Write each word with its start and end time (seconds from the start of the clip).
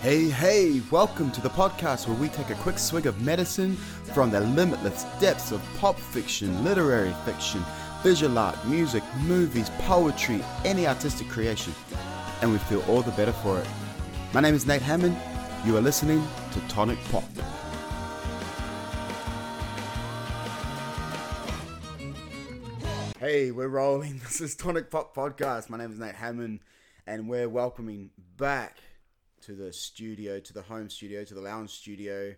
Hey, 0.00 0.28
hey, 0.28 0.80
welcome 0.92 1.32
to 1.32 1.40
the 1.40 1.50
podcast 1.50 2.06
where 2.06 2.16
we 2.16 2.28
take 2.28 2.50
a 2.50 2.54
quick 2.54 2.78
swig 2.78 3.06
of 3.06 3.20
medicine 3.20 3.74
from 4.14 4.30
the 4.30 4.38
limitless 4.38 5.02
depths 5.18 5.50
of 5.50 5.60
pop 5.80 5.98
fiction, 5.98 6.62
literary 6.62 7.12
fiction, 7.24 7.64
visual 8.04 8.38
art, 8.38 8.64
music, 8.68 9.02
movies, 9.22 9.70
poetry, 9.80 10.40
any 10.64 10.86
artistic 10.86 11.28
creation, 11.28 11.74
and 12.42 12.52
we 12.52 12.58
feel 12.58 12.80
all 12.82 13.02
the 13.02 13.10
better 13.10 13.32
for 13.32 13.58
it. 13.58 13.66
My 14.32 14.40
name 14.40 14.54
is 14.54 14.68
Nate 14.68 14.82
Hammond. 14.82 15.16
You 15.66 15.76
are 15.76 15.80
listening 15.80 16.24
to 16.52 16.60
Tonic 16.68 16.98
Pop. 17.10 17.24
Hey, 23.18 23.50
we're 23.50 23.66
rolling. 23.66 24.20
This 24.22 24.40
is 24.40 24.54
Tonic 24.54 24.92
Pop 24.92 25.12
Podcast. 25.12 25.68
My 25.68 25.76
name 25.76 25.90
is 25.90 25.98
Nate 25.98 26.14
Hammond, 26.14 26.60
and 27.04 27.28
we're 27.28 27.48
welcoming 27.48 28.10
back 28.36 28.76
to 29.48 29.54
the 29.54 29.72
studio, 29.72 30.38
to 30.38 30.52
the 30.52 30.60
home 30.60 30.90
studio, 30.90 31.24
to 31.24 31.32
the 31.32 31.40
lounge 31.40 31.70
studio, 31.70 32.34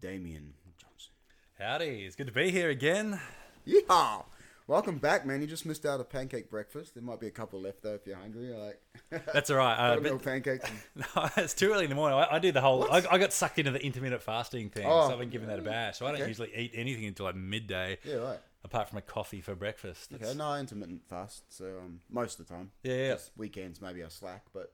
Damien 0.00 0.54
Johnson. 0.76 1.12
Howdy, 1.56 2.04
it's 2.04 2.16
good 2.16 2.26
to 2.26 2.32
be 2.32 2.50
here 2.50 2.68
again. 2.68 3.20
Yeehaw! 3.64 4.24
Welcome 4.66 4.98
back, 4.98 5.24
man. 5.24 5.40
You 5.40 5.46
just 5.46 5.64
missed 5.64 5.86
out 5.86 6.00
a 6.00 6.04
pancake 6.04 6.50
breakfast. 6.50 6.94
There 6.94 7.02
might 7.04 7.20
be 7.20 7.28
a 7.28 7.30
couple 7.30 7.60
left 7.60 7.84
though 7.84 7.94
if 7.94 8.04
you're 8.08 8.16
hungry. 8.16 8.52
Like 8.52 8.80
That's 9.32 9.50
all 9.50 9.56
right. 9.58 9.76
Uh, 9.76 10.00
but- 10.00 10.24
pancakes. 10.24 10.68
no, 10.96 11.28
it's 11.36 11.54
too 11.54 11.70
early 11.72 11.84
in 11.84 11.90
the 11.90 11.94
morning. 11.94 12.18
I, 12.18 12.34
I 12.34 12.38
do 12.40 12.50
the 12.50 12.60
whole. 12.60 12.90
I, 12.90 13.04
I 13.08 13.18
got 13.18 13.32
sucked 13.32 13.60
into 13.60 13.70
the 13.70 13.80
intermittent 13.80 14.22
fasting 14.22 14.68
thing, 14.70 14.86
Oh. 14.88 15.06
so 15.06 15.12
I've 15.12 15.20
been 15.20 15.30
giving 15.30 15.46
that 15.46 15.60
a 15.60 15.62
bash. 15.62 15.98
So 16.00 16.06
I 16.06 16.10
don't 16.10 16.22
Okay. 16.22 16.28
usually 16.28 16.50
eat 16.56 16.72
anything 16.74 17.04
until 17.04 17.26
like 17.26 17.36
midday, 17.36 17.98
Yeah, 18.02 18.16
right. 18.16 18.38
apart 18.64 18.88
from 18.88 18.98
a 18.98 19.02
coffee 19.02 19.42
for 19.42 19.54
breakfast. 19.54 20.12
Okay, 20.12 20.34
no, 20.34 20.46
I 20.48 20.58
intermittent 20.58 21.02
fast. 21.08 21.44
So 21.56 21.66
um, 21.84 22.00
most 22.10 22.40
of 22.40 22.48
the 22.48 22.52
time. 22.52 22.72
Yeah, 22.82 22.94
yeah. 22.94 23.12
Just 23.12 23.30
weekends 23.36 23.80
maybe 23.80 24.02
I 24.02 24.08
slack, 24.08 24.42
but 24.52 24.72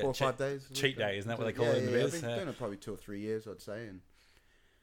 four 0.00 0.10
or 0.10 0.14
cheat- 0.14 0.26
five 0.26 0.38
days. 0.38 0.68
cheat 0.72 0.98
day, 0.98 1.18
isn't 1.18 1.28
that 1.28 1.38
what 1.38 1.44
they 1.44 1.50
yeah, 1.52 1.56
call 1.68 1.76
it 1.76 1.78
in 1.78 1.84
yeah, 1.84 1.90
the 1.90 1.96
yeah. 1.98 2.04
biz? 2.04 2.14
I've 2.14 2.20
been 2.22 2.36
doing 2.36 2.48
it 2.48 2.58
probably 2.58 2.76
two 2.76 2.94
or 2.94 2.96
three 2.96 3.20
years, 3.20 3.46
I'd 3.46 3.60
say, 3.60 3.86
and 3.86 4.00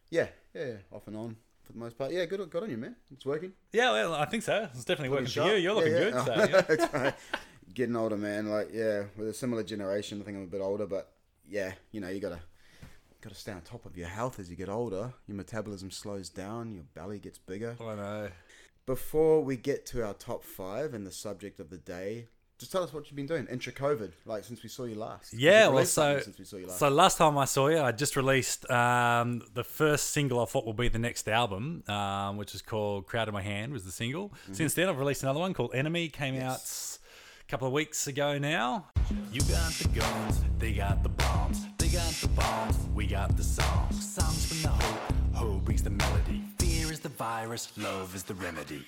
yeah, 0.10 0.28
yeah, 0.54 0.66
yeah, 0.66 0.73
off 0.92 1.08
and 1.08 1.16
on 1.18 1.36
for 1.64 1.73
the 1.73 1.80
most 1.80 1.98
part. 1.98 2.12
Yeah, 2.12 2.26
good, 2.26 2.50
good 2.50 2.64
on 2.64 2.70
you, 2.70 2.78
man. 2.78 2.96
It's 3.12 3.26
working. 3.26 3.52
Yeah, 3.73 3.92
well, 3.92 4.14
I 4.14 4.26
think 4.26 4.44
so. 4.44 4.70
It's 4.73 4.86
definitely 4.86 5.10
working 5.10 5.28
for 5.28 5.48
you. 5.52 5.56
You're 5.56 5.73
looking 5.73 5.92
Yeah, 5.94 6.00
good. 6.00 6.14
yeah. 6.80 6.86
So, 6.86 6.90
yeah. 6.94 7.12
Getting 7.73 7.95
older, 7.95 8.18
man. 8.18 8.50
Like, 8.50 8.70
yeah, 8.73 9.04
with 9.18 9.28
a 9.28 9.34
similar 9.34 9.64
generation. 9.64 10.22
I 10.22 10.23
think 10.26 10.38
I'm 10.38 10.44
a 10.44 10.48
bit 10.48 10.62
older, 10.62 10.86
but 10.88 11.12
yeah, 11.48 11.73
you 11.92 12.00
know, 12.00 12.08
you 12.10 12.20
gotta 12.22 12.40
gotta 13.22 13.36
stay 13.36 13.52
on 13.52 13.62
top 13.62 13.86
of 13.86 13.98
your 13.98 14.08
health 14.08 14.40
as 14.40 14.50
you 14.50 14.56
get 14.56 14.70
older. 14.70 15.14
Your 15.28 15.36
metabolism 15.36 15.92
slows 15.92 16.30
down. 16.30 16.73
Your 16.73 16.84
belly 16.94 17.20
gets 17.20 17.38
bigger. 17.38 17.76
Oh, 17.80 17.90
I 17.90 17.95
know. 17.95 18.30
Before 18.86 19.44
we 19.44 19.58
get 19.58 19.86
to 19.88 20.06
our 20.06 20.14
top 20.14 20.45
five 20.45 20.94
and 20.94 21.06
the 21.06 21.12
subject 21.12 21.60
of 21.60 21.70
the 21.70 21.78
day, 21.78 22.28
just 22.58 22.72
tell 22.72 22.84
us 22.84 22.92
what 22.92 23.06
you've 23.06 23.16
been 23.16 23.28
doing 23.28 23.46
intra 23.52 23.72
COVID, 23.72 24.12
like 24.26 24.44
since 24.44 24.64
we 24.64 24.70
saw 24.70 24.86
you 24.86 24.96
last. 24.96 25.34
Yeah, 25.34 25.68
well, 25.68 25.86
so 25.86 26.20
since 26.20 26.40
we 26.40 26.46
saw 26.46 26.58
you 26.58 26.68
last. 26.68 26.80
so 26.80 26.90
last 26.90 27.18
time 27.18 27.38
I 27.38 27.46
saw 27.46 27.68
you, 27.68 27.80
I 27.80 27.92
just 27.92 28.16
released 28.16 28.70
um, 28.72 29.44
the 29.54 29.64
first 29.64 30.12
single 30.12 30.40
I 30.40 30.46
what 30.46 30.66
will 30.66 30.74
be 30.74 30.90
the 30.90 30.98
next 30.98 31.28
album, 31.30 31.84
um, 31.88 32.38
which 32.38 32.56
is 32.56 32.64
called 32.64 33.06
"Crowd 33.06 33.28
in 33.28 33.34
My 33.34 33.44
Hand." 33.44 33.74
Was 33.74 33.86
the 33.86 33.92
single. 33.92 34.30
Mm-hmm. 34.30 34.54
Since 34.54 34.74
then, 34.74 34.90
I've 34.90 34.98
released 34.98 35.22
another 35.24 35.40
one 35.40 35.54
called 35.54 35.76
"Enemy." 35.76 36.10
Came 36.10 36.42
out 36.42 36.60
a 36.60 37.50
couple 37.50 37.68
of 37.68 37.74
weeks 37.74 38.08
ago 38.08 38.40
now. 38.40 38.88
You 39.32 39.42
got 39.42 39.72
the 39.74 39.90
guns, 39.90 40.42
they 40.58 40.74
got 40.74 41.04
the 41.04 41.10
bombs. 41.10 41.66
They 41.78 41.90
got 41.90 42.10
the 42.10 42.28
bombs, 42.30 42.76
we 42.96 43.06
got 43.06 43.38
the 43.38 43.44
songs. 43.44 44.16
Songs 44.16 44.46
from 44.48 44.62
the 44.64 44.70
hope, 44.70 45.14
hope 45.34 45.66
brings 45.66 45.84
the 45.84 45.92
melody. 45.92 46.44
Fear 46.58 46.92
is 46.92 47.00
the 47.02 47.10
virus, 47.10 47.72
love 47.78 48.16
is 48.16 48.24
the 48.24 48.34
remedy. 48.34 48.86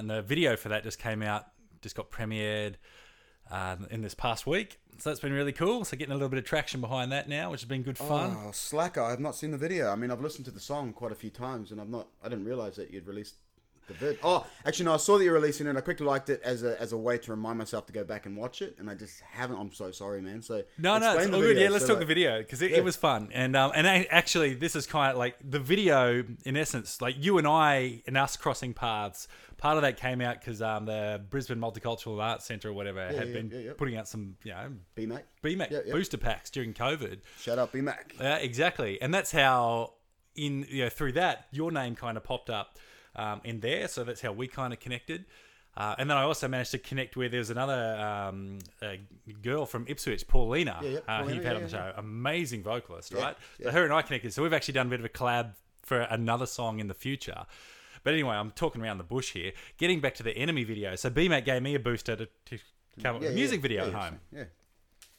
And 0.00 0.10
the 0.10 0.22
video 0.22 0.56
for 0.56 0.70
that 0.70 0.82
just 0.82 0.98
came 0.98 1.22
out, 1.22 1.46
just 1.82 1.94
got 1.94 2.10
premiered 2.10 2.74
um, 3.50 3.86
in 3.90 4.02
this 4.02 4.14
past 4.14 4.46
week. 4.46 4.80
So 4.98 5.10
that's 5.10 5.20
been 5.20 5.32
really 5.32 5.52
cool. 5.52 5.84
So 5.84 5.96
getting 5.96 6.12
a 6.12 6.16
little 6.16 6.28
bit 6.28 6.38
of 6.38 6.44
traction 6.44 6.80
behind 6.80 7.12
that 7.12 7.28
now, 7.28 7.50
which 7.50 7.60
has 7.60 7.68
been 7.68 7.82
good 7.82 7.96
fun. 7.96 8.36
Oh, 8.38 8.50
slacker! 8.52 9.00
I've 9.00 9.20
not 9.20 9.34
seen 9.34 9.50
the 9.50 9.58
video. 9.58 9.90
I 9.90 9.96
mean, 9.96 10.10
I've 10.10 10.20
listened 10.20 10.44
to 10.46 10.50
the 10.50 10.60
song 10.60 10.92
quite 10.92 11.12
a 11.12 11.14
few 11.14 11.30
times, 11.30 11.70
and 11.70 11.80
I've 11.80 11.88
not. 11.88 12.08
I 12.22 12.28
didn't 12.28 12.44
realize 12.44 12.76
that 12.76 12.90
you'd 12.90 13.06
released 13.06 13.36
the. 13.98 14.16
Oh, 14.22 14.46
actually, 14.64 14.86
no. 14.86 14.94
I 14.94 14.96
saw 14.98 15.18
that 15.18 15.24
you're 15.24 15.34
releasing 15.34 15.66
it. 15.66 15.76
I 15.76 15.80
quickly 15.80 16.06
liked 16.06 16.30
it 16.30 16.40
as 16.44 16.62
a 16.62 16.80
as 16.80 16.92
a 16.92 16.96
way 16.96 17.18
to 17.18 17.30
remind 17.30 17.58
myself 17.58 17.86
to 17.86 17.92
go 17.92 18.04
back 18.04 18.26
and 18.26 18.36
watch 18.36 18.62
it, 18.62 18.76
and 18.78 18.88
I 18.88 18.94
just 18.94 19.20
haven't. 19.20 19.58
I'm 19.58 19.72
so 19.72 19.90
sorry, 19.90 20.20
man. 20.20 20.42
So 20.42 20.62
No, 20.78 20.98
no, 20.98 21.16
it's 21.18 21.32
all 21.32 21.40
good. 21.40 21.56
Yeah, 21.56 21.68
let's 21.68 21.84
So, 21.84 21.88
talk 21.88 21.96
like- 21.96 22.00
the 22.00 22.14
video 22.14 22.38
because 22.38 22.62
it, 22.62 22.70
yeah. 22.70 22.78
it 22.78 22.84
was 22.84 22.96
fun. 22.96 23.30
And 23.32 23.56
um, 23.56 23.72
and 23.74 23.86
a- 23.86 24.12
actually, 24.14 24.54
this 24.54 24.76
is 24.76 24.86
kind 24.86 25.12
of 25.12 25.18
like 25.18 25.36
the 25.42 25.58
video 25.58 26.24
in 26.44 26.56
essence, 26.56 27.00
like 27.00 27.16
you 27.18 27.38
and 27.38 27.46
I 27.46 28.02
and 28.06 28.16
us 28.16 28.36
crossing 28.36 28.74
paths. 28.74 29.28
Part 29.56 29.76
of 29.76 29.82
that 29.82 29.98
came 29.98 30.22
out 30.22 30.40
because 30.40 30.62
um, 30.62 30.86
the 30.86 31.22
Brisbane 31.28 31.58
Multicultural 31.58 32.22
Arts 32.22 32.46
Centre 32.46 32.70
or 32.70 32.72
whatever 32.72 33.06
had 33.06 33.28
yeah, 33.28 33.32
been 33.34 33.50
yeah, 33.52 33.58
yeah. 33.58 33.72
putting 33.76 33.94
out 33.96 34.08
some 34.08 34.36
you 34.42 34.52
know 34.52 34.72
B-Mac. 34.94 35.26
BMAC 35.44 35.92
booster 35.92 36.16
packs 36.16 36.48
during 36.48 36.72
COVID. 36.72 37.18
Shut 37.38 37.58
up, 37.58 37.70
B-Mac. 37.72 38.14
Yeah, 38.18 38.36
exactly. 38.36 39.00
And 39.02 39.12
that's 39.12 39.32
how 39.32 39.92
in 40.34 40.64
you 40.70 40.84
know 40.84 40.88
through 40.88 41.12
that 41.12 41.46
your 41.50 41.70
name 41.72 41.94
kind 41.94 42.16
of 42.16 42.24
popped 42.24 42.48
up 42.48 42.78
um, 43.16 43.40
in 43.44 43.60
there. 43.60 43.88
So 43.88 44.04
that's 44.04 44.20
how 44.20 44.32
we 44.32 44.48
kind 44.48 44.72
of 44.72 44.80
connected. 44.80 45.24
Uh, 45.76 45.94
and 45.98 46.10
then 46.10 46.16
I 46.16 46.22
also 46.22 46.48
managed 46.48 46.72
to 46.72 46.78
connect 46.78 47.16
with 47.16 47.30
there 47.30 47.38
was 47.38 47.50
another 47.50 47.96
um, 47.96 48.58
girl 49.40 49.66
from 49.66 49.84
Ipswich, 49.88 50.26
Paulina, 50.26 50.80
Yeah, 50.82 50.90
yeah, 50.90 50.98
uh, 51.06 51.24
who 51.24 51.34
you've 51.34 51.44
had 51.44 51.52
yeah, 51.52 51.58
on 51.58 51.62
the 51.62 51.68
show. 51.68 51.92
Amazing 51.96 52.62
vocalist, 52.62 53.14
right? 53.14 53.36
So 53.62 53.70
her 53.70 53.84
and 53.84 53.92
I 53.92 54.02
connected. 54.02 54.32
So 54.32 54.42
we've 54.42 54.52
actually 54.52 54.74
done 54.74 54.88
a 54.88 54.90
bit 54.90 55.00
of 55.00 55.06
a 55.06 55.08
collab 55.08 55.54
for 55.82 56.00
another 56.00 56.46
song 56.46 56.80
in 56.80 56.88
the 56.88 56.94
future. 56.94 57.46
But 58.02 58.14
anyway, 58.14 58.34
I'm 58.34 58.50
talking 58.50 58.82
around 58.82 58.98
the 58.98 59.04
bush 59.04 59.32
here. 59.32 59.52
Getting 59.78 60.00
back 60.00 60.14
to 60.16 60.22
the 60.22 60.36
enemy 60.36 60.64
video. 60.64 60.96
So 60.96 61.10
BMAC 61.10 61.44
gave 61.44 61.62
me 61.62 61.74
a 61.74 61.80
booster 61.80 62.16
to, 62.16 62.26
to 62.26 62.58
come 63.02 63.16
up 63.16 63.22
with 63.22 63.30
a 63.30 63.34
music 63.34 63.60
video 63.60 63.86
at 63.86 63.94
home. 63.94 64.20
Yeah. 64.32 64.44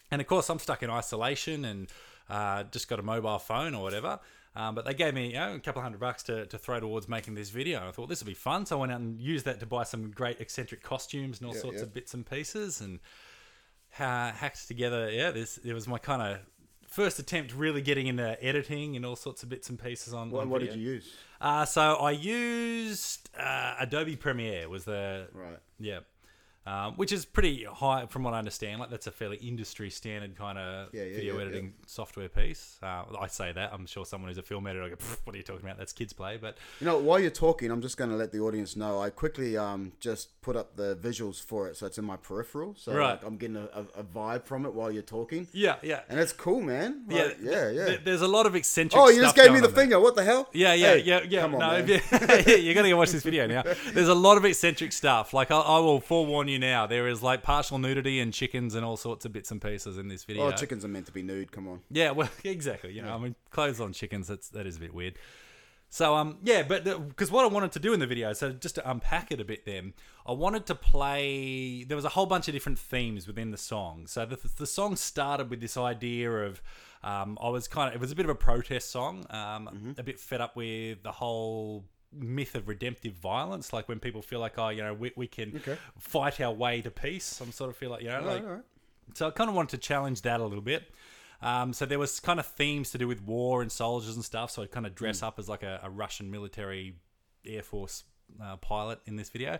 And 0.09 0.19
of 0.19 0.27
course, 0.27 0.49
I'm 0.49 0.59
stuck 0.59 0.83
in 0.83 0.89
isolation 0.89 1.63
and 1.63 1.87
uh, 2.29 2.63
just 2.63 2.87
got 2.89 2.99
a 2.99 3.03
mobile 3.03 3.39
phone 3.39 3.73
or 3.73 3.83
whatever. 3.83 4.19
Um, 4.55 4.75
but 4.75 4.85
they 4.85 4.93
gave 4.93 5.13
me 5.13 5.27
you 5.27 5.33
know, 5.35 5.55
a 5.55 5.59
couple 5.59 5.79
of 5.79 5.83
hundred 5.83 6.01
bucks 6.01 6.23
to, 6.23 6.45
to 6.45 6.57
throw 6.57 6.79
towards 6.79 7.07
making 7.07 7.35
this 7.35 7.49
video. 7.49 7.87
I 7.87 7.91
thought 7.91 8.09
this 8.09 8.21
would 8.21 8.27
be 8.27 8.33
fun. 8.33 8.65
So 8.65 8.77
I 8.77 8.79
went 8.81 8.91
out 8.91 8.99
and 8.99 9.19
used 9.19 9.45
that 9.45 9.59
to 9.61 9.65
buy 9.65 9.83
some 9.83 10.11
great 10.11 10.41
eccentric 10.41 10.83
costumes 10.83 11.39
and 11.39 11.47
all 11.47 11.53
sorts 11.53 11.77
yeah. 11.77 11.83
of 11.83 11.93
bits 11.93 12.13
and 12.13 12.25
pieces 12.25 12.81
and 12.81 12.99
ha- 13.91 14.33
hacked 14.35 14.67
together. 14.67 15.09
Yeah, 15.09 15.31
this 15.31 15.57
it 15.57 15.73
was 15.73 15.87
my 15.87 15.97
kind 15.97 16.21
of 16.21 16.39
first 16.87 17.17
attempt 17.19 17.55
really 17.55 17.81
getting 17.81 18.07
into 18.07 18.43
editing 18.43 18.97
and 18.97 19.05
all 19.05 19.15
sorts 19.15 19.43
of 19.43 19.49
bits 19.49 19.69
and 19.69 19.81
pieces 19.81 20.13
on. 20.13 20.29
What, 20.29 20.41
on 20.41 20.49
what 20.49 20.59
did 20.59 20.75
you 20.75 20.81
use? 20.81 21.13
Uh, 21.39 21.63
so 21.63 21.95
I 21.95 22.11
used 22.11 23.29
uh, 23.39 23.75
Adobe 23.79 24.17
Premiere 24.17 24.67
was 24.67 24.83
the 24.83 25.27
Right. 25.33 25.59
yeah. 25.79 25.99
Um, 26.63 26.93
which 26.95 27.11
is 27.11 27.25
pretty 27.25 27.63
high 27.63 28.05
from 28.05 28.21
what 28.23 28.35
I 28.35 28.37
understand. 28.37 28.79
Like 28.79 28.91
that's 28.91 29.07
a 29.07 29.11
fairly 29.11 29.37
industry 29.37 29.89
standard 29.89 30.35
kind 30.37 30.59
of 30.59 30.93
Yeah, 30.93 31.03
yeah, 31.03 31.15
video 31.15 31.35
yeah, 31.37 31.41
editing 31.41 31.73
software 31.87 32.29
piece. 32.29 32.77
Uh, 32.83 33.03
I 33.19 33.25
say 33.27 33.51
that 33.51 33.73
I'm 33.73 33.87
sure 33.87 34.05
someone 34.05 34.27
who's 34.29 34.37
a 34.37 34.43
film 34.43 34.67
editor 34.67 34.83
will 34.83 34.89
go, 34.91 34.95
"What 35.23 35.33
are 35.33 35.37
you 35.37 35.43
talking 35.43 35.65
about? 35.65 35.79
That's 35.79 35.91
kids 35.91 36.13
play." 36.13 36.37
But 36.37 36.57
You 36.79 36.85
know, 36.85 36.99
while 36.99 37.19
you're 37.19 37.31
talking, 37.31 37.71
I'm 37.71 37.81
just 37.81 37.97
going 37.97 38.11
to 38.11 38.15
let 38.15 38.31
the 38.31 38.41
audience 38.41 38.75
know. 38.75 39.01
I 39.01 39.09
quickly 39.09 39.57
um, 39.57 39.93
just 39.99 40.39
put 40.43 40.55
up 40.55 40.75
the 40.75 40.95
visuals 40.95 41.41
for 41.43 41.67
it, 41.67 41.77
so 41.77 41.87
it's 41.87 41.97
in 41.97 42.05
my 42.05 42.15
peripheral. 42.17 42.75
So 42.77 42.93
Right. 42.93 43.11
like, 43.13 43.23
I'm 43.25 43.37
getting 43.37 43.55
a, 43.57 43.67
a, 43.73 44.01
a 44.01 44.03
vibe 44.03 44.43
from 44.45 44.65
it 44.67 44.73
while 44.75 44.91
you're 44.91 45.01
talking, 45.01 45.47
yeah, 45.53 45.77
yeah, 45.81 46.01
and 46.09 46.19
it's 46.19 46.31
cool, 46.33 46.61
man. 46.61 47.05
yeah, 47.09 47.23
Like, 47.23 47.37
yeah, 47.41 47.69
yeah. 47.71 47.85
th- 47.85 48.01
There's 48.03 48.21
a 48.21 48.27
lot 48.27 48.45
of 48.45 48.53
eccentric. 48.55 49.01
oh, 49.01 49.09
you 49.09 49.21
just 49.21 49.35
gave 49.35 49.51
me 49.51 49.59
the 49.61 49.65
on 49.67 49.73
there. 49.73 49.81
finger. 49.83 49.99
What 49.99 50.15
the 50.15 50.23
hell? 50.23 50.47
Yeah, 50.53 50.73
yeah, 50.75 50.87
Hey, 50.93 50.99
yeah, 51.03 51.21
yeah. 51.27 51.41
Come 51.41 51.55
on, 51.55 51.59
no, 51.61 51.67
man. 51.69 51.87
you, 51.87 52.55
you're 52.57 52.75
gonna 52.75 52.89
go 52.89 52.97
watch 52.97 53.09
this 53.11 53.23
video 53.23 53.47
now. 53.47 53.63
There's 53.93 54.09
a 54.09 54.13
lot 54.15 54.37
of 54.37 54.45
eccentric 54.45 54.91
stuff. 54.93 55.33
Like 55.33 55.49
I, 55.49 55.59
I 55.59 55.79
will 55.79 55.99
forewarn 55.99 56.49
you 56.49 56.50
now. 56.59 56.87
There 56.87 57.07
is 57.07 57.21
like 57.21 57.43
partial 57.43 57.79
nudity 57.79 58.19
and 58.19 58.33
chickens 58.33 58.75
and 58.75 58.85
all 58.85 58.97
sorts 58.97 59.25
of 59.25 59.33
bits 59.33 59.51
and 59.51 59.61
pieces 59.61 59.97
in 59.97 60.07
this 60.07 60.23
video. 60.23 60.47
Oh, 60.47 60.51
chickens 60.51 60.85
are 60.85 60.89
meant 60.89 61.05
to 61.07 61.11
be 61.11 61.23
nude. 61.23 61.51
Come 61.51 61.67
on. 61.67 61.81
Yeah, 61.89 62.11
well, 62.11 62.29
exactly. 62.43 62.93
You 62.93 63.01
know, 63.01 63.13
I 63.13 63.17
mean, 63.17 63.35
clothes 63.49 63.79
on 63.79 63.93
chickens. 63.93 64.27
That's 64.27 64.49
that 64.49 64.65
is 64.65 64.77
a 64.77 64.79
bit 64.79 64.93
weird. 64.93 65.17
So 65.93 66.15
um, 66.15 66.37
yeah, 66.41 66.63
but 66.63 66.85
because 66.85 67.29
what 67.29 67.43
I 67.43 67.49
wanted 67.49 67.73
to 67.73 67.79
do 67.79 67.91
in 67.91 67.99
the 67.99 68.07
video, 68.07 68.31
so 68.31 68.53
just 68.53 68.75
to 68.75 68.89
unpack 68.89 69.29
it 69.29 69.41
a 69.41 69.43
bit, 69.43 69.65
then 69.65 69.93
I 70.25 70.31
wanted 70.31 70.65
to 70.67 70.75
play. 70.75 71.83
There 71.83 71.97
was 71.97 72.05
a 72.05 72.09
whole 72.09 72.25
bunch 72.25 72.47
of 72.47 72.53
different 72.53 72.79
themes 72.79 73.27
within 73.27 73.51
the 73.51 73.57
song. 73.57 74.07
So 74.07 74.25
the 74.25 74.39
the 74.57 74.65
song 74.65 74.95
started 74.95 75.49
with 75.49 75.59
this 75.59 75.77
idea 75.77 76.31
of. 76.31 76.61
Um, 77.03 77.37
I 77.41 77.49
was 77.49 77.67
kind 77.67 77.89
of. 77.89 77.95
It 77.95 77.99
was 77.99 78.11
a 78.11 78.15
bit 78.15 78.25
of 78.25 78.29
a 78.29 78.35
protest 78.35 78.89
song. 78.89 79.25
Um, 79.31 79.95
a 79.97 80.03
bit 80.03 80.17
fed 80.17 80.39
up 80.39 80.55
with 80.55 81.03
the 81.03 81.11
whole 81.11 81.83
myth 82.13 82.55
of 82.55 82.67
redemptive 82.67 83.13
violence, 83.13 83.71
like 83.73 83.87
when 83.87 83.99
people 83.99 84.21
feel 84.21 84.39
like, 84.39 84.57
oh, 84.57 84.69
you 84.69 84.81
know, 84.83 84.93
we, 84.93 85.11
we 85.15 85.27
can 85.27 85.55
Okay. 85.55 85.77
fight 85.99 86.39
our 86.41 86.51
way 86.53 86.81
to 86.81 86.91
peace. 86.91 87.39
I'm 87.41 87.51
sort 87.51 87.69
of 87.69 87.77
feel 87.77 87.89
like, 87.89 88.01
you 88.01 88.09
know, 88.09 88.19
All 88.19 88.25
like 88.25 88.43
right, 88.43 88.51
right. 88.51 88.63
so 89.13 89.27
I 89.27 89.31
kind 89.31 89.49
of 89.49 89.55
wanted 89.55 89.69
to 89.71 89.77
challenge 89.77 90.21
that 90.23 90.39
a 90.39 90.43
little 90.43 90.61
bit. 90.63 90.83
Um, 91.41 91.73
so 91.73 91.85
there 91.85 91.97
was 91.99 92.19
kind 92.19 92.39
of 92.39 92.45
themes 92.45 92.91
to 92.91 92.97
do 92.97 93.07
with 93.07 93.21
war 93.23 93.61
and 93.61 93.71
soldiers 93.71 94.15
and 94.15 94.23
stuff. 94.23 94.51
So 94.51 94.61
I 94.63 94.67
kind 94.67 94.85
of 94.85 94.93
dress 94.93 95.23
up 95.23 95.39
as 95.39 95.49
like 95.49 95.63
a, 95.63 95.79
a 95.83 95.89
Russian 95.89 96.29
military 96.29 96.95
Air 97.45 97.63
Force 97.63 98.03
uh, 98.43 98.57
pilot 98.57 98.99
in 99.05 99.15
this 99.15 99.29
video. 99.29 99.57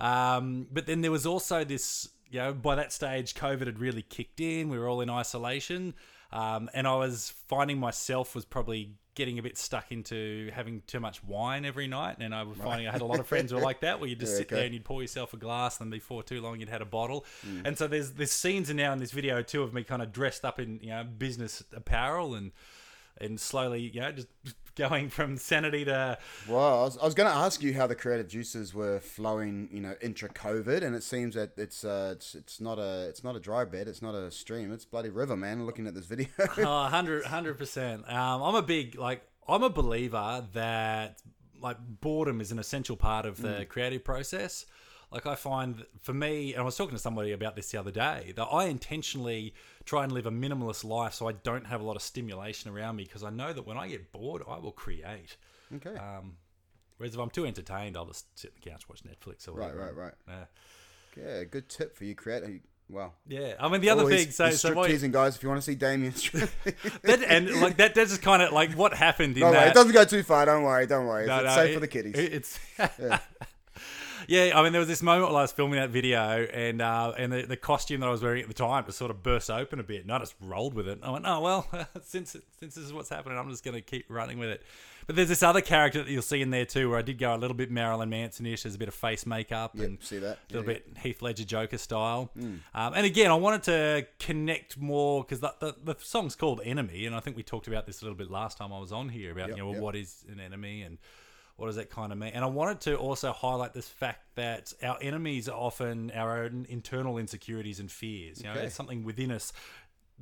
Um, 0.00 0.66
but 0.72 0.86
then 0.86 1.00
there 1.00 1.12
was 1.12 1.26
also 1.26 1.62
this, 1.62 2.08
you 2.30 2.40
know, 2.40 2.52
by 2.52 2.74
that 2.74 2.92
stage, 2.92 3.34
COVID 3.34 3.66
had 3.66 3.78
really 3.78 4.02
kicked 4.02 4.40
in. 4.40 4.68
We 4.68 4.78
were 4.78 4.88
all 4.88 5.00
in 5.00 5.10
isolation. 5.10 5.94
Um, 6.32 6.68
and 6.74 6.86
I 6.88 6.96
was 6.96 7.32
finding 7.46 7.78
myself 7.78 8.34
was 8.34 8.44
probably 8.44 8.94
getting 9.14 9.38
a 9.38 9.42
bit 9.42 9.58
stuck 9.58 9.92
into 9.92 10.50
having 10.54 10.82
too 10.86 10.98
much 11.00 11.22
wine 11.22 11.64
every 11.64 11.86
night. 11.86 12.16
And 12.18 12.34
I 12.34 12.44
was 12.44 12.56
finding 12.56 12.88
I 12.88 12.92
had 12.92 13.02
a 13.02 13.04
lot 13.04 13.20
of 13.20 13.26
friends 13.26 13.50
who 13.50 13.56
were 13.58 13.62
like 13.62 13.80
that, 13.80 14.00
where 14.00 14.08
you 14.08 14.16
just 14.16 14.32
Yeah, 14.32 14.38
sit 14.38 14.46
okay. 14.46 14.56
there 14.56 14.64
and 14.64 14.74
you'd 14.74 14.84
pour 14.84 15.02
yourself 15.02 15.34
a 15.34 15.36
glass, 15.36 15.80
and 15.80 15.90
before 15.90 16.22
too 16.22 16.40
long 16.40 16.60
you'd 16.60 16.68
had 16.68 16.82
a 16.82 16.86
bottle. 16.86 17.24
Mm. 17.46 17.66
And 17.66 17.78
so 17.78 17.86
there's 17.86 18.12
there's 18.12 18.32
scenes 18.32 18.72
now 18.72 18.92
in 18.92 18.98
this 18.98 19.10
video 19.12 19.42
too 19.42 19.62
of 19.62 19.74
me 19.74 19.84
kind 19.84 20.02
of 20.02 20.12
dressed 20.12 20.44
up 20.44 20.58
in 20.58 20.78
you 20.82 20.90
know 20.90 21.04
business 21.04 21.62
apparel 21.74 22.34
and 22.34 22.52
and 23.18 23.40
slowly 23.40 23.80
you 23.80 24.00
know 24.00 24.12
just 24.12 24.28
going 24.74 25.08
from 25.10 25.36
sanity 25.36 25.84
to 25.84 26.18
Well, 26.48 26.80
I 26.80 26.84
was, 26.84 26.98
I 26.98 27.04
was 27.04 27.14
going 27.14 27.30
to 27.30 27.36
ask 27.36 27.62
you 27.62 27.74
how 27.74 27.86
the 27.86 27.94
creative 27.94 28.28
juices 28.28 28.74
were 28.74 29.00
flowing, 29.00 29.68
you 29.70 29.80
know, 29.80 29.94
intra 30.00 30.28
COVID, 30.30 30.82
and 30.82 30.96
it 30.96 31.02
seems 31.02 31.34
that 31.34 31.52
it's 31.56 31.84
uh, 31.84 32.14
it's 32.16 32.34
it's 32.34 32.60
not 32.60 32.78
a 32.78 33.06
it's 33.08 33.22
not 33.22 33.36
a 33.36 33.40
dry 33.40 33.64
bed, 33.64 33.88
it's 33.88 34.02
not 34.02 34.14
a 34.14 34.30
stream, 34.30 34.72
it's 34.72 34.84
bloody 34.84 35.10
river, 35.10 35.36
man. 35.36 35.66
Looking 35.66 35.86
at 35.86 35.94
this 35.94 36.06
video, 36.06 36.28
Oh, 36.58 36.82
100 36.82 37.58
percent. 37.58 38.08
Um, 38.08 38.42
I'm 38.42 38.54
a 38.54 38.62
big 38.62 38.96
like 38.96 39.22
I'm 39.46 39.62
a 39.62 39.70
believer 39.70 40.46
that 40.54 41.20
like 41.60 41.76
boredom 42.00 42.40
is 42.40 42.50
an 42.50 42.58
essential 42.58 42.96
part 42.96 43.26
of 43.26 43.40
the 43.40 43.66
creative 43.68 44.04
process. 44.04 44.66
Like 45.12 45.26
I 45.26 45.34
find 45.34 45.84
for 46.00 46.14
me, 46.14 46.52
and 46.54 46.62
I 46.62 46.64
was 46.64 46.76
talking 46.76 46.96
to 46.96 47.02
somebody 47.02 47.32
about 47.32 47.54
this 47.54 47.70
the 47.70 47.78
other 47.78 47.90
day, 47.90 48.32
that 48.36 48.44
I 48.46 48.64
intentionally 48.64 49.54
try 49.84 50.04
and 50.04 50.12
live 50.12 50.26
a 50.26 50.30
minimalist 50.30 50.84
life 50.84 51.14
so 51.14 51.28
I 51.28 51.32
don't 51.32 51.66
have 51.66 51.80
a 51.80 51.84
lot 51.84 51.96
of 51.96 52.02
stimulation 52.02 52.70
around 52.70 52.96
me 52.96 53.04
because 53.04 53.22
I 53.22 53.30
know 53.30 53.52
that 53.52 53.66
when 53.66 53.76
I 53.76 53.88
get 53.88 54.10
bored, 54.12 54.42
I 54.48 54.58
will 54.58 54.72
create. 54.72 55.36
okay, 55.76 55.96
Um, 55.96 56.36
whereas 56.96 57.14
if 57.14 57.20
I'm 57.20 57.30
too 57.30 57.44
entertained, 57.46 57.96
I'll 57.96 58.06
just 58.06 58.26
sit 58.38 58.52
on 58.52 58.60
the 58.62 58.70
couch 58.70 58.88
watch 58.88 59.02
Netflix 59.04 59.46
or 59.48 59.52
right, 59.52 59.74
whatever. 59.74 59.84
right, 59.84 59.94
right. 60.28 60.44
Yeah. 61.16 61.24
Yeah, 61.38 61.44
good 61.44 61.68
tip 61.68 61.94
for 61.94 62.04
you, 62.04 62.14
creator. 62.14 62.60
Well, 62.88 63.14
Yeah, 63.26 63.54
I 63.60 63.68
mean 63.68 63.80
the 63.80 63.90
other 63.90 64.02
oh, 64.04 64.08
thing. 64.08 64.26
he's, 64.26 64.36
So, 64.36 64.46
he's 64.46 64.60
so 64.60 64.84
teasing 64.84 65.12
guys. 65.12 65.36
If 65.36 65.42
you 65.42 65.48
want 65.50 65.60
to 65.60 65.64
see 65.64 65.74
Damien, 65.74 66.12
that, 67.02 67.22
and 67.26 67.60
like 67.60 67.76
that, 67.78 67.94
that's 67.94 68.10
just 68.10 68.22
kind 68.22 68.42
of 68.42 68.52
like 68.52 68.72
what 68.72 68.92
happened 68.94 69.34
in 69.36 69.40
no, 69.40 69.50
that. 69.52 69.58
worry, 69.60 69.68
it 69.70 69.74
doesn't 69.74 69.92
go 69.92 70.04
too 70.04 70.22
far. 70.22 70.44
Don't 70.46 70.62
worry, 70.62 70.86
don't 70.86 71.06
worry. 71.06 71.26
No, 71.26 71.36
it's 71.38 71.44
no, 71.46 71.54
safe 71.54 71.70
it- 71.70 71.74
for 71.74 71.80
the 71.80 71.88
kiddies. 71.88 72.14
it- 72.14 72.32
it's 72.32 72.58
yeah. 72.78 73.18
I 74.32 74.62
mean, 74.62 74.72
there 74.72 74.78
was 74.80 74.88
this 74.88 75.02
moment 75.02 75.30
while 75.30 75.38
I 75.38 75.42
was 75.42 75.52
filming 75.52 75.78
that 75.78 75.90
video, 75.90 76.20
and 76.20 76.80
uh, 76.80 77.12
and 77.18 77.32
the, 77.32 77.42
the 77.42 77.56
costume 77.56 78.00
that 78.00 78.06
I 78.06 78.10
was 78.10 78.22
wearing 78.22 78.42
at 78.42 78.48
the 78.48 78.54
time 78.54 78.84
just 78.86 78.98
sort 78.98 79.10
of 79.10 79.22
burst 79.22 79.50
open 79.50 79.78
a 79.78 79.82
bit, 79.82 80.02
and 80.02 80.12
I 80.12 80.18
just 80.18 80.34
rolled 80.40 80.74
with 80.74 80.88
it. 80.88 81.00
I 81.02 81.10
went, 81.10 81.24
oh 81.26 81.40
well, 81.40 81.66
since 82.02 82.30
since 82.58 82.74
this 82.74 82.84
is 82.84 82.92
what's 82.92 83.08
happening, 83.08 83.36
I'm 83.38 83.50
just 83.50 83.64
going 83.64 83.74
to 83.74 83.80
keep 83.82 84.06
running 84.08 84.38
with 84.38 84.48
it. 84.48 84.62
But 85.06 85.16
there's 85.16 85.28
this 85.28 85.42
other 85.42 85.60
character 85.60 86.02
that 86.02 86.10
you'll 86.10 86.22
see 86.22 86.40
in 86.42 86.50
there 86.50 86.64
too, 86.64 86.88
where 86.88 86.98
I 86.98 87.02
did 87.02 87.18
go 87.18 87.34
a 87.34 87.36
little 87.36 87.56
bit 87.56 87.70
Marilyn 87.72 88.08
Manson-ish. 88.08 88.62
There's 88.62 88.76
a 88.76 88.78
bit 88.78 88.86
of 88.88 88.94
face 88.94 89.26
makeup 89.26 89.72
Yep, 89.74 89.84
and 89.84 89.98
see 90.02 90.18
that? 90.18 90.38
a 90.48 90.52
little 90.54 90.70
Yeah, 90.70 90.78
bit 90.78 90.96
Heath 91.02 91.20
Ledger 91.22 91.44
Joker 91.44 91.76
style. 91.76 92.30
Mm. 92.38 92.60
Um, 92.72 92.94
and 92.94 93.04
again, 93.04 93.30
I 93.30 93.34
wanted 93.34 93.64
to 93.64 94.06
connect 94.20 94.78
more 94.78 95.24
because 95.24 95.40
the, 95.40 95.52
the, 95.58 95.74
the 95.82 95.96
song's 96.00 96.36
called 96.36 96.60
Enemy, 96.64 97.04
and 97.06 97.16
I 97.16 97.20
think 97.20 97.36
we 97.36 97.42
talked 97.42 97.66
about 97.66 97.84
this 97.84 98.00
a 98.00 98.04
little 98.04 98.16
bit 98.16 98.30
last 98.30 98.58
time 98.58 98.72
I 98.72 98.78
was 98.78 98.92
on 98.92 99.08
here 99.08 99.32
about 99.32 99.48
Yep, 99.48 99.56
you 99.56 99.64
know 99.64 99.72
yep. 99.72 99.80
what 99.80 99.96
is 99.96 100.24
an 100.30 100.38
enemy 100.38 100.82
and 100.82 100.98
what 101.56 101.66
does 101.66 101.76
that 101.76 101.90
kind 101.90 102.12
of 102.12 102.18
mean. 102.18 102.32
And 102.34 102.44
I 102.44 102.48
wanted 102.48 102.80
to 102.82 102.96
also 102.96 103.32
highlight 103.32 103.72
this 103.74 103.88
fact 103.88 104.20
that 104.36 104.72
our 104.82 104.98
enemies 105.00 105.48
are 105.48 105.56
often 105.58 106.10
our 106.12 106.44
own 106.44 106.66
internal 106.68 107.18
insecurities 107.18 107.78
and 107.80 107.90
fears. 107.90 108.38
You 108.40 108.46
know, 108.46 108.52
Okay. 108.52 108.66
it's 108.66 108.74
something 108.74 109.04
within 109.04 109.30
us 109.30 109.52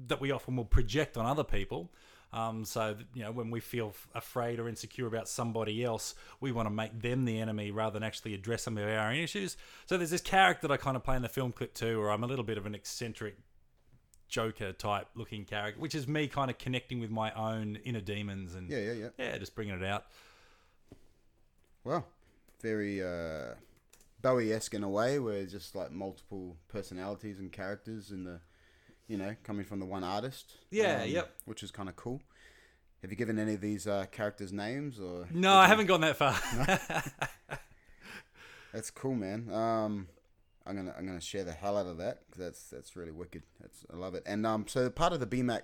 that 0.09 0.21
we 0.21 0.31
often 0.31 0.56
will 0.56 0.65
project 0.65 1.17
on 1.17 1.27
other 1.27 1.44
people. 1.44 1.91
Um, 2.32 2.65
so 2.65 2.94
that, 2.94 3.06
you 3.12 3.25
know, 3.25 3.32
when 3.32 3.50
we 3.50 3.59
feel 3.59 3.93
afraid 4.15 4.61
or 4.61 4.69
insecure 4.69 5.09
about 5.09 5.29
somebody 5.29 5.82
else, 5.82 6.15
we 6.38 6.53
want 6.53 6.67
to 6.67 6.71
make 6.71 7.00
them 7.03 7.25
the 7.25 7.41
enemy 7.41 7.73
rather 7.73 7.94
than 7.94 8.05
actually 8.05 8.35
address 8.35 8.62
some 8.62 8.79
of 8.79 8.85
our 8.85 9.11
own 9.11 9.17
issues. 9.17 9.56
So 9.87 9.99
there's 9.99 10.11
this 10.11 10.21
character 10.21 10.69
that 10.69 10.73
I 10.73 10.77
kind 10.77 10.97
of 10.97 11.03
play 11.03 11.17
in 11.17 11.23
the 11.23 11.29
film 11.29 11.50
clip 11.50 11.75
too, 11.75 11.99
where 11.99 12.11
I'm 12.12 12.23
a 12.23 12.29
little 12.29 12.44
bit 12.44 12.56
of 12.56 12.67
an 12.67 12.75
eccentric 12.77 13.37
Joker 14.29 14.73
type 14.73 15.09
looking 15.17 15.44
character, 15.44 15.81
which 15.81 15.94
is 15.97 16.06
me 16.06 16.29
kind 16.29 16.53
of 16.53 16.59
connecting 16.59 17.00
with 17.00 17.11
my 17.11 17.32
own 17.32 17.81
inner 17.85 18.00
demons 18.00 18.55
and 18.55 18.71
yeah, 18.71 18.79
yeah, 18.79 18.93
yeah. 18.93 19.09
yeah, 19.19 19.38
just 19.38 19.56
bringing 19.56 19.75
it 19.75 19.82
out. 19.85 20.06
Well, 21.85 22.06
very 22.61 23.03
uh, 23.03 23.55
Bowie-esque 24.23 24.75
in 24.75 24.82
a 24.82 24.88
way, 24.88 25.19
where 25.19 25.37
it's 25.37 25.53
just 25.53 25.75
like 25.75 25.91
multiple 25.91 26.56
personalities 26.69 27.38
and 27.38 27.50
characters 27.50 28.11
in 28.11 28.25
the, 28.25 28.41
you 29.09 29.17
know, 29.17 29.35
coming 29.44 29.65
from 29.65 29.81
the 29.81 29.87
one 29.87 30.05
artist. 30.05 30.53
Um, 30.56 30.59
Yeah, 30.71 31.05
yep. 31.05 31.35
Which 31.47 31.62
is 31.62 31.71
kind 31.71 31.88
of 31.88 31.97
cool. 31.97 32.21
Have 33.03 33.11
you 33.11 33.17
given 33.17 33.38
any 33.38 33.55
of 33.55 33.62
these 33.62 33.87
uh, 33.87 34.05
characters 34.12 34.53
names 34.53 35.00
or? 35.00 35.27
No, 35.32 35.55
I 35.55 35.67
haven't 35.67 35.87
gone 35.87 36.03
that 36.03 36.17
far. 36.17 36.37
That's 38.73 38.91
cool, 38.91 39.15
man. 39.15 39.50
Um, 39.53 40.09
I'm 40.67 40.77
gonna 40.77 40.94
I'm 40.97 41.06
gonna 41.06 41.21
share 41.21 41.43
the 41.44 41.53
hell 41.53 41.77
out 41.77 41.87
of 41.87 41.97
that 41.99 42.21
because 42.27 42.44
that's 42.44 42.65
that's 42.71 42.94
really 42.94 43.11
wicked. 43.11 43.43
That's 43.61 43.85
I 43.93 43.97
love 43.97 44.15
it. 44.15 44.23
And 44.27 44.47
um, 44.47 44.67
so 44.69 44.88
part 44.91 45.12
of 45.12 45.19
the 45.19 45.27
BMAC 45.27 45.62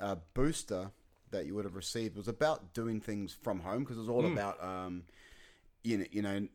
uh, 0.00 0.16
booster 0.32 0.90
that 1.30 1.46
you 1.46 1.54
would 1.54 1.64
have 1.64 1.76
received 1.76 2.16
was 2.16 2.26
about 2.26 2.72
doing 2.74 3.00
things 3.00 3.36
from 3.40 3.60
home 3.60 3.80
because 3.84 3.96
it 3.96 4.00
was 4.00 4.08
all 4.08 4.26
about 4.26 4.62
um, 4.64 5.04
you 5.84 5.98
know 5.98 6.04
you 6.10 6.22
know 6.22 6.48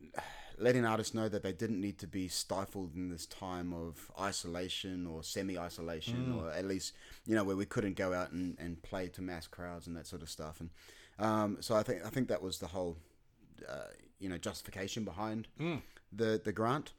letting 0.58 0.84
artists 0.84 1.14
know 1.14 1.26
that 1.28 1.42
they 1.42 1.52
didn't 1.52 1.80
need 1.80 1.98
to 1.98 2.06
be 2.06 2.28
stifled 2.28 2.94
in 2.94 3.08
this 3.08 3.24
time 3.24 3.72
of 3.72 4.10
isolation 4.20 5.06
or 5.06 5.22
semi-isolation 5.22 6.32
or 6.38 6.50
at 6.52 6.66
least 6.66 6.92
you 7.26 7.34
know 7.34 7.44
where 7.44 7.56
we 7.56 7.64
couldn't 7.64 7.96
go 7.96 8.12
out 8.12 8.30
and, 8.32 8.58
and 8.58 8.82
play 8.82 9.08
to 9.08 9.22
mass 9.22 9.46
crowds 9.46 9.86
and 9.86 9.96
that 9.96 10.06
sort 10.06 10.20
of 10.20 10.28
stuff 10.28 10.60
and 10.60 10.68
um, 11.18 11.58
so 11.60 11.74
I 11.76 11.82
think 11.82 12.04
I 12.04 12.08
think 12.10 12.28
that 12.28 12.42
was 12.42 12.58
the 12.58 12.66
whole 12.66 12.96
uh, 13.68 13.74
you 14.18 14.28
know 14.28 14.38
justification 14.38 15.04
behind 15.04 15.48
the 16.12 16.40
the 16.42 16.52
grant, 16.52 16.92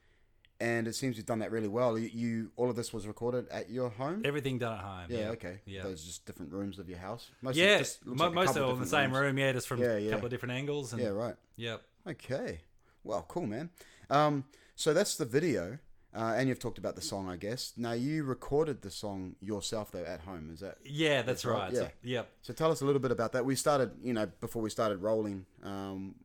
and 0.59 0.87
it 0.87 0.93
seems 0.93 1.17
you've 1.17 1.25
done 1.25 1.39
that 1.39 1.51
really 1.51 1.67
well. 1.67 1.97
You, 1.97 2.07
you 2.13 2.51
all 2.55 2.69
of 2.69 2.75
this 2.75 2.93
was 2.93 3.07
recorded 3.07 3.47
at 3.49 3.71
your 3.71 3.89
home. 3.89 4.21
Everything 4.23 4.59
done 4.59 4.73
at 4.77 4.83
home. 4.83 5.05
yeah, 5.09 5.29
okay. 5.29 5.61
Yeah. 5.65 5.81
those 5.83 6.03
just 6.03 6.25
different 6.27 6.53
rooms 6.53 6.77
of 6.77 6.87
your 6.87 6.99
house. 6.99 7.31
Most 7.41 7.55
Yeah, 7.55 7.79
just 7.79 8.05
mo- 8.05 8.25
like 8.25 8.33
most 8.33 8.55
of 8.55 8.63
all 8.63 8.73
in 8.73 8.79
the 8.79 8.85
same 8.85 9.11
rooms. 9.11 9.21
room. 9.23 9.37
Yeah, 9.39 9.51
just 9.53 9.67
from 9.67 9.81
Yeah, 9.81 9.93
a 9.93 10.09
couple 10.11 10.25
of 10.25 10.31
different 10.31 10.53
angles. 10.53 10.93
And, 10.93 11.01
Yeah, 11.01 11.09
right. 11.09 11.35
Yep. 11.55 11.81
Okay. 12.07 12.61
Well, 13.03 13.25
cool, 13.27 13.45
man. 13.47 13.69
Um, 14.09 14.45
so 14.75 14.93
that's 14.93 15.15
the 15.15 15.25
video, 15.25 15.79
uh, 16.15 16.33
and 16.35 16.49
you've 16.49 16.59
talked 16.59 16.77
about 16.77 16.95
the 16.95 17.01
song, 17.01 17.29
I 17.29 17.37
guess. 17.37 17.73
Now 17.77 17.93
you 17.93 18.23
recorded 18.23 18.81
the 18.81 18.91
song 18.91 19.35
yourself 19.41 19.91
though 19.91 20.03
at 20.03 20.21
home. 20.21 20.49
Is 20.53 20.59
that? 20.59 20.77
Yeah, 20.83 21.21
that's, 21.21 21.45
right, 21.45 21.63
right. 21.67 21.75
So- 21.75 21.81
yeah. 21.83 21.89
yep. 22.03 22.29
So 22.41 22.53
tell 22.53 22.71
us 22.71 22.81
a 22.81 22.85
little 22.85 23.01
bit 23.01 23.11
about 23.11 23.31
that. 23.33 23.45
We 23.45 23.55
started, 23.55 23.91
you 24.03 24.13
know, 24.13 24.27
before 24.39 24.61
we 24.61 24.69
started 24.69 24.99
rolling. 24.99 25.45
Um, 25.63 26.15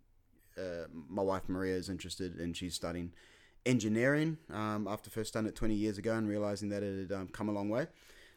uh, 0.59 0.87
my 1.09 1.23
wife 1.23 1.43
Maria 1.49 1.77
is 1.77 1.91
interested, 1.91 2.37
and 2.37 2.57
she's 2.57 2.75
studying 2.75 3.13
engineering 3.67 4.39
um, 4.51 4.87
after 4.89 5.11
first 5.11 5.35
done 5.35 5.45
it 5.47 5.55
20 5.55 5.75
years 5.75 5.99
ago 5.99 6.15
and 6.15 6.29
realizing 6.29 6.69
that 6.71 6.83
it 6.83 7.11
had 7.11 7.13
um, 7.17 7.29
come 7.29 7.49
a 7.49 7.53
long 7.53 7.69
way. 7.69 7.87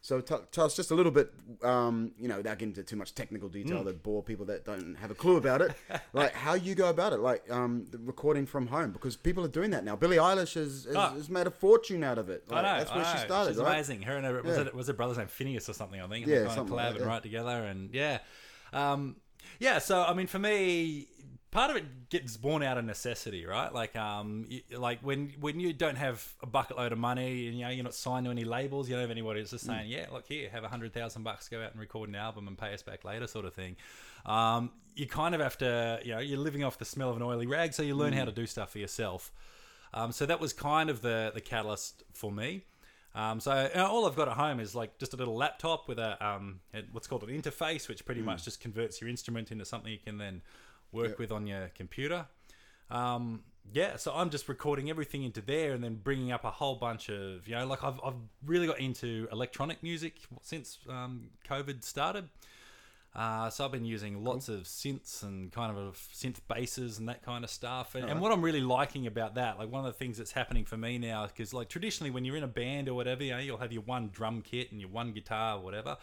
So 0.02 0.22
t- 0.22 0.36
tell 0.54 0.66
us 0.66 0.76
just 0.78 0.92
a 0.92 0.96
little 0.96 1.12
bit, 1.12 1.30
um, 1.62 2.14
you 2.18 2.30
know, 2.30 2.38
without 2.38 2.58
getting 2.58 2.70
into 2.70 2.84
too 2.84 2.96
much 2.96 3.14
technical 3.16 3.50
detail 3.50 3.84
that 3.84 4.02
bore 4.02 4.24
people 4.24 4.46
that 4.46 4.64
don't 4.64 4.96
have 4.96 5.12
a 5.12 5.14
clue 5.14 5.36
about 5.36 5.62
it, 5.62 5.74
like 6.14 6.34
how 6.34 6.54
you 6.54 6.74
go 6.74 6.90
about 6.90 7.12
it, 7.12 7.20
like 7.20 7.44
um, 7.52 7.86
the 7.92 7.98
recording 7.98 8.46
from 8.46 8.68
home, 8.68 8.92
because 8.92 9.18
people 9.18 9.44
are 9.44 9.50
doing 9.50 9.72
that 9.72 9.84
now. 9.84 9.98
Billie 9.98 10.16
Eilish 10.16 10.54
has, 10.56 10.86
has, 10.86 10.96
Oh. 10.96 11.00
has 11.16 11.30
made 11.30 11.48
a 11.48 11.52
fortune 11.52 12.02
out 12.04 12.18
of 12.18 12.30
it. 12.30 12.46
I 12.50 12.56
know. 12.62 12.78
that's 12.78 12.96
where 12.96 13.04
I 13.06 13.12
she 13.14 13.26
started, 13.26 13.52
She's 13.52 13.62
right? 13.62 13.74
amazing. 13.74 14.02
Her 14.04 14.16
and 14.16 14.26
her, 14.26 14.42
was, 14.42 14.56
Yeah. 14.58 14.64
it, 14.68 14.74
was 14.74 14.88
her 14.88 14.94
brother's 14.94 15.18
name 15.18 15.28
Finneas 15.28 15.68
or 15.68 15.74
something? 15.74 16.00
I 16.00 16.08
think. 16.08 16.26
Yeah, 16.28 16.40
they 16.42 16.46
kind 16.48 16.60
of 16.60 16.72
like 16.72 16.80
collab 16.80 16.84
that, 16.84 16.92
and 16.92 17.00
yeah. 17.02 17.06
write 17.06 17.24
together, 17.24 17.64
and 17.66 17.94
yeah, 17.94 18.20
um, 18.72 19.18
yeah. 19.60 19.80
So 19.80 20.02
I 20.02 20.14
mean, 20.14 20.28
for 20.28 20.40
me, 20.40 21.08
part 21.52 21.72
of 21.72 21.78
it 21.78 22.10
gets 22.10 22.38
born 22.38 22.62
out 22.64 22.78
of 22.78 22.86
necessity, 22.86 23.46
right? 23.46 23.74
Like, 23.74 23.96
um, 23.96 24.46
y 24.50 24.62
like 24.78 25.00
when 25.02 25.34
when 25.40 25.60
you 25.60 25.74
don't 25.74 25.98
have 25.98 26.32
a 26.44 26.46
bucket 26.48 26.78
load 26.78 26.92
of 26.92 26.98
money 27.00 27.48
and 27.48 27.58
you 27.58 27.64
know 27.66 27.70
you're 27.72 27.84
not 27.84 27.94
signed 27.96 28.26
to 28.26 28.32
any 28.32 28.44
labels, 28.44 28.88
you 28.88 28.96
don't 28.96 29.02
have 29.02 29.12
anybody 29.12 29.40
that's 29.42 29.52
just 29.52 29.66
Mm. 29.66 29.68
saying, 29.68 29.90
yeah, 29.90 30.06
look 30.12 30.26
here, 30.28 30.50
have 30.50 30.64
a 30.64 30.68
hundred 30.68 30.94
thousand 30.94 31.24
bucks, 31.24 31.50
go 31.50 31.62
out 31.62 31.72
and 31.72 31.80
record 31.80 32.10
an 32.10 32.16
album 32.16 32.48
and 32.48 32.58
pay 32.58 32.74
us 32.74 32.82
back 32.84 33.04
later, 33.04 33.26
sort 33.28 33.46
of 33.46 33.54
thing. 33.54 33.76
Um, 34.26 34.72
you 34.96 35.08
kind 35.08 35.34
of 35.34 35.42
have 35.42 35.58
to, 35.60 36.00
you 36.04 36.12
know, 36.14 36.20
you're 36.20 36.38
living 36.40 36.64
off 36.64 36.78
the 36.78 36.86
smell 36.86 37.10
of 37.10 37.16
an 37.16 37.24
oily 37.24 37.48
rag, 37.48 37.74
so 37.74 37.84
you 37.84 37.96
learn 37.96 38.14
Mm. 38.14 38.18
how 38.18 38.26
to 38.26 38.32
do 38.32 38.46
stuff 38.46 38.72
for 38.72 38.80
yourself. 38.80 39.32
Um, 39.94 40.12
so 40.12 40.26
that 40.28 40.40
was 40.40 40.54
kind 40.54 40.90
of 40.90 41.02
the 41.02 41.32
the 41.34 41.42
catalyst 41.42 42.04
for 42.14 42.32
me. 42.32 42.64
Um, 43.16 43.40
so 43.40 43.52
uh, 43.52 43.88
all 43.90 44.06
I've 44.06 44.16
got 44.16 44.28
at 44.28 44.38
home 44.38 44.60
is 44.60 44.76
like 44.76 45.00
just 45.00 45.14
a 45.16 45.18
little 45.18 45.36
laptop 45.36 45.88
with 45.88 45.98
a 45.98 46.24
um, 46.24 46.60
a- 46.76 46.84
what's 46.92 47.08
called 47.08 47.24
an 47.24 47.30
interface, 47.30 47.88
which 47.88 48.06
pretty 48.06 48.22
much 48.22 48.46
just 48.46 48.60
converts 48.62 49.02
your 49.02 49.10
instrument 49.10 49.52
into 49.52 49.66
something 49.66 49.92
you 49.92 49.98
can 49.98 50.20
then 50.20 50.44
work 50.92 51.20
with 51.20 51.32
on 51.32 51.48
your 51.48 51.70
computer. 51.76 52.26
Um, 52.90 53.44
yeah, 53.72 53.98
so 53.98 54.12
I'm 54.16 54.30
just 54.30 54.50
recording 54.50 54.90
everything 54.90 55.24
into 55.24 55.42
there 55.42 55.74
and 55.74 55.84
then 55.84 55.96
bringing 55.96 56.32
up 56.32 56.44
a 56.44 56.50
whole 56.50 56.76
bunch 56.76 57.10
of 57.10 57.48
you 57.48 57.56
know 57.56 57.68
like 57.68 57.84
I've 57.84 58.00
I've 58.04 58.16
really 58.46 58.68
got 58.68 58.80
into 58.80 59.28
electronic 59.32 59.84
music 59.84 60.16
since 60.42 60.80
um, 60.90 61.30
COVID 61.48 61.84
started. 61.84 62.30
Uh, 63.16 63.50
so 63.50 63.66
I've 63.66 63.72
been 63.72 63.86
using 63.86 64.24
lots 64.24 64.50
of 64.50 64.62
synths 64.62 65.24
and 65.24 65.52
kind 65.52 65.76
of 65.76 65.96
synth 66.14 66.38
basses 66.48 67.00
and 67.00 67.10
that 67.10 67.24
kind 67.24 67.44
of 67.44 67.50
stuff. 67.50 67.96
And, 67.96 68.08
and 68.08 68.22
what 68.22 68.32
I'm 68.32 68.42
really 68.42 68.62
liking 68.62 69.08
about 69.08 69.36
that, 69.36 69.58
like 69.58 69.72
one 69.72 69.84
of 69.84 69.92
the 69.92 69.98
things 69.98 70.18
that's 70.18 70.32
happening 70.32 70.64
for 70.64 70.78
me 70.78 71.00
now, 71.00 71.26
because 71.26 71.52
like 71.52 71.70
traditionally 71.70 72.12
when 72.12 72.24
you're 72.24 72.36
in 72.36 72.44
a 72.44 72.48
band 72.48 72.88
or 72.88 72.94
whatever, 72.94 73.24
you 73.24 73.32
know, 73.32 73.40
you'll 73.40 73.58
have 73.58 73.74
your 73.74 73.82
one 73.82 74.12
drum 74.14 74.44
kit 74.44 74.72
and 74.72 74.80
your 74.80 74.92
one 74.92 75.12
guitar 75.12 75.58
or 75.58 75.62
whatever. 75.62 75.98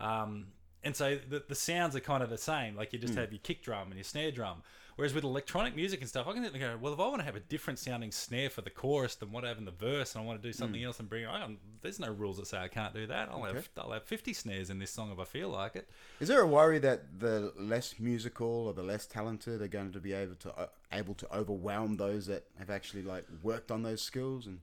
Um, 0.00 0.46
and 0.86 0.96
so 0.96 1.18
the, 1.28 1.42
the 1.48 1.54
sounds 1.54 1.96
are 1.96 2.00
kind 2.00 2.22
of 2.22 2.30
the 2.30 2.38
same. 2.38 2.76
Like 2.76 2.92
you 2.92 2.98
just 2.98 3.14
have 3.14 3.32
your 3.32 3.40
kick 3.40 3.62
drum 3.62 3.88
and 3.88 3.96
your 3.96 4.04
snare 4.04 4.30
drum. 4.30 4.62
Whereas 4.96 5.12
with 5.12 5.24
electronic 5.24 5.76
music 5.76 6.00
and 6.00 6.08
stuff, 6.08 6.26
I 6.26 6.32
can 6.32 6.42
think, 6.42 6.58
go, 6.58 6.78
well, 6.80 6.94
if 6.94 7.00
I 7.00 7.06
want 7.06 7.18
to 7.18 7.24
have 7.24 7.36
a 7.36 7.40
different 7.40 7.78
sounding 7.78 8.10
snare 8.10 8.48
for 8.48 8.62
the 8.62 8.70
chorus 8.70 9.14
than 9.14 9.30
what 9.30 9.44
I 9.44 9.48
have 9.48 9.58
in 9.58 9.66
the 9.66 9.70
verse, 9.70 10.14
and 10.14 10.24
I 10.24 10.26
want 10.26 10.40
to 10.40 10.48
do 10.48 10.54
something 10.54 10.82
else 10.82 10.98
and 10.98 11.06
bring 11.06 11.24
it 11.24 11.26
on, 11.26 11.58
there's 11.82 12.00
no 12.00 12.10
rules 12.10 12.38
that 12.38 12.46
say 12.46 12.56
I 12.56 12.68
can't 12.68 12.94
do 12.94 13.06
that. 13.08 13.28
I'll 13.30 13.42
have 13.42 13.68
I'll 13.76 13.92
have 13.92 14.04
50 14.04 14.32
snares 14.32 14.70
in 14.70 14.78
this 14.78 14.90
song 14.90 15.12
if 15.12 15.18
I 15.18 15.24
feel 15.24 15.50
like 15.50 15.76
it. 15.76 15.86
Is 16.18 16.28
there 16.28 16.40
a 16.40 16.46
worry 16.46 16.78
that 16.78 17.18
the 17.20 17.52
less 17.58 17.96
musical 17.98 18.68
or 18.68 18.72
the 18.72 18.82
less 18.82 19.06
talented 19.06 19.60
are 19.60 19.68
going 19.68 19.92
to 19.92 20.00
be 20.00 20.14
able 20.14 20.36
to 20.36 20.58
uh, 20.58 20.66
able 20.92 21.14
to 21.14 21.36
overwhelm 21.36 21.98
those 21.98 22.26
that 22.26 22.44
have 22.58 22.70
actually 22.70 23.02
like 23.02 23.26
worked 23.42 23.70
on 23.70 23.82
those 23.82 24.00
skills 24.00 24.46
and 24.46 24.60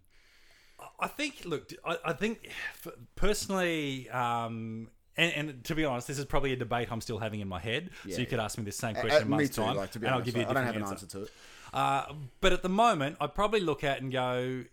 I 0.99 1.07
think, 1.07 1.43
look, 1.45 1.71
I, 1.85 1.97
I 2.05 2.13
think 2.13 2.49
personally, 3.15 4.09
um, 4.09 4.89
and, 5.17 5.33
and 5.33 5.63
to 5.65 5.75
be 5.75 5.85
honest, 5.85 6.07
this 6.07 6.17
is 6.17 6.25
probably 6.25 6.53
a 6.53 6.55
debate 6.55 6.89
I'm 6.91 7.01
still 7.01 7.19
having 7.19 7.39
in 7.39 7.47
my 7.47 7.59
head. 7.59 7.89
Yeah, 8.05 8.15
so 8.15 8.21
you 8.21 8.27
could 8.27 8.39
ask 8.39 8.57
me 8.57 8.63
this 8.63 8.77
same 8.77 8.95
question 8.95 9.23
a 9.23 9.25
month's 9.25 9.55
too, 9.55 9.61
time, 9.61 9.75
like, 9.75 9.91
to 9.91 9.99
and 9.99 10.07
I'll 10.09 10.21
give 10.21 10.35
you 10.35 10.43
a 10.43 10.49
I 10.49 10.53
don't 10.53 10.65
have 10.65 10.75
an 10.75 10.81
answer. 10.81 10.93
answer 10.93 11.07
to 11.07 11.23
it. 11.23 11.31
Uh, 11.73 12.13
but 12.41 12.53
at 12.53 12.61
the 12.61 12.69
moment, 12.69 13.17
I 13.19 13.27
probably 13.27 13.59
look 13.59 13.83
at 13.83 14.01
and 14.01 14.11
go, 14.11 14.63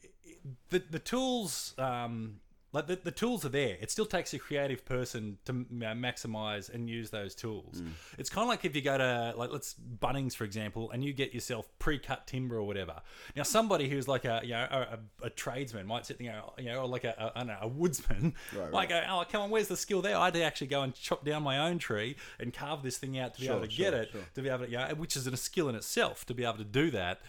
the 0.71 0.83
the 0.91 0.99
tools, 0.99 1.75
um, 1.79 2.41
like 2.73 2.87
the, 2.87 2.97
the 3.03 3.11
tools 3.11 3.45
are 3.45 3.49
there. 3.51 3.77
It 3.81 3.91
still 3.91 4.07
takes 4.07 4.33
a 4.33 4.39
creative 4.39 4.85
person 4.85 5.39
to 5.45 5.53
maximize 5.53 6.73
and 6.73 6.89
use 6.89 7.11
those 7.11 7.35
tools. 7.35 7.81
Mm. 7.83 7.91
It's 8.19 8.31
kind 8.31 8.43
of 8.45 8.49
like 8.49 8.65
if 8.65 8.77
you 8.77 8.83
go 8.83 8.97
to 8.97 9.35
like 9.37 9.51
let's 9.51 9.75
Bunnings 10.01 10.35
for 10.35 10.45
example, 10.45 10.91
and 10.91 11.05
you 11.05 11.13
get 11.13 11.35
yourself 11.35 11.69
pre-cut 11.79 12.27
timber 12.27 12.57
or 12.57 12.63
whatever. 12.63 13.01
Now 13.35 13.43
somebody 13.43 13.89
who's 13.89 14.07
like 14.07 14.25
a 14.25 14.41
you 14.45 14.53
know 14.53 14.67
a, 14.71 14.79
a, 14.79 15.27
a 15.27 15.31
tradesman 15.31 15.87
might 15.87 16.07
sit 16.07 16.19
there, 16.19 16.43
you 16.59 16.67
know, 16.67 16.83
or 16.83 16.87
like 16.87 17.05
a, 17.05 17.15
a, 17.19 17.33
I 17.35 17.39
don't 17.41 17.49
know, 17.49 17.59
a 17.61 17.69
woodsman, 17.69 18.35
Right, 18.57 18.71
might 18.73 18.89
go, 18.89 19.03
oh 19.09 19.25
come 19.31 19.43
on, 19.43 19.51
where's 19.51 19.69
the 19.69 19.77
skill 19.77 20.03
there? 20.03 20.17
I 20.17 20.27
had 20.27 20.35
to 20.35 20.43
actually 20.43 20.69
go 20.69 20.83
and 20.83 20.95
chop 20.95 21.25
down 21.25 21.43
my 21.43 21.59
own 21.59 21.79
tree 21.79 22.17
and 22.39 22.53
carve 22.53 22.83
this 22.83 22.99
thing 22.99 23.19
out 23.19 23.35
to 23.35 23.41
be 23.41 23.47
Sure, 23.47 23.57
able 23.57 23.67
to 23.67 23.71
sure, 23.73 23.91
get 23.91 23.95
it, 23.95 24.11
sure. 24.13 24.21
to 24.35 24.43
be 24.43 24.49
able 24.49 24.65
to, 24.67 24.71
you 24.71 24.79
know, 24.79 24.87
which 24.97 25.17
is 25.17 25.27
a 25.27 25.37
skill 25.37 25.69
in 25.69 25.75
itself 25.75 26.25
to 26.27 26.35
be 26.35 26.45
able 26.45 26.59
to 26.59 26.65
do 26.65 26.91
that. 26.93 27.21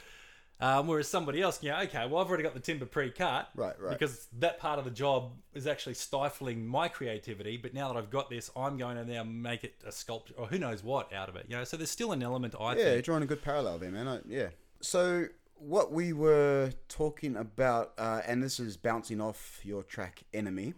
Um, 0.61 0.85
whereas 0.87 1.07
somebody 1.07 1.41
else, 1.41 1.57
yeah, 1.63 1.81
okay, 1.81 2.05
well, 2.07 2.21
I've 2.21 2.27
already 2.27 2.43
got 2.43 2.53
the 2.53 2.59
timber 2.59 2.85
pre-cut, 2.85 3.49
Right, 3.55 3.73
right. 3.81 3.97
because 3.97 4.27
that 4.39 4.59
part 4.59 4.77
of 4.77 4.85
the 4.85 4.91
job 4.91 5.31
is 5.55 5.65
actually 5.65 5.95
stifling 5.95 6.65
my 6.67 6.87
creativity. 6.87 7.57
But 7.57 7.73
now 7.73 7.91
that 7.91 7.97
I've 7.97 8.11
got 8.11 8.29
this, 8.29 8.51
I'm 8.55 8.77
going 8.77 8.95
to 8.97 9.03
now 9.03 9.23
make 9.23 9.63
it 9.63 9.73
a 9.85 9.91
sculpture 9.91 10.35
or 10.37 10.45
who 10.45 10.59
knows 10.59 10.83
what 10.83 11.11
out 11.13 11.29
of 11.29 11.35
it. 11.35 11.47
You 11.49 11.57
know, 11.57 11.63
so 11.63 11.77
there's 11.77 11.89
still 11.89 12.11
an 12.11 12.21
element 12.21 12.53
I 12.59 12.75
Yeah, 12.75 12.93
you're 12.93 13.01
drawing 13.01 13.23
a 13.23 13.25
good 13.25 13.41
parallel 13.41 13.79
there, 13.79 13.89
man. 13.91 14.07
I, 14.07 14.19
yeah. 14.27 14.49
So 14.81 15.25
what 15.55 15.91
we 15.91 16.13
were 16.13 16.71
talking 16.87 17.35
about, 17.37 17.93
uh, 17.97 18.21
and 18.27 18.43
this 18.43 18.59
is 18.59 18.77
bouncing 18.77 19.19
off 19.19 19.59
your 19.63 19.81
track 19.81 20.23
"Enemy," 20.33 20.75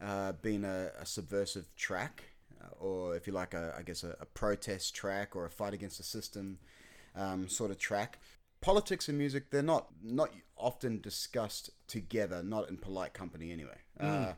uh, 0.00 0.32
being 0.40 0.64
a, 0.64 0.90
a 1.00 1.04
subversive 1.06 1.66
track, 1.74 2.22
uh, 2.62 2.68
or 2.78 3.16
if 3.16 3.26
you 3.26 3.32
like, 3.32 3.54
a, 3.54 3.74
I 3.76 3.82
guess 3.82 4.04
a, 4.04 4.16
a 4.20 4.26
protest 4.26 4.94
track 4.94 5.34
or 5.34 5.46
a 5.46 5.50
fight 5.50 5.74
against 5.74 5.98
the 5.98 6.04
system 6.04 6.58
um, 7.16 7.48
sort 7.48 7.70
of 7.70 7.78
track. 7.78 8.18
Politics 8.66 9.08
and 9.08 9.16
music, 9.16 9.50
they're 9.50 9.62
not 9.62 9.86
not 10.02 10.30
often 10.56 11.00
discussed 11.00 11.70
together, 11.86 12.42
not 12.42 12.68
in 12.68 12.76
polite 12.76 13.14
company 13.14 13.52
anyway. 13.52 13.78
Uh, 14.00 14.32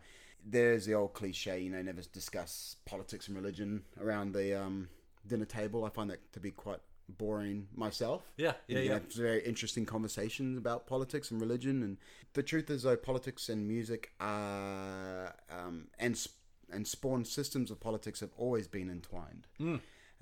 there's 0.45 0.85
the 0.85 0.93
old 0.93 1.15
cliche, 1.15 1.59
you 1.61 1.71
know, 1.71 1.81
never 1.81 2.03
discuss 2.13 2.77
politics 2.85 3.29
and 3.29 3.37
religion 3.37 3.85
around 3.99 4.35
the 4.35 4.55
um, 4.55 4.91
dinner 5.27 5.47
table. 5.47 5.83
I 5.87 5.89
find 5.89 6.11
that 6.11 6.31
to 6.35 6.41
be 6.41 6.51
quite 6.51 6.81
boring 7.09 7.69
myself. 7.75 8.31
Yeah, 8.37 8.53
yeah, 8.67 8.79
You 8.81 8.91
yeah. 8.91 8.99
very 9.15 9.43
interesting 9.45 9.87
conversations 9.87 10.59
about 10.59 10.87
politics 10.87 11.31
and 11.31 11.41
religion, 11.41 11.83
and 11.83 11.97
the 12.35 12.43
truth 12.43 12.69
is, 12.69 12.83
though, 12.83 12.97
politics 12.97 13.49
and 13.49 13.67
music 13.67 14.13
are 14.21 15.35
um, 15.51 15.89
and 15.99 16.19
sp- 16.21 16.37
and 16.71 16.87
spawn 16.87 17.25
systems 17.25 17.71
of 17.71 17.81
politics 17.81 18.21
have 18.21 18.35
always 18.37 18.69
been 18.69 18.91
entwined. 18.91 19.47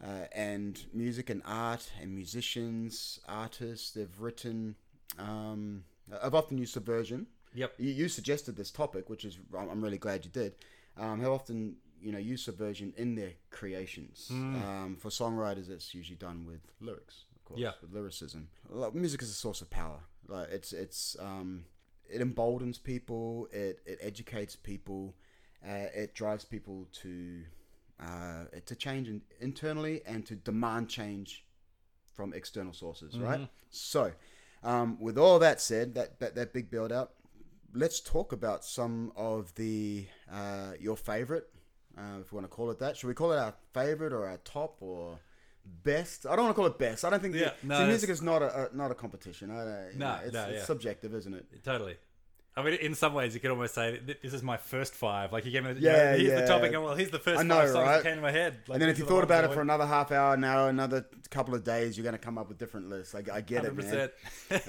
Uh, 0.02 0.26
and 0.34 0.84
music 0.92 1.30
and 1.30 1.40
art 1.46 1.90
and 2.02 2.14
musicians, 2.14 3.18
artists, 3.26 3.92
they've 3.92 4.20
written. 4.20 4.74
Um, 5.18 5.84
I've 6.22 6.34
often 6.34 6.58
used 6.58 6.74
subversion. 6.74 7.26
Yep. 7.54 7.74
You, 7.78 7.90
you 7.92 8.08
suggested 8.08 8.56
this 8.56 8.70
topic, 8.70 9.08
which 9.08 9.24
is 9.24 9.38
I'm 9.58 9.80
really 9.80 9.98
glad 9.98 10.24
you 10.24 10.30
did. 10.30 10.54
Um, 10.98 11.20
how 11.20 11.32
often 11.32 11.76
you 12.02 12.12
know 12.12 12.18
use 12.18 12.42
subversion 12.42 12.92
in 12.98 13.14
their 13.14 13.32
creations? 13.50 14.26
Um, 14.30 14.96
for 15.00 15.08
songwriters, 15.08 15.70
it's 15.70 15.94
usually 15.94 16.16
done 16.16 16.44
with 16.46 16.60
lyrics, 16.80 17.24
of 17.34 17.44
course, 17.46 17.60
Yeah. 17.60 17.72
with 17.80 17.92
lyricism. 17.92 18.48
Like, 18.68 18.94
music 18.94 19.22
is 19.22 19.30
a 19.30 19.34
source 19.34 19.62
of 19.62 19.70
power. 19.70 20.00
Like 20.28 20.48
it's 20.50 20.72
it's 20.74 21.16
um, 21.18 21.64
it 22.10 22.20
emboldens 22.20 22.78
people. 22.78 23.48
It 23.50 23.80
it 23.86 23.98
educates 24.02 24.56
people. 24.56 25.14
Uh, 25.66 25.88
it 25.94 26.14
drives 26.14 26.44
people 26.44 26.86
to 27.02 27.42
uh, 28.00 28.44
to 28.64 28.74
change 28.74 29.08
in, 29.08 29.22
internally 29.40 30.02
and 30.06 30.26
to 30.26 30.34
demand 30.34 30.88
change 30.88 31.44
from 32.12 32.32
external 32.32 32.72
sources, 32.72 33.18
right? 33.18 33.48
So, 33.70 34.12
um, 34.62 34.98
with 35.00 35.18
all 35.18 35.38
that 35.38 35.60
said, 35.60 35.94
that, 35.94 36.18
that, 36.20 36.34
that 36.34 36.52
big 36.52 36.70
build 36.70 36.92
up, 36.92 37.14
let's 37.74 38.00
talk 38.00 38.32
about 38.32 38.64
some 38.64 39.12
of 39.16 39.54
the 39.54 40.06
uh, 40.32 40.72
your 40.80 40.96
favorite, 40.96 41.48
uh, 41.96 42.20
if 42.20 42.32
you 42.32 42.36
want 42.36 42.44
to 42.50 42.54
call 42.54 42.70
it 42.70 42.78
that. 42.78 42.96
Should 42.96 43.08
we 43.08 43.14
call 43.14 43.32
it 43.32 43.38
our 43.38 43.54
favorite 43.74 44.12
or 44.12 44.26
our 44.26 44.38
top 44.38 44.76
or 44.80 45.18
best? 45.82 46.26
I 46.26 46.36
don't 46.36 46.46
want 46.46 46.56
to 46.56 46.60
call 46.60 46.66
it 46.66 46.78
best. 46.78 47.04
I 47.04 47.10
don't 47.10 47.20
think. 47.20 47.34
Yeah, 47.34 47.50
the, 47.62 47.68
no, 47.68 47.78
see, 47.80 47.86
music 47.86 48.10
is 48.10 48.22
not 48.22 48.42
a, 48.42 48.68
a 48.72 48.76
not 48.76 48.90
a 48.90 48.94
competition. 48.94 49.50
I, 49.50 49.54
No, 49.54 49.62
know, 49.62 50.18
it's, 50.24 50.32
no, 50.32 50.44
it's 50.44 50.58
yeah. 50.58 50.64
subjective, 50.64 51.14
isn't 51.14 51.34
it? 51.34 51.46
Totally. 51.64 51.96
I 52.58 52.62
mean, 52.62 52.75
in 52.75 52.94
some 52.94 53.12
ways, 53.12 53.34
you 53.34 53.40
could 53.40 53.50
almost 53.50 53.75
say 53.75 54.00
this 54.22 54.32
is 54.32 54.42
my 54.42 54.56
first 54.56 54.94
five. 54.94 55.30
Like 55.30 55.44
you 55.44 55.50
gave 55.50 55.62
me, 55.62 55.75
the, 55.75 55.80
Yeah, 55.80 55.90
you 55.90 55.98
know, 55.98 56.10
here's 56.16 56.22
yeah. 56.22 56.40
the 56.40 56.46
topic, 56.46 56.72
and 56.72 56.82
well, 56.82 56.94
here's 56.94 57.10
the 57.10 57.18
first 57.18 57.38
I 57.38 57.42
know, 57.42 57.56
five 57.56 57.68
songs 57.68 57.86
right? 57.86 57.96
that 57.96 58.02
came 58.02 58.16
to 58.16 58.22
my 58.22 58.30
head. 58.30 58.60
Like, 58.66 58.76
and 58.76 58.82
then 58.82 58.88
if 58.88 58.98
you 58.98 59.04
thought 59.04 59.25
about 59.25 59.44
it 59.44 59.52
for 59.52 59.60
another 59.60 59.84
half 59.84 60.10
hour, 60.10 60.38
now 60.38 60.68
another 60.68 61.04
couple 61.28 61.54
of 61.54 61.64
days, 61.64 61.98
you're 61.98 62.04
going 62.04 62.14
to 62.14 62.18
come 62.18 62.38
up 62.38 62.48
with 62.48 62.56
different 62.56 62.88
lists. 62.88 63.14
I, 63.14 63.22
I 63.30 63.42
get 63.42 63.66
it, 63.66 63.76
man. 63.76 64.10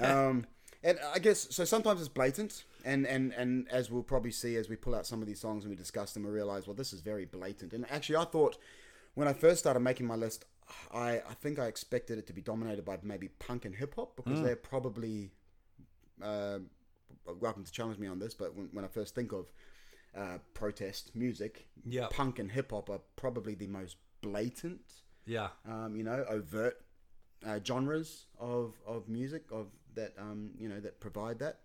um, 0.00 0.46
and 0.82 0.98
I 1.14 1.18
guess 1.18 1.48
so. 1.50 1.64
Sometimes 1.64 2.00
it's 2.00 2.10
blatant, 2.10 2.64
and 2.84 3.06
and 3.06 3.32
and 3.32 3.66
as 3.70 3.90
we'll 3.90 4.02
probably 4.02 4.32
see 4.32 4.56
as 4.56 4.68
we 4.68 4.76
pull 4.76 4.94
out 4.94 5.06
some 5.06 5.22
of 5.22 5.26
these 5.26 5.40
songs 5.40 5.64
and 5.64 5.70
we 5.70 5.76
discuss 5.76 6.12
them, 6.12 6.24
we 6.24 6.30
realize 6.30 6.66
well, 6.66 6.76
this 6.76 6.92
is 6.92 7.00
very 7.00 7.24
blatant. 7.24 7.72
And 7.72 7.90
actually, 7.90 8.16
I 8.16 8.24
thought 8.24 8.58
when 9.14 9.26
I 9.28 9.32
first 9.32 9.60
started 9.60 9.80
making 9.80 10.06
my 10.06 10.14
list, 10.14 10.44
I 10.92 11.22
I 11.28 11.34
think 11.40 11.58
I 11.58 11.66
expected 11.66 12.18
it 12.18 12.26
to 12.26 12.34
be 12.34 12.42
dominated 12.42 12.84
by 12.84 12.98
maybe 13.02 13.28
punk 13.28 13.64
and 13.64 13.74
hip 13.74 13.94
hop 13.96 14.14
because 14.14 14.42
they're 14.42 14.56
probably. 14.56 15.30
Uh, 16.22 16.58
welcome 17.34 17.64
to 17.64 17.72
challenge 17.72 17.98
me 17.98 18.06
on 18.06 18.18
this, 18.18 18.34
but 18.34 18.54
when, 18.54 18.68
when 18.72 18.84
I 18.84 18.88
first 18.88 19.14
think 19.14 19.32
of 19.32 19.46
uh, 20.16 20.38
protest 20.54 21.14
music, 21.14 21.68
Yeah. 21.84 22.08
punk 22.10 22.38
and 22.38 22.50
hip 22.50 22.70
hop 22.70 22.90
are 22.90 23.00
probably 23.16 23.54
the 23.54 23.66
most 23.66 23.96
blatant 24.22 24.80
yeah. 25.26 25.48
um, 25.68 25.94
you 25.96 26.02
know, 26.02 26.24
overt 26.28 26.80
uh, 27.46 27.60
genres 27.64 28.26
of, 28.38 28.74
of 28.86 29.08
music 29.08 29.44
of 29.52 29.68
that 29.94 30.12
um, 30.18 30.50
you 30.58 30.68
know 30.68 30.80
that 30.80 31.00
provide 31.00 31.38
that. 31.40 31.60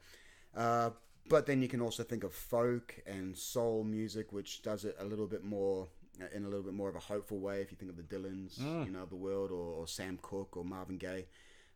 Uh, 0.55 0.89
but 1.29 1.45
then 1.45 1.61
you 1.61 1.67
can 1.67 1.81
also 1.81 2.03
think 2.03 2.23
of 2.23 2.33
folk 2.33 2.95
and 3.07 3.35
soul 3.37 3.83
music, 3.83 4.33
which 4.33 4.61
does 4.61 4.85
it 4.85 4.95
a 4.99 5.05
little 5.05 5.25
bit 5.27 5.43
more 5.43 5.87
uh, 6.21 6.25
in 6.35 6.43
a 6.45 6.47
little 6.47 6.63
bit 6.63 6.73
more 6.73 6.89
of 6.89 6.95
a 6.95 6.99
hopeful 6.99 7.39
way. 7.39 7.61
If 7.61 7.71
you 7.71 7.77
think 7.77 7.89
of 7.91 7.97
the 7.97 8.03
Dylans, 8.03 8.59
you 8.85 8.91
know, 8.91 9.03
of 9.03 9.09
the 9.09 9.15
world, 9.15 9.51
or, 9.51 9.73
or 9.81 9.87
Sam 9.87 10.19
Cooke 10.21 10.57
or 10.57 10.63
Marvin 10.65 10.97
Gaye. 10.97 11.25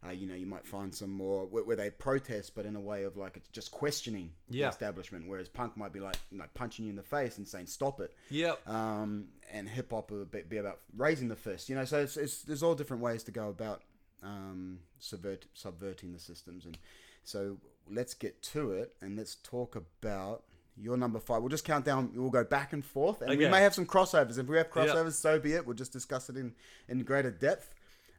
Uh, 0.05 0.11
you 0.11 0.27
know, 0.27 0.35
you 0.35 0.45
might 0.45 0.65
find 0.65 0.93
some 0.93 1.09
more 1.09 1.47
where, 1.47 1.63
where 1.63 1.75
they 1.75 1.89
protest, 1.89 2.53
but 2.55 2.65
in 2.67 2.75
a 2.75 2.79
way 2.79 3.03
of 3.03 3.17
like 3.17 3.35
it's 3.35 3.49
just 3.49 3.71
questioning 3.71 4.31
Yeah. 4.47 4.65
the 4.67 4.69
establishment. 4.69 5.27
Whereas 5.27 5.49
punk 5.49 5.75
might 5.75 5.91
be 5.91 5.99
like 5.99 6.17
like 6.31 6.53
punching 6.53 6.85
you 6.85 6.91
in 6.91 6.95
the 6.95 7.03
face 7.03 7.37
and 7.39 7.47
saying 7.47 7.65
"stop 7.65 7.99
it." 7.99 8.13
Yep. 8.29 8.67
um, 8.69 9.29
and 9.51 9.67
hip 9.67 9.91
hop 9.91 10.11
would 10.11 10.29
be- 10.29 10.41
be 10.43 10.57
about 10.57 10.79
raising 10.95 11.29
the 11.29 11.35
fist. 11.35 11.67
You 11.67 11.75
know, 11.75 11.85
so 11.85 11.99
it's, 11.99 12.15
it's 12.15 12.43
there's 12.43 12.61
all 12.61 12.75
different 12.75 13.01
ways 13.01 13.23
to 13.23 13.31
go 13.31 13.49
about 13.49 13.81
um, 14.21 14.79
subvert 14.99 15.45
subverting 15.53 16.13
the 16.13 16.19
systems, 16.19 16.65
and 16.65 16.77
so 17.23 17.57
let's 17.89 18.13
get 18.13 18.41
to 18.41 18.71
it 18.73 18.93
and 19.01 19.17
let's 19.17 19.35
talk 19.35 19.75
about 19.75 20.43
your 20.79 20.95
number 20.95 21.19
five. 21.19 21.41
We'll 21.41 21.49
just 21.49 21.65
count 21.65 21.85
down. 21.85 22.11
We'll 22.13 22.29
go 22.29 22.43
back 22.43 22.71
and 22.71 22.85
forth, 22.85 23.21
and 23.21 23.29
we 23.35 23.47
may 23.49 23.61
have 23.61 23.73
some 23.73 23.87
crossovers. 23.87 24.37
If 24.37 24.45
we 24.47 24.57
have 24.57 24.67
Yeah. 24.75 24.85
crossovers, 24.85 25.13
so 25.13 25.39
be 25.39 25.53
it. 25.53 25.65
We'll 25.65 25.75
just 25.75 25.91
discuss 25.91 26.29
it 26.29 26.37
in 26.37 26.53
in 26.87 26.99
greater 27.03 27.31
depth. 27.31 27.73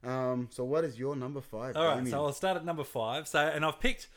Um, 0.05 0.49
so 0.51 0.65
what 0.65 0.85
is 0.85 0.99
your 0.99 1.17
number 1.17 1.41
five? 1.41 1.77
All 1.77 1.85
right, 1.85 1.95
Damien? 1.97 2.11
so 2.13 2.25
I'll 2.27 2.33
start 2.33 2.57
at 2.57 2.65
number 2.65 2.85
five. 2.85 3.27
So, 3.29 3.39
and 3.41 3.65
I've 3.65 3.81
picked 3.81 4.09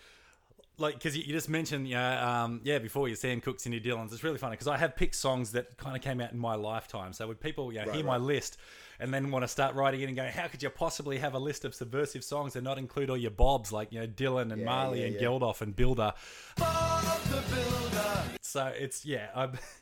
like 0.78 0.96
because 0.96 1.16
you, 1.18 1.24
you 1.24 1.34
just 1.34 1.50
mentioned, 1.50 1.88
yeah, 1.88 2.44
um, 2.44 2.62
yeah, 2.64 2.80
before 2.80 3.08
your 3.08 3.18
Sam 3.18 3.42
Cooks 3.42 3.66
and 3.66 3.74
your 3.74 3.84
Dylans. 3.84 4.12
It's 4.14 4.24
really 4.24 4.38
funny 4.38 4.54
because 4.54 4.68
I 4.68 4.78
have 4.78 4.96
picked 4.96 5.16
songs 5.16 5.52
that 5.54 5.78
kind 5.78 5.96
of 5.96 6.02
came 6.02 6.22
out 6.22 6.32
in 6.32 6.40
my 6.40 6.56
lifetime. 6.56 7.14
So, 7.14 7.28
would 7.28 7.40
people, 7.40 7.72
you 7.72 7.80
know, 7.80 7.86
Right, 7.86 7.96
hear 7.96 8.06
my 8.06 8.18
list 8.18 8.58
and 9.00 9.12
then 9.14 9.32
want 9.32 9.44
to 9.44 9.48
start 9.48 9.74
writing 9.76 10.02
in 10.02 10.10
and 10.10 10.16
go, 10.16 10.28
how 10.28 10.48
could 10.48 10.62
you 10.62 10.70
possibly 10.70 11.18
have 11.18 11.34
a 11.34 11.40
list 11.40 11.66
of 11.66 11.74
subversive 11.74 12.24
songs 12.24 12.56
and 12.56 12.64
not 12.64 12.78
include 12.78 13.10
all 13.10 13.18
your 13.18 13.32
bobs 13.32 13.72
like 13.72 13.92
you 13.92 14.00
know 14.00 14.08
Dylan 14.08 14.52
and 14.52 14.60
Yeah, 14.62 14.66
Marley 14.66 15.02
yeah, 15.02 15.08
and 15.08 15.16
yeah. 15.16 15.22
Geldof 15.22 15.62
and 15.62 15.76
Builder? 15.76 16.14
So 18.42 18.66
it's 18.68 19.06
yeah, 19.06 19.30
I've 19.36 19.60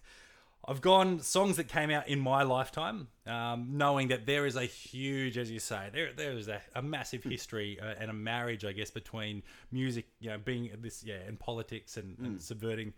I've 0.69 0.81
gone 0.81 1.19
songs 1.21 1.57
that 1.57 1.67
came 1.67 1.89
out 1.89 2.07
in 2.07 2.19
my 2.19 2.43
lifetime, 2.43 3.07
um, 3.25 3.69
knowing 3.71 4.09
that 4.09 4.27
there 4.27 4.45
is 4.45 4.55
a 4.55 4.65
huge, 4.65 5.35
as 5.37 5.49
you 5.49 5.59
say, 5.59 5.89
there 5.91 6.13
there 6.13 6.33
is 6.33 6.47
a, 6.47 6.61
a 6.75 6.81
massive 6.83 7.23
history 7.23 7.79
uh, 7.81 7.95
and 7.99 8.11
a 8.11 8.13
marriage, 8.13 8.63
I 8.63 8.71
guess, 8.73 8.91
between 8.91 9.41
music, 9.71 10.05
you 10.19 10.29
know, 10.29 10.37
being 10.37 10.69
this 10.79 11.03
yeah, 11.03 11.15
and 11.27 11.39
politics 11.39 11.97
and, 11.97 12.15
Hmm. 12.17 12.25
and 12.25 12.41
subverting 12.41 12.93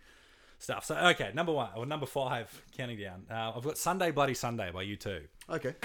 stuff. 0.60 0.84
So 0.86 0.96
okay, 0.98 1.32
number 1.34 1.54
one 1.54 1.70
or 1.78 1.86
number 1.86 2.06
five, 2.06 2.48
counting 2.78 3.00
down. 3.00 3.24
Uh, 3.32 3.54
I've 3.56 3.64
got 3.64 3.78
Sunday 3.78 4.12
Bloody 4.12 4.34
Sunday 4.34 4.70
by 4.72 4.84
U2. 4.86 5.22
Okay. 5.50 5.76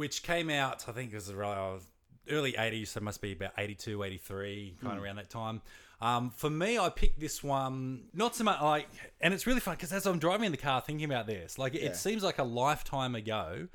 Which 0.00 0.22
came 0.22 0.48
out, 0.48 0.86
I 0.88 0.92
think 0.92 1.12
it 1.12 1.16
was 1.16 1.28
around 1.28 1.82
early 2.30 2.54
80s, 2.54 2.88
so 2.88 2.98
it 2.98 3.02
must 3.02 3.20
be 3.20 3.32
about 3.32 3.52
82, 3.58 4.02
83, 4.02 4.76
kind 4.82 4.96
of 4.96 5.04
around 5.04 5.16
that 5.16 5.28
time. 5.28 5.60
Um, 6.00 6.30
for 6.30 6.48
me, 6.48 6.78
I 6.78 6.88
picked 6.88 7.20
this 7.20 7.44
one, 7.44 8.04
not 8.14 8.34
so 8.34 8.44
much 8.44 8.62
like, 8.62 8.88
and 9.20 9.34
it's 9.34 9.46
really 9.46 9.60
fun 9.60 9.74
because 9.74 9.92
as 9.92 10.06
I'm 10.06 10.18
driving 10.18 10.46
in 10.46 10.52
the 10.52 10.58
car 10.58 10.80
thinking 10.80 11.04
about 11.04 11.26
this, 11.26 11.58
like 11.58 11.74
it 11.74 11.96
seems 11.96 12.22
like 12.22 12.38
a 12.38 12.44
lifetime 12.44 13.14
ago 13.14 13.68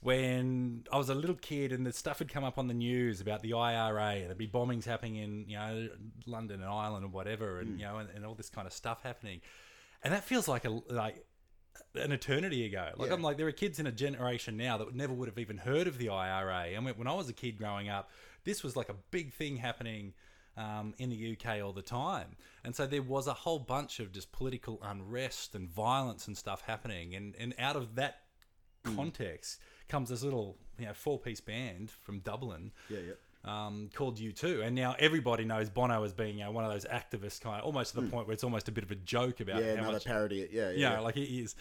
when 0.00 0.84
I 0.92 0.98
was 0.98 1.10
a 1.10 1.14
little 1.14 1.36
kid 1.36 1.70
and 1.70 1.86
the 1.86 1.92
stuff 1.92 2.18
had 2.18 2.28
come 2.28 2.42
up 2.42 2.58
on 2.58 2.66
the 2.66 2.74
news 2.74 3.20
about 3.20 3.42
the 3.42 3.52
IRA, 3.52 4.14
and 4.14 4.26
there'd 4.26 4.36
be 4.36 4.48
bombings 4.48 4.84
happening 4.84 5.14
in, 5.14 5.44
you 5.46 5.56
know, 5.56 5.88
London 6.26 6.60
and 6.60 6.68
Ireland 6.68 7.04
and 7.04 7.12
whatever, 7.12 7.60
and, 7.60 7.78
you 7.78 7.86
know, 7.86 7.98
and, 7.98 8.08
and 8.16 8.26
all 8.26 8.34
this 8.34 8.50
kind 8.50 8.66
of 8.66 8.72
stuff 8.72 9.04
happening. 9.04 9.40
And 10.02 10.12
that 10.12 10.24
feels 10.24 10.48
like 10.48 10.64
a, 10.64 10.70
like, 10.88 11.24
an 11.94 12.12
eternity 12.12 12.64
ago. 12.66 12.90
Like 12.96 13.08
Yeah. 13.08 13.14
I'm 13.14 13.22
like, 13.22 13.36
there 13.36 13.46
are 13.46 13.52
kids 13.52 13.78
in 13.78 13.86
a 13.86 13.92
generation 13.92 14.56
now 14.56 14.78
that 14.78 14.94
never 14.94 15.12
would 15.12 15.28
have 15.28 15.38
even 15.38 15.58
heard 15.58 15.86
of 15.86 15.98
the 15.98 16.08
IRA. 16.10 16.74
And 16.74 16.84
when- 16.84 16.96
when 16.96 17.06
I 17.06 17.14
was 17.14 17.28
a 17.28 17.32
kid 17.32 17.58
growing 17.58 17.88
up, 17.88 18.10
this 18.44 18.62
was 18.62 18.76
like 18.76 18.88
a 18.88 18.96
big 19.10 19.32
thing 19.32 19.56
happening 19.56 20.14
um, 20.56 20.92
in 20.98 21.08
the 21.10 21.32
UK 21.32 21.60
all 21.62 21.72
the 21.72 21.82
time. 21.82 22.36
And 22.64 22.74
so 22.74 22.84
there 22.86 23.02
was 23.02 23.28
a 23.28 23.32
whole 23.34 23.60
bunch 23.60 24.00
of 24.00 24.10
just 24.10 24.32
political 24.32 24.80
unrest 24.82 25.54
and 25.54 25.68
violence 25.68 26.26
and 26.26 26.36
stuff 26.36 26.62
happening. 26.62 27.14
And 27.14 27.36
and 27.36 27.54
out 27.58 27.76
of 27.76 27.94
that 27.94 28.22
context 28.82 29.60
comes 29.88 30.08
this 30.08 30.22
little 30.22 30.58
you 30.78 30.86
know 30.86 30.94
four 30.94 31.18
piece 31.18 31.40
band 31.40 31.90
from 31.90 32.20
Dublin. 32.20 32.72
Yeah, 32.88 32.98
yeah. 33.00 33.12
Um, 33.44 33.88
called 33.94 34.18
U2, 34.18 34.64
and 34.66 34.74
now 34.74 34.96
everybody 34.98 35.44
knows 35.44 35.70
Bono 35.70 36.02
as 36.02 36.12
being 36.12 36.38
you 36.38 36.44
know, 36.44 36.50
one 36.50 36.64
of 36.64 36.72
those 36.72 36.84
activists, 36.84 37.40
kind 37.40 37.58
of 37.60 37.64
almost 37.64 37.94
to 37.94 38.00
the 38.00 38.08
point 38.08 38.26
where 38.26 38.34
it's 38.34 38.42
almost 38.44 38.68
a 38.68 38.72
bit 38.72 38.82
of 38.84 38.90
a 38.90 38.96
joke 38.96 39.40
about 39.40 39.62
Yeah, 39.62 39.68
how 39.76 39.82
another 39.82 39.92
much 39.92 40.04
parody. 40.04 40.42
it. 40.42 40.50
Yeah, 40.52 40.70
yeah, 40.70 40.94
yeah. 40.94 41.00
like 41.00 41.16
it 41.16 41.32
is. 41.32 41.54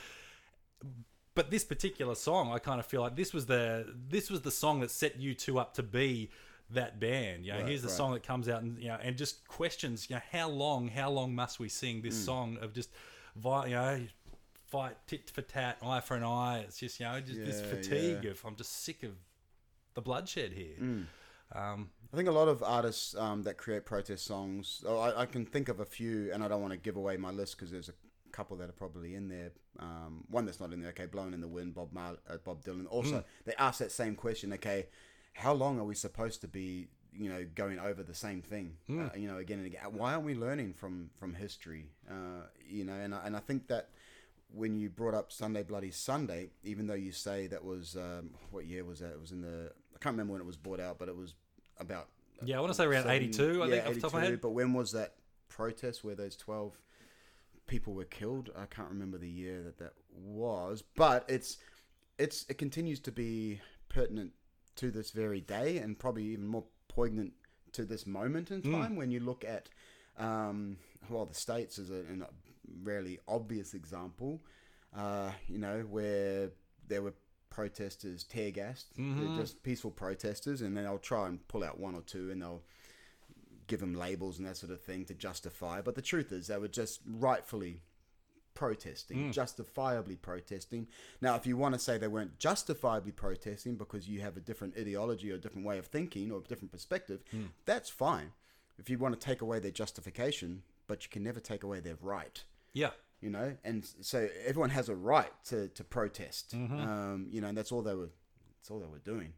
But 1.36 1.52
this 1.52 1.64
particular 1.64 2.16
song, 2.16 2.52
I 2.52 2.58
kind 2.58 2.80
of 2.80 2.86
feel 2.88 3.02
like 3.02 3.16
this 3.16 3.32
was 3.32 3.46
the 3.46 3.94
this 4.10 4.32
was 4.32 4.42
the 4.42 4.52
song 4.52 4.80
that 4.80 4.90
set 4.90 5.20
U2 5.20 5.60
up 5.62 5.76
to 5.76 5.84
be 5.84 6.32
that 6.72 7.00
band. 7.00 7.46
You 7.46 7.54
know, 7.54 7.60
Right, 7.60 7.68
here's 7.68 7.84
the 7.84 7.90
right. 7.90 7.98
song 7.98 8.14
that 8.14 8.24
comes 8.24 8.50
out 8.50 8.64
and 8.64 8.80
you 8.80 8.88
know 8.88 8.98
and 9.02 9.16
just 9.16 9.48
questions, 9.48 10.10
you 10.10 10.16
know, 10.16 10.22
how 10.32 10.50
long, 10.50 10.88
how 10.88 11.12
long 11.12 11.36
must 11.36 11.60
we 11.60 11.70
sing 11.70 12.02
this 12.02 12.16
song 12.26 12.58
of 12.60 12.74
just, 12.74 12.90
you 13.36 13.42
know, 13.70 14.02
fight 14.68 14.98
tit 15.06 15.30
for 15.30 15.44
tat, 15.44 15.78
eye 15.84 16.00
for 16.00 16.16
an 16.16 16.24
eye. 16.24 16.62
It's 16.68 16.80
just 16.80 17.00
you 17.00 17.06
know 17.06 17.22
just 17.22 17.40
this 17.46 17.62
fatigue 17.62 18.24
yeah. 18.24 18.32
of 18.32 18.44
I'm 18.46 18.56
just 18.56 18.84
sick 18.84 19.04
of 19.04 19.12
the 19.94 20.02
bloodshed 20.02 20.54
here. 20.54 20.76
Hmm. 20.80 21.02
Um, 21.54 21.90
I 22.14 22.16
think 22.16 22.30
a 22.30 22.32
lot 22.32 22.48
of 22.48 22.64
artists 22.64 23.16
um, 23.16 23.44
that 23.44 23.58
create 23.58 23.86
protest 23.86 24.26
songs. 24.26 24.84
Oh, 24.86 25.00
I, 25.00 25.22
I 25.22 25.26
can 25.26 25.46
think 25.46 25.70
of 25.70 25.80
a 25.80 25.86
few, 25.86 26.32
and 26.34 26.44
I 26.44 26.48
don't 26.48 26.62
want 26.62 26.74
to 26.74 26.78
give 26.80 26.96
away 26.96 27.18
my 27.18 27.32
list 27.32 27.58
because 27.58 27.72
there's 27.72 27.90
a 27.90 27.94
couple 28.32 28.58
that 28.58 28.70
are 28.70 28.74
probably 28.74 29.16
in 29.16 29.30
there. 29.30 29.52
Um, 29.80 30.24
one 30.30 30.46
that's 30.46 30.60
not 30.60 30.74
in 30.74 30.82
there. 30.82 30.90
Okay, 30.92 31.06
"Blowing 31.06 31.34
in 31.34 31.42
the 31.42 31.48
Wind," 31.48 31.76
Bob 31.76 31.92
Mar- 31.94 32.18
uh, 32.30 32.38
Bob 32.44 32.64
Dylan. 32.64 32.86
Also, 32.90 33.24
they 33.46 33.54
ask 33.58 33.80
that 33.80 33.92
same 33.92 34.16
question. 34.16 34.54
Okay, 34.54 34.88
how 35.34 35.54
long 35.54 35.80
are 35.80 35.84
we 35.84 35.96
supposed 35.96 36.42
to 36.42 36.48
be? 36.48 36.88
You 37.14 37.30
know, 37.30 37.46
going 37.56 37.80
over 37.80 38.04
the 38.04 38.14
same 38.14 38.42
thing. 38.42 38.78
Uh, 39.06 39.10
you 39.18 39.28
know, 39.28 39.38
again 39.38 39.58
and 39.58 39.68
again. 39.68 39.82
Why 39.92 40.14
aren't 40.14 40.26
we 40.26 40.36
learning 40.36 40.74
from 40.74 41.10
from 41.20 41.34
history? 41.34 41.90
Uh, 42.10 42.46
you 42.68 42.84
know, 42.86 42.94
and 42.94 43.14
I, 43.16 43.26
and 43.26 43.36
I 43.36 43.40
think 43.40 43.68
that 43.68 43.90
when 44.54 44.78
you 44.78 44.90
brought 44.90 45.14
up 45.14 45.32
Sunday 45.32 45.64
Bloody 45.64 45.92
Sunday, 45.92 46.52
even 46.64 46.88
though 46.88 46.94
you 46.94 47.12
say 47.12 47.48
that 47.48 47.64
was 47.64 47.96
um, 47.96 48.32
what 48.52 48.66
year 48.66 48.86
was 48.86 49.00
that? 49.00 49.12
It 49.12 49.20
was 49.20 49.32
in 49.32 49.42
the 49.42 49.72
I 49.98 50.04
can't 50.04 50.14
remember 50.14 50.34
when 50.34 50.42
it 50.42 50.46
was 50.46 50.58
bought 50.58 50.80
out, 50.80 51.00
but 51.00 51.08
it 51.08 51.16
was 51.18 51.34
about 51.80 52.08
yeah, 52.46 52.58
I 52.58 52.60
want 52.60 52.72
to 52.72 52.78
say 52.78 52.86
around 52.86 53.04
seven- 53.04 53.16
82. 53.16 53.64
I 53.64 53.66
yeah, 53.66 53.72
think 53.72 53.88
off 53.88 53.94
the 53.96 54.00
top 54.02 54.08
of 54.10 54.14
my 54.14 54.20
82, 54.20 54.32
head. 54.32 54.42
But 54.42 54.52
when 54.52 54.74
was 54.74 54.92
that 54.92 55.16
protest 55.50 56.04
where 56.04 56.14
those 56.14 56.36
twelve 56.36 56.78
people 57.66 57.94
were 57.94 58.06
killed? 58.06 58.52
I 58.56 58.66
can't 58.68 58.90
remember 58.90 59.18
the 59.18 59.30
year 59.30 59.64
that 59.64 59.80
that 59.80 59.94
was, 60.14 60.84
but 60.96 61.26
it's 61.28 61.58
it's 62.20 62.46
it 62.48 62.60
continues 62.60 63.00
to 63.02 63.12
be 63.12 63.60
pertinent 63.90 64.34
to 64.76 64.92
this 64.92 65.10
very 65.10 65.42
day, 65.42 65.78
and 65.78 65.98
probably 65.98 66.26
even 66.26 66.46
more 66.48 66.66
poignant 66.90 67.34
to 67.74 67.86
this 67.86 68.06
moment 68.06 68.52
in 68.52 68.62
time 68.62 68.96
when 68.96 69.10
you 69.12 69.20
look 69.20 69.44
at 69.44 69.70
um, 70.20 70.78
well, 71.10 71.26
the 71.26 71.34
states 71.36 71.78
is 71.80 71.90
a, 71.90 72.02
a 72.24 72.28
really 72.84 73.20
obvious 73.28 73.74
example. 73.74 74.42
Uh, 74.96 75.32
you 75.48 75.58
know 75.58 75.82
where 75.90 76.52
there 76.88 77.02
were 77.02 77.14
protesters 77.58 78.24
tear 78.24 78.52
gassed, 78.52 78.96
They're 78.96 79.04
mm-hmm. 79.04 79.40
just 79.40 79.64
peaceful 79.64 79.90
protesters, 79.90 80.62
and 80.62 80.78
then 80.78 80.84
they'll 80.84 81.00
try 81.00 81.26
and 81.26 81.46
pull 81.48 81.64
out 81.64 81.80
one 81.80 81.96
or 81.96 82.02
two, 82.02 82.30
and 82.30 82.40
they'll 82.40 82.62
give 83.66 83.80
them 83.80 83.96
labels 83.96 84.38
and 84.38 84.48
that 84.48 84.58
sort 84.58 84.72
of 84.72 84.80
thing 84.80 85.06
to 85.06 85.16
justify. 85.16 85.82
But 85.82 85.96
the 85.96 86.04
truth 86.04 86.32
is, 86.32 86.46
they 86.46 86.58
were 86.60 86.68
just 86.68 87.00
rightfully 87.08 87.82
protesting, 88.54 89.18
mm. 89.18 89.34
justifiably 89.34 90.18
protesting. 90.18 90.86
Now, 91.20 91.34
if 91.34 91.48
you 91.48 91.58
want 91.58 91.74
to 91.74 91.80
say 91.80 91.98
they 91.98 92.08
weren't 92.08 92.38
justifiably 92.38 93.12
protesting 93.12 93.74
because 93.74 94.08
you 94.08 94.22
have 94.22 94.38
a 94.38 94.40
different 94.40 94.78
ideology 94.78 95.32
or 95.32 95.36
a 95.36 95.40
different 95.40 95.66
way 95.66 95.80
of 95.80 95.88
thinking 95.88 96.32
or 96.32 96.38
a 96.38 96.44
different 96.44 96.72
perspective, 96.72 97.24
hmm. 97.32 97.46
that's 97.66 97.90
fine. 97.90 98.34
If 98.78 98.88
you 98.88 99.00
want 99.00 99.20
to 99.20 99.26
take 99.26 99.42
away 99.42 99.58
their 99.58 99.72
justification, 99.72 100.62
but 100.86 101.04
you 101.04 101.10
can 101.10 101.24
never 101.24 101.40
take 101.40 101.64
away 101.64 101.80
their 101.80 101.98
right 102.02 102.44
Yeah. 102.74 102.92
You 103.22 103.30
know 103.30 103.56
and 103.64 103.86
so 104.02 104.28
everyone 104.46 104.70
has 104.70 104.90
a 104.90 104.96
right 104.96 105.32
to, 105.46 105.68
to 105.70 105.84
protest. 105.84 106.54
Um, 106.54 107.28
you 107.30 107.42
know 107.42 107.48
and 107.48 107.58
that's 107.58 107.72
all 107.72 107.82
they 107.82 107.96
were 107.96 108.10
that's 108.60 108.70
all 108.72 108.80
they 108.80 108.88
were 108.88 109.00
doing. 109.00 109.34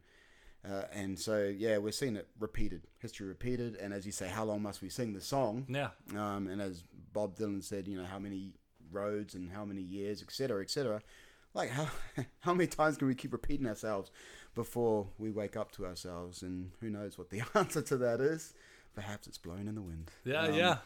Uh, 0.69 0.83
and 0.91 1.17
so 1.17 1.43
yeah 1.57 1.77
we're 1.77 1.91
seeing 1.91 2.15
it 2.17 2.27
repeated 2.39 2.81
history 2.99 3.27
repeated. 3.27 3.75
And 3.77 3.93
as 3.93 4.05
you 4.05 4.11
say 4.11 4.27
how 4.27 4.43
long 4.43 4.61
must 4.61 4.81
we 4.81 4.89
sing 4.89 5.13
the 5.13 5.21
song? 5.21 5.65
Yeah. 5.69 5.89
um, 6.15 6.47
and 6.47 6.61
as 6.61 6.83
bob 7.13 7.35
dylan 7.37 7.63
said 7.63 7.87
you 7.87 7.97
know 7.97 8.05
how 8.05 8.19
many 8.19 8.53
roads 8.91 9.33
and 9.35 9.49
how 9.51 9.65
many 9.65 9.81
years 9.81 10.21
etc 10.21 10.61
etc 10.61 11.01
like 11.53 11.69
how 11.71 11.87
how 12.41 12.53
many 12.53 12.67
times 12.67 12.97
can 12.97 13.07
we 13.07 13.15
keep 13.15 13.31
repeating 13.33 13.65
ourselves 13.67 14.11
before 14.55 15.07
we 15.17 15.31
wake 15.31 15.55
up 15.55 15.71
to 15.71 15.85
ourselves? 15.85 16.41
And 16.43 16.71
who 16.81 16.89
knows 16.89 17.17
what 17.17 17.29
the 17.29 17.41
answer 17.55 17.81
to 17.83 17.97
that 17.97 18.19
is? 18.19 18.53
Perhaps 18.95 19.27
it's 19.27 19.37
blowing 19.37 19.67
in 19.67 19.75
the 19.75 19.81
wind. 19.81 20.11
Yeah, 20.25 20.43
Um, 20.43 20.53
yeah. 20.55 20.77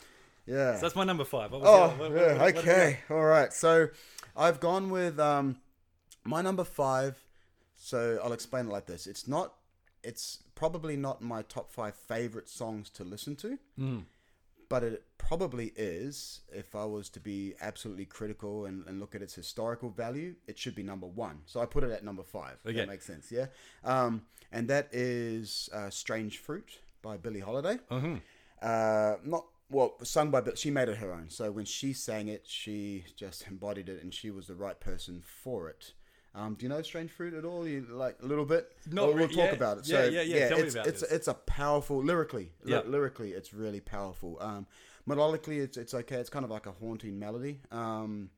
Yeah 0.45 0.75
So 0.75 0.81
that's 0.81 0.95
my 0.95 1.03
number 1.03 1.25
five. 1.25 1.53
Oh, 1.53 1.59
what- 1.59 2.11
yeah, 2.11 2.33
what- 2.33 2.39
what 2.39 2.57
okay. 2.57 2.99
All 3.09 3.23
right. 3.23 3.51
So 3.53 3.87
I've 4.35 4.59
gone 4.59 4.89
with 4.89 5.19
um, 5.19 5.57
my 6.23 6.41
number 6.41 6.63
five. 6.63 7.23
So 7.75 8.19
I'll 8.23 8.33
explain 8.33 8.67
it 8.67 8.71
like 8.71 8.85
this. 8.85 9.07
It's 9.07 9.27
not, 9.27 9.55
it's 10.03 10.43
probably 10.55 10.95
not 10.95 11.21
my 11.21 11.41
top 11.43 11.69
five 11.71 11.95
favorite 11.95 12.47
songs 12.49 12.89
to 12.91 13.03
listen 13.03 13.35
to, 13.37 13.57
Hmm. 13.77 13.99
but 14.69 14.83
it 14.83 15.03
probably 15.17 15.73
is. 15.75 16.41
If 16.51 16.75
I 16.75 16.85
was 16.85 17.09
to 17.09 17.19
be 17.19 17.55
absolutely 17.61 18.05
critical 18.05 18.65
and, 18.65 18.85
and 18.87 18.99
look 19.01 19.15
at 19.15 19.21
its 19.21 19.33
historical 19.35 19.89
value, 19.89 20.35
it 20.47 20.57
should 20.57 20.75
be 20.75 20.83
number 20.83 21.07
one. 21.07 21.41
So 21.45 21.59
I 21.59 21.65
put 21.65 21.83
it 21.83 21.91
at 21.91 22.03
number 22.05 22.23
five. 22.23 22.57
Okay. 22.65 22.77
That 22.77 22.87
makes 22.87 23.05
sense. 23.05 23.31
Yeah. 23.31 23.47
Um, 23.83 24.23
and 24.51 24.67
that 24.69 24.87
is 24.93 25.69
uh, 25.73 25.89
Strange 25.89 26.37
Fruit 26.37 26.79
by 27.01 27.17
Billie 27.17 27.39
Holiday 27.41 27.79
Mm-hmm. 27.91 28.15
uh, 28.61 29.15
not 29.25 29.45
well 29.73 29.95
sung 30.03 30.29
by 30.31 30.39
but 30.41 30.57
she 30.57 30.71
made 30.71 30.87
it 30.89 30.97
her 30.97 31.11
own 31.11 31.29
so 31.29 31.51
when 31.51 31.65
she 31.65 31.91
sang 31.93 32.27
it 32.27 32.43
she 32.47 33.03
just 33.17 33.45
embodied 33.47 33.89
it 33.89 34.01
and 34.01 34.13
she 34.13 34.31
was 34.31 34.47
the 34.47 34.55
right 34.55 34.79
person 34.79 35.21
for 35.21 35.69
it 35.69 35.93
um, 36.35 36.55
do 36.55 36.65
you 36.65 36.69
know 36.69 36.81
strange 36.81 37.11
fruit 37.11 37.33
at 37.33 37.45
all 37.45 37.67
you 37.67 37.85
like 37.89 38.17
a 38.23 38.25
little 38.25 38.45
bit 38.45 38.71
Not 38.89 39.07
we'll, 39.09 39.15
we'll 39.17 39.27
re- 39.27 39.33
talk 39.35 39.45
yeah, 39.49 39.51
about 39.51 39.77
it 39.79 39.87
yeah, 39.87 39.97
so 39.97 40.09
yeah, 40.09 40.21
yeah, 40.21 40.47
tell 40.49 40.57
me 40.57 40.63
it's, 40.63 40.73
about 40.75 40.87
it's, 40.87 41.01
this. 41.01 41.11
it's 41.11 41.27
a 41.27 41.33
powerful 41.33 42.03
lyrically 42.03 42.51
ly- 42.63 42.77
Yeah. 42.77 42.81
lyrically 42.87 43.31
it's 43.33 43.53
really 43.53 43.79
powerful 43.81 44.37
um, 44.41 44.65
melodically 45.07 45.59
it's, 45.61 45.77
it's 45.77 45.93
okay 45.93 46.15
it's 46.15 46.29
kind 46.29 46.45
of 46.45 46.51
like 46.51 46.65
a 46.65 46.71
haunting 46.71 47.19
melody 47.19 47.61
um, 47.71 48.29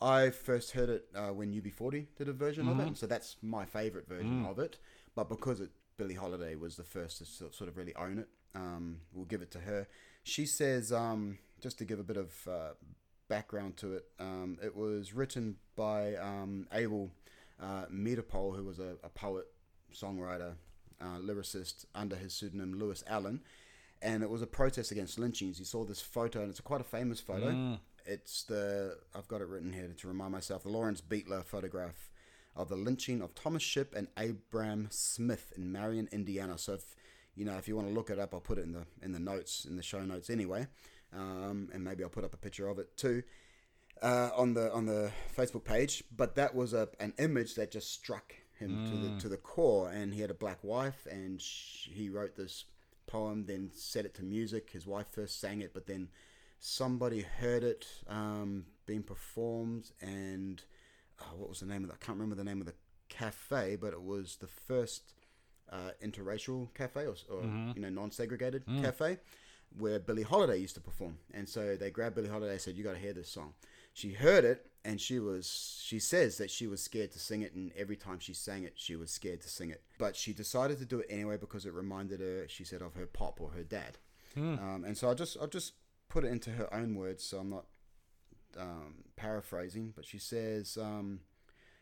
I 0.00 0.30
first 0.30 0.72
heard 0.72 0.88
it 0.90 1.06
uh, 1.14 1.28
when 1.28 1.52
UB40 1.52 2.06
did 2.16 2.28
a 2.28 2.32
version 2.32 2.68
of 2.68 2.76
Mm-hmm. 2.76 2.88
it, 2.88 2.96
so 2.98 3.06
that's 3.06 3.36
my 3.42 3.64
favorite 3.64 4.08
version 4.08 4.42
Mm. 4.44 4.50
of 4.50 4.58
it. 4.58 4.76
But 5.14 5.28
because 5.28 5.60
it 5.60 5.70
Billie 5.96 6.14
Holiday 6.16 6.56
was 6.56 6.74
the 6.76 6.82
first 6.82 7.18
to 7.18 7.24
sort 7.24 7.68
of 7.70 7.76
really 7.76 7.94
own 7.94 8.18
it, 8.18 8.28
um, 8.56 8.98
we'll 9.12 9.24
give 9.24 9.40
it 9.40 9.52
to 9.52 9.60
her. 9.60 9.86
She 10.24 10.46
says, 10.46 10.90
um, 10.92 11.38
just 11.60 11.78
to 11.78 11.84
give 11.84 12.00
a 12.00 12.02
bit 12.02 12.16
of 12.16 12.48
uh, 12.50 12.70
background 13.28 13.76
to 13.78 13.94
it, 13.94 14.06
um, 14.18 14.58
it 14.62 14.74
was 14.74 15.12
written 15.12 15.56
by 15.76 16.16
um, 16.16 16.66
Abel 16.72 17.10
uh, 17.62 17.84
Meeropol, 17.92 18.56
who 18.56 18.64
was 18.64 18.78
a, 18.78 18.96
a 19.04 19.08
poet, 19.10 19.46
songwriter, 19.94 20.54
uh, 21.00 21.18
lyricist 21.18 21.84
under 21.94 22.16
his 22.16 22.32
pseudonym 22.34 22.78
Lewis 22.78 23.04
Allan. 23.06 23.42
And 24.02 24.22
it 24.22 24.30
was 24.30 24.42
a 24.42 24.46
protest 24.46 24.90
against 24.90 25.18
lynchings. 25.18 25.58
You 25.58 25.64
saw 25.64 25.84
this 25.84 26.00
photo, 26.00 26.40
and 26.40 26.50
it's 26.50 26.60
quite 26.60 26.80
a 26.80 26.84
famous 26.84 27.20
photo. 27.20 27.78
It's 28.06 28.42
the 28.44 28.98
I've 29.14 29.28
got 29.28 29.40
it 29.40 29.48
written 29.48 29.72
here 29.72 29.94
to 29.96 30.08
remind 30.08 30.32
myself 30.32 30.62
the 30.62 30.68
Lawrence 30.68 31.00
Beitler 31.00 31.42
photograph 31.42 32.10
of 32.54 32.68
the 32.68 32.76
lynching 32.76 33.22
of 33.22 33.34
Thomas 33.34 33.62
Shipp 33.62 33.94
and 33.94 34.08
Abram 34.16 34.88
Smith 34.90 35.52
in 35.56 35.72
Marion, 35.72 36.08
Indiana. 36.12 36.58
So 36.58 36.74
if 36.74 36.94
you 37.36 37.44
know 37.44 37.56
if 37.56 37.68
you 37.68 37.76
want 37.76 37.88
to 37.88 37.94
look 37.94 38.10
it 38.10 38.18
up, 38.18 38.34
I'll 38.34 38.40
put 38.40 38.58
it 38.58 38.64
in 38.64 38.72
the 38.72 38.86
in 39.02 39.12
the 39.12 39.20
notes 39.20 39.64
in 39.64 39.76
the 39.76 39.82
show 39.82 40.04
notes 40.04 40.30
anyway, 40.30 40.66
um, 41.12 41.68
and 41.72 41.82
maybe 41.84 42.02
I'll 42.02 42.10
put 42.10 42.24
up 42.24 42.34
a 42.34 42.38
picture 42.38 42.68
of 42.68 42.78
it 42.78 42.96
too 42.96 43.22
uh, 44.02 44.30
on 44.36 44.54
the 44.54 44.72
on 44.72 44.86
the 44.86 45.10
Facebook 45.36 45.64
page. 45.64 46.04
But 46.14 46.34
that 46.36 46.54
was 46.54 46.72
a 46.72 46.88
an 47.00 47.14
image 47.18 47.54
that 47.54 47.70
just 47.70 47.92
struck 47.92 48.34
him 48.58 48.86
to 48.86 48.96
the 48.96 49.20
to 49.20 49.28
the 49.28 49.36
core, 49.36 49.90
and 49.90 50.14
he 50.14 50.20
had 50.20 50.30
a 50.30 50.34
black 50.34 50.62
wife, 50.62 51.06
and 51.10 51.40
sh 51.40 51.88
he 51.92 52.08
wrote 52.08 52.36
this 52.36 52.64
poem, 53.06 53.44
then 53.46 53.70
set 53.74 54.04
it 54.04 54.14
to 54.14 54.22
music. 54.22 54.70
His 54.70 54.86
wife 54.86 55.06
first 55.10 55.40
sang 55.40 55.60
it, 55.60 55.74
but 55.74 55.86
then 55.86 56.08
somebody 56.58 57.22
heard 57.22 57.64
it 57.64 57.86
um, 58.08 58.66
being 58.86 59.02
performed, 59.02 59.90
and 60.00 60.62
uh, 61.20 61.36
what 61.36 61.48
was 61.48 61.60
the 61.60 61.66
name 61.66 61.84
of 61.84 61.90
that? 61.90 61.98
I 62.00 62.04
can't 62.04 62.18
remember 62.18 62.36
the 62.36 62.44
name 62.44 62.60
of 62.60 62.66
the 62.66 62.74
cafe, 63.08 63.76
but 63.76 63.92
it 63.92 64.02
was 64.02 64.36
the 64.36 64.46
first 64.46 65.13
uh, 65.70 65.90
interracial 66.02 66.72
cafe 66.74 67.06
or, 67.06 67.14
or 67.30 67.42
you 67.74 67.80
know 67.82 67.88
non-segregated 67.88 68.62
cafe 68.82 69.18
where 69.76 69.98
Billie 69.98 70.22
Holiday 70.22 70.58
used 70.58 70.76
to 70.76 70.80
perform. 70.80 71.18
And 71.32 71.48
so 71.48 71.74
they 71.76 71.90
grabbed 71.90 72.14
Billie 72.14 72.28
Holiday 72.28 72.52
and 72.52 72.60
said, 72.60 72.76
"You 72.76 72.84
got 72.84 72.92
to 72.92 72.98
hear 72.98 73.12
this 73.12 73.28
song." 73.28 73.54
She 73.92 74.12
heard 74.12 74.44
it, 74.44 74.66
and 74.84 75.00
she 75.00 75.18
was 75.18 75.80
she 75.84 75.98
says 75.98 76.38
that 76.38 76.50
she 76.50 76.66
was 76.66 76.82
scared 76.82 77.12
to 77.12 77.18
sing 77.18 77.42
it, 77.42 77.54
and 77.54 77.72
every 77.76 77.96
time 77.96 78.18
she 78.18 78.34
sang 78.34 78.64
it, 78.64 78.74
she 78.76 78.96
was 78.96 79.10
scared 79.10 79.40
to 79.42 79.48
sing 79.48 79.70
it. 79.70 79.82
But 79.98 80.16
she 80.16 80.32
decided 80.32 80.78
to 80.78 80.84
do 80.84 81.00
it 81.00 81.06
anyway 81.08 81.36
because 81.38 81.64
it 81.66 81.72
reminded 81.72 82.20
her, 82.20 82.46
she 82.48 82.64
said, 82.64 82.82
of 82.82 82.94
her 82.94 83.06
pop 83.06 83.40
or 83.40 83.50
her 83.50 83.62
dad. 83.62 83.98
Um, 84.58 84.84
and 84.84 84.96
so 84.98 85.10
I 85.10 85.14
just 85.14 85.36
I 85.40 85.46
just 85.46 85.74
put 86.08 86.24
it 86.24 86.28
into 86.28 86.50
her 86.50 86.72
own 86.74 86.94
words, 86.96 87.24
so 87.24 87.38
I'm 87.38 87.50
not 87.50 87.66
um, 88.58 88.94
paraphrasing, 89.16 89.92
but 89.94 90.04
she 90.04 90.18
says, 90.18 90.76
um, 90.80 91.20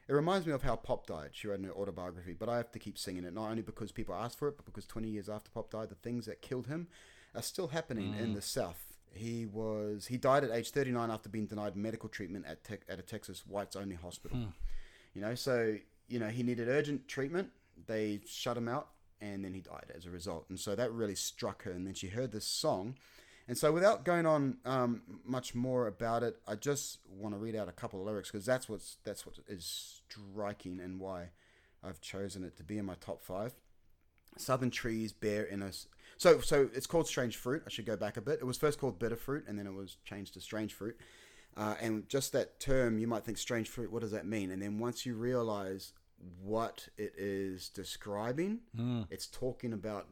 It 0.09 0.13
reminds 0.13 0.47
me 0.47 0.53
of 0.53 0.63
how 0.63 0.77
Pop 0.77 1.07
died. 1.07 1.31
She 1.33 1.47
wrote 1.47 1.61
in 1.61 1.65
her 1.65 1.73
autobiography, 1.73 2.33
but 2.33 2.49
I 2.49 2.57
have 2.57 2.73
to 2.73 2.79
keep 2.79 2.99
singing 2.99 3.25
it, 3.25 3.33
not 3.33 3.51
only 3.51 3.63
because 3.63 3.93
people 3.93 4.15
asked 4.15 4.39
for 4.39 4.49
it, 4.49 4.57
but 4.57 4.67
because 4.67 4.85
20 4.87 5.09
years 5.09 5.29
after 5.29 5.51
Pop 5.51 5.71
died, 5.71 5.91
the 5.91 5.95
things 5.95 6.27
that 6.27 6.43
killed 6.43 6.67
him 6.67 6.89
are 7.35 7.43
still 7.43 7.69
happening 7.69 8.15
in 8.19 8.31
mm. 8.31 8.35
the 8.35 8.43
South. 8.43 8.93
He 9.15 9.47
was 9.47 10.07
he 10.07 10.17
died 10.17 10.43
at 10.43 10.51
age 10.51 10.71
39 10.71 11.11
after 11.11 11.29
being 11.29 11.47
denied 11.47 11.77
medical 11.77 12.09
treatment 12.09 12.47
at 12.49 12.65
tech 12.65 12.81
at 12.89 12.99
a 12.99 13.03
Texas 13.03 13.45
whites 13.47 13.77
only 13.77 13.95
hospital. 13.95 14.39
Hmm. 14.39 14.47
You 15.15 15.21
know, 15.21 15.35
so 15.35 15.77
you 16.09 16.19
know 16.19 16.29
he 16.29 16.43
needed 16.43 16.69
urgent 16.69 17.09
treatment. 17.09 17.51
They 17.87 18.21
shut 18.27 18.57
him 18.57 18.69
out, 18.69 18.89
and 19.21 19.45
then 19.45 19.53
he 19.53 19.61
died 19.61 19.93
as 19.95 20.07
a 20.07 20.11
result. 20.11 20.47
And 20.49 20.59
so 20.59 20.75
that 20.75 20.93
really 20.93 21.15
struck 21.15 21.63
her. 21.65 21.73
And 21.73 21.87
then 21.87 21.95
she 21.95 22.09
heard 22.09 22.33
this 22.33 22.47
song, 22.47 22.97
and 23.49 23.59
so, 23.59 23.73
without 23.73 24.05
going 24.05 24.27
on 24.27 24.59
um, 24.65 25.03
much 25.25 25.55
more 25.55 25.87
about 25.87 26.23
it, 26.23 26.37
I 26.47 26.55
just 26.55 26.99
want 27.09 27.35
to 27.35 27.39
read 27.39 27.57
out 27.57 27.69
a 27.69 27.73
couple 27.73 28.01
of 28.01 28.07
lyrics 28.07 28.31
because 28.31 28.47
that's 28.47 28.69
what's 28.69 28.97
that's 29.05 29.27
what 29.27 29.37
is 29.49 30.03
striking 30.09 30.81
and 30.81 31.01
why 31.01 31.31
I've 31.83 32.01
chosen 32.01 32.45
it 32.45 32.57
to 32.59 32.65
be 32.65 32.79
in 32.79 32.85
my 32.85 32.95
top 33.01 33.23
five. 33.23 33.55
Southern 34.39 34.71
trees 34.71 35.13
bear 35.13 35.43
in 35.43 35.63
us. 35.63 35.89
So, 36.17 36.41
so 36.41 36.71
it's 36.73 36.87
called 36.87 37.07
strange 37.07 37.37
fruit. 37.37 37.63
I 37.67 37.71
should 37.71 37.85
go 37.85 37.97
back 37.97 38.17
a 38.17 38.21
bit. 38.21 38.39
It 38.41 38.45
was 38.45 38.57
first 38.57 38.79
called 38.79 38.99
bitter 38.99 39.17
fruit, 39.17 39.45
and 39.47 39.59
then 39.59 39.67
it 39.67 39.75
was 39.75 39.97
changed 40.05 40.35
to 40.35 40.41
strange 40.41 40.73
fruit. 40.73 40.97
Uh, 41.55 41.75
and 41.83 42.09
just 42.09 42.33
that 42.33 42.61
term, 42.61 42.99
you 42.99 43.07
might 43.07 43.25
think 43.25 43.37
strange 43.37 43.69
fruit. 43.69 43.93
What 43.93 44.01
does 44.01 44.13
that 44.13 44.25
mean? 44.25 44.51
And 44.51 44.63
then 44.63 44.79
once 44.79 45.05
you 45.05 45.15
realize 45.15 45.93
what 46.43 46.89
it 46.97 47.13
is 47.19 47.69
describing, 47.69 48.61
it's 49.11 49.27
talking 49.27 49.73
about 49.75 50.07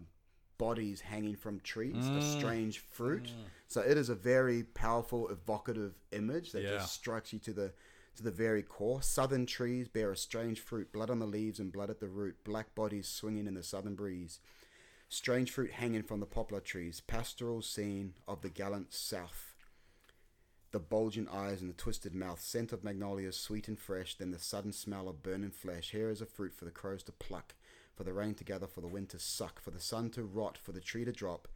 bodies 0.61 1.01
hanging 1.01 1.37
from 1.37 1.59
trees, 1.61 2.07
a 2.07 2.11
mm. 2.11 2.39
strange 2.39 2.81
fruit. 2.81 3.25
Mm. 3.25 3.45
So 3.67 3.81
it 3.81 3.97
is 3.97 4.11
a 4.11 4.15
very 4.15 4.63
powerful, 4.63 5.29
evocative 5.31 5.95
image 6.13 6.53
that 6.53 6.63
Yeah. 6.63 6.77
just 6.77 6.93
strikes 6.93 7.33
you 7.33 7.39
to 7.41 7.53
the 7.55 7.73
to 8.17 8.23
the 8.25 8.31
very 8.31 8.63
core. 8.63 9.01
Southern 9.01 9.47
trees 9.47 9.89
bear 9.89 10.11
a 10.11 10.17
strange 10.17 10.61
fruit, 10.61 10.93
blood 10.93 11.09
on 11.11 11.21
the 11.21 11.27
leaves 11.27 11.59
and 11.61 11.73
blood 11.73 11.89
at 11.89 12.01
the 12.01 12.09
root, 12.09 12.45
black 12.45 12.75
bodies 12.75 13.09
swinging 13.09 13.47
in 13.47 13.55
the 13.55 13.63
southern 13.63 13.95
breeze. 13.95 14.41
Strange 15.09 15.51
fruit 15.51 15.71
hanging 15.71 16.03
from 16.03 16.21
the 16.21 16.27
poplar 16.27 16.61
trees, 16.61 17.01
pastoral 17.01 17.63
scene 17.63 18.15
of 18.29 18.43
the 18.43 18.51
gallant 18.51 18.93
south. 18.93 19.55
The 20.73 20.81
bulging 20.81 21.29
eyes 21.29 21.63
and 21.63 21.71
the 21.71 21.75
twisted 21.75 22.15
mouth, 22.15 22.41
scent 22.41 22.73
of 22.73 22.85
magnolias 22.85 23.37
sweet 23.37 23.69
and 23.69 23.79
fresh, 23.79 24.17
then 24.17 24.33
the 24.33 24.39
sudden 24.39 24.73
smell 24.73 25.09
of 25.09 25.23
burning 25.23 25.51
flesh. 25.53 25.93
Here 25.93 26.11
is 26.11 26.21
a 26.21 26.27
fruit 26.27 26.53
for 26.53 26.65
the 26.65 26.71
crows 26.71 27.03
to 27.05 27.13
pluck, 27.13 27.55
for 28.01 28.05
the 28.05 28.15
rain 28.15 28.33
to 28.33 28.45
gather, 28.45 28.67
for 28.67 28.81
the 28.81 28.89
wind 28.89 29.11
to 29.11 29.19
suck, 29.19 29.61
for 29.61 29.71
the 29.71 29.79
sun 29.79 30.09
to 30.09 30.23
rot, 30.23 30.57
for 30.57 30.73
the 30.73 30.81
tree 30.81 31.05
to 31.05 31.13
drop. 31.13 31.47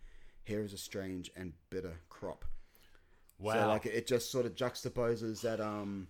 Here 0.42 0.62
is 0.62 0.74
a 0.74 0.76
strange 0.76 1.30
and 1.34 1.54
bitter 1.70 2.00
crop. 2.10 2.44
Wow. 3.38 3.54
So 3.54 3.68
like 3.68 3.86
it 3.86 4.06
just 4.06 4.30
sort 4.30 4.44
of 4.44 4.54
juxtaposes 4.54 5.40
that 5.40 5.58
um 5.58 6.06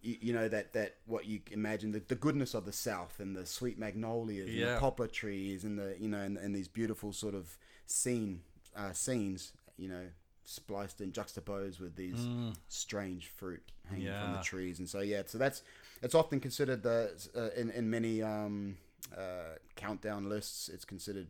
you, 0.00 0.16
you 0.20 0.32
know 0.32 0.46
that 0.46 0.72
that 0.74 0.98
what 1.06 1.26
you 1.26 1.40
imagine 1.50 1.90
the, 1.90 1.98
the 2.06 2.14
goodness 2.14 2.54
of 2.54 2.64
the 2.64 2.72
south 2.72 3.18
and 3.18 3.34
the 3.34 3.44
sweet 3.44 3.76
magnolias 3.76 4.48
and 4.48 4.56
the 4.76 4.80
poplar 4.80 5.08
trees 5.08 5.64
and 5.64 5.76
the 5.76 5.96
you 5.98 6.08
know 6.08 6.20
and, 6.20 6.38
and 6.38 6.54
these 6.54 6.68
beautiful 6.68 7.12
sort 7.12 7.34
of 7.34 7.58
scene 7.86 8.40
uh, 8.76 8.92
scenes 8.92 9.52
you 9.76 9.88
know 9.88 10.04
spliced 10.44 11.00
and 11.00 11.12
juxtaposed 11.12 11.80
with 11.80 11.96
these 11.96 12.24
strange 12.68 13.32
fruit 13.34 13.62
hanging 13.90 14.06
from 14.06 14.34
Mm. 14.34 14.38
The 14.38 14.44
trees 14.44 14.78
and 14.78 14.88
so 14.88 15.00
yeah 15.00 15.22
so 15.26 15.38
that's 15.38 15.62
it's 16.02 16.14
often 16.14 16.38
considered 16.38 16.84
the 16.84 17.10
uh, 17.36 17.60
in 17.60 17.70
in 17.70 17.90
many 17.90 18.22
um 18.22 18.76
uh, 19.16 19.56
countdown 19.76 20.28
lists 20.28 20.68
it's 20.68 20.84
considered 20.84 21.28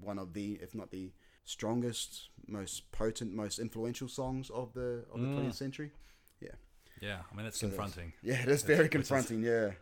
one 0.00 0.18
of 0.18 0.32
the 0.32 0.58
if 0.62 0.74
not 0.74 0.90
the 0.90 1.12
strongest 1.44 2.28
most 2.46 2.90
potent 2.92 3.32
most 3.34 3.58
influential 3.58 4.08
songs 4.08 4.50
of 4.50 4.72
the 4.74 5.04
of 5.12 5.20
the 5.20 5.26
20th 5.28 5.54
century 5.54 5.90
yeah 6.40 6.48
yeah, 7.00 7.18
I 7.30 7.36
mean, 7.36 7.44
it's 7.46 7.58
So 7.58 7.66
confronting. 7.68 8.12
yeah 8.22 8.42
it 8.42 8.48
is 8.48 8.62
very 8.62 8.88
confronting 8.88 9.42
yeah 9.42 9.72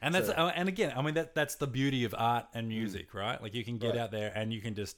And 0.00 0.14
that's 0.14 0.26
So- 0.28 0.34
uh, 0.34 0.52
and 0.56 0.68
again, 0.68 0.92
I 0.96 1.02
mean 1.02 1.14
that 1.14 1.34
that's 1.34 1.54
the 1.56 1.66
beauty 1.68 2.04
of 2.04 2.14
art 2.18 2.46
and 2.54 2.66
music, 2.68 3.14
right? 3.14 3.40
Like 3.40 3.54
you 3.54 3.64
can 3.64 3.78
get 3.78 3.90
Right. 3.90 3.98
out 4.02 4.10
there 4.10 4.32
and 4.34 4.52
you 4.52 4.60
can 4.60 4.74
just, 4.74 4.96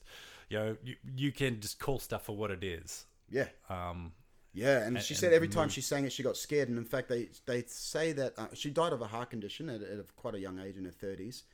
you 0.49 0.59
know, 0.59 0.77
you, 0.83 0.95
you 1.15 1.31
can 1.31 1.61
just 1.61 1.79
call 1.79 1.99
stuff 1.99 2.25
for 2.25 2.35
what 2.37 2.51
it 2.51 2.65
is. 2.65 3.05
yeah 3.29 3.49
Um, 3.69 4.13
Yeah, 4.55 4.87
and, 4.87 5.03
she 5.03 5.15
and 5.15 5.21
said 5.21 5.33
every 5.35 5.49
time 5.49 5.69
she 5.69 5.83
sang 5.83 6.05
it, 6.07 6.13
she 6.13 6.23
got 6.23 6.37
scared. 6.37 6.69
And 6.71 6.79
in 6.79 6.85
fact, 6.95 7.09
they 7.09 7.29
they 7.51 7.65
say 7.67 8.13
that 8.21 8.33
uh, 8.39 8.47
she 8.55 8.71
died 8.71 8.93
of 8.95 9.03
a 9.03 9.09
heart 9.15 9.29
condition 9.31 9.69
at, 9.69 9.83
at 9.83 10.17
quite 10.17 10.35
a 10.37 10.41
young 10.47 10.59
age 10.67 10.77
in 10.81 10.85
her 10.91 10.97
thirties, 11.05 11.45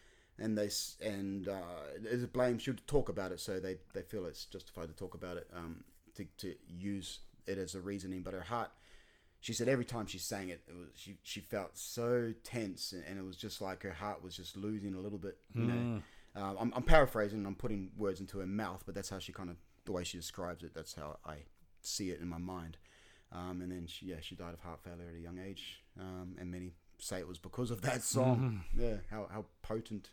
and 0.41 0.57
they 0.57 0.71
and 1.05 1.49
uh, 1.49 2.13
a 2.13 2.27
blame. 2.27 2.59
She 2.59 2.71
would 2.71 2.87
talk 2.87 3.09
about 3.09 3.31
it, 3.33 3.41
so 3.41 3.61
they, 3.61 3.77
they 3.95 4.03
feel 4.03 4.27
it's 4.27 4.47
justified 4.47 4.89
to 4.89 4.95
talk 4.95 5.15
about 5.15 5.37
it, 5.37 5.47
um, 5.55 5.85
to 6.17 6.25
to 6.39 6.55
use 6.69 7.21
it 7.47 7.59
as 7.59 7.75
a 7.75 7.81
reasoning. 7.81 8.23
But 8.23 8.35
her 8.35 8.41
heart, 8.41 8.71
she 9.41 9.53
said 9.53 9.69
every 9.69 9.85
time 9.85 10.07
she 10.07 10.19
sang 10.19 10.49
it, 10.49 10.63
it 10.67 10.75
was 10.75 10.89
she 10.95 11.19
she 11.23 11.41
felt 11.41 11.77
so 11.77 12.33
tense, 12.43 12.93
and, 12.93 13.05
and 13.07 13.19
it 13.19 13.25
was 13.25 13.37
just 13.37 13.61
like 13.61 13.83
her 13.83 13.93
heart 13.93 14.23
was 14.25 14.37
just 14.37 14.57
losing 14.57 14.95
a 14.95 15.01
little 15.01 15.19
bit. 15.19 15.37
You 15.55 15.65
know, 15.65 16.43
um, 16.43 16.57
I'm, 16.59 16.73
I'm 16.77 16.83
paraphrasing, 16.83 17.39
and 17.39 17.47
I'm 17.47 17.55
putting 17.55 17.91
words 17.97 18.21
into 18.21 18.39
her 18.39 18.47
mouth, 18.47 18.83
but 18.87 18.95
that's 18.95 19.11
how 19.11 19.19
she 19.19 19.33
kind 19.33 19.51
of 19.51 19.57
the 19.85 19.93
way 19.93 20.05
she 20.05 20.17
describes 20.17 20.65
it. 20.65 20.73
That's 20.75 20.95
how 20.95 21.19
I 21.25 21.37
see 21.83 22.11
it 22.11 22.21
in 22.21 22.29
my 22.29 22.39
mind. 22.39 22.79
Um, 23.33 23.61
and 23.63 23.71
then 23.71 23.87
she, 23.87 24.07
yeah, 24.07 24.17
she 24.21 24.35
died 24.35 24.55
of 24.55 24.61
heart 24.61 24.81
failure 24.83 25.09
at 25.09 25.15
a 25.15 25.21
young 25.21 25.39
age, 25.39 25.83
um, 26.01 26.37
and 26.41 26.51
many 26.51 26.73
say 26.99 27.19
it 27.19 27.29
was 27.29 27.39
because 27.39 27.71
of 27.71 27.83
that 27.83 28.03
song. 28.03 28.65
Yeah, 28.77 28.97
how 29.11 29.29
how 29.31 29.45
potent 29.63 30.11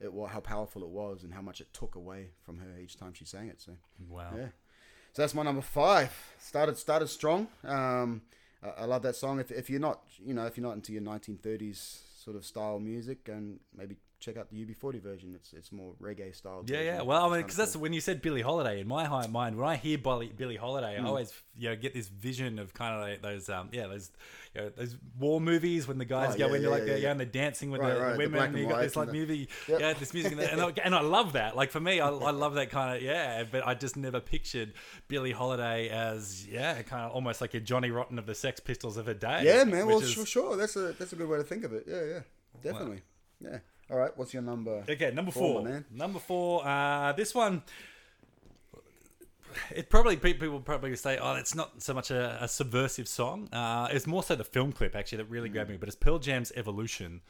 it 0.00 0.12
was, 0.12 0.30
how 0.30 0.40
powerful 0.40 0.82
it 0.82 0.88
was, 0.88 1.22
and 1.24 1.32
how 1.32 1.42
much 1.42 1.60
it 1.60 1.72
took 1.72 1.94
away 1.94 2.30
from 2.44 2.58
her 2.58 2.78
each 2.82 2.96
time 2.96 3.12
she 3.12 3.24
sang 3.24 3.48
it. 3.48 3.60
So 3.60 3.72
wow. 4.08 4.30
yeah, 4.36 4.48
so 5.12 5.22
that's 5.22 5.34
my 5.34 5.42
number 5.42 5.62
five. 5.62 6.12
Started 6.38 6.76
started 6.76 7.08
strong. 7.08 7.48
Um, 7.64 8.22
I, 8.62 8.82
I 8.82 8.84
love 8.84 9.02
that 9.02 9.16
song. 9.16 9.40
If 9.40 9.50
if 9.50 9.68
you're 9.70 9.80
not, 9.80 10.00
you 10.24 10.34
know, 10.34 10.46
if 10.46 10.56
you're 10.56 10.66
not 10.66 10.74
into 10.74 10.92
your 10.92 11.02
1930s 11.02 12.22
sort 12.22 12.36
of 12.36 12.44
style 12.44 12.78
music, 12.78 13.28
and 13.28 13.60
maybe 13.76 13.96
check 14.20 14.36
out 14.36 14.50
the 14.50 14.64
UB40 14.64 15.00
version. 15.02 15.32
It's 15.34 15.52
it's 15.52 15.72
more 15.72 15.94
reggae 16.00 16.34
style. 16.34 16.62
Yeah, 16.66 16.76
version. 16.76 16.94
yeah. 16.94 17.02
Well, 17.02 17.24
I 17.24 17.28
mean, 17.32 17.40
because 17.42 17.56
that's 17.56 17.72
cool. 17.72 17.82
when 17.82 17.92
you 17.92 18.00
said 18.00 18.20
Billie 18.22 18.42
Holiday 18.42 18.80
in 18.80 18.86
my 18.88 19.06
high 19.06 19.26
mind. 19.26 19.56
When 19.56 19.66
I 19.68 19.76
hear 19.76 19.98
Billie, 19.98 20.32
Billie 20.34 20.56
Holiday, 20.56 20.96
Hmm. 20.98 21.06
I 21.06 21.08
always 21.08 21.32
you 21.56 21.68
know 21.70 21.76
get 21.76 21.94
this 21.94 22.08
vision 22.08 22.58
of 22.58 22.72
kind 22.74 22.94
of 22.94 23.00
like 23.00 23.22
those 23.22 23.48
um 23.48 23.68
yeah 23.72 23.86
those 23.86 24.10
you 24.54 24.60
know, 24.62 24.68
those 24.76 24.96
war 25.18 25.40
movies 25.40 25.86
when 25.88 25.98
the 25.98 26.04
guys 26.04 26.34
Oh, 26.34 26.38
go 26.38 26.46
yeah, 26.48 26.54
into 26.56 26.60
yeah, 26.68 26.68
like 26.74 26.86
yeah, 26.86 26.92
the, 26.94 27.00
yeah. 27.00 27.10
and 27.12 27.20
they're 27.20 27.26
dancing 27.26 27.70
with 27.70 27.80
Right, 27.80 27.94
the, 27.94 28.00
right, 28.00 28.18
women. 28.18 28.32
black 28.32 28.48
and 28.50 28.58
you 28.58 28.68
got 28.68 28.82
this 28.82 28.96
like 28.96 29.08
the- 29.08 29.12
movie, 29.14 29.48
Yep. 29.68 29.80
yeah, 29.80 29.92
this 29.94 30.12
music, 30.14 30.32
and, 30.32 30.40
and, 30.40 30.60
I, 30.60 30.72
and 30.84 30.94
I 30.94 31.00
love 31.00 31.32
that. 31.34 31.56
Like 31.56 31.70
for 31.70 31.80
me, 31.80 32.00
I, 32.00 32.08
I 32.08 32.30
love 32.30 32.54
that 32.54 32.70
kind 32.70 32.96
of 32.96 33.02
yeah. 33.02 33.44
But 33.50 33.66
I 33.66 33.74
just 33.74 33.96
never 33.96 34.20
pictured 34.20 34.72
Billie 35.08 35.32
Holiday 35.32 35.88
as 35.88 36.46
yeah, 36.46 36.82
kind 36.82 37.04
of 37.04 37.12
almost 37.12 37.40
like 37.40 37.54
a 37.54 37.60
Johnny 37.60 37.90
Rotten 37.90 38.18
of 38.18 38.26
the 38.26 38.34
Sex 38.34 38.60
Pistols 38.60 38.96
of 38.96 39.08
a 39.08 39.14
day. 39.14 39.42
Yeah, 39.44 39.64
man. 39.64 39.86
Well, 39.86 40.00
is- 40.00 40.10
sure, 40.10 40.26
sure. 40.26 40.56
That's 40.56 40.76
a 40.76 40.92
that's 40.98 41.12
a 41.12 41.16
good 41.16 41.28
way 41.28 41.38
to 41.38 41.44
think 41.44 41.64
of 41.64 41.72
it. 41.72 41.84
Yeah, 41.86 42.04
yeah, 42.04 42.20
definitely. 42.62 43.02
Yeah. 43.40 43.58
All 43.90 43.98
right. 43.98 44.16
What's 44.16 44.32
your 44.32 44.42
number? 44.42 44.84
Okay, 44.88 45.10
number 45.12 45.32
Four, 45.32 45.60
four. 45.60 45.62
man. 45.62 45.84
Number 45.90 46.18
four. 46.20 46.66
Uh, 46.66 47.12
this 47.12 47.34
one. 47.34 47.62
It 49.74 49.90
probably 49.90 50.16
people 50.16 50.60
probably 50.60 50.94
say, 50.94 51.18
"Oh, 51.20 51.34
it's 51.34 51.56
not 51.56 51.82
so 51.82 51.92
much 51.92 52.12
a, 52.12 52.38
a 52.40 52.46
subversive 52.46 53.08
song. 53.08 53.48
Uh, 53.52 53.88
it's 53.90 54.06
more 54.06 54.22
so 54.22 54.36
the 54.36 54.44
film 54.44 54.70
clip 54.70 54.94
actually 54.94 55.18
that 55.18 55.24
really 55.28 55.48
grabbed 55.48 55.70
me." 55.70 55.76
But 55.76 55.88
it's 55.88 55.96
Pearl 55.96 56.20
Jam's 56.20 56.52
"Evolution." 56.54 57.20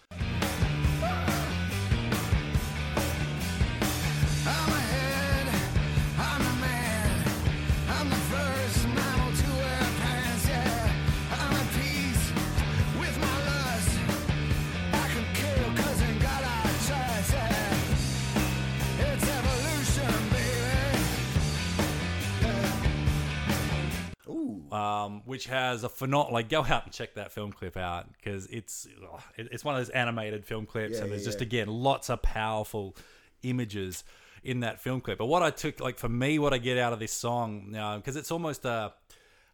Um, 24.73 25.23
which 25.25 25.47
has 25.47 25.85
a 25.85 25.89
phenomenal. 25.89 26.35
Like, 26.35 26.49
go 26.49 26.63
out 26.65 26.85
and 26.85 26.93
check 26.93 27.15
that 27.15 27.33
film 27.33 27.53
clip 27.53 27.77
out 27.77 28.07
because 28.13 28.47
it's 28.47 28.87
oh, 29.03 29.23
it's 29.37 29.65
one 29.65 29.75
of 29.75 29.81
those 29.81 29.91
animated 29.91 30.45
film 30.45 30.67
clips, 30.67 30.97
Yeah, 30.97 31.03
and 31.05 31.13
there's 31.13 31.23
yeah, 31.23 31.27
just 31.27 31.41
yeah. 31.41 31.47
again 31.47 31.69
lots 31.69 32.11
of 32.11 32.23
powerful 32.23 32.97
images 33.43 34.05
in 34.43 34.61
that 34.61 34.81
film 34.81 35.01
clip. 35.01 35.19
But 35.19 35.27
what 35.27 35.43
I 35.43 35.51
took, 35.51 35.81
like 35.81 35.99
for 35.99 36.09
me, 36.09 36.39
what 36.39 36.53
I 36.55 36.59
get 36.59 36.79
out 36.79 36.93
of 36.93 36.99
this 36.99 37.13
song, 37.13 37.67
now, 37.71 37.97
because 37.97 38.17
it's 38.17 38.31
almost 38.31 38.65
a 38.65 38.93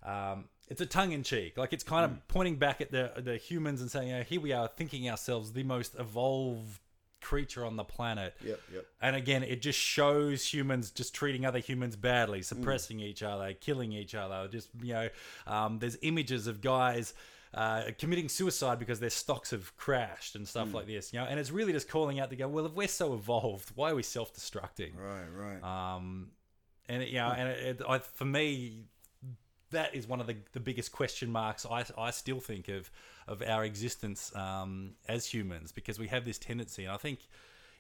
um, 0.03 0.45
it's 0.69 0.81
a 0.81 0.87
tongue 0.87 1.13
in 1.13 1.23
cheek. 1.23 1.57
Like 1.57 1.73
it's 1.73 1.85
kind 1.85 2.05
of 2.05 2.11
Mm. 2.13 2.21
pointing 2.29 2.57
back 2.57 2.81
at 2.81 2.91
the 2.91 3.13
the 3.17 3.37
humans 3.37 3.81
and 3.81 3.91
saying, 3.91 4.09
know, 4.11 4.23
here 4.23 4.41
we 4.41 4.53
are 4.53 4.69
thinking 4.69 5.09
ourselves 5.11 5.53
the 5.53 5.63
most 5.63 5.95
evolved 5.99 6.81
creature 7.31 7.65
on 7.65 7.75
the 7.77 7.85
planet. 7.85 8.35
Yep, 8.45 8.61
yep. 8.75 8.87
And 9.01 9.17
again, 9.17 9.43
it 9.43 9.61
just 9.63 9.79
shows 9.79 10.39
humans 10.55 10.91
just 10.91 11.13
treating 11.15 11.45
other 11.45 11.59
humans 11.59 11.97
badly, 11.97 12.41
Mm. 12.41 12.45
suppressing 12.45 13.01
each 13.01 13.23
other, 13.23 13.53
killing 13.55 13.93
each 13.93 14.15
other. 14.15 14.49
Just 14.49 14.69
you 14.81 14.95
know, 14.95 15.09
um, 15.47 15.79
there's 15.81 15.99
images 16.03 16.47
of 16.47 16.61
guys. 16.61 17.15
Uh, 17.55 17.91
committing 17.99 18.29
suicide 18.29 18.79
because 18.79 19.01
their 19.01 19.09
stocks 19.23 19.51
have 19.51 19.75
crashed 19.79 20.35
and 20.37 20.45
Mm. 20.45 20.49
stuff 20.49 20.75
like 20.75 20.87
this, 20.87 21.13
you 21.13 21.19
know, 21.19 21.25
and 21.25 21.41
it's 21.41 21.51
really 21.51 21.73
just 21.73 21.89
calling 21.89 22.21
out 22.21 22.29
to 22.31 22.37
go, 22.37 22.47
well, 22.49 22.67
if 22.67 22.73
we're 22.73 22.87
so 23.03 23.15
evolved, 23.15 23.71
why 23.75 23.91
are 23.93 23.95
we 23.95 24.03
self-destructing? 24.03 24.93
Right, 24.95 25.29
right. 25.45 25.63
Um, 25.95 26.33
and 26.89 27.03
it, 27.03 27.09
you 27.09 27.15
know, 27.23 27.31
and 27.31 27.49
it, 27.49 27.81
it, 27.81 27.83
I, 27.89 28.01
for 28.01 28.27
me, 28.27 28.85
that 29.71 29.95
is 29.95 30.07
one 30.07 30.21
of 30.21 30.27
the, 30.27 30.37
the 30.53 30.61
biggest 30.61 30.93
question 30.93 31.31
marks 31.33 31.65
I, 31.65 31.85
I 31.97 32.11
still 32.11 32.41
think 32.41 32.69
of 32.69 32.91
of 33.29 33.43
our 33.43 33.65
existence 33.65 34.35
um, 34.35 34.93
as 35.09 35.27
humans 35.27 35.73
because 35.73 35.99
we 35.99 36.09
have 36.09 36.25
this 36.25 36.39
tendency, 36.39 36.85
and 36.85 36.93
I 36.93 36.97
think 36.97 37.21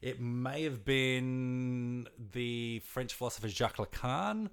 it 0.02 0.20
may 0.20 0.64
have 0.64 0.85
been 0.85 2.06
the 2.32 2.80
French 2.80 3.14
philosopher 3.14 3.48
Jacques 3.48 3.76
Lacan 3.76 4.50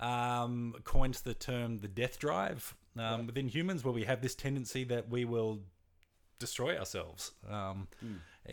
um, 0.00 0.74
coined 0.84 1.14
the 1.24 1.34
term 1.34 1.80
the 1.80 1.88
death 1.88 2.18
drive 2.18 2.74
um, 2.96 3.26
within 3.26 3.48
humans, 3.48 3.84
where 3.84 3.94
we 3.94 4.04
have 4.04 4.22
this 4.22 4.34
tendency 4.34 4.84
that 4.84 5.08
we 5.08 5.24
will 5.24 5.60
destroy 6.38 6.76
ourselves. 6.78 7.32
Um, 7.48 7.88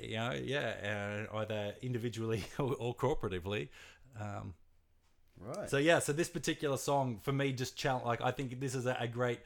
You 0.01 0.15
know, 0.17 0.33
yeah, 0.33 1.27
uh, 1.31 1.37
either 1.37 1.73
individually 1.81 2.43
or, 2.59 2.75
or 2.75 2.95
cooperatively. 2.95 3.69
Um, 4.19 4.53
right. 5.39 5.69
so 5.69 5.77
yeah, 5.77 5.99
so 5.99 6.11
this 6.11 6.29
particular 6.29 6.77
song 6.77 7.19
for 7.21 7.31
me 7.31 7.53
just 7.53 7.77
challenge. 7.77 8.05
Like 8.05 8.21
I 8.21 8.31
think 8.31 8.59
this 8.59 8.75
is 8.75 8.85
a, 8.85 8.97
a 8.99 9.07
great. 9.07 9.39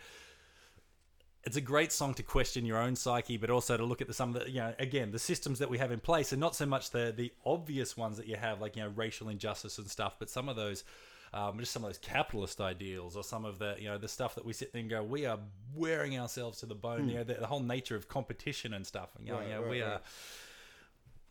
It's 1.49 1.57
a 1.57 1.61
great 1.61 1.91
song 1.91 2.13
to 2.13 2.21
question 2.21 2.63
your 2.63 2.77
own 2.77 2.95
psyche, 2.95 3.37
but 3.37 3.49
also 3.49 3.75
to 3.75 3.83
look 3.83 4.01
at 4.01 4.07
the 4.07 4.13
some 4.13 4.35
of 4.35 4.43
the 4.43 4.51
you 4.51 4.59
know 4.59 4.71
again 4.77 5.09
the 5.09 5.17
systems 5.17 5.57
that 5.57 5.69
we 5.69 5.79
have 5.79 5.91
in 5.91 5.99
place, 5.99 6.31
and 6.31 6.39
not 6.39 6.55
so 6.55 6.67
much 6.67 6.91
the 6.91 7.11
the 7.15 7.33
obvious 7.43 7.97
ones 7.97 8.17
that 8.17 8.27
you 8.27 8.35
have, 8.35 8.61
like 8.61 8.75
you 8.75 8.83
know 8.83 8.89
racial 8.89 9.29
injustice 9.29 9.79
and 9.79 9.89
stuff, 9.89 10.17
but 10.19 10.29
some 10.29 10.47
of 10.47 10.55
those. 10.55 10.83
Um, 11.31 11.59
just 11.59 11.71
some 11.73 11.83
of 11.83 11.89
those 11.89 11.99
capitalist 11.99 12.59
ideals, 12.59 13.15
or 13.15 13.23
some 13.23 13.45
of 13.45 13.59
the 13.59 13.75
you 13.77 13.87
know 13.87 13.99
the 13.99 14.07
stuff 14.07 14.33
that 14.33 14.45
we 14.45 14.53
sit 14.53 14.73
there 14.73 14.79
and 14.81 14.89
go, 14.89 15.03
we 15.03 15.27
are 15.27 15.37
wearing 15.75 16.17
ourselves 16.19 16.59
to 16.61 16.65
the 16.65 16.73
bone. 16.73 17.07
You 17.07 17.17
know 17.17 17.23
the, 17.23 17.35
the 17.35 17.45
whole 17.45 17.59
nature 17.59 17.95
of 17.95 18.07
competition 18.07 18.73
and 18.73 18.85
stuff. 18.85 19.09
You 19.19 19.33
know, 19.33 19.37
Right, 19.37 19.47
you 19.47 19.53
know, 19.53 19.61
right, 19.61 19.69
we 19.69 19.81
right. 19.83 19.91
are. 19.91 20.01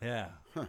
Yeah, 0.01 0.65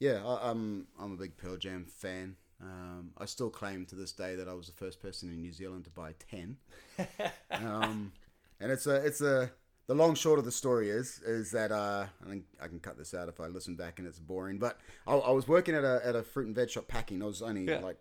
Yeah, 0.00 0.26
I, 0.26 0.50
I'm 0.50 0.86
I'm 0.98 1.12
a 1.12 1.16
big 1.16 1.36
Pearl 1.36 1.56
Jam 1.56 1.84
fan. 1.84 2.36
Um, 2.62 3.12
I 3.16 3.24
still 3.26 3.50
claim 3.50 3.86
to 3.86 3.94
this 3.94 4.12
day 4.12 4.34
that 4.34 4.48
I 4.48 4.54
was 4.54 4.66
the 4.66 4.72
first 4.72 5.00
person 5.00 5.30
in 5.30 5.40
New 5.40 5.52
Zealand 5.52 5.84
to 5.84 5.90
buy 5.90 6.14
ten. 6.30 6.56
um, 7.52 8.12
and 8.60 8.70
it's 8.70 8.86
a 8.86 8.96
it's 8.96 9.20
a 9.20 9.50
the 9.86 9.94
long 9.94 10.14
short 10.14 10.38
of 10.38 10.44
the 10.44 10.52
story 10.52 10.88
is 10.90 11.20
is 11.26 11.50
that 11.50 11.72
uh, 11.72 12.06
I 12.24 12.28
think 12.28 12.44
I 12.62 12.68
can 12.68 12.78
cut 12.80 12.96
this 12.98 13.12
out 13.14 13.28
if 13.28 13.40
I 13.40 13.46
listen 13.46 13.74
back 13.74 13.98
and 13.98 14.06
it's 14.06 14.18
boring. 14.20 14.58
But 14.58 14.78
I, 15.06 15.14
I 15.14 15.30
was 15.32 15.48
working 15.48 15.74
at 15.74 15.84
a 15.84 16.00
at 16.04 16.14
a 16.14 16.22
fruit 16.22 16.46
and 16.46 16.54
veg 16.54 16.70
shop 16.70 16.86
packing. 16.88 17.22
I 17.22 17.26
was 17.26 17.42
only 17.42 17.64
Yeah. 17.64 17.80
like 17.80 17.98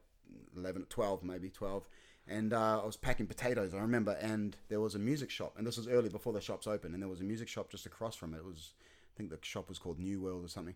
11, 0.55 0.85
12, 0.89 1.23
maybe 1.23 1.49
twelve. 1.49 1.87
And 2.27 2.53
uh, 2.53 2.81
I 2.83 2.85
was 2.85 2.95
packing 2.95 3.25
potatoes, 3.25 3.73
I 3.73 3.79
remember, 3.79 4.11
and 4.21 4.55
there 4.67 4.79
was 4.79 4.93
a 4.93 4.99
music 4.99 5.31
shop, 5.31 5.55
and 5.57 5.65
this 5.65 5.77
was 5.77 5.87
early 5.87 6.09
before 6.09 6.31
the 6.31 6.39
shops 6.41 6.67
opened, 6.67 6.93
and 6.93 7.01
there 7.01 7.09
was 7.09 7.21
a 7.21 7.23
music 7.23 7.47
shop 7.47 7.71
just 7.71 7.87
across 7.87 8.15
from 8.15 8.35
it. 8.35 8.37
It 8.37 8.45
was, 8.45 8.73
I 9.11 9.17
think 9.17 9.31
the 9.31 9.39
shop 9.41 9.67
was 9.67 9.79
called 9.79 9.97
New 9.97 10.21
World 10.21 10.45
or 10.45 10.47
something 10.47 10.75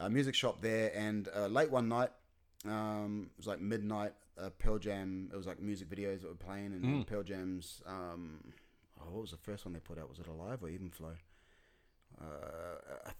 a 0.00 0.10
music 0.10 0.34
shop 0.34 0.60
there, 0.60 0.90
and 0.96 1.28
uh, 1.36 1.46
late 1.46 1.70
one 1.70 1.88
night, 1.88 2.10
um, 2.64 3.30
it 3.32 3.38
was 3.38 3.46
like 3.46 3.60
midnight. 3.60 4.12
Uh, 4.40 4.50
Pearl 4.58 4.78
Jam. 4.78 5.28
It 5.32 5.36
was 5.36 5.46
like 5.46 5.60
music 5.60 5.88
videos 5.88 6.22
that 6.22 6.28
were 6.28 6.34
playing, 6.34 6.72
and, 6.72 6.84
and 6.84 7.06
Pearl 7.06 7.22
Jam's. 7.22 7.80
Um, 7.86 8.40
oh, 9.00 9.10
what 9.12 9.20
was 9.22 9.30
the 9.30 9.36
first 9.38 9.64
one 9.64 9.72
they 9.74 9.80
put 9.80 9.98
out? 9.98 10.08
Was 10.08 10.18
it 10.18 10.26
Alive 10.26 10.62
or 10.62 10.68
Even 10.68 10.90
Flow? 10.90 11.14
Uh, 12.20 12.24
I 13.06 13.10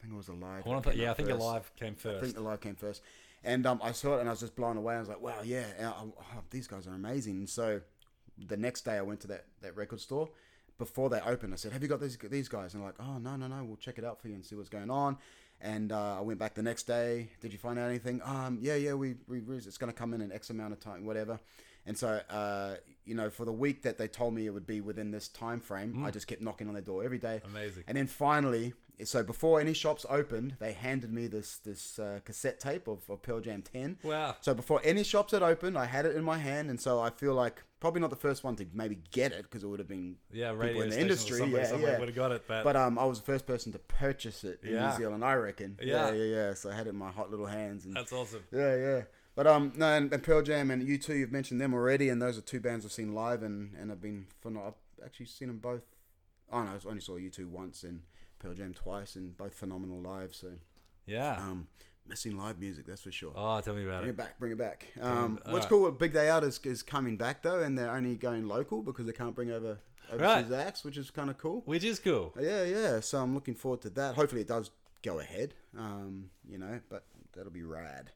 think 0.00 0.12
it 0.12 0.16
was 0.16 0.28
Alive. 0.28 0.64
One 0.64 0.76
that 0.76 0.78
of 0.78 0.84
the- 0.84 0.90
came 0.92 1.00
yeah, 1.00 1.10
I 1.10 1.14
think 1.14 1.28
first. 1.28 1.40
Alive 1.40 1.72
came 1.76 1.94
first. 1.94 2.16
I 2.18 2.20
think 2.26 2.38
Alive 2.38 2.60
came 2.60 2.74
first, 2.76 3.02
and 3.44 3.66
um, 3.66 3.80
I 3.82 3.92
saw 3.92 4.16
it 4.16 4.20
and 4.20 4.28
I 4.28 4.32
was 4.32 4.40
just 4.40 4.56
blown 4.56 4.76
away. 4.76 4.94
I 4.94 5.00
was 5.00 5.08
like, 5.08 5.20
wow, 5.20 5.40
yeah, 5.44 5.64
yeah, 5.78 5.92
oh, 5.96 6.12
these 6.50 6.66
guys 6.66 6.86
are 6.86 6.94
amazing. 6.94 7.36
And 7.38 7.48
so 7.48 7.80
the 8.46 8.56
next 8.56 8.84
day 8.84 8.96
I 8.96 9.02
went 9.02 9.20
to 9.20 9.28
that, 9.28 9.46
that 9.62 9.76
record 9.76 10.00
store. 10.00 10.28
Before 10.78 11.10
they 11.10 11.20
opened, 11.22 11.52
I 11.52 11.56
said, 11.56 11.72
"Have 11.72 11.82
you 11.82 11.88
got 11.88 12.00
these 12.00 12.16
these 12.30 12.48
guys?" 12.48 12.72
And 12.72 12.82
they're 12.84 12.90
like, 12.90 13.00
"Oh 13.00 13.18
no, 13.18 13.34
no, 13.34 13.48
no, 13.48 13.64
we'll 13.64 13.76
check 13.78 13.98
it 13.98 14.04
out 14.04 14.22
for 14.22 14.28
you 14.28 14.34
and 14.36 14.46
see 14.46 14.54
what's 14.54 14.68
going 14.68 14.90
on." 14.90 15.18
And 15.60 15.90
uh, 15.90 16.18
I 16.18 16.20
went 16.20 16.38
back 16.38 16.54
the 16.54 16.62
next 16.62 16.84
day. 16.84 17.30
Did 17.40 17.52
you 17.52 17.58
find 17.58 17.80
out 17.80 17.88
anything? 17.88 18.20
Um, 18.24 18.60
yeah, 18.62 18.76
yeah, 18.76 18.94
we, 18.94 19.16
we 19.26 19.40
we- 19.40 19.56
it's 19.56 19.76
going 19.76 19.92
to 19.92 19.98
come 19.98 20.14
in 20.14 20.20
in 20.20 20.30
X 20.30 20.50
amount 20.50 20.72
of 20.72 20.78
time, 20.78 21.04
whatever. 21.04 21.40
And 21.84 21.98
so, 21.98 22.20
uh, 22.30 22.76
you 23.08 23.14
know, 23.14 23.30
for 23.30 23.44
the 23.44 23.52
week 23.52 23.82
that 23.82 23.98
they 23.98 24.06
told 24.08 24.34
me 24.34 24.46
it 24.46 24.50
would 24.50 24.66
be 24.66 24.80
within 24.80 25.10
this 25.10 25.28
time 25.28 25.60
frame, 25.60 26.04
I 26.04 26.10
just 26.10 26.26
kept 26.26 26.42
knocking 26.42 26.68
on 26.68 26.74
their 26.74 26.82
door 26.82 27.02
every 27.02 27.18
day. 27.18 27.40
Amazing. 27.44 27.84
And 27.88 27.96
then 27.96 28.06
finally, 28.06 28.74
so 29.04 29.22
before 29.22 29.60
any 29.60 29.72
shops 29.74 30.04
opened, 30.10 30.56
they 30.58 30.72
handed 30.72 31.12
me 31.12 31.26
this 31.28 31.58
this 31.58 31.98
uh, 31.98 32.20
cassette 32.24 32.60
tape 32.60 32.86
of, 32.88 33.08
of 33.08 33.22
Pearl 33.22 33.40
Jam 33.40 33.62
10. 33.62 33.98
Wow. 34.02 34.36
So 34.40 34.54
before 34.54 34.80
any 34.84 35.04
shops 35.04 35.32
had 35.32 35.42
opened, 35.42 35.78
I 35.78 35.86
had 35.86 36.04
it 36.04 36.16
in 36.16 36.24
my 36.24 36.38
hand, 36.38 36.68
and 36.70 36.80
so 36.80 37.00
I 37.00 37.10
feel 37.10 37.34
like 37.34 37.62
probably 37.80 38.00
not 38.00 38.10
the 38.10 38.16
first 38.16 38.42
one 38.42 38.56
to 38.56 38.66
maybe 38.74 38.98
get 39.12 39.30
it 39.30 39.44
because 39.44 39.62
it 39.62 39.68
would 39.68 39.78
have 39.78 39.86
been 39.86 40.16
Yeah, 40.32 40.50
people 40.50 40.82
in 40.82 40.90
the 40.90 41.00
industry. 41.00 41.38
somebody- 41.38 41.62
yeah, 41.62 41.68
somebody 41.68 41.92
yeah. 41.92 41.98
would've 42.00 42.14
got 42.16 42.32
it, 42.32 42.42
but- 42.48 42.64
but 42.64 42.74
um, 42.74 42.98
I 42.98 43.04
was 43.04 43.20
the 43.20 43.24
first 43.26 43.46
person 43.46 43.70
to 43.70 43.78
purchase 43.78 44.42
it 44.42 44.58
in 44.64 44.72
Yeah. 44.74 44.90
New 44.90 44.96
Zealand, 44.96 45.24
I 45.24 45.34
reckon. 45.34 45.78
Yeah. 45.80 46.08
yeah, 46.08 46.14
yeah, 46.14 46.34
yeah. 46.34 46.54
So 46.54 46.70
I 46.70 46.74
had 46.74 46.88
it 46.88 46.90
in 46.90 46.96
my 46.96 47.12
hot 47.12 47.30
little 47.30 47.46
hands, 47.46 47.84
and 47.84 47.94
That's 47.94 48.12
awesome. 48.12 48.42
yeah, 48.50 48.74
yeah. 48.76 49.02
But 49.38 49.46
um, 49.46 49.72
no, 49.76 49.86
and, 49.86 50.12
and 50.12 50.20
Pearl 50.20 50.42
Jam 50.42 50.68
and 50.72 50.82
U2, 50.82 51.16
you've 51.16 51.30
mentioned 51.30 51.60
them 51.60 51.72
already, 51.72 52.08
and 52.08 52.20
those 52.20 52.36
are 52.36 52.40
two 52.40 52.58
bands 52.58 52.84
I've 52.84 52.90
seen 52.90 53.14
live, 53.14 53.44
and 53.44 53.72
and 53.80 53.92
I've 53.92 54.00
been 54.02 54.26
phen- 54.44 54.60
I've 54.60 54.74
actually 55.04 55.26
seen 55.26 55.46
them 55.46 55.58
both. 55.58 55.84
Oh 56.50 56.60
no, 56.64 56.70
I 56.70 56.88
only 56.88 57.00
saw 57.00 57.12
U2 57.12 57.48
once 57.48 57.84
and 57.84 58.00
Pearl 58.40 58.52
Jam 58.54 58.74
twice, 58.74 59.14
and 59.14 59.36
both 59.36 59.54
phenomenal 59.54 60.00
live. 60.00 60.34
So 60.34 60.48
Yeah. 61.06 61.36
um, 61.36 61.68
missing 62.04 62.36
live 62.36 62.58
music, 62.58 62.84
that's 62.86 63.02
for 63.02 63.12
sure. 63.12 63.32
oh, 63.36 63.60
tell 63.60 63.74
me 63.74 63.84
about 63.84 64.00
Bring 64.00 64.10
it. 64.10 64.16
Bring 64.16 64.16
it 64.16 64.16
back, 64.16 64.38
bring 64.40 64.52
it 64.52 64.58
back. 64.58 64.86
Um, 65.00 65.38
what's 65.44 65.66
right. 65.66 65.68
cool 65.68 65.82
with 65.84 66.00
Big 66.00 66.12
Day 66.12 66.28
Out 66.28 66.42
is, 66.42 66.58
is 66.64 66.82
coming 66.82 67.16
back 67.16 67.44
though, 67.44 67.62
and 67.62 67.78
they're 67.78 67.94
only 67.94 68.16
going 68.16 68.48
local 68.48 68.82
because 68.82 69.06
they 69.06 69.12
can't 69.12 69.36
bring 69.36 69.52
over 69.52 69.78
overseas 70.10 70.50
acts, 70.50 70.82
which 70.82 70.98
is 70.98 71.12
kind 71.12 71.30
of 71.30 71.38
cool. 71.38 71.62
Which 71.64 71.84
is 71.84 72.00
cool. 72.00 72.34
Yeah, 72.40 72.64
yeah. 72.64 72.98
So 72.98 73.22
I'm 73.22 73.34
looking 73.34 73.54
forward 73.54 73.82
to 73.82 73.90
that. 73.90 74.16
Hopefully, 74.16 74.40
it 74.40 74.48
does 74.48 74.72
go 75.04 75.20
ahead. 75.20 75.54
Um, 75.78 76.30
you 76.44 76.58
know, 76.58 76.80
but 76.90 77.04
that'll 77.36 77.52
be 77.52 77.62
rad. 77.62 78.10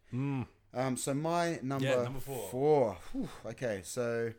Um, 0.74 0.96
so 0.96 1.14
my 1.14 1.58
number. 1.62 1.87
Yeah, 1.87 2.02
number 2.02 2.20
four. 2.20 2.48
Four. 2.50 2.98
Whew, 3.12 3.28
okay, 3.46 3.82
so 3.85 4.32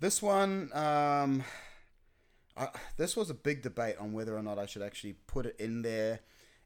this 0.00 0.22
one, 0.22 0.70
um, 0.72 1.44
I, 2.56 2.68
this 2.96 3.16
was 3.16 3.30
a 3.30 3.34
big 3.34 3.62
debate 3.62 3.96
on 3.98 4.12
whether 4.12 4.36
or 4.36 4.42
not 4.42 4.58
I 4.58 4.66
should 4.66 4.82
actually 4.82 5.14
put 5.26 5.46
it 5.46 5.56
in 5.58 5.82
there. 5.82 6.20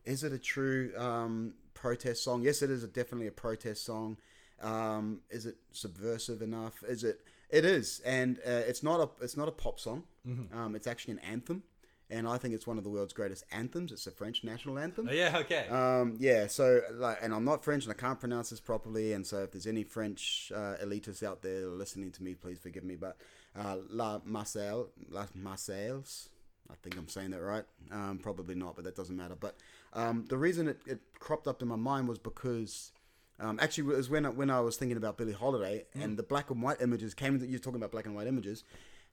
Is 0.04 0.22
it 0.22 0.32
a 0.32 0.38
true 0.38 0.92
um, 0.96 1.54
protest 1.74 2.22
song? 2.22 2.42
Yes, 2.42 2.62
it 2.62 2.70
is 2.70 2.84
a, 2.84 2.88
definitely 2.88 3.26
a 3.26 3.32
protest 3.32 3.84
song. 3.84 4.18
Um, 4.62 5.20
is 5.30 5.46
it 5.46 5.56
subversive 5.72 6.40
enough? 6.42 6.82
Is 6.88 7.04
it? 7.04 7.20
It 7.48 7.64
is, 7.64 8.00
and 8.04 8.38
uh, 8.38 8.62
it's 8.66 8.82
not 8.82 9.00
a 9.00 9.22
it's 9.22 9.36
not 9.36 9.46
a 9.48 9.52
pop 9.52 9.78
song. 9.78 10.04
Mm-hmm. 10.26 10.58
Um, 10.58 10.74
it's 10.74 10.86
actually 10.86 11.12
an 11.12 11.20
anthem, 11.20 11.62
and 12.08 12.28
I 12.28 12.38
think 12.38 12.54
it's 12.54 12.66
one 12.66 12.78
of 12.78 12.84
the 12.84 12.90
world's 12.90 13.12
greatest 13.12 13.44
anthems. 13.50 13.90
It's 13.90 14.04
the 14.04 14.10
French 14.10 14.44
national 14.44 14.78
anthem. 14.78 15.08
Oh, 15.10 15.12
yeah, 15.12 15.38
okay. 15.38 15.68
Um, 15.68 16.16
yeah, 16.18 16.46
so 16.46 16.80
like, 16.92 17.18
and 17.20 17.34
I'm 17.34 17.44
not 17.44 17.64
French 17.64 17.84
and 17.84 17.92
I 17.92 17.96
can't 17.96 18.20
pronounce 18.20 18.50
this 18.50 18.60
properly, 18.60 19.12
and 19.12 19.26
so 19.26 19.38
if 19.42 19.52
there's 19.52 19.66
any 19.66 19.82
French 19.82 20.52
uh, 20.54 20.76
elitists 20.82 21.22
out 21.22 21.42
there 21.42 21.66
listening 21.66 22.12
to 22.12 22.22
me, 22.22 22.34
please 22.34 22.58
forgive 22.58 22.84
me. 22.84 22.96
But 22.96 23.16
uh, 23.58 23.78
La 23.90 24.20
Marseille, 24.24 24.86
La 25.10 25.26
Marseilles, 25.34 26.28
I 26.70 26.74
think 26.82 26.96
I'm 26.96 27.08
saying 27.08 27.30
that 27.30 27.42
right. 27.42 27.64
Um, 27.90 28.20
probably 28.22 28.54
not, 28.54 28.76
but 28.76 28.84
that 28.84 28.94
doesn't 28.94 29.16
matter. 29.16 29.36
But 29.38 29.56
um, 29.92 30.26
the 30.28 30.36
reason 30.36 30.68
it, 30.68 30.80
it 30.86 31.00
cropped 31.18 31.48
up 31.48 31.62
in 31.62 31.68
my 31.68 31.76
mind 31.76 32.08
was 32.08 32.18
because. 32.18 32.92
Um, 33.38 33.58
actually, 33.60 33.92
it 33.92 33.98
was 33.98 34.08
when 34.08 34.24
I, 34.24 34.30
when 34.30 34.48
I 34.48 34.60
was 34.60 34.78
thinking 34.78 34.96
about 34.96 35.18
Billie 35.18 35.34
Holiday 35.34 35.84
and 35.92 36.16
the 36.16 36.22
black 36.22 36.48
and 36.48 36.62
white 36.62 36.80
images 36.80 37.12
came. 37.12 37.38
You're 37.44 37.58
talking 37.58 37.76
about 37.76 37.90
black 37.90 38.06
and 38.06 38.14
white 38.14 38.26
images. 38.26 38.64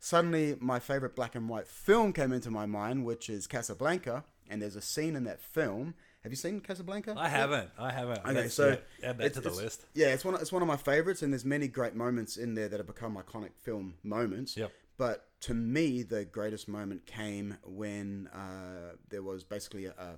Suddenly, 0.03 0.57
my 0.59 0.79
favorite 0.79 1.15
black 1.15 1.33
and 1.33 1.47
white 1.47 1.65
film 1.65 2.11
came 2.11 2.33
into 2.33 2.51
my 2.51 2.65
mind, 2.65 3.05
which 3.05 3.29
is 3.29 3.47
Casablanca. 3.47 4.25
And 4.49 4.61
there's 4.61 4.75
a 4.75 4.81
scene 4.81 5.15
in 5.15 5.23
that 5.23 5.39
film. 5.39 5.93
Have 6.23 6.31
you 6.33 6.35
seen 6.35 6.59
Casablanca? 6.59 7.15
I 7.17 7.29
haven't. 7.29 7.69
I 7.79 7.89
haven't. 7.93 8.19
Okay, 8.19 8.33
Let's, 8.33 8.53
so 8.53 8.77
yeah, 9.01 9.09
add 9.11 9.17
that 9.19 9.33
to 9.35 9.39
the 9.39 9.49
list. 9.49 9.85
Yeah, 9.93 10.07
it's 10.07 10.25
one. 10.25 10.35
It's 10.35 10.51
one 10.51 10.61
of 10.61 10.67
my 10.67 10.75
favorites, 10.75 11.21
and 11.21 11.31
there's 11.31 11.45
many 11.45 11.69
great 11.69 11.95
moments 11.95 12.35
in 12.35 12.53
there 12.53 12.67
that 12.67 12.81
have 12.81 12.85
become 12.85 13.15
iconic 13.15 13.51
film 13.61 13.93
moments. 14.03 14.57
Yep. 14.57 14.73
But 14.97 15.25
to 15.41 15.53
me, 15.53 16.03
the 16.03 16.25
greatest 16.25 16.67
moment 16.67 17.05
came 17.05 17.55
when 17.63 18.27
uh, 18.33 18.95
there 19.09 19.23
was 19.23 19.45
basically 19.45 19.85
a, 19.85 19.91
a 19.91 20.15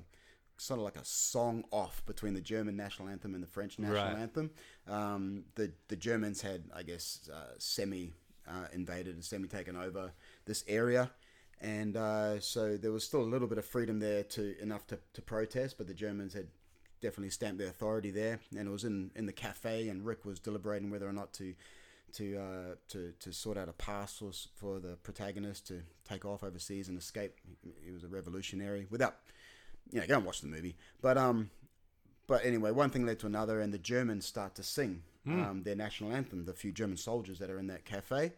sort 0.58 0.80
of 0.80 0.84
like 0.84 0.96
a 0.98 1.06
song 1.06 1.64
off 1.72 2.04
between 2.08 2.34
the 2.34 2.42
German 2.42 2.76
national 2.76 3.08
anthem 3.08 3.36
and 3.36 3.44
the 3.44 3.48
French 3.48 3.78
national 3.78 4.04
Right. 4.04 4.18
anthem. 4.18 4.50
Um, 4.88 5.44
the 5.54 5.74
the 5.90 5.96
Germans 5.96 6.42
had, 6.42 6.64
I 6.76 6.82
guess, 6.82 7.30
uh, 7.32 7.54
semi 7.60 8.14
uh, 8.48 8.68
invaded 8.74 9.16
and 9.16 9.24
semi-taken 9.24 9.76
over 9.76 10.12
this 10.46 10.64
area, 10.68 11.12
and 11.62 11.96
uh, 11.98 12.40
so 12.40 12.78
there 12.78 12.92
was 12.92 13.04
still 13.04 13.22
a 13.22 13.24
little 13.24 13.48
bit 13.48 13.58
of 13.58 13.66
freedom 13.66 14.00
there 14.00 14.24
to 14.24 14.62
enough 14.62 14.86
to, 14.88 15.00
to 15.14 15.22
protest, 15.22 15.78
but 15.78 15.88
the 15.88 15.94
Germans 15.94 16.34
had 16.34 16.48
definitely 17.02 17.30
stamped 17.30 17.60
their 17.60 17.68
authority 17.68 18.12
there, 18.12 18.40
and 18.58 18.68
it 18.68 18.72
was 18.72 18.84
in, 18.84 19.12
in 19.16 19.26
the 19.26 19.34
cafe, 19.34 19.90
and 19.90 20.06
Rick 20.06 20.26
was 20.26 20.40
deliberating 20.40 20.90
whether 20.90 21.08
or 21.08 21.14
not 21.14 21.34
to 21.34 21.54
to 22.14 22.38
uh, 22.38 22.76
to 22.88 23.14
to 23.20 23.34
sort 23.34 23.58
out 23.58 23.68
a 23.68 23.74
pass 23.74 24.18
for, 24.18 24.32
for 24.56 24.80
the 24.80 24.96
protagonist 25.04 25.68
to 25.68 25.82
take 26.08 26.26
off 26.26 26.44
overseas 26.44 26.88
and 26.88 26.98
escape. 26.98 27.34
He 27.84 27.92
was 27.92 28.04
a 28.04 28.08
revolutionary. 28.08 28.88
Without, 28.90 29.18
you 29.92 30.00
know, 30.00 30.08
go 30.08 30.18
and 30.18 30.26
watch 30.26 30.42
the 30.42 30.48
movie. 30.48 30.76
But 31.02 31.18
um, 31.18 31.50
but 32.28 32.46
anyway, 32.46 32.72
one 32.72 32.90
thing 32.90 33.06
led 33.06 33.20
to 33.20 33.28
another, 33.28 33.60
and 33.60 33.74
the 33.74 33.78
Germans 33.78 34.26
start 34.26 34.56
to 34.56 34.64
sing 34.64 35.04
um, 35.28 35.64
their 35.64 35.76
national 35.76 36.12
anthem. 36.12 36.46
The 36.46 36.54
few 36.54 36.72
German 36.72 36.98
soldiers 36.98 37.40
that 37.40 37.50
are 37.50 37.60
in 37.60 37.68
that 37.68 37.86
cafe. 37.86 38.34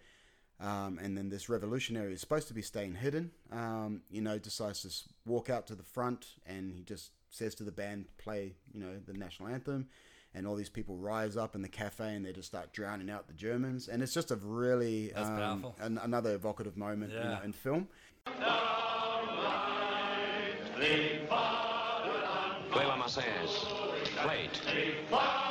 Um, 0.60 1.00
and 1.02 1.16
then 1.16 1.30
this 1.30 1.50
revolutionary 1.50 2.14
is 2.14 2.22
supposed 2.22 2.48
to 2.48 2.54
be 2.54 2.64
staying 2.64 2.96
hidden. 2.96 3.32
Um, 3.52 4.02
you 4.10 4.22
know, 4.22 4.40
decides 4.40 4.82
to 4.82 5.30
walk 5.30 5.50
out 5.50 5.68
to 5.68 5.76
the 5.76 5.84
front, 5.84 6.26
and 6.46 6.72
he 6.72 6.82
just 6.82 7.12
says 7.30 7.54
to 7.56 7.64
the 7.64 7.72
band, 7.72 8.06
"Play, 8.18 8.56
you 8.74 8.80
know, 8.80 8.98
the 9.06 9.14
national 9.14 9.50
anthem." 9.50 9.88
And 10.34 10.46
all 10.46 10.56
these 10.56 10.70
people 10.70 10.98
rise 10.98 11.38
up 11.38 11.56
in 11.56 11.62
the 11.62 11.70
cafe, 11.70 12.16
and 12.16 12.26
they 12.26 12.32
just 12.32 12.48
start 12.48 12.74
drowning 12.74 13.10
out 13.10 13.28
the 13.28 13.34
Germans. 13.34 13.88
And 13.88 14.04
it's 14.04 14.14
just 14.14 14.32
a 14.32 14.36
really 14.36 15.14
um, 15.14 15.38
powerful. 15.38 15.76
an, 15.80 15.98
another 16.00 16.36
evocative 16.36 16.78
moment 16.78 17.14
you 17.14 17.20
know, 17.20 17.40
in 17.44 17.54
film. 17.54 17.88
Play 22.72 22.86
La 22.86 22.98
Marseillaise. 22.98 23.66
Play 24.18 24.50
it. 24.52 25.47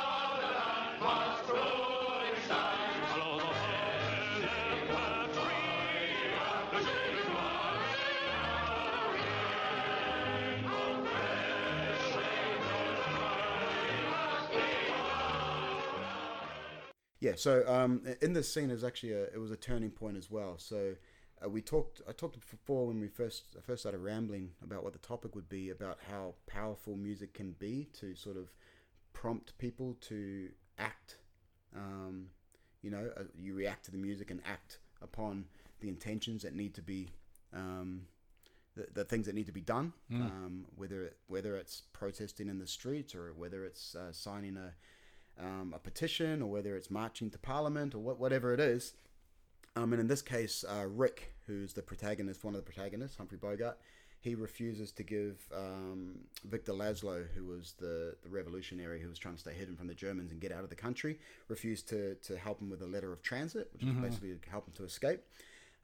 Yeah, 17.19 17.33
so 17.35 17.63
um, 17.67 18.03
in 18.21 18.33
this 18.33 18.51
scene 18.51 18.69
is 18.69 18.83
actually 18.83 19.13
a, 19.13 19.23
it 19.23 19.39
was 19.39 19.51
a 19.51 19.57
turning 19.57 19.89
point 19.89 20.17
as 20.17 20.29
well. 20.29 20.57
So 20.57 20.95
uh, 21.43 21.49
we 21.49 21.61
talked 21.61 22.01
I 22.07 22.11
talked 22.11 22.39
before 22.39 22.87
when 22.87 22.99
we 22.99 23.07
first 23.07 23.55
I 23.57 23.61
first 23.61 23.81
started 23.81 23.99
rambling 23.99 24.51
about 24.63 24.83
what 24.83 24.93
the 24.93 24.99
topic 24.99 25.35
would 25.35 25.49
be 25.49 25.69
about 25.69 25.97
how 26.09 26.35
powerful 26.45 26.95
music 26.95 27.33
can 27.33 27.53
be 27.53 27.89
to 27.99 28.15
sort 28.15 28.37
of 28.37 28.53
prompt 29.13 29.57
people 29.57 29.95
to 30.01 30.49
act. 30.77 31.17
Um, 31.75 32.27
you 32.81 32.91
know, 32.91 33.09
uh, 33.17 33.23
you 33.39 33.53
react 33.53 33.85
to 33.85 33.91
the 33.91 33.97
music 33.97 34.31
and 34.31 34.41
act 34.45 34.79
upon 35.01 35.45
the 35.79 35.89
intentions 35.89 36.43
that 36.43 36.55
need 36.55 36.73
to 36.75 36.81
be. 36.81 37.09
Um, 37.53 38.03
the, 38.75 38.85
the 38.93 39.03
things 39.03 39.25
that 39.25 39.33
need 39.33 39.47
to 39.47 39.51
be 39.51 39.61
done, 39.61 39.91
um, 40.11 40.65
whether 40.75 41.05
it, 41.05 41.17
whether 41.27 41.57
it's 41.57 41.81
protesting 41.93 42.47
in 42.47 42.59
the 42.59 42.67
streets 42.67 43.15
or 43.15 43.33
whether 43.33 43.65
it's 43.65 43.95
uh, 43.95 44.11
signing 44.11 44.55
a 44.55 44.73
um, 45.39 45.73
a 45.75 45.79
petition 45.79 46.41
or 46.41 46.49
whether 46.49 46.75
it's 46.75 46.89
marching 46.89 47.29
to 47.31 47.37
parliament 47.37 47.93
or 47.95 47.99
what, 47.99 48.19
whatever 48.19 48.53
it 48.53 48.59
is. 48.59 48.93
Um, 49.75 49.93
and 49.93 49.99
in 49.99 50.07
this 50.07 50.21
case, 50.21 50.65
uh, 50.67 50.85
Rick, 50.87 51.33
who's 51.45 51.73
the 51.73 51.81
protagonist, 51.83 52.43
one 52.43 52.55
of 52.55 52.63
the 52.65 52.71
protagonists, 52.71 53.17
Humphrey 53.17 53.37
Bogart, 53.37 53.77
he 54.19 54.35
refuses 54.35 54.91
to 54.93 55.03
give 55.03 55.47
um, 55.55 56.19
Victor 56.43 56.73
Laszlo, 56.73 57.25
who 57.35 57.45
was 57.45 57.73
the, 57.79 58.15
the 58.23 58.29
revolutionary 58.29 59.01
who 59.01 59.09
was 59.09 59.19
trying 59.19 59.35
to 59.35 59.39
stay 59.39 59.53
hidden 59.53 59.75
from 59.75 59.87
the 59.87 59.93
Germans 59.93 60.31
and 60.31 60.41
get 60.41 60.51
out 60.51 60.63
of 60.63 60.69
the 60.69 60.75
country, 60.75 61.19
refused 61.47 61.87
to, 61.89 62.15
to 62.15 62.37
help 62.37 62.59
him 62.59 62.69
with 62.69 62.81
a 62.81 62.87
letter 62.87 63.13
of 63.13 63.21
transit, 63.21 63.69
which 63.73 63.83
is 63.83 63.89
basically 64.01 64.33
to 64.33 64.49
help 64.49 64.67
him 64.67 64.73
to 64.73 64.83
escape. 64.83 65.21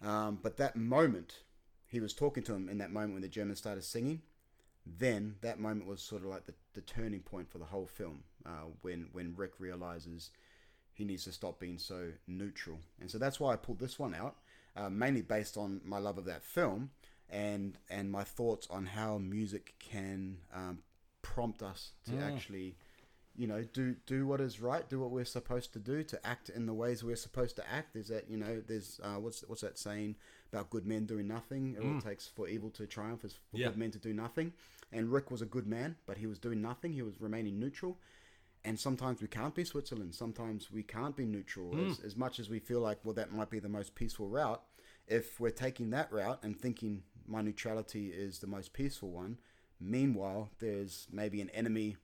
Um, 0.04 0.40
but 0.42 0.58
that 0.58 0.76
moment, 0.76 1.40
he 1.88 2.00
was 2.00 2.14
talking 2.14 2.44
to 2.44 2.54
him 2.54 2.70
in 2.70 2.80
that 2.80 2.92
moment 2.92 3.14
when 3.14 3.22
the 3.22 3.28
Germans 3.28 3.60
started 3.60 3.84
singing. 3.84 4.22
Then 4.86 5.36
that 5.42 5.60
moment 5.60 5.88
was 5.88 6.02
sort 6.02 6.24
of 6.24 6.28
like 6.28 6.46
the, 6.46 6.54
the 6.74 6.82
turning 6.82 7.22
point 7.22 7.50
for 7.50 7.60
the 7.60 7.66
whole 7.66 7.86
film 7.86 8.24
uh, 8.46 8.66
when 8.82 9.08
when 9.14 9.34
Rick 9.38 9.54
realizes 9.60 10.32
he 10.92 11.06
needs 11.06 11.24
to 11.24 11.32
stop 11.32 11.60
being 11.60 11.78
so 11.78 12.12
neutral. 12.28 12.80
And 13.00 13.10
so 13.10 13.18
that's 13.18 13.40
why 13.40 13.54
I 13.54 13.56
pulled 13.56 13.80
this 13.80 13.98
one 13.98 14.14
out 14.14 14.36
uh, 14.76 14.90
mainly 14.90 15.22
based 15.22 15.58
on 15.58 15.82
my 15.84 16.00
love 16.00 16.18
of 16.18 16.26
that 16.26 16.44
film 16.44 16.90
and 17.34 17.78
and 17.90 18.12
my 18.12 18.24
thoughts 18.24 18.68
on 18.70 18.86
how 18.86 19.18
music 19.18 19.74
can 19.80 20.38
um, 20.54 20.80
prompt 21.22 21.62
us 21.64 21.92
to 22.06 22.14
actually 22.34 22.76
you 23.36 23.48
know 23.48 23.64
do 23.74 23.96
do 24.06 24.28
what 24.28 24.40
is 24.40 24.62
right 24.62 24.88
do 24.88 25.00
what 25.00 25.10
we're 25.10 25.26
supposed 25.26 25.74
to 25.74 25.80
do 25.80 26.04
to 26.04 26.24
act 26.26 26.50
in 26.50 26.68
the 26.68 26.74
ways 26.74 27.04
we're 27.04 27.16
supposed 27.16 27.56
to 27.56 27.64
act. 27.72 27.96
Is 27.96 28.08
that 28.10 28.30
you 28.30 28.38
know 28.38 28.62
there's 28.68 29.00
uh, 29.04 29.16
what's 29.20 29.42
what's 29.48 29.62
that 29.62 29.80
saying 29.80 30.16
about 30.52 30.70
good 30.70 30.86
men 30.86 31.06
doing 31.06 31.28
nothing? 31.28 31.76
All 31.82 31.98
it 31.98 32.04
takes 32.04 32.28
for 32.28 32.48
evil 32.48 32.70
to 32.72 32.86
triumph 32.86 33.26
is 33.26 33.34
for 33.50 33.58
Yeah. 33.58 33.70
good 33.70 33.78
men 33.78 33.92
to 33.92 34.00
do 34.00 34.14
nothing. 34.14 34.54
And 34.92 35.12
Rick 35.12 35.32
was 35.32 35.42
a 35.42 35.48
good 35.48 35.66
man 35.66 35.96
but 36.06 36.18
he 36.18 36.28
was 36.28 36.38
doing 36.38 36.62
nothing. 36.62 36.94
He 36.94 37.02
was 37.02 37.20
remaining 37.20 37.60
neutral. 37.60 37.98
And 38.66 38.80
sometimes 38.80 39.22
we 39.22 39.28
can't 39.28 39.54
be 39.56 39.66
Switzerland. 39.66 40.16
Sometimes 40.16 40.72
we 40.72 40.84
can't 40.84 41.18
be 41.18 41.26
neutral. 41.26 41.76
As, 41.92 42.00
as 42.00 42.16
much 42.16 42.40
as 42.40 42.50
we 42.50 42.60
feel 42.60 42.80
like 42.82 43.00
well 43.04 43.16
that 43.16 43.32
might 43.34 43.50
be 43.50 43.60
the 43.60 43.68
most 43.70 43.96
peaceful 43.96 44.28
route 44.30 44.62
if 45.08 45.40
we're 45.40 45.50
taking 45.50 45.90
that 45.90 46.12
route 46.14 46.40
and 46.44 46.58
thinking 46.58 47.04
my 47.28 47.42
neutrality 47.42 48.08
is 48.10 48.40
the 48.40 48.48
most 48.48 48.74
peaceful 48.74 49.10
one 49.12 49.38
meanwhile 49.80 50.50
there's 50.60 51.08
maybe 51.12 51.42
an 51.42 51.50
enemy 51.52 51.98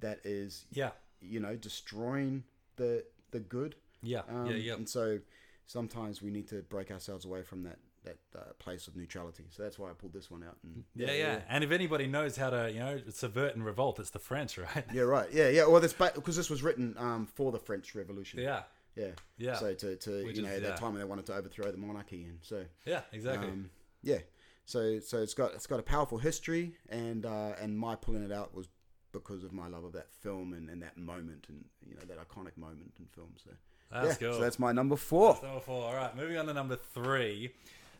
that 0.00 0.20
is 0.24 0.66
Yeah. 0.72 0.90
you 1.20 1.40
know 1.40 1.56
destroying 1.56 2.44
the 2.76 3.04
the 3.30 3.40
good 3.40 3.74
Yeah, 4.02 4.22
um, 4.28 4.46
yeah, 4.46 4.56
yeah. 4.56 4.74
and 4.74 4.88
so 4.88 5.18
sometimes 5.66 6.22
we 6.22 6.30
need 6.30 6.46
to 6.48 6.62
break 6.62 6.90
ourselves 6.90 7.24
away 7.24 7.42
from 7.42 7.62
that 7.64 7.78
that 8.04 8.18
uh, 8.38 8.52
place 8.60 8.86
of 8.86 8.94
neutrality 8.94 9.44
so 9.50 9.64
that's 9.64 9.80
why 9.80 9.90
I 9.90 9.92
pulled 9.92 10.12
this 10.12 10.30
one 10.30 10.44
out 10.44 10.56
and 10.62 10.84
Yeah, 10.94 11.10
yeah. 11.12 11.40
And 11.48 11.64
if 11.64 11.72
anybody 11.72 12.06
knows 12.06 12.36
how 12.36 12.50
to, 12.50 12.70
you 12.70 12.78
know, 12.78 13.00
subvert 13.10 13.56
and 13.56 13.64
revolt, 13.64 13.98
it's 13.98 14.10
the 14.10 14.20
French, 14.20 14.58
right? 14.58 14.84
yeah 14.94 15.02
right 15.02 15.28
yeah 15.32 15.48
yeah 15.48 15.66
well 15.66 15.80
this 15.80 15.92
because 15.92 16.36
this 16.36 16.48
was 16.48 16.62
written 16.62 16.94
um, 16.98 17.26
for 17.26 17.50
the 17.50 17.58
French 17.58 17.96
Revolution 17.96 18.38
Yeah. 18.40 18.62
yeah 18.94 19.10
Yeah. 19.38 19.56
so 19.56 19.74
to, 19.74 19.96
to 19.96 20.24
Which 20.24 20.36
you 20.36 20.42
know 20.42 20.50
is- 20.50 20.62
that 20.62 20.68
yeah. 20.68 20.76
time 20.76 20.92
when 20.92 21.00
they 21.00 21.04
wanted 21.08 21.26
to 21.26 21.34
overthrow 21.34 21.72
the 21.72 21.78
monarchy 21.78 22.24
and 22.26 22.38
so 22.42 22.64
Yeah, 22.84 23.00
exactly. 23.12 23.48
um, 23.48 23.70
yeah 24.04 24.18
so 24.66 24.98
so 25.00 25.18
it's 25.22 25.32
got 25.32 25.54
it's 25.54 25.66
got 25.66 25.78
a 25.80 25.82
powerful 25.82 26.18
history 26.18 26.72
and 26.90 27.24
uh, 27.24 27.52
and 27.60 27.78
my 27.78 27.94
pulling 27.94 28.22
it 28.24 28.32
out 28.32 28.54
was 28.54 28.68
because 29.12 29.42
of 29.44 29.52
my 29.52 29.66
love 29.68 29.84
of 29.84 29.92
that 29.92 30.12
film 30.12 30.52
and, 30.52 30.68
and 30.68 30.82
that 30.82 30.98
moment 30.98 31.46
and 31.48 31.64
you 31.88 31.94
know 31.94 32.02
that 32.06 32.18
iconic 32.18 32.54
moment 32.58 32.92
in 32.98 33.06
film 33.06 33.30
so 33.42 33.50
That's 33.90 34.20
yeah, 34.20 34.28
cool. 34.28 34.36
so 34.36 34.40
that's 34.40 34.58
my 34.58 34.72
number 34.72 34.96
four 34.96 35.38
Number 35.42 35.60
four. 35.60 35.84
All 35.86 35.94
right, 35.94 36.14
moving 36.14 36.36
on 36.36 36.46
to 36.46 36.52
number 36.54 36.76
three. 36.76 37.54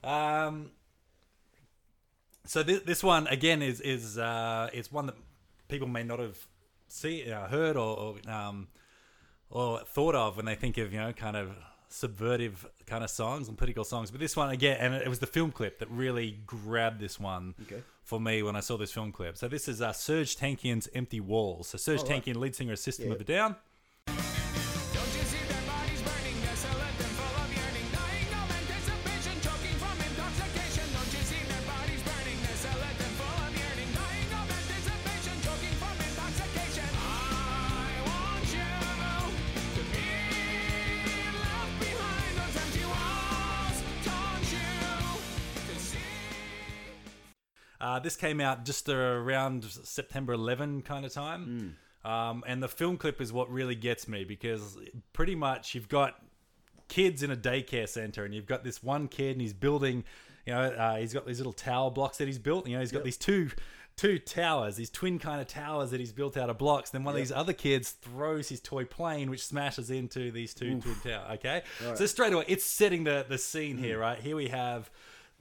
Um, 0.05 0.71
so 2.45 2.63
this, 2.63 2.83
this 2.83 3.03
one 3.03 3.27
again 3.29 3.63
is 3.63 3.81
is 3.81 4.19
uh, 4.19 4.69
it's 4.73 4.93
one 4.93 5.07
that 5.07 5.17
people 5.69 5.89
may 5.89 6.03
not 6.03 6.19
have 6.19 6.37
see 6.89 7.31
uh, 7.31 7.47
heard 7.49 7.77
or 7.77 7.97
or, 7.99 8.31
um, 8.31 8.69
or 9.51 9.81
thought 9.81 10.15
of 10.15 10.37
when 10.37 10.47
they 10.47 10.55
think 10.55 10.77
of 10.79 10.93
you 10.93 10.99
know 11.01 11.13
kind 11.13 11.37
of 11.37 11.51
subvertive 11.90 12.66
kind 12.87 13.03
of 13.05 13.11
songs 13.11 13.49
and 13.49 13.57
political 13.57 13.85
songs. 13.85 14.11
But 14.11 14.20
this 14.20 14.37
one 14.37 14.51
again, 14.51 14.79
and 14.81 14.94
it 14.94 15.09
was 15.09 15.18
the 15.18 15.27
film 15.27 15.53
clip 15.53 15.79
that 15.79 15.90
really 15.90 16.38
grabbed 16.46 17.01
this 17.01 17.18
one 17.20 17.55
Okay. 17.62 17.83
for 18.03 18.20
me 18.20 18.42
when 18.42 18.57
I 18.57 18.61
saw 18.61 18.77
this 18.77 18.92
film 18.92 19.12
clip. 19.12 19.37
So 19.37 19.49
this 19.49 19.68
is 19.68 19.81
uh, 19.83 19.90
Serj 19.92 20.37
Tankian's 20.37 20.88
"Empty 20.94 21.20
Walls." 21.20 21.68
So 21.68 21.79
Serj 21.79 22.01
Oh, 22.01 22.03
right. 22.09 22.22
Tankian, 22.25 22.37
lead 22.37 22.55
singer 22.55 22.72
of 22.72 22.79
System 22.79 23.09
Yeah. 23.09 23.14
of 23.14 23.20
a 23.20 23.25
Down. 23.25 23.57
Uh, 47.97 47.99
this 47.99 48.16
came 48.16 48.40
out 48.40 48.64
just 48.64 48.88
around 48.88 49.64
September 49.64 50.34
11 50.34 50.82
kind 50.82 51.07
of 51.07 51.12
time. 51.12 51.76
Um, 52.05 52.44
and 52.47 52.62
the 52.62 52.68
film 52.68 52.99
clip 52.99 53.20
is 53.20 53.32
what 53.32 53.51
really 53.51 53.74
gets 53.74 54.07
me 54.07 54.24
because 54.24 54.76
pretty 55.12 55.34
much 55.34 55.74
you've 55.74 55.88
got 55.88 56.22
kids 56.88 57.22
in 57.22 57.30
a 57.30 57.36
daycare 57.36 57.88
center 57.88 58.24
and 58.24 58.34
you've 58.34 58.47
got 58.47 58.62
this 58.64 58.82
one 58.82 59.09
kid 59.09 59.32
and 59.32 59.40
he's 59.40 59.55
building, 59.55 60.05
you 60.44 60.53
know, 60.53 60.61
uh, 60.62 60.97
he's 60.97 61.14
got 61.14 61.26
these 61.26 61.38
little 61.38 61.53
tower 61.55 61.90
blocks 61.90 62.18
that 62.18 62.26
he's 62.26 62.38
built. 62.38 62.66
You 62.68 62.74
know, 62.74 62.80
he's 62.80 62.92
got 62.92 63.03
these 63.05 63.16
two 63.16 63.51
two 63.97 64.18
towers, 64.18 64.76
these 64.76 64.90
twin 64.90 65.18
kind 65.18 65.40
of 65.40 65.47
towers 65.47 65.90
that 65.90 65.99
he's 66.01 66.12
built 66.12 66.36
out 66.36 66.51
of 66.51 66.59
blocks. 66.59 66.90
Then 66.90 67.03
one 67.03 67.14
of 67.14 67.18
these 67.18 67.32
other 67.32 67.55
kids 67.55 67.92
throws 67.92 68.51
his 68.51 68.61
toy 68.61 68.84
plane, 68.84 69.30
which 69.30 69.44
smashes 69.47 69.90
into 69.90 70.30
these 70.30 70.53
two 70.53 70.80
twin 70.82 70.97
towers. 71.03 71.30
Okay, 71.38 71.62
so 71.97 72.05
straight 72.07 72.34
away 72.34 72.44
it's 72.47 72.64
setting 72.64 73.05
the 73.05 73.24
the 73.26 73.38
scene 73.38 73.78
here. 73.78 73.99
Right 73.99 74.18
here 74.18 74.36
we 74.36 74.49
have 74.49 74.90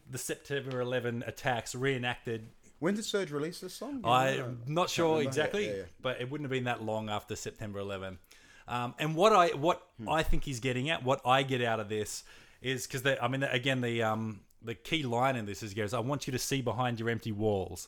the 0.09 0.17
September 0.17 0.79
11 0.81 1.23
attacks 1.25 1.73
reenacted. 1.75 2.49
when 2.79 2.93
did 2.95 3.03
Serj 3.05 3.31
release 3.31 3.59
this 3.59 3.73
song 3.73 4.01
you 4.03 4.09
I'm 4.09 4.37
know? 4.37 4.57
not 4.67 4.89
sure 4.89 5.21
exactly, 5.21 5.65
Yeah, 5.65 5.71
yeah, 5.71 5.77
yeah. 5.77 5.83
but 6.01 6.21
it 6.21 6.29
wouldn't 6.29 6.45
have 6.45 6.51
been 6.51 6.65
that 6.65 6.83
long 6.83 7.09
after 7.09 7.35
September 7.35 7.79
11. 7.79 8.19
Um, 8.67 8.93
and 8.99 9.15
what 9.15 9.31
I 9.33 9.49
what 9.49 9.81
Hmm. 9.99 10.09
I 10.09 10.23
think 10.23 10.43
he's 10.43 10.59
getting 10.59 10.89
at, 10.89 11.03
what 11.03 11.21
I 11.25 11.43
get 11.43 11.61
out 11.61 11.79
of 11.79 11.87
this, 11.89 12.23
is 12.61 12.85
because 12.87 13.05
I 13.21 13.27
mean 13.27 13.43
again 13.43 13.81
the 13.81 14.03
um 14.03 14.41
the 14.61 14.73
key 14.75 15.03
line 15.03 15.35
in 15.35 15.45
this 15.45 15.61
is 15.63 15.73
goes 15.75 15.93
I 15.93 15.99
want 15.99 16.25
you 16.27 16.31
to 16.31 16.39
see 16.39 16.61
behind 16.61 16.99
your 16.99 17.09
empty 17.09 17.31
walls. 17.31 17.87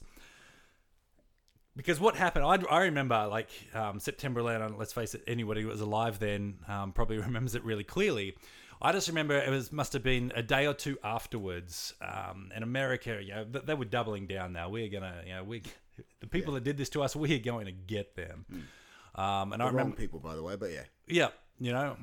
Because 1.75 1.99
what 1.99 2.15
happened, 2.15 2.43
I, 2.45 2.57
I 2.75 2.83
remember 2.85 3.27
like 3.29 3.49
um, 3.75 3.99
September 3.99 4.39
11. 4.39 4.77
Let's 4.79 4.93
face 4.93 5.13
it, 5.13 5.21
anybody 5.27 5.61
who 5.61 5.67
was 5.67 5.79
alive 5.81 6.17
then 6.17 6.55
um, 6.67 6.91
probably 6.91 7.17
remembers 7.29 7.53
it 7.55 7.63
really 7.63 7.83
clearly. 7.83 8.35
I 8.81 8.91
just 8.91 9.07
remember 9.07 9.35
it 9.37 9.49
was 9.49 9.71
must 9.71 9.93
have 9.93 10.03
been 10.03 10.31
a 10.35 10.43
day 10.43 10.67
or 10.67 10.73
two 10.73 10.97
afterwards. 11.03 11.93
Um, 12.01 12.51
in 12.55 12.63
America, 12.63 13.19
you 13.21 13.33
know, 13.33 13.43
they 13.43 13.73
were 13.73 13.85
doubling 13.85 14.27
down. 14.27 14.53
Now 14.53 14.69
we're 14.69 14.89
gonna, 14.89 15.21
you 15.25 15.33
know, 15.33 15.43
we 15.43 15.63
the 16.19 16.27
people 16.27 16.53
that 16.53 16.63
did 16.63 16.77
this 16.77 16.89
to 16.89 17.03
us, 17.03 17.15
we're 17.15 17.39
going 17.39 17.65
to 17.65 17.71
get 17.71 18.15
them. 18.15 18.45
Um, 19.15 19.53
and 19.53 19.61
I 19.61 19.65
The 19.67 19.71
wrong 19.71 19.73
remember, 19.73 19.95
people, 19.97 20.19
by 20.19 20.35
the 20.35 20.43
way, 20.43 20.55
but 20.55 20.71
yeah, 20.71 20.83
yeah, 21.07 21.29
you 21.59 21.71
know, 21.71 21.97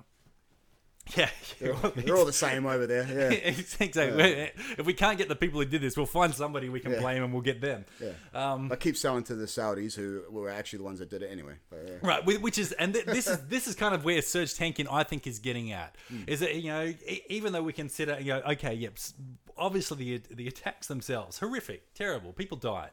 yeah, 1.17 1.29
they're, 1.61 1.75
they're 1.97 2.17
all 2.17 2.25
the 2.25 2.33
same 2.33 2.67
over 2.67 2.87
there. 2.87 3.07
Yeah, 3.07 3.39
exactly. 3.81 4.51
If 4.79 4.87
we 4.87 4.95
can't 4.95 5.19
get 5.19 5.29
the 5.29 5.37
people 5.37 5.61
who 5.61 5.67
did 5.67 5.81
this, 5.83 5.97
we'll 5.97 6.07
find 6.07 6.35
somebody 6.35 6.69
we 6.69 6.81
can 6.81 6.93
Yeah. 6.93 7.01
blame 7.01 7.23
and 7.23 7.33
we'll 7.33 7.43
get 7.43 7.61
them. 7.61 7.85
yeah. 8.01 8.13
Um, 8.33 8.69
but 8.69 8.81
keep 8.81 8.97
selling 8.97 9.23
to 9.25 9.35
the 9.35 9.45
Saudis, 9.47 9.95
who 9.95 10.23
were 10.31 10.49
actually 10.51 10.79
the 10.79 10.85
ones 10.85 10.99
that 11.01 11.11
did 11.11 11.23
it 11.23 11.31
anyway. 11.31 11.55
But, 11.71 11.87
yeah. 11.87 11.95
Right, 12.03 12.25
which 12.41 12.59
is, 12.59 12.73
and 12.73 12.95
th- 12.95 13.05
this 13.07 13.27
is 13.27 13.39
this 13.49 13.67
is 13.67 13.75
kind 13.75 13.95
of 13.95 14.05
where 14.05 14.19
Serj 14.21 14.57
Tankian, 14.59 14.87
I 14.91 15.03
think, 15.05 15.27
is 15.27 15.39
getting 15.39 15.73
at. 15.73 15.95
Is 16.27 16.41
that 16.41 16.55
you 16.55 16.71
know, 16.71 16.93
even 17.29 17.53
though 17.53 17.63
we 17.63 17.73
consider, 17.73 18.19
you 18.21 18.33
know, 18.35 18.43
okay, 18.53 18.75
yep, 18.75 18.97
obviously 19.57 20.19
the 20.19 20.35
the 20.35 20.49
attacks 20.49 20.87
themselves 20.89 21.39
horrific, 21.39 21.93
terrible, 21.95 22.33
people 22.33 22.57
died. 22.57 22.91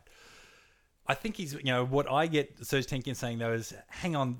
I 1.07 1.14
think 1.16 1.36
he's, 1.36 1.53
you 1.53 1.64
know, 1.64 1.84
what 1.84 2.09
I 2.09 2.28
get 2.28 2.59
Serj 2.62 2.86
Tankian 2.86 3.16
saying 3.16 3.39
though 3.39 3.53
is, 3.53 3.74
hang 3.88 4.16
on, 4.16 4.38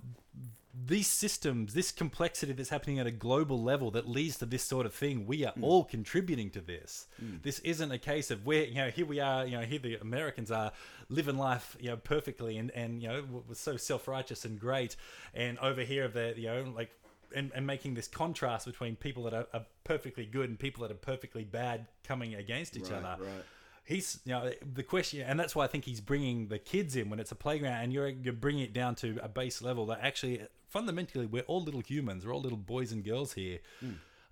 these 0.86 1.08
systems, 1.08 1.74
this 1.74 1.92
complexity 1.92 2.54
that's 2.54 2.70
happening 2.70 3.00
at 3.00 3.08
a 3.08 3.12
global 3.12 3.62
level 3.62 3.92
that 3.92 4.08
leads 4.08 4.38
to 4.38 4.46
this 4.46 4.64
sort 4.64 4.86
of 4.86 4.94
thing, 4.94 5.26
we 5.26 5.46
are 5.46 5.52
hmm. 5.52 5.64
all 5.64 5.84
contributing 5.84 6.50
to 6.52 6.62
this. 6.62 7.08
Hmm. 7.20 7.38
This 7.42 7.60
isn't 7.60 7.92
a 7.92 7.98
case 7.98 8.32
of 8.32 8.46
where, 8.46 8.66
you 8.66 8.76
know, 8.76 8.90
here 8.90 9.06
we 9.06 9.20
are, 9.20 9.46
you 9.46 9.58
know, 9.58 9.64
here 9.64 9.80
the 9.80 9.96
Americans 9.96 10.52
are 10.52 10.72
living 11.10 11.38
life, 11.38 11.76
you 11.80 11.90
know, 11.90 11.98
perfectly 11.98 12.58
and, 12.58 12.72
and 12.72 13.02
you 13.02 13.08
know, 13.08 13.24
was 13.48 13.60
so 13.60 13.78
self 13.78 14.08
righteous 14.08 14.46
and 14.46 14.60
great. 14.60 14.96
And 15.34 15.60
over 15.60 15.82
here, 15.82 16.08
they're, 16.08 16.38
you 16.38 16.48
know, 16.48 16.74
like, 16.76 16.92
and, 17.36 17.52
and 17.56 17.66
making 17.66 17.94
this 17.94 18.08
contrast 18.08 18.66
between 18.66 18.96
people 18.96 19.24
that 19.24 19.34
are, 19.34 19.48
are 19.54 19.66
perfectly 19.84 20.26
good 20.26 20.50
and 20.50 20.60
people 20.60 20.82
that 20.84 20.92
are 20.92 21.00
perfectly 21.00 21.44
bad 21.44 21.88
coming 22.04 22.36
against 22.36 22.76
each 22.76 22.90
Right, 22.90 23.04
other 23.04 23.24
right. 23.24 23.44
He's 23.84 24.20
you 24.26 24.32
know 24.32 24.52
the 24.74 24.84
question 24.84 25.22
and 25.22 25.40
that's 25.40 25.56
why 25.56 25.64
i 25.64 25.68
think 25.68 25.86
he's 25.86 26.00
bringing 26.02 26.48
the 26.48 26.60
kids 26.60 26.96
in 26.96 27.10
when 27.10 27.20
it's 27.20 27.32
a 27.32 27.36
playground 27.36 27.82
and 27.82 27.92
you're, 27.92 28.10
you're 28.10 28.34
bringing 28.34 28.64
it 28.64 28.74
down 28.74 28.96
to 28.96 29.20
a 29.24 29.28
base 29.28 29.62
level 29.62 29.86
that 29.88 30.00
actually 30.02 30.42
fundamentally 30.72 31.26
we're 31.26 31.44
all 31.44 31.62
little 31.62 31.82
humans. 31.82 32.26
We're 32.26 32.34
all 32.34 32.42
little 32.42 32.58
boys 32.58 32.92
and 32.92 33.04
girls 33.04 33.34
here 33.34 33.60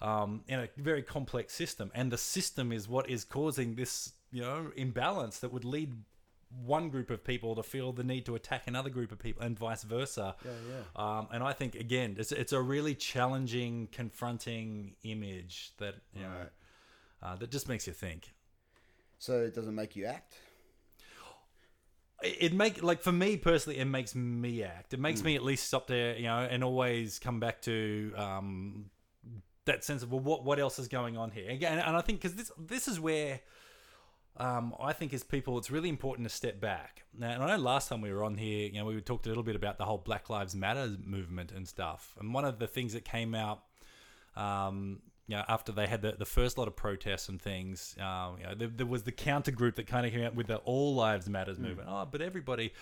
um, 0.02 0.42
in 0.48 0.60
a 0.62 0.70
very 0.78 1.04
complex 1.04 1.54
system. 1.54 1.92
And 1.94 2.12
the 2.12 2.18
system 2.18 2.72
is 2.72 2.88
what 2.88 3.10
is 3.10 3.24
causing 3.26 3.76
this 3.76 4.14
you 4.32 4.42
know 4.42 4.72
imbalance 4.76 5.40
that 5.40 5.52
would 5.52 5.66
lead 5.66 5.94
one 6.66 6.90
group 6.90 7.12
of 7.12 7.24
people 7.24 7.56
to 7.56 7.62
feel 7.64 7.92
the 7.92 8.04
need 8.04 8.26
to 8.26 8.36
attack 8.36 8.64
another 8.68 8.90
group 8.90 9.12
of 9.12 9.20
people 9.20 9.44
and 9.44 9.58
vice 9.60 9.84
versa. 9.84 10.36
Yeah, 10.44 10.52
Um, 10.96 11.28
and 11.32 11.44
i 11.44 11.54
think 11.54 11.76
again 11.76 12.16
it's, 12.18 12.32
it's 12.32 12.54
a 12.54 12.62
really 12.62 12.96
challenging 12.96 13.88
confronting 13.92 14.96
image 15.04 15.72
that 15.78 15.96
you 16.16 16.24
know 16.24 16.48
uh, 17.22 17.36
that 17.36 17.52
just 17.52 17.68
makes 17.68 17.86
you 17.86 17.94
think 17.94 18.34
So 19.20 19.42
it 19.42 19.54
doesn't 19.54 19.76
make 19.76 19.96
you 19.96 20.06
act. 20.06 20.36
it 22.24 22.54
make 22.54 22.84
like 22.84 23.02
for 23.02 23.14
me 23.14 23.38
personally 23.38 23.80
it 23.80 23.86
makes 23.86 24.14
me 24.14 24.62
act 24.62 24.94
it 24.94 25.00
makes 25.00 25.24
me 25.24 25.36
at 25.36 25.44
least 25.44 25.66
stop 25.68 25.88
there 25.88 26.18
you 26.18 26.24
know 26.24 26.40
and 26.40 26.66
always 26.66 27.18
come 27.18 27.40
back 27.40 27.62
to 27.62 28.12
um 28.18 28.90
that 29.64 29.86
sense 29.86 30.04
of 30.04 30.12
well 30.12 30.20
what 30.20 30.44
what 30.44 30.60
else 30.60 30.80
is 30.80 30.90
going 30.90 31.16
on 31.16 31.32
here 31.32 31.50
again 31.50 31.80
and 31.80 31.96
i 31.96 32.02
think 32.02 32.20
because 32.20 32.36
this 32.36 32.52
this 32.58 32.90
is 32.90 33.00
where 33.00 33.40
um, 34.38 34.74
I 34.80 34.94
think 34.94 35.14
as 35.14 35.22
people, 35.24 35.58
it's 35.58 35.70
really 35.70 35.90
important 35.90 36.28
to 36.28 36.34
step 36.34 36.62
back. 36.62 37.04
Now, 37.18 37.32
and 37.32 37.44
I 37.44 37.58
know 37.58 37.62
last 37.62 37.90
time 37.90 38.00
we 38.00 38.14
were 38.14 38.24
on 38.24 38.38
here, 38.38 38.70
you 38.70 38.80
know, 38.80 38.86
we 38.86 39.00
talked 39.02 39.26
a 39.26 39.30
little 39.30 39.44
bit 39.44 39.58
about 39.58 39.78
the 39.78 39.84
whole 39.84 39.98
Black 39.98 40.30
Lives 40.30 40.56
Matter 40.56 40.96
movement 41.04 41.52
and 41.52 41.68
stuff. 41.68 42.16
And 42.18 42.34
one 42.34 42.46
of 42.46 42.58
the 42.58 42.68
things 42.68 42.94
that 42.94 43.04
came 43.04 43.36
out, 43.36 43.64
um, 44.38 45.02
you 45.30 45.36
know, 45.36 45.44
after 45.48 45.72
they 45.72 45.86
had 45.86 46.02
the, 46.02 46.14
the 46.14 46.26
first 46.26 46.58
lot 46.58 46.68
of 46.68 46.76
protests 46.76 47.30
and 47.30 47.40
things, 47.40 47.96
um, 48.02 48.38
you 48.40 48.48
know, 48.48 48.56
there, 48.56 48.68
there 48.68 48.86
was 48.88 49.04
the 49.04 49.12
counter 49.12 49.52
group 49.52 49.76
that 49.76 49.86
kind 49.86 50.08
of 50.08 50.12
came 50.12 50.24
out 50.24 50.34
with 50.34 50.48
the 50.48 50.56
All 50.58 50.96
Lives 50.96 51.30
Matters 51.30 51.60
movement. 51.60 51.88
Oh, 51.90 52.08
but 52.12 52.20
everybody. 52.20 52.74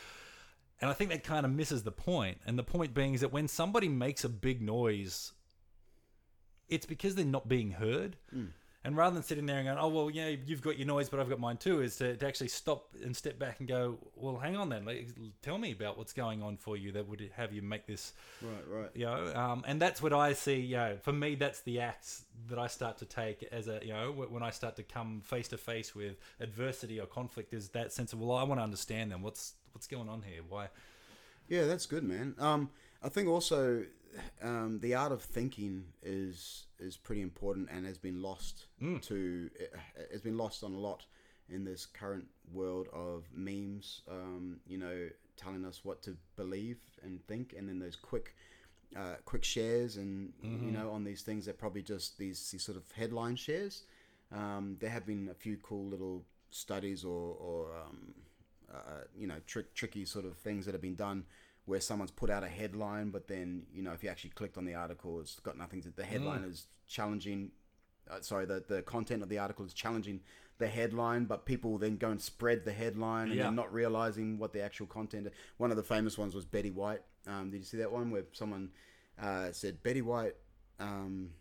And 0.79 0.89
I 0.89 0.93
think 0.93 1.09
that 1.09 1.25
kind 1.25 1.45
of 1.45 1.51
misses 1.51 1.83
the 1.83 1.91
point. 1.91 2.39
And 2.45 2.57
the 2.57 2.63
point 2.63 2.93
being 2.93 3.13
is 3.13 3.19
that 3.19 3.33
when 3.33 3.49
somebody 3.49 3.89
makes 3.89 4.23
a 4.23 4.29
big 4.29 4.61
noise, 4.61 5.33
it's 6.69 6.85
because 6.85 7.15
they're 7.15 7.25
not 7.25 7.49
being 7.49 7.71
heard. 7.71 8.15
And 8.87 8.95
rather 8.95 9.15
than 9.15 9.23
sitting 9.23 9.45
there 9.45 9.57
and 9.57 9.65
going, 9.65 9.77
oh, 9.77 9.89
well, 9.89 10.09
yeah, 10.09 10.29
you've 10.45 10.61
got 10.61 10.77
your 10.77 10.87
noise, 10.87 11.09
but 11.09 11.19
I've 11.19 11.27
got 11.27 11.41
mine 11.41 11.57
too, 11.57 11.81
is 11.81 11.97
to, 11.97 12.15
to 12.15 12.25
actually 12.25 12.47
stop 12.47 12.87
and 13.03 13.13
step 13.13 13.37
back 13.37 13.59
and 13.59 13.67
go, 13.67 13.97
well, 14.15 14.37
hang 14.37 14.55
on 14.55 14.69
then. 14.69 14.85
Like, 14.85 15.09
tell 15.41 15.57
me 15.57 15.73
about 15.73 15.97
what's 15.97 16.13
going 16.13 16.41
on 16.41 16.55
for 16.55 16.77
you 16.77 16.93
that 16.93 17.05
would 17.05 17.29
have 17.35 17.51
you 17.51 17.61
make 17.61 17.85
this, 17.85 18.13
Right, 18.41 18.63
right. 18.69 18.89
you 18.93 19.03
know. 19.03 19.33
Um, 19.35 19.65
and 19.67 19.81
that's 19.81 20.01
what 20.01 20.13
I 20.13 20.31
see, 20.31 20.61
you 20.61 20.77
know, 20.77 20.97
for 21.03 21.11
me, 21.11 21.35
that's 21.35 21.59
the 21.63 21.81
acts 21.81 22.23
that 22.47 22.57
I 22.57 22.67
start 22.67 22.97
to 22.99 23.05
take 23.05 23.43
as 23.51 23.67
a, 23.67 23.81
you 23.83 23.91
know, 23.91 24.13
when 24.13 24.41
I 24.41 24.51
start 24.51 24.77
to 24.77 24.83
come 24.83 25.19
face 25.21 25.49
to 25.49 25.57
face 25.57 25.93
with 25.93 26.15
adversity 26.39 26.97
or 27.01 27.07
conflict, 27.07 27.53
is 27.53 27.67
that 27.71 27.91
sense 27.91 28.13
of, 28.13 28.21
well, 28.21 28.37
I 28.37 28.43
want 28.43 28.61
to 28.61 28.63
understand 28.63 29.11
them. 29.11 29.21
What's, 29.21 29.55
what's 29.73 29.87
going 29.87 30.07
on 30.07 30.21
here? 30.21 30.43
Why? 30.47 30.69
Yeah, 31.49 31.65
that's 31.65 31.87
good, 31.87 32.05
man. 32.05 32.35
Um, 32.39 32.69
I 33.03 33.09
think 33.09 33.27
also 33.27 33.83
um, 34.41 34.79
the 34.79 34.95
art 34.95 35.11
of 35.11 35.21
thinking 35.21 35.85
is 36.01 36.65
is 36.79 36.97
pretty 36.97 37.21
important 37.21 37.69
and 37.71 37.85
has 37.85 37.97
been 37.97 38.21
lost 38.21 38.65
to 39.01 39.49
has 40.11 40.21
been 40.21 40.37
lost 40.37 40.63
on 40.63 40.73
a 40.73 40.77
lot 40.77 41.05
in 41.49 41.63
this 41.63 41.85
current 41.85 42.27
world 42.53 42.87
of 42.93 43.23
memes. 43.33 44.01
Um, 44.09 44.59
you 44.67 44.77
know, 44.77 45.09
telling 45.37 45.65
us 45.65 45.81
what 45.83 46.01
to 46.03 46.17
believe 46.35 46.77
and 47.03 47.25
think, 47.27 47.53
and 47.57 47.67
then 47.67 47.79
those 47.79 47.95
quick. 47.95 48.35
Uh, 48.95 49.15
quick 49.25 49.43
shares 49.43 49.97
and 49.97 50.31
you 50.41 50.71
know 50.71 50.91
on 50.91 51.03
these 51.03 51.21
things 51.21 51.45
that 51.45 51.57
probably 51.57 51.81
just 51.81 52.17
these, 52.17 52.49
these 52.51 52.63
sort 52.63 52.77
of 52.77 52.89
headline 52.93 53.35
shares 53.35 53.83
um, 54.31 54.77
there 54.79 54.89
have 54.89 55.05
been 55.05 55.27
a 55.29 55.33
few 55.33 55.57
cool 55.57 55.85
little 55.85 56.23
studies 56.51 57.03
or, 57.03 57.35
or 57.35 57.67
um, 57.75 58.13
uh, 58.73 59.03
you 59.15 59.27
know 59.27 59.35
trick, 59.45 59.73
tricky 59.73 60.05
sort 60.05 60.25
of 60.25 60.37
things 60.37 60.65
that 60.65 60.73
have 60.73 60.81
been 60.81 60.95
done 60.95 61.25
where 61.67 61.79
someone's 61.79 62.11
put 62.11 62.29
out 62.29 62.43
a 62.43 62.47
headline 62.47 63.09
but 63.11 63.27
then 63.27 63.63
you 63.73 63.83
know 63.83 63.91
if 63.91 64.03
you 64.03 64.09
actually 64.09 64.31
clicked 64.31 64.57
on 64.57 64.65
the 64.65 64.73
article 64.73 65.19
it's 65.19 65.39
got 65.41 65.55
nothing 65.57 65.81
to 65.81 65.89
the 65.91 66.03
headline 66.03 66.43
is 66.43 66.65
challenging 66.87 67.51
uh, 68.09 68.19
sorry 68.21 68.45
the, 68.45 68.63
the 68.67 68.81
content 68.81 69.21
of 69.21 69.29
the 69.29 69.37
article 69.37 69.65
is 69.65 69.73
challenging 69.73 70.19
the 70.59 70.67
headline 70.67 71.25
but 71.25 71.45
people 71.45 71.77
then 71.77 71.97
go 71.97 72.09
and 72.09 72.19
spread 72.21 72.65
the 72.65 72.71
headline 72.71 73.27
and 73.27 73.35
Yeah. 73.35 73.43
they're 73.43 73.51
not 73.51 73.71
realizing 73.71 74.39
what 74.39 74.53
the 74.53 74.61
actual 74.61 74.87
content 74.87 75.27
of 75.27 75.33
one 75.57 75.69
of 75.69 75.77
the 75.77 75.83
famous 75.83 76.17
ones 76.17 76.33
was 76.33 76.45
betty 76.45 76.71
white. 76.71 77.01
Um, 77.27 77.51
did 77.51 77.57
you 77.59 77.63
see 77.65 77.77
that 77.77 77.91
one 77.91 78.09
where 78.09 78.23
someone 78.31 78.71
uh, 79.21 79.51
said 79.51 79.83
betty 79.83 80.01
white 80.01 80.35
um, 80.79 81.31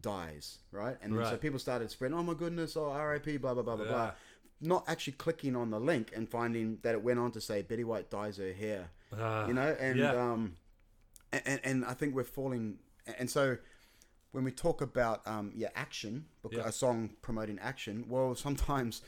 dies 0.00 0.58
right? 0.72 0.96
And 1.02 1.12
then 1.12 1.20
so 1.30 1.36
people 1.36 1.58
started 1.58 1.90
spreading 1.90 2.16
oh 2.18 2.22
my 2.22 2.34
goodness 2.34 2.76
oh 2.76 2.92
rip 2.94 3.24
blah 3.40 3.54
blah 3.54 3.62
blah 3.62 3.76
blah 3.76 3.84
Yeah. 3.84 3.90
blah 3.92 4.10
not 4.58 4.84
actually 4.88 5.12
clicking 5.12 5.54
on 5.54 5.68
the 5.70 5.78
link 5.78 6.12
and 6.16 6.26
finding 6.28 6.78
that 6.82 6.94
it 6.94 7.02
went 7.02 7.18
on 7.18 7.30
to 7.32 7.40
say 7.42 7.60
Betty 7.60 7.84
White 7.84 8.08
dyes 8.10 8.38
her 8.38 8.54
hair, 8.54 8.88
you 9.46 9.54
know, 9.54 9.76
and 9.78 9.98
yeah. 9.98 10.12
um, 10.14 10.56
and 11.32 11.60
and 11.64 11.84
I 11.84 11.94
think 11.94 12.14
we're 12.14 12.24
falling, 12.24 12.78
and 13.18 13.30
so 13.30 13.56
when 14.32 14.44
we 14.44 14.50
talk 14.52 14.80
about 14.80 15.26
um, 15.26 15.52
yeah 15.54 15.68
action, 15.74 16.26
because 16.42 16.58
Yeah. 16.58 16.68
a 16.68 16.72
song 16.72 17.10
promoting 17.22 17.58
action, 17.60 18.06
well, 18.08 18.34
sometimes 18.46 19.02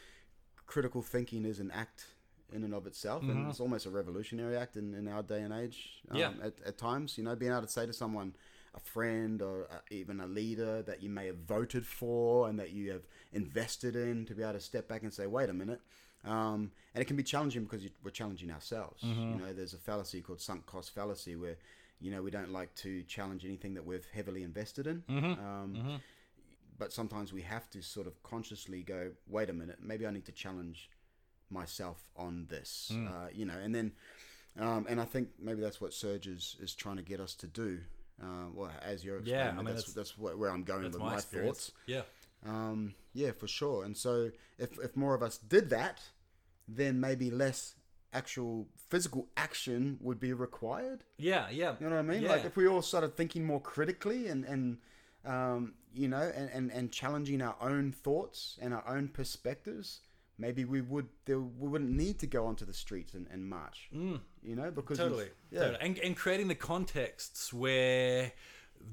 critical 0.66 1.02
thinking 1.02 1.44
is 1.44 1.60
an 1.60 1.70
act 1.70 2.06
in 2.52 2.64
and 2.64 2.74
of 2.74 2.86
itself, 2.86 3.28
and 3.28 3.48
it's 3.48 3.60
almost 3.60 3.86
a 3.86 3.90
revolutionary 3.90 4.56
act 4.56 4.76
in, 4.76 4.94
in 4.94 5.06
our 5.08 5.22
day 5.22 5.40
and 5.42 5.52
age. 5.52 6.02
Um, 6.10 6.18
Yeah. 6.18 6.32
at, 6.42 6.54
at 6.64 6.78
times, 6.78 7.18
you 7.18 7.24
know, 7.24 7.36
being 7.36 7.52
able 7.52 7.62
to 7.62 7.68
say 7.68 7.86
to 7.86 7.92
someone, 7.92 8.34
a 8.74 8.80
friend 8.80 9.42
or 9.42 9.66
uh, 9.70 9.78
even 9.90 10.20
a 10.20 10.26
leader 10.26 10.82
that 10.82 11.02
you 11.02 11.10
may 11.10 11.26
have 11.26 11.38
voted 11.38 11.86
for 11.86 12.48
and 12.48 12.58
that 12.58 12.70
you 12.70 12.90
have 12.92 13.02
invested 13.32 13.96
in, 13.96 14.24
to 14.26 14.34
be 14.34 14.42
able 14.42 14.54
to 14.54 14.60
step 14.60 14.88
back 14.88 15.02
and 15.02 15.12
say, 15.12 15.26
wait 15.26 15.48
a 15.50 15.52
minute. 15.52 15.80
Um, 16.24 16.72
and 16.94 17.02
it 17.02 17.06
can 17.06 17.16
be 17.16 17.22
challenging 17.22 17.64
because 17.64 17.82
we're 18.02 18.10
challenging 18.10 18.50
ourselves. 18.50 19.02
You 19.02 19.14
know, 19.36 19.52
there's 19.52 19.74
a 19.74 19.78
fallacy 19.78 20.20
called 20.20 20.40
sunk 20.40 20.66
cost 20.66 20.90
fallacy 20.94 21.36
where, 21.36 21.56
you 22.00 22.10
know, 22.10 22.22
we 22.22 22.30
don't 22.30 22.50
like 22.52 22.74
to 22.76 23.02
challenge 23.04 23.44
anything 23.44 23.74
that 23.74 23.84
we've 23.86 24.06
heavily 24.12 24.42
invested 24.42 24.86
in. 24.86 25.02
Um, 25.08 26.00
But 26.78 26.92
sometimes 26.92 27.32
we 27.32 27.42
have 27.42 27.68
to 27.70 27.82
sort 27.82 28.06
of 28.06 28.22
consciously 28.22 28.82
go, 28.82 29.10
wait 29.26 29.50
a 29.50 29.52
minute, 29.52 29.78
maybe 29.82 30.06
I 30.06 30.10
need 30.12 30.26
to 30.26 30.32
challenge 30.32 30.88
myself 31.50 32.04
on 32.16 32.46
this. 32.48 32.92
Uh, 32.92 33.28
you 33.32 33.44
know, 33.46 33.58
and 33.58 33.74
then, 33.74 33.92
um, 34.58 34.86
and 34.88 35.00
I 35.00 35.04
think 35.04 35.30
maybe 35.40 35.60
that's 35.60 35.80
what 35.80 35.90
Serj 35.92 36.26
is, 36.26 36.56
is 36.60 36.74
trying 36.74 36.96
to 36.96 37.02
get 37.02 37.20
us 37.20 37.34
to 37.36 37.46
do. 37.48 37.80
Uh, 38.22 38.48
well, 38.54 38.70
as 38.82 39.04
you're 39.04 39.16
Yeah, 39.16 39.20
explaining, 39.46 39.58
I 39.58 39.62
mean, 39.62 39.74
that's, 39.74 39.92
that's- 39.92 40.10
that's 40.16 40.18
where 40.18 40.50
I'm 40.50 40.62
going 40.64 40.82
with 40.84 40.92
my, 40.98 41.04
my, 41.14 41.16
thoughts. 41.46 41.72
Yeah. 41.86 42.02
Yeah, 43.18 43.32
for 43.32 43.48
sure. 43.48 43.84
And 43.84 43.96
so, 43.96 44.30
if 44.58 44.78
if 44.78 44.96
more 44.96 45.14
of 45.14 45.22
us 45.22 45.38
did 45.38 45.70
that, 45.70 46.00
then 46.68 47.00
maybe 47.00 47.30
less 47.30 47.74
actual 48.12 48.68
physical 48.88 49.28
action 49.36 49.98
would 50.00 50.20
be 50.20 50.32
required. 50.32 51.04
Yeah, 51.18 51.46
yeah. 51.50 51.74
You 51.80 51.88
know 51.88 51.96
what 51.96 52.04
I 52.04 52.14
mean? 52.14 52.22
Yeah. 52.22 52.30
Like 52.30 52.44
if 52.44 52.56
we 52.56 52.68
all 52.68 52.82
started 52.82 53.16
thinking 53.16 53.44
more 53.44 53.60
critically 53.60 54.28
and 54.28 54.44
and 54.44 54.78
um, 55.24 55.74
you 55.92 56.08
know, 56.08 56.30
and, 56.34 56.48
and, 56.50 56.70
and 56.70 56.92
challenging 56.92 57.42
our 57.42 57.56
own 57.60 57.92
thoughts 57.92 58.58
and 58.62 58.72
our 58.72 58.86
own 58.88 59.08
perspectives, 59.08 60.00
maybe 60.38 60.64
we 60.64 60.80
would 60.80 61.08
there, 61.24 61.40
we 61.40 61.68
wouldn't 61.68 61.90
need 61.90 62.18
to 62.20 62.26
go 62.26 62.46
onto 62.46 62.64
the 62.64 62.72
streets 62.72 63.14
and, 63.14 63.26
and 63.32 63.48
march. 63.48 63.88
Mm. 63.94 64.20
You 64.42 64.54
know, 64.54 64.70
because 64.70 64.98
Totally. 64.98 65.28
yeah, 65.50 65.60
Totally. 65.60 65.78
And, 65.80 65.98
and 65.98 66.16
creating 66.16 66.48
the 66.48 66.54
contexts 66.54 67.52
where 67.52 68.32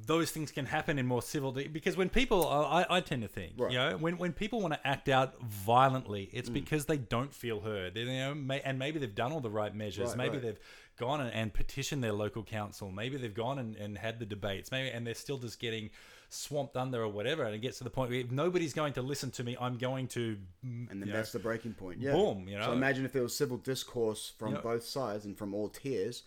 those 0.08 0.30
things 0.32 0.52
can 0.52 0.66
happen 0.68 1.00
in 1.00 1.08
more 1.08 1.22
civil 1.22 1.52
because 1.52 1.98
when 1.98 2.10
people 2.10 2.48
I, 2.48 2.86
I 2.90 3.02
tend 3.02 3.24
to 3.24 3.28
think 3.28 3.54
Right. 3.58 3.70
Mm. 3.70 3.74
you 3.74 3.78
know 3.80 3.98
when, 3.98 4.18
when 4.20 4.34
people 4.34 4.62
want 4.62 4.74
to 4.76 4.88
act 4.88 5.10
out 5.10 5.42
violently 5.42 6.30
it's 6.32 6.50
because 6.50 6.86
they 6.86 6.98
don't 6.98 7.34
feel 7.34 7.60
heard 7.62 7.96
They- 7.96 8.02
you 8.02 8.06
know 8.20 8.36
may, 8.36 8.62
and 8.62 8.78
maybe 8.78 9.00
they've 9.00 9.16
done 9.16 9.32
all 9.32 9.40
the 9.42 9.50
right 9.50 9.74
measures 9.74 10.10
Right, 10.10 10.18
maybe 10.18 10.34
right. 10.38 10.42
they've 10.44 10.60
gone 10.98 11.22
and, 11.22 11.34
and 11.34 11.54
petitioned 11.54 12.04
their 12.04 12.14
local 12.14 12.44
council 12.44 12.92
maybe 12.92 13.18
they've 13.18 13.34
gone 13.34 13.58
and, 13.60 13.76
and 13.78 13.98
had 13.98 14.20
the 14.20 14.26
debates 14.26 14.72
maybe 14.72 14.90
and 14.90 15.06
they're 15.08 15.16
still 15.16 15.38
just 15.40 15.60
getting 15.60 15.90
swamped 16.30 16.76
under 16.78 17.02
or 17.02 17.10
whatever 17.10 17.44
and 17.44 17.56
it 17.56 17.60
gets 17.60 17.80
to 17.80 17.84
the 17.84 17.90
point 17.90 18.10
where 18.12 18.20
if 18.20 18.32
nobody's 18.32 18.74
going 18.74 18.94
to 18.94 19.02
listen 19.02 19.32
to 19.32 19.44
me 19.44 19.58
I'm 19.60 19.78
going 19.78 20.08
to 20.10 20.36
mm, 20.66 20.90
and 20.90 20.90
then 20.90 21.00
you 21.00 21.06
know, 21.08 21.14
that's 21.14 21.32
the 21.32 21.40
breaking 21.40 21.74
point. 21.74 22.00
Yeah. 22.00 22.12
boom, 22.14 22.48
you 22.48 22.58
know. 22.58 22.66
So 22.66 22.72
imagine 22.74 23.06
if 23.06 23.14
there 23.14 23.22
was 23.24 23.36
civil 23.36 23.58
discourse 23.58 24.34
from 24.38 24.50
You 24.50 24.56
know- 24.56 24.62
both 24.62 24.86
sides 24.86 25.26
and 25.26 25.38
from 25.38 25.54
all 25.54 25.70
tiers, 25.70 26.24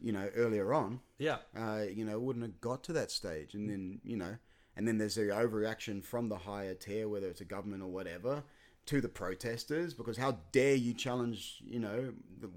you 0.00 0.12
know, 0.12 0.28
earlier 0.34 0.72
on. 0.72 1.00
yeah 1.18 1.38
uh, 1.56 1.82
you 1.92 2.04
know, 2.04 2.18
wouldn't 2.18 2.44
have 2.44 2.60
got 2.60 2.82
to 2.84 2.92
that 2.92 3.10
stage. 3.10 3.54
And 3.54 3.68
then, 3.68 4.00
you 4.04 4.16
know, 4.16 4.36
and 4.76 4.86
then 4.86 4.98
there's 4.98 5.16
the 5.16 5.22
overreaction 5.22 6.02
from 6.02 6.28
the 6.28 6.38
higher 6.38 6.74
tier, 6.74 7.08
whether 7.08 7.28
it's 7.28 7.40
a 7.40 7.44
government 7.44 7.82
or 7.82 7.88
whatever, 7.88 8.42
to 8.86 9.00
the 9.00 9.08
protesters, 9.08 9.94
because 9.94 10.16
how 10.16 10.38
dare 10.52 10.74
you 10.74 10.94
challenge, 10.94 11.62
you 11.66 11.78
know, 11.78 12.12
the, 12.40 12.50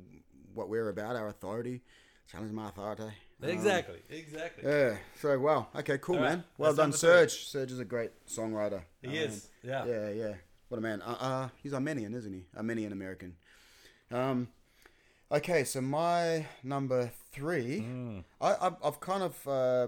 what 0.54 0.70
we're 0.70 0.90
about, 0.90 1.16
our 1.16 1.28
authority, 1.28 1.82
challenge 2.32 2.52
my 2.52 2.70
authority. 2.70 3.04
Um, 3.04 3.50
exactly 3.50 4.00
exactly 4.10 4.64
yeah. 4.64 4.96
So, 5.22 5.38
wow. 5.38 5.68
Okay, 5.76 5.98
cool, 5.98 6.16
right, 6.16 6.24
man. 6.24 6.44
Well 6.58 6.74
that's 6.74 6.78
done, 6.78 6.92
number 6.92 6.98
three. 6.98 7.10
Serj. 7.10 7.68
Serj 7.68 7.72
is 7.72 7.80
a 7.80 7.86
great 7.86 8.12
songwriter. 8.26 8.84
He 9.02 9.18
is, 9.18 9.50
yeah. 9.62 9.86
Yeah, 9.86 10.10
yeah. 10.12 10.34
What 10.70 10.78
a 10.78 10.82
man. 10.82 11.02
Uh, 11.02 11.18
uh, 11.20 11.50
he's 11.62 11.74
Armenian, 11.74 12.14
isn't 12.14 12.34
he? 12.34 12.46
Armenian 12.56 12.94
American. 12.94 13.36
Um, 14.12 14.48
okay, 15.34 15.64
so 15.64 15.82
my 15.82 16.46
number 16.64 17.12
three, 17.32 17.80
Hmm. 17.80 18.20
I, 18.42 18.56
I've, 18.62 18.76
I've 18.84 19.00
kind 19.00 19.24
of 19.24 19.48
uh, 19.48 19.88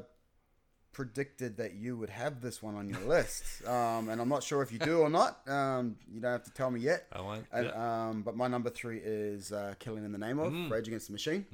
predicted 0.92 1.58
that 1.58 1.74
you 1.76 1.98
would 1.98 2.10
have 2.10 2.42
this 2.42 2.62
one 2.64 2.76
on 2.76 2.90
your 2.90 3.00
list, 3.08 3.66
um, 3.68 4.10
and 4.10 4.20
I'm 4.22 4.30
not 4.30 4.44
sure 4.44 4.62
if 4.62 4.72
you 4.72 4.80
do 4.80 5.00
or 5.00 5.10
not. 5.10 5.48
Um, 5.48 5.98
you 6.12 6.20
don't 6.22 6.32
have 6.32 6.44
to 6.44 6.52
tell 6.52 6.72
me 6.72 6.80
yet. 6.80 7.06
I 7.12 7.22
won't, 7.22 7.46
And, 7.52 7.66
yeah. 7.68 8.08
um, 8.10 8.22
but 8.24 8.36
my 8.36 8.48
number 8.48 8.70
three 8.70 9.00
is 9.04 9.52
uh, 9.52 9.76
"Killing 9.80 10.04
in 10.06 10.12
the 10.12 10.18
Name 10.18 10.40
of" 10.40 10.52
Hmm. 10.52 10.72
Rage 10.72 10.88
Against 10.88 11.08
the 11.08 11.14
Machine. 11.14 11.46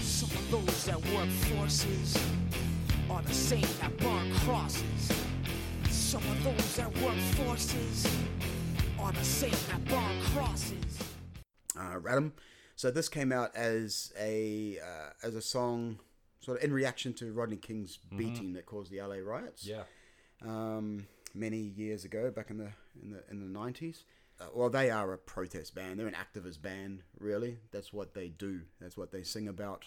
Some 0.00 0.30
of 0.30 0.50
those 0.50 0.84
that 0.86 0.96
work 1.14 1.28
forces 1.28 2.16
are 3.10 3.22
the 3.22 3.34
same 3.34 3.66
that 3.80 3.96
burn 3.98 4.32
crosses. 4.44 5.12
Some 5.90 6.22
of 6.22 6.44
those 6.44 6.76
that 6.76 6.88
work 6.98 7.16
forces 7.36 8.06
are 9.06 9.12
the 9.12 9.24
same 9.24 9.50
that 9.68 9.84
burn 9.84 10.20
crosses. 10.34 10.98
uh, 11.78 11.94
Radham. 12.00 12.32
So 12.74 12.90
this 12.90 13.08
came 13.08 13.30
out 13.30 13.54
as 13.54 14.12
a 14.18 14.78
uh, 14.82 15.10
as 15.26 15.36
a 15.36 15.40
song, 15.42 16.00
sort 16.40 16.58
of 16.58 16.64
in 16.64 16.72
reaction 16.72 17.12
to 17.14 17.32
Rodney 17.32 17.56
King's 17.56 17.98
beating 18.16 18.54
that 18.54 18.66
caused 18.66 18.90
the 18.90 19.00
LA 19.00 19.18
riots. 19.18 19.64
yeah 19.64 19.84
um, 20.44 21.06
many 21.34 21.58
years 21.58 22.04
ago, 22.04 22.32
back 22.32 22.50
in 22.50 22.58
the 22.58 22.72
in 23.00 23.10
the 23.12 23.22
in 23.30 23.38
the 23.38 23.46
nineties. 23.46 24.02
Uh, 24.40 24.46
well, 24.52 24.68
they 24.70 24.90
are 24.90 25.12
a 25.12 25.18
protest 25.18 25.72
band. 25.76 26.00
They're 26.00 26.08
an 26.08 26.16
activist 26.16 26.60
band, 26.60 27.02
really. 27.20 27.58
That's 27.70 27.92
what 27.92 28.12
they 28.12 28.26
do. 28.28 28.62
That's 28.80 28.96
what 28.96 29.12
they 29.12 29.22
sing 29.22 29.46
about 29.46 29.86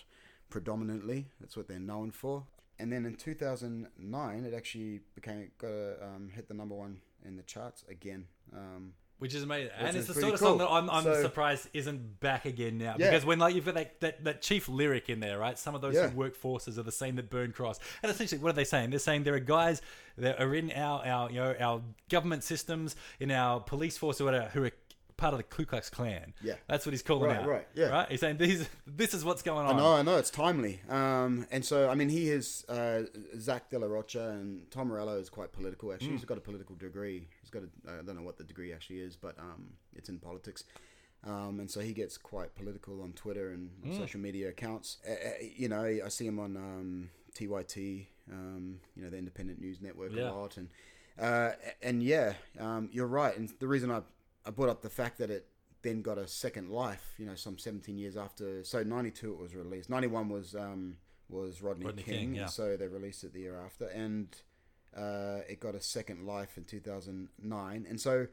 predominantly. 0.49 1.28
That's 1.41 1.57
what 1.57 1.67
they're 1.67 1.78
known 1.78 2.11
for. 2.11 2.45
And 2.80 2.91
then 2.91 3.05
in 3.05 3.15
2009, 3.15 4.45
it 4.45 4.53
actually 4.55 5.01
became 5.13 5.51
got 5.57 5.67
a, 5.67 6.03
um, 6.03 6.30
hit 6.34 6.47
the 6.47 6.53
number 6.55 6.74
one 6.74 7.01
in 7.26 7.36
the 7.36 7.43
charts 7.43 7.84
again. 7.89 8.26
Um, 8.55 8.93
Which 9.20 9.36
is 9.36 9.43
amazing, 9.43 9.72
and 9.78 9.89
is 9.89 9.95
it's 9.95 10.07
the 10.15 10.22
sort 10.22 10.34
of 10.34 10.39
song 10.39 10.57
that 10.59 10.70
I'm, 10.70 10.89
I'm 10.89 11.03
So- 11.03 11.22
surprised 11.22 11.67
isn't 11.74 12.22
back 12.22 12.45
again 12.45 12.78
now. 12.78 12.95
Yeah. 12.97 13.09
Because 13.11 13.26
when 13.26 13.38
like 13.38 13.53
you've 13.53 13.65
got 13.65 13.76
that, 13.76 13.99
that, 13.99 14.24
that 14.24 14.41
chief 14.41 14.70
lyric 14.70 15.09
in 15.09 15.20
there, 15.20 15.38
right? 15.38 15.59
Some 15.59 15.76
of 15.76 15.82
those 15.82 15.95
Yeah. 15.95 16.07
who 16.07 16.17
work 16.17 16.36
forces 16.36 16.80
are 16.80 16.84
the 16.84 16.91
same 16.93 17.17
that 17.17 17.30
burn 17.30 17.51
cross, 17.51 17.80
and 18.01 18.09
essentially, 18.09 18.39
what 18.41 18.51
are 18.51 18.53
they 18.53 18.63
saying? 18.63 18.91
They're 18.91 18.99
saying 18.99 19.24
there 19.26 19.36
are 19.36 19.39
guys 19.39 19.82
that 20.17 20.39
are 20.41 20.55
in 20.55 20.72
our 20.72 21.05
our 21.05 21.30
you 21.30 21.36
know 21.36 21.53
our 21.59 21.82
government 22.09 22.45
systems, 22.45 22.95
in 23.20 23.30
our 23.30 23.59
police 23.59 23.97
force 23.97 24.22
or 24.22 24.26
whatever, 24.26 24.47
who 24.53 24.63
are 24.63 24.72
part 25.20 25.34
of 25.34 25.38
the 25.39 25.43
Ku 25.43 25.65
Klux 25.65 25.89
Klan. 25.89 26.34
Yeah. 26.41 26.55
that's 26.67 26.86
what 26.86 26.93
he's 26.93 27.01
calling 27.03 27.30
Right, 27.30 27.39
out. 27.39 27.47
right, 27.47 27.67
yeah. 27.76 27.88
right. 27.88 28.09
He's 28.09 28.20
saying 28.22 28.38
these 28.38 28.67
this 28.88 29.13
is 29.13 29.24
what's 29.26 29.41
going 29.41 29.65
on. 29.67 29.76
I 29.76 29.78
know, 29.78 29.93
I 29.93 30.01
know, 30.01 30.17
it's 30.17 30.30
timely. 30.32 30.80
Um, 30.89 31.45
and 31.51 31.63
so, 31.63 31.89
I 31.89 31.95
mean, 31.95 32.09
he 32.09 32.30
is 32.30 32.65
uh, 32.70 33.03
Zach 33.38 33.70
De 33.70 33.78
La 33.78 33.88
Rocha 33.88 34.30
and 34.30 34.70
Tom 34.72 34.88
Morello 34.88 35.17
is 35.20 35.30
quite 35.30 35.51
political. 35.51 35.91
Actually, 35.93 36.11
he's 36.11 36.26
got 36.26 36.38
a 36.38 36.41
political 36.41 36.76
degree. 36.76 37.28
He's 37.41 37.49
got 37.51 37.63
a, 37.63 37.91
I 37.99 38.01
don't 38.03 38.15
know 38.15 38.24
what 38.24 38.38
the 38.38 38.43
degree 38.43 38.72
actually 38.74 38.99
is, 39.01 39.15
but 39.15 39.38
um, 39.39 39.72
it's 39.95 40.09
in 40.09 40.17
politics. 40.20 40.63
Um, 41.28 41.59
and 41.59 41.70
so 41.70 41.82
he 41.82 41.91
gets 41.93 42.17
quite 42.17 42.55
political 42.55 43.01
on 43.01 43.11
Twitter 43.11 43.51
and 43.51 43.70
on 43.86 43.93
social 43.93 44.22
media 44.22 44.47
accounts. 44.49 44.97
Uh, 45.05 45.13
you 45.55 45.67
know, 45.67 45.84
I 45.84 46.07
see 46.07 46.26
him 46.26 46.39
on 46.39 46.55
um, 46.55 47.09
TYT, 47.36 48.05
um, 48.32 48.80
you 48.95 49.03
know, 49.03 49.09
the 49.09 49.17
Independent 49.17 49.59
News 49.59 49.82
Network 49.82 50.13
Yeah. 50.13 50.30
a 50.30 50.32
lot, 50.32 50.55
and 50.57 50.70
uh, 51.20 51.51
and 51.82 52.01
yeah, 52.01 52.34
um, 52.59 52.88
you're 52.93 53.05
right. 53.07 53.38
And 53.38 53.51
the 53.59 53.67
reason 53.67 53.91
I 53.91 54.01
I 54.50 54.52
brought 54.52 54.70
up 54.70 54.82
the 54.82 54.89
fact 54.89 55.20
that 55.20 55.30
it 55.30 55.45
then 55.84 56.02
got 56.02 56.18
a 56.18 56.28
second 56.28 56.72
life, 56.72 57.14
you 57.20 57.26
know, 57.28 57.36
some 57.36 57.60
17 57.60 57.97
years 58.00 58.18
after. 58.18 58.64
So 58.64 58.82
92 58.82 59.32
it 59.32 59.39
was 59.39 59.56
released. 59.56 59.91
91 59.91 60.28
was 60.28 60.56
um, 60.56 60.97
was 61.30 61.62
Rodney, 61.62 61.86
Rodney 61.86 62.02
King, 62.02 62.16
King, 62.20 62.34
yeah. 62.36 62.47
so 62.47 62.76
they 62.76 62.88
released 62.88 63.24
it 63.24 63.32
the 63.34 63.41
year 63.41 63.62
after, 63.64 63.86
and 63.86 64.28
uh, 64.97 65.41
it 65.47 65.60
got 65.60 65.76
a 65.76 65.82
second 65.82 66.26
life 66.26 66.58
in 66.58 66.64
2009. 66.64 67.86
And 67.88 68.02
so 68.02 68.26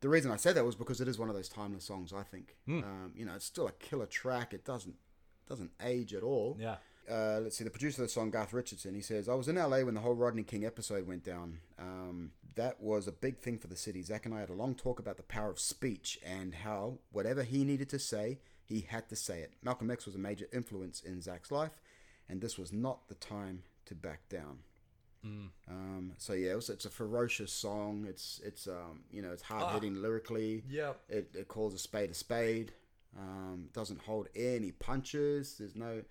the 0.00 0.08
reason 0.08 0.30
I 0.30 0.36
said 0.36 0.54
that 0.54 0.64
was 0.64 0.74
because 0.74 1.02
it 1.02 1.08
is 1.08 1.18
one 1.18 1.28
of 1.28 1.34
those 1.34 1.50
timeless 1.50 1.84
songs. 1.84 2.14
I 2.14 2.22
think, 2.22 2.56
Hmm. 2.64 2.82
um, 2.82 3.12
you 3.14 3.26
know, 3.26 3.34
it's 3.34 3.44
still 3.44 3.68
a 3.68 3.72
killer 3.72 4.06
track. 4.06 4.54
It 4.54 4.64
doesn't 4.64 4.96
doesn't 5.46 5.72
age 5.82 6.14
at 6.14 6.22
all. 6.22 6.56
Yeah. 6.58 6.76
Uh, 7.10 7.40
let's 7.42 7.56
see, 7.56 7.64
the 7.64 7.70
producer 7.70 8.02
of 8.02 8.08
the 8.08 8.12
song, 8.12 8.30
Garth 8.30 8.52
Richardson, 8.52 8.94
he 8.94 9.00
says, 9.00 9.28
I 9.28 9.34
was 9.34 9.48
in 9.48 9.56
LA 9.56 9.80
when 9.80 9.94
the 9.94 10.00
whole 10.00 10.14
Rodney 10.14 10.42
King 10.42 10.64
episode 10.64 11.06
went 11.06 11.24
down. 11.24 11.58
Um, 11.78 12.32
that 12.56 12.80
was 12.80 13.06
a 13.06 13.12
big 13.12 13.38
thing 13.38 13.58
for 13.58 13.68
the 13.68 13.76
city. 13.76 14.02
Zach 14.02 14.26
and 14.26 14.34
I 14.34 14.40
had 14.40 14.50
a 14.50 14.54
long 14.54 14.74
talk 14.74 14.98
about 14.98 15.16
the 15.16 15.22
power 15.22 15.50
of 15.50 15.60
speech 15.60 16.18
and 16.24 16.54
how 16.54 16.98
whatever 17.12 17.42
he 17.44 17.64
needed 17.64 17.88
to 17.90 17.98
say, 17.98 18.40
he 18.64 18.82
had 18.82 19.08
to 19.08 19.16
say 19.16 19.40
it. 19.40 19.54
Malcolm 19.62 19.90
X 19.90 20.04
was 20.06 20.14
a 20.14 20.18
major 20.18 20.46
influence 20.52 21.00
in 21.00 21.22
Zach's 21.22 21.50
life, 21.50 21.80
and 22.28 22.40
this 22.40 22.58
was 22.58 22.72
not 22.72 23.08
the 23.08 23.14
time 23.14 23.62
to 23.86 23.94
back 23.94 24.28
down. 24.28 24.58
Um, 25.68 26.12
so 26.18 26.32
yeah, 26.32 26.52
it 26.52 26.56
was, 26.56 26.68
it's 26.70 26.84
a 26.84 26.90
ferocious 26.90 27.52
song. 27.52 28.06
It's 28.08 28.40
it's 28.44 28.66
um, 28.66 29.00
you 29.10 29.22
know 29.22 29.32
it's 29.32 29.42
hard 29.42 29.74
hitting 29.74 30.00
lyrically. 30.00 30.62
Yep. 30.68 31.00
It, 31.08 31.30
it 31.34 31.48
calls 31.48 31.74
a 31.74 31.78
spade 31.78 32.10
a 32.10 32.14
spade. 32.14 32.72
Um, 33.18 33.68
doesn't 33.72 34.02
hold 34.02 34.28
any 34.36 34.70
punches. 34.70 35.56
There's 35.58 35.74
no 35.74 36.02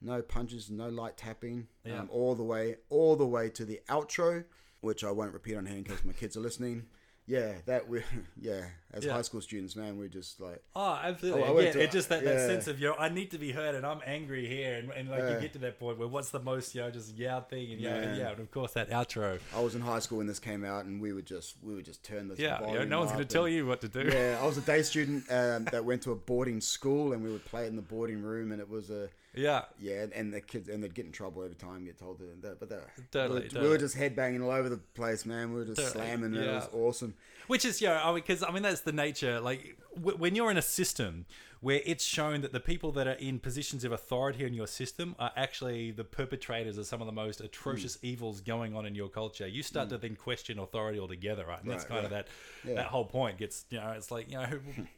no 0.00 0.22
punches, 0.22 0.70
no 0.70 0.88
light 0.88 1.16
tapping. 1.16 1.66
Yeah. 1.84 2.00
Um, 2.00 2.08
all 2.10 2.34
the 2.34 2.44
way 2.44 2.76
all 2.88 3.16
the 3.16 3.26
way 3.26 3.50
to 3.50 3.64
the 3.64 3.80
outro, 3.88 4.44
which 4.80 5.04
I 5.04 5.10
won't 5.10 5.32
repeat 5.32 5.56
on 5.56 5.66
here 5.66 5.78
in 5.78 5.84
case 5.84 6.04
my 6.04 6.12
kids 6.12 6.36
are 6.36 6.40
listening. 6.40 6.86
Yeah, 7.26 7.54
that 7.66 7.88
we 7.88 8.02
yeah. 8.40 8.64
As 8.90 9.04
Yeah. 9.04 9.12
high 9.12 9.22
school 9.22 9.42
students, 9.42 9.76
man, 9.76 9.98
we're 9.98 10.08
just 10.08 10.40
like 10.40 10.62
Oh, 10.74 10.98
absolutely. 11.02 11.42
Oh, 11.42 11.58
Again, 11.58 11.72
to- 11.74 11.82
it's 11.82 11.92
just 11.92 12.08
that, 12.08 12.24
that 12.24 12.46
sense 12.46 12.68
of, 12.68 12.80
you 12.80 12.88
know, 12.88 12.94
I 12.98 13.10
need 13.10 13.30
to 13.32 13.38
be 13.38 13.52
heard 13.52 13.74
and 13.74 13.84
I'm 13.84 14.00
angry 14.06 14.48
here. 14.48 14.76
And, 14.76 14.90
and 14.90 15.10
like 15.10 15.18
Yeah. 15.20 15.34
you 15.34 15.40
get 15.42 15.52
to 15.52 15.58
that 15.58 15.78
point 15.78 15.98
where 15.98 16.08
what's 16.08 16.30
the 16.30 16.40
most, 16.40 16.74
you 16.74 16.80
know, 16.80 16.90
just 16.90 17.14
yeah 17.14 17.38
thing. 17.40 17.72
And, 17.72 17.82
know, 17.82 17.90
and, 17.90 18.16
yeah, 18.16 18.30
and 18.30 18.40
of 18.40 18.50
course 18.50 18.72
that 18.72 18.88
outro. 18.88 19.40
I 19.54 19.60
was 19.60 19.74
in 19.74 19.82
high 19.82 19.98
school 19.98 20.18
when 20.18 20.26
this 20.26 20.38
came 20.40 20.64
out, 20.64 20.86
and 20.86 21.02
we 21.02 21.12
would 21.12 21.26
just 21.26 21.56
we 21.62 21.74
would 21.74 21.84
just 21.84 22.02
turn 22.02 22.28
this. 22.28 22.38
Yeah. 22.38 22.60
Know, 22.60 22.84
no 22.84 23.00
one's 23.00 23.12
to 23.12 23.24
tell 23.26 23.46
you 23.46 23.66
what 23.66 23.82
to 23.82 23.88
do. 23.88 24.08
Yeah, 24.10 24.38
I 24.40 24.46
was 24.46 24.56
a 24.56 24.62
day 24.62 24.80
student 24.90 25.24
um, 25.30 25.64
that 25.66 25.84
went 25.84 26.00
to 26.04 26.12
a 26.12 26.16
boarding 26.16 26.60
school, 26.62 27.12
and 27.12 27.22
we 27.22 27.30
would 27.30 27.44
play 27.44 27.64
it 27.64 27.68
in 27.68 27.76
the 27.76 27.82
boarding 27.82 28.22
room, 28.22 28.52
and 28.52 28.60
it 28.60 28.70
was 28.70 28.88
a 28.88 29.10
Yeah. 29.34 29.64
yeah, 29.78 30.06
and, 30.14 30.32
the 30.32 30.40
kids 30.40 30.70
and 30.70 30.82
they'd 30.82 30.94
get 30.94 31.04
in 31.04 31.12
trouble 31.12 31.42
every 31.42 31.56
time, 31.56 31.84
get 31.84 31.98
told 31.98 32.18
to 32.20 32.24
that, 32.40 32.58
but 32.58 32.70
they 32.70 32.78
Totally, 33.12 33.48
we, 33.52 33.56
were, 33.58 33.62
we 33.64 33.68
were 33.68 33.78
just 33.78 33.96
headbanging 33.96 34.42
all 34.42 34.50
over 34.50 34.70
the 34.70 34.78
place, 34.78 35.26
man. 35.26 35.52
We 35.52 35.60
were 35.60 35.66
just 35.66 35.80
Totally, 35.80 36.06
slamming, 36.06 36.30
man. 36.32 36.42
It 36.44 36.52
was 36.54 36.68
awesome. 36.72 37.14
Which 37.48 37.64
is, 37.64 37.80
yeah, 37.80 38.02
I 38.02 38.06
mean, 38.08 38.16
because 38.16 38.42
I 38.42 38.50
mean 38.50 38.62
that's 38.62 38.77
the 38.82 38.92
nature. 38.92 39.40
Like 39.40 39.76
w- 39.94 40.16
when 40.16 40.34
you're 40.34 40.50
in 40.50 40.56
a 40.56 40.62
system 40.62 41.26
where 41.60 41.80
it's 41.84 42.04
shown 42.04 42.40
that 42.42 42.52
the 42.52 42.60
people 42.60 42.92
that 42.92 43.08
are 43.08 43.12
in 43.18 43.40
positions 43.40 43.82
of 43.84 43.90
authority 43.90 44.44
in 44.44 44.54
your 44.54 44.68
system 44.68 45.16
are 45.18 45.32
actually 45.36 45.90
the 45.90 46.04
perpetrators 46.04 46.78
of 46.78 46.86
some 46.86 47.00
of 47.00 47.06
the 47.06 47.12
most 47.12 47.40
atrocious 47.40 47.96
Hmm. 47.96 48.06
evils 48.06 48.40
going 48.40 48.76
on 48.76 48.86
in 48.86 48.94
your 48.94 49.08
culture, 49.08 49.46
you 49.48 49.62
start 49.64 49.88
to 49.88 49.98
then 49.98 50.14
question 50.14 50.58
authority 50.60 51.00
altogether, 51.00 51.44
right? 51.46 51.60
And 51.60 51.68
that's 51.70 51.82
Right, 51.84 51.88
kind 52.02 52.06
of 52.06 52.12
right. 52.12 52.26
that 52.64 52.74
that 52.76 52.86
whole 52.86 53.04
point 53.06 53.38
gets, 53.38 53.64
you 53.70 53.78
know, 53.80 53.90
it's 53.96 54.10
like 54.10 54.30
you 54.30 54.38
know. 54.38 54.60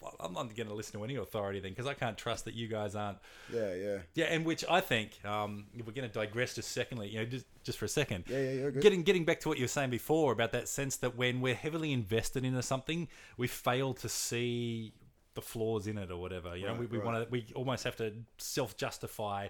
well, 0.00 0.14
I'm 0.20 0.32
not 0.32 0.54
going 0.56 0.68
to 0.68 0.74
listen 0.74 0.98
to 0.98 1.04
any 1.04 1.16
authority 1.16 1.60
then 1.60 1.72
because 1.72 1.86
I 1.86 1.94
can't 1.94 2.16
trust 2.16 2.44
that 2.46 2.54
you 2.54 2.68
guys 2.68 2.94
aren't 2.94 3.18
Yeah, 3.52 3.74
yeah, 3.74 3.98
yeah, 4.14 4.24
and 4.26 4.44
which 4.44 4.64
I 4.68 4.80
think, 4.80 5.22
um, 5.24 5.66
if 5.76 5.86
we're 5.86 5.92
going 5.92 6.08
to 6.08 6.12
digress 6.14 6.54
just 6.54 6.72
secondly, 6.72 7.08
you 7.08 7.18
know, 7.18 7.24
just 7.26 7.46
just 7.62 7.78
for 7.78 7.84
a 7.84 7.88
second, 7.88 8.24
Yeah, 8.26 8.38
yeah, 8.38 8.50
yeah, 8.52 8.70
good. 8.70 8.82
getting 8.82 9.02
getting 9.02 9.24
back 9.24 9.40
to 9.40 9.48
what 9.48 9.58
you 9.58 9.64
were 9.64 9.68
saying 9.68 9.90
before 9.90 10.32
about 10.32 10.52
that 10.52 10.68
sense 10.68 10.96
that 10.96 11.16
when 11.16 11.40
we're 11.40 11.54
heavily 11.54 11.92
invested 11.92 12.44
into 12.44 12.62
something, 12.62 13.08
we 13.36 13.46
fail 13.46 13.92
to 13.94 14.08
see 14.08 14.92
the 15.34 15.42
flaws 15.42 15.86
in 15.86 15.96
it 15.98 16.10
or 16.10 16.16
whatever. 16.20 16.56
You 16.56 16.66
know, 16.66 16.72
Right, 16.72 16.80
we, 16.80 16.86
we 16.86 16.98
right. 16.98 17.06
want 17.06 17.24
to, 17.24 17.30
we 17.30 17.46
almost 17.54 17.84
have 17.84 17.96
to 17.96 18.12
self 18.38 18.76
justify 18.76 19.48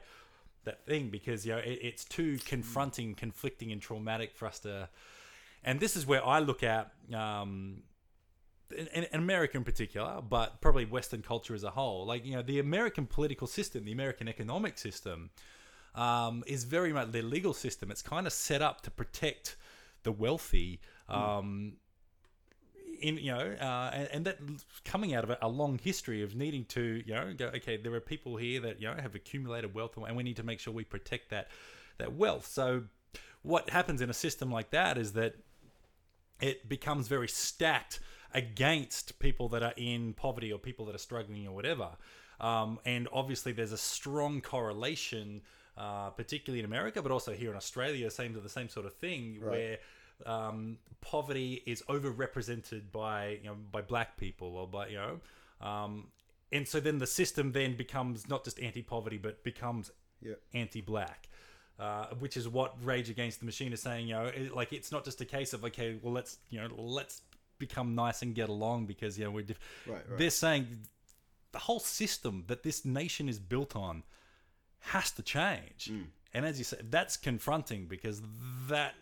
that 0.65 0.85
thing 0.85 1.09
because 1.09 1.47
you 1.47 1.53
know 1.53 1.59
it, 1.59 1.79
it's 1.81 2.05
too 2.05 2.39
confronting, 2.45 3.15
conflicting, 3.15 3.73
and 3.73 3.81
traumatic 3.81 4.35
for 4.35 4.47
us 4.47 4.59
to. 4.61 4.89
And 5.65 5.79
this 5.79 5.95
is 5.95 6.07
where 6.07 6.27
I 6.27 6.39
look 6.41 6.63
at 6.63 6.91
um, 7.15 7.83
in, 8.73 9.07
America 9.13 9.57
in 9.57 9.65
particular, 9.65 10.21
but 10.21 10.61
probably 10.61 10.85
Western 10.85 11.23
culture 11.23 11.55
as 11.55 11.65
a 11.65 11.71
whole. 11.71 12.07
Like 12.07 12.25
you 12.25 12.35
know, 12.35 12.43
the 12.43 12.59
American 12.59 13.07
political 13.07 13.47
system, 13.47 13.85
the 13.85 13.93
American 13.93 14.29
economic 14.29 14.79
system, 14.79 15.31
um, 15.95 16.45
is 16.47 16.65
very 16.65 16.93
much 16.93 17.13
their 17.13 17.23
legal 17.23 17.55
system. 17.55 17.91
It's 17.91 18.03
kind 18.03 18.27
of 18.27 18.33
set 18.33 18.63
up 18.63 18.83
to 18.83 18.91
protect 18.91 19.57
the 20.03 20.13
wealthy. 20.13 20.81
Um, 21.09 21.75
in 23.01 23.17
you 23.17 23.33
know, 23.33 23.57
uh, 23.61 23.91
and, 23.93 24.09
and 24.13 24.27
that 24.27 24.39
coming 24.85 25.15
out 25.15 25.25
of 25.25 25.31
a, 25.31 25.39
a 25.43 25.49
long 25.49 25.79
history 25.83 26.23
of 26.23 26.37
needing 26.37 26.65
to 26.67 27.03
you 27.05 27.15
know 27.15 27.33
go 27.37 27.47
okay, 27.47 27.77
there 27.77 27.93
are 27.95 28.01
people 28.01 28.37
here 28.37 28.61
that 28.61 28.81
you 28.81 28.89
know 28.89 28.95
have 29.01 29.15
accumulated 29.15 29.75
wealth, 29.75 29.97
and 29.97 30.17
we 30.17 30.23
need 30.23 30.37
to 30.37 30.43
make 30.43 30.61
sure 30.61 30.73
we 30.73 30.85
protect 30.85 31.31
that 31.31 31.49
that 31.99 32.13
wealth. 32.13 32.47
So, 32.47 32.85
what 33.43 33.71
happens 33.71 34.01
in 34.01 34.11
a 34.11 34.15
system 34.15 34.51
like 34.51 34.71
that 34.71 34.99
is 34.99 35.15
that 35.15 35.35
it 36.41 36.69
becomes 36.69 37.09
very 37.09 37.29
stacked 37.29 38.01
against 38.35 39.19
people 39.19 39.49
that 39.51 39.63
are 39.63 39.75
in 39.77 40.13
poverty 40.15 40.53
or 40.53 40.59
people 40.59 40.87
that 40.87 40.95
are 40.95 40.99
struggling 40.99 41.47
or 41.47 41.55
whatever. 41.55 41.91
Um, 42.41 42.79
and 42.85 43.09
obviously, 43.13 43.53
there's 43.53 43.73
a 43.73 43.79
strong 43.79 44.41
correlation, 44.41 45.43
uh, 45.77 46.11
particularly 46.11 46.61
in 46.61 46.65
America, 46.65 47.03
but 47.03 47.13
also 47.13 47.33
here 47.33 47.51
in 47.51 47.57
Australia, 47.57 48.11
same 48.11 48.33
to 48.35 48.41
the 48.41 48.49
same 48.49 48.69
sort 48.69 48.87
of 48.87 48.95
thing, 48.95 49.39
where 49.51 49.79
um, 50.27 50.79
poverty 51.01 51.63
is 51.67 51.83
overrepresented 51.89 52.91
by 52.93 53.39
you 53.43 53.49
know 53.49 53.57
by 53.73 53.83
black 53.83 54.17
people 54.17 54.57
or 54.57 54.67
by 54.67 54.89
you 54.89 54.97
know, 54.97 55.21
um, 55.67 56.07
and 56.53 56.67
so 56.67 56.81
then 56.81 56.99
the 56.99 57.07
system 57.07 57.53
then 57.53 57.77
becomes 57.77 58.29
not 58.29 58.45
just 58.45 58.59
anti-poverty 58.61 59.19
but 59.19 59.43
becomes 59.45 59.91
Yeah. 60.23 60.35
anti-black. 60.55 61.29
Uh, 61.79 62.09
which 62.19 62.37
is 62.37 62.47
what 62.47 62.75
Rage 62.85 63.09
Against 63.09 63.41
the 63.41 63.47
Machine 63.47 63.73
is 63.73 63.81
saying. 63.81 64.07
You 64.07 64.15
know, 64.15 64.25
it, 64.27 64.55
like 64.55 64.71
it's 64.75 64.93
not 64.93 65.03
just 65.03 65.19
a 65.23 65.25
case 65.25 65.55
of 65.55 65.65
okay, 65.65 65.99
well 66.03 66.13
let's 66.13 66.37
you 66.51 66.61
know 66.61 66.69
let's 66.77 67.23
become 67.61 67.95
nice 67.95 68.23
and 68.23 68.35
get 68.35 68.49
along 68.49 68.87
because 68.87 69.17
you 69.17 69.25
know 69.25 69.31
we're. 69.31 69.43
Diff- 69.45 69.61
Right, 69.87 69.95
right. 70.09 70.19
They're 70.19 70.31
saying 70.31 70.67
the 71.53 71.59
whole 71.61 71.79
system 71.81 72.45
that 72.49 72.65
this 72.65 72.85
nation 72.85 73.29
is 73.29 73.39
built 73.39 73.77
on 73.77 74.03
has 74.81 75.13
to 75.13 75.23
change. 75.23 75.89
Mm. 75.93 76.07
And 76.35 76.45
as 76.47 76.59
you 76.59 76.65
said, 76.65 76.91
that's 76.91 77.17
confronting 77.17 77.87
because 77.87 78.23
that 78.69 78.95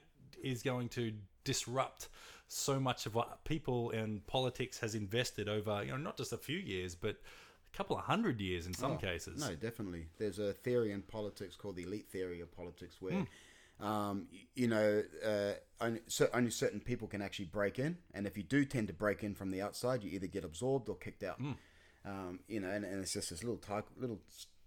is 0.42 0.62
going 0.62 0.88
to 0.90 1.12
disrupt 1.44 2.08
so 2.48 2.80
much 2.80 3.04
of 3.06 3.14
what 3.14 3.44
people 3.44 3.90
and 3.90 4.26
politics 4.26 4.78
has 4.80 4.94
invested 4.94 5.48
over, 5.48 5.82
you 5.84 5.90
know, 5.90 5.98
not 5.98 6.16
just 6.16 6.32
a 6.32 6.38
few 6.38 6.56
years, 6.58 6.94
but 6.94 7.16
a 7.72 7.76
couple 7.76 7.96
of 7.98 8.04
hundred 8.04 8.40
years 8.40 8.66
in 8.66 8.72
some 8.72 8.92
Oh, 8.92 8.96
cases. 8.96 9.38
No, 9.40 9.54
definitely. 9.54 10.06
There's 10.16 10.38
a 10.38 10.54
theory 10.54 10.92
in 10.92 11.02
politics 11.02 11.54
called 11.54 11.76
the 11.76 11.82
elite 11.82 12.08
theory 12.08 12.40
of 12.40 12.50
politics, 12.56 12.96
where, 13.00 13.12
Hmm. 13.12 13.24
Um, 13.80 14.26
you 14.54 14.68
know, 14.68 15.02
uh, 15.24 15.52
only, 15.80 16.00
cer- 16.08 16.30
only 16.34 16.50
certain 16.50 16.80
people 16.80 17.08
can 17.08 17.22
actually 17.22 17.46
break 17.46 17.78
in, 17.78 17.98
and 18.14 18.26
if 18.26 18.36
you 18.36 18.42
do 18.42 18.64
tend 18.64 18.88
to 18.88 18.94
break 18.94 19.22
in 19.22 19.34
from 19.34 19.50
the 19.50 19.62
outside, 19.62 20.02
you 20.02 20.10
either 20.10 20.26
get 20.26 20.44
absorbed 20.44 20.88
or 20.88 20.96
kicked 20.96 21.22
out. 21.22 21.38
Hmm. 21.38 21.52
Um, 22.04 22.40
you 22.48 22.60
know, 22.60 22.68
and, 22.68 22.84
and 22.84 23.00
it's 23.00 23.12
just 23.12 23.30
this 23.30 23.42
little 23.42 23.58
tight, 23.58 23.84
little 23.96 24.20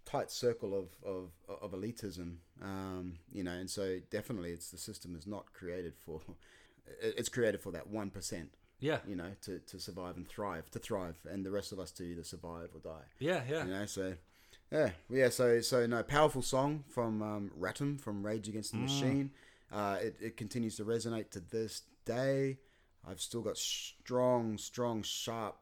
tight 0.04 0.30
circle 0.30 0.78
of 0.78 0.88
of, 1.04 1.30
of 1.62 1.72
elitism. 1.72 2.36
Um, 2.62 3.14
you 3.32 3.42
know, 3.42 3.52
and 3.52 3.68
so 3.68 3.98
definitely, 4.10 4.50
it's 4.52 4.70
the 4.70 4.78
system 4.78 5.16
is 5.16 5.26
not 5.26 5.52
created 5.52 5.94
for. 6.04 6.20
It's 7.00 7.28
created 7.28 7.60
for 7.62 7.70
that 7.70 7.86
one 7.86 8.10
percent. 8.10 8.50
Yeah. 8.80 8.98
You 9.06 9.14
know, 9.14 9.30
to, 9.42 9.60
to 9.60 9.78
survive 9.78 10.16
and 10.16 10.26
thrive, 10.26 10.68
to 10.72 10.80
thrive, 10.80 11.14
and 11.30 11.46
the 11.46 11.50
rest 11.52 11.70
of 11.70 11.78
us 11.78 11.92
to 11.92 12.02
either 12.02 12.24
survive 12.24 12.70
or 12.74 12.80
die. 12.80 13.04
Yeah, 13.20 13.42
yeah. 13.48 13.64
You 13.64 13.70
know, 13.70 13.86
so 13.86 14.14
yeah, 14.72 14.90
yeah. 15.10 15.28
So 15.28 15.60
so 15.60 15.86
no 15.86 16.02
powerful 16.02 16.42
song 16.42 16.84
from 16.88 17.22
um, 17.22 17.50
Ratum 17.58 18.00
from 18.00 18.24
Rage 18.24 18.48
Against 18.48 18.72
the 18.72 18.78
Machine. 18.78 19.30
Uh, 19.72 19.98
it 20.00 20.16
it 20.20 20.36
continues 20.36 20.76
to 20.76 20.84
resonate 20.84 21.30
to 21.30 21.40
this 21.40 21.82
day. 22.04 22.58
I've 23.08 23.20
still 23.20 23.42
got 23.42 23.58
strong, 23.58 24.58
strong, 24.58 25.02
sharp, 25.02 25.56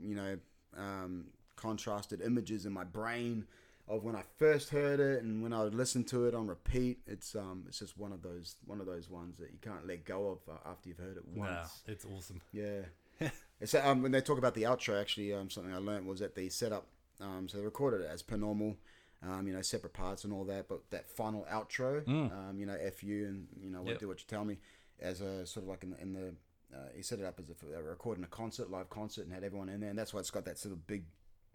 you 0.00 0.14
know, 0.14 0.38
um, 0.76 1.26
contrasted 1.56 2.20
images 2.20 2.64
in 2.64 2.72
my 2.72 2.84
brain 2.84 3.44
of 3.88 4.04
when 4.04 4.14
I 4.14 4.22
first 4.36 4.70
heard 4.70 5.00
it 5.00 5.22
and 5.22 5.42
when 5.42 5.52
I 5.52 5.64
would 5.64 5.74
listen 5.74 6.04
to 6.04 6.26
it 6.26 6.34
on 6.34 6.46
repeat. 6.46 6.98
It's 7.06 7.34
um, 7.34 7.64
it's 7.66 7.78
just 7.78 7.98
one 7.98 8.12
of 8.12 8.22
those 8.22 8.56
one 8.66 8.80
of 8.80 8.86
those 8.86 9.08
ones 9.10 9.38
that 9.38 9.50
you 9.50 9.58
can't 9.60 9.86
let 9.86 10.04
go 10.04 10.28
of 10.28 10.54
uh, 10.54 10.70
after 10.70 10.88
you've 10.88 10.98
heard 10.98 11.16
it 11.16 11.24
once. 11.34 11.50
Nah, 11.50 11.92
it's 11.92 12.04
awesome. 12.04 12.40
Yeah. 12.52 12.82
it's 13.60 13.74
um, 13.74 14.02
when 14.02 14.12
they 14.12 14.20
talk 14.20 14.38
about 14.38 14.54
the 14.54 14.62
outro, 14.62 15.00
actually, 15.00 15.32
um, 15.34 15.50
something 15.50 15.74
I 15.74 15.78
learned 15.78 16.06
was 16.06 16.20
that 16.20 16.34
they 16.34 16.48
set 16.48 16.72
up, 16.72 16.86
um, 17.20 17.48
so 17.48 17.58
they 17.58 17.64
recorded 17.64 18.00
it 18.02 18.08
as 18.10 18.22
per 18.22 18.36
normal, 18.36 18.76
um, 19.22 19.46
you 19.46 19.52
know, 19.52 19.62
separate 19.62 19.92
parts 19.92 20.24
and 20.24 20.32
all 20.32 20.44
that, 20.44 20.68
but 20.68 20.88
that 20.90 21.08
final 21.10 21.46
outro, 21.50 22.06
um, 22.32 22.58
you 22.58 22.66
know, 22.66 22.76
F 22.80 23.02
you 23.02 23.26
and, 23.26 23.48
you 23.60 23.70
know, 23.70 23.82
Yep. 23.84 23.98
do 23.98 24.08
what 24.08 24.18
you 24.20 24.26
tell 24.28 24.44
me, 24.44 24.58
as 25.00 25.20
a 25.20 25.44
sort 25.46 25.64
of 25.64 25.68
like 25.70 25.82
in 25.82 25.90
the, 25.90 26.00
in 26.00 26.12
the 26.12 26.34
uh, 26.76 26.88
he 26.94 27.02
set 27.02 27.18
it 27.18 27.24
up 27.24 27.38
as 27.40 27.48
if 27.48 27.60
they 27.60 27.68
were 27.76 27.90
recording 27.90 28.22
a 28.24 28.26
concert, 28.28 28.70
live 28.70 28.90
concert, 28.90 29.24
and 29.24 29.32
had 29.32 29.42
everyone 29.42 29.68
in 29.70 29.80
there, 29.80 29.90
and 29.90 29.98
that's 29.98 30.12
why 30.12 30.20
it's 30.20 30.30
got 30.30 30.44
that 30.44 30.58
sort 30.58 30.72
of 30.72 30.86
big 30.86 31.04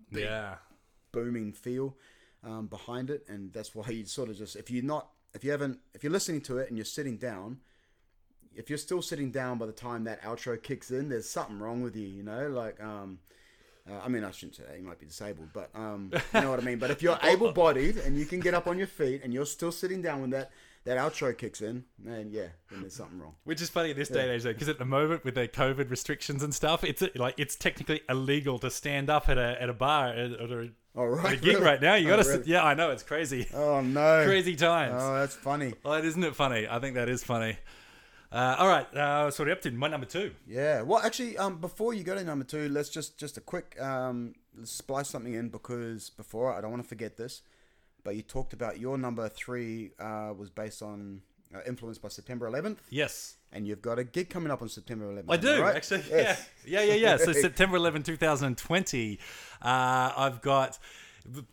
Yeah. 0.09 0.55
booming 1.11 1.53
feel 1.53 1.95
um, 2.43 2.68
behind 2.68 3.09
it, 3.09 3.24
and 3.30 3.53
that's 3.53 3.74
why 3.76 3.88
you 3.89 4.05
sort 4.05 4.30
of 4.30 4.38
just 4.38 4.55
if 4.55 4.70
you're 4.72 4.84
not 4.84 5.09
if 5.34 5.43
you 5.43 5.51
haven't 5.51 5.80
if 5.93 6.03
you're 6.03 6.11
listening 6.11 6.41
to 6.41 6.57
it 6.57 6.68
and 6.70 6.78
you're 6.78 6.86
sitting 6.86 7.18
down, 7.18 7.59
if 8.55 8.70
you're 8.70 8.78
still 8.78 9.01
sitting 9.01 9.32
down 9.32 9.57
by 9.57 9.66
the 9.66 9.72
time 9.72 10.03
that 10.05 10.22
outro 10.24 10.61
kicks 10.61 10.91
in, 10.91 11.09
there's 11.09 11.30
something 11.30 11.59
wrong 11.59 11.82
with 11.82 11.95
you, 11.95 12.07
you 12.07 12.24
know, 12.24 12.47
like 12.49 12.82
um. 12.84 13.20
Uh, 13.90 14.00
I 14.04 14.08
mean, 14.08 14.24
I 14.24 14.32
shouldn't 14.32 14.56
say 14.56 14.64
that. 14.68 14.78
You 14.78 14.84
might 14.86 15.00
be 15.00 15.06
disabled, 15.06 15.50
but 15.54 15.70
um, 15.76 16.10
you 16.34 16.42
know 16.42 16.50
what 16.52 16.60
I 16.60 16.64
mean. 16.64 16.80
But 16.80 16.90
if 16.92 17.02
you're 17.02 17.20
able-bodied 17.24 17.98
and 17.98 18.18
you 18.18 18.26
can 18.26 18.40
get 18.40 18.54
up 18.54 18.66
on 18.68 18.78
your 18.78 18.88
feet 18.88 19.22
and 19.24 19.34
you're 19.34 19.46
still 19.46 19.72
sitting 19.74 20.02
down 20.02 20.22
when 20.22 20.30
that, 20.30 20.52
that 20.86 20.98
outro 20.98 21.38
kicks 21.38 21.62
in, 21.62 21.84
then 22.00 22.30
yeah, 22.32 22.48
then 22.72 22.80
there's 22.82 22.94
something 22.96 23.20
wrong. 23.20 23.36
Which 23.44 23.62
is 23.62 23.70
funny 23.70 23.92
in 23.92 23.98
this 23.98 24.08
day 24.08 24.22
and 24.24 24.32
age, 24.32 24.44
though, 24.44 24.54
because 24.54 24.70
at 24.70 24.80
the 24.80 24.86
moment 24.86 25.26
with 25.26 25.36
the 25.36 25.50
COVID 25.50 25.90
restrictions 25.90 26.44
and 26.44 26.54
stuff, 26.56 26.84
it's 26.86 27.04
like 27.16 27.36
it's 27.38 27.56
technically 27.58 28.02
illegal 28.08 28.58
to 28.60 28.70
stand 28.72 29.10
up 29.10 29.28
at 29.28 29.38
a 29.38 29.62
at 29.62 29.70
a 29.70 29.74
bar 29.74 30.08
at, 30.10 30.32
at 30.32 30.50
a, 30.52 30.70
Oh 30.96 31.06
right, 31.06 31.42
gig 31.42 31.56
really? 31.56 31.66
right 31.66 31.82
now. 31.82 31.96
You 31.96 32.08
Oh, 32.12 32.18
got 32.18 32.24
to, 32.24 32.30
really? 32.30 32.44
yeah, 32.46 32.64
I 32.64 32.76
know 32.76 32.92
it's 32.92 33.02
crazy, 33.04 33.48
Oh 33.54 33.82
no, 33.82 34.24
crazy 34.26 34.56
times. 34.56 34.96
Oh, 34.98 35.16
that's 35.16 35.36
funny. 35.36 35.74
Well, 35.84 35.96
isn't 35.96 36.24
it 36.24 36.36
funny? 36.36 36.68
I 36.70 36.80
think 36.80 36.96
that 36.96 37.10
is 37.10 37.24
funny. 37.24 37.58
Uh, 38.34 38.56
all 38.58 38.68
right, 38.68 38.92
uh, 38.98 39.30
so 39.30 39.44
are 39.44 39.52
up 39.52 39.62
to? 39.62 39.70
My 39.70 39.88
number 39.88 40.08
two. 40.08 40.32
Yeah. 40.48 40.82
Well, 40.82 41.00
actually, 41.00 41.38
um, 41.38 41.62
before 41.62 41.94
you 41.94 42.04
go 42.04 42.16
to 42.16 42.24
number 42.24 42.44
two, 42.44 42.68
let's 42.68 42.90
just 42.90 43.20
just 43.20 43.38
a 43.38 43.42
quick 43.42 43.80
um, 43.80 44.34
let's 44.58 44.72
splice 44.72 45.08
something 45.08 45.36
in 45.36 45.50
because 45.50 46.10
before 46.10 46.52
I 46.52 46.60
don't 46.60 46.72
want 46.72 46.82
to 46.82 46.90
forget 46.90 47.16
this, 47.16 47.44
but 48.04 48.16
you 48.16 48.24
talked 48.24 48.54
about 48.54 48.80
your 48.80 48.98
number 48.98 49.30
three 49.30 49.92
uh, 50.00 50.34
was 50.36 50.50
based 50.50 50.82
on 50.82 51.22
uh, 51.54 51.60
influenced 51.68 52.02
by 52.02 52.10
September 52.10 52.50
11th, 52.50 52.78
Yes, 52.90 53.36
and 53.52 53.68
you've 53.68 53.84
got 53.84 54.00
a 54.00 54.04
gig 54.04 54.32
coming 54.32 54.52
up 54.52 54.64
on 54.64 54.70
September 54.70 55.14
11th. 55.14 55.26
I 55.30 55.38
do 55.38 55.62
right? 55.62 55.76
actually. 55.76 56.02
Yes. 56.10 56.50
Yeah, 56.66 56.82
yeah, 56.82 56.94
yeah, 56.94 56.96
yeah. 56.96 57.18
So 57.18 57.34
September 57.34 57.78
11, 57.78 58.02
2020, 58.02 59.20
uh, 59.62 60.12
I've 60.18 60.42
got 60.42 60.80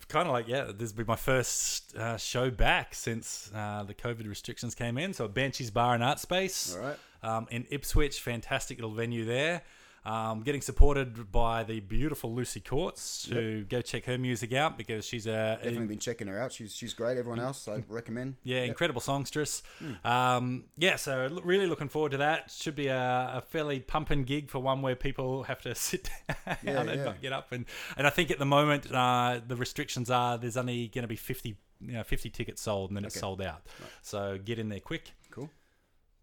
kind 0.08 0.26
of 0.26 0.32
like 0.32 0.48
yeah, 0.48 0.70
this 0.76 0.92
will 0.92 1.04
be 1.04 1.08
my 1.08 1.16
first 1.16 1.96
uh, 1.96 2.16
show 2.16 2.50
back 2.50 2.94
since 2.94 3.50
uh, 3.54 3.84
the 3.84 3.94
COVID 3.94 4.28
restrictions 4.28 4.74
came 4.74 4.98
in. 4.98 5.12
So 5.12 5.28
Banshees 5.28 5.70
Bar 5.70 5.94
and 5.94 6.02
Art 6.02 6.18
Space, 6.18 6.74
All 6.76 6.82
right. 6.82 6.98
um, 7.22 7.46
in 7.50 7.66
Ipswich, 7.70 8.20
fantastic 8.20 8.78
little 8.78 8.94
venue 8.94 9.24
there. 9.24 9.62
Um, 10.02 10.40
getting 10.40 10.62
supported 10.62 11.30
by 11.30 11.62
the 11.62 11.80
beautiful 11.80 12.34
Lucy 12.34 12.60
Courts. 12.60 13.28
To 13.28 13.64
go 13.64 13.82
check 13.82 14.06
her 14.06 14.16
music 14.16 14.54
out 14.54 14.78
because 14.78 15.04
she's 15.04 15.26
a, 15.26 15.58
a 15.60 15.64
Definitely 15.64 15.88
been 15.88 15.98
checking 15.98 16.26
her 16.26 16.40
out. 16.40 16.52
She's 16.52 16.74
she's 16.74 16.94
great. 16.94 17.18
Everyone 17.18 17.38
else, 17.38 17.68
I 17.68 17.84
recommend. 17.88 18.36
yeah, 18.42 18.62
incredible 18.62 19.02
songstress. 19.02 19.62
Hmm. 19.78 20.06
Um, 20.06 20.64
yeah, 20.78 20.96
so 20.96 21.28
really 21.44 21.66
looking 21.66 21.88
forward 21.90 22.12
to 22.12 22.18
that. 22.18 22.50
Should 22.50 22.76
be 22.76 22.86
a, 22.86 23.32
a 23.36 23.42
fairly 23.48 23.80
pumping 23.80 24.24
gig 24.24 24.48
for 24.48 24.58
one 24.58 24.80
where 24.80 24.96
people 24.96 25.42
have 25.42 25.60
to 25.62 25.74
sit 25.74 26.04
down 26.26 26.56
Yeah, 26.62 26.80
and 26.80 26.88
yeah. 26.90 27.04
not 27.04 27.20
get 27.20 27.32
up. 27.34 27.52
And, 27.52 27.66
and 27.98 28.06
I 28.06 28.10
think 28.10 28.30
at 28.30 28.38
the 28.38 28.46
moment 28.46 28.90
uh, 28.90 29.40
the 29.46 29.56
restrictions 29.56 30.10
are 30.10 30.38
there's 30.38 30.56
only 30.56 30.88
going 30.88 31.02
to 31.02 31.08
be 31.08 31.16
50, 31.16 31.56
you 31.82 31.92
know, 31.92 32.02
50 32.04 32.30
tickets 32.30 32.62
sold 32.62 32.88
and 32.90 32.96
then 32.96 33.04
it's 33.04 33.20
sold 33.20 33.42
out. 33.42 33.66
So 34.00 34.38
get 34.42 34.58
in 34.58 34.70
there 34.70 34.80
quick. 34.80 35.12
Cool. 35.30 35.50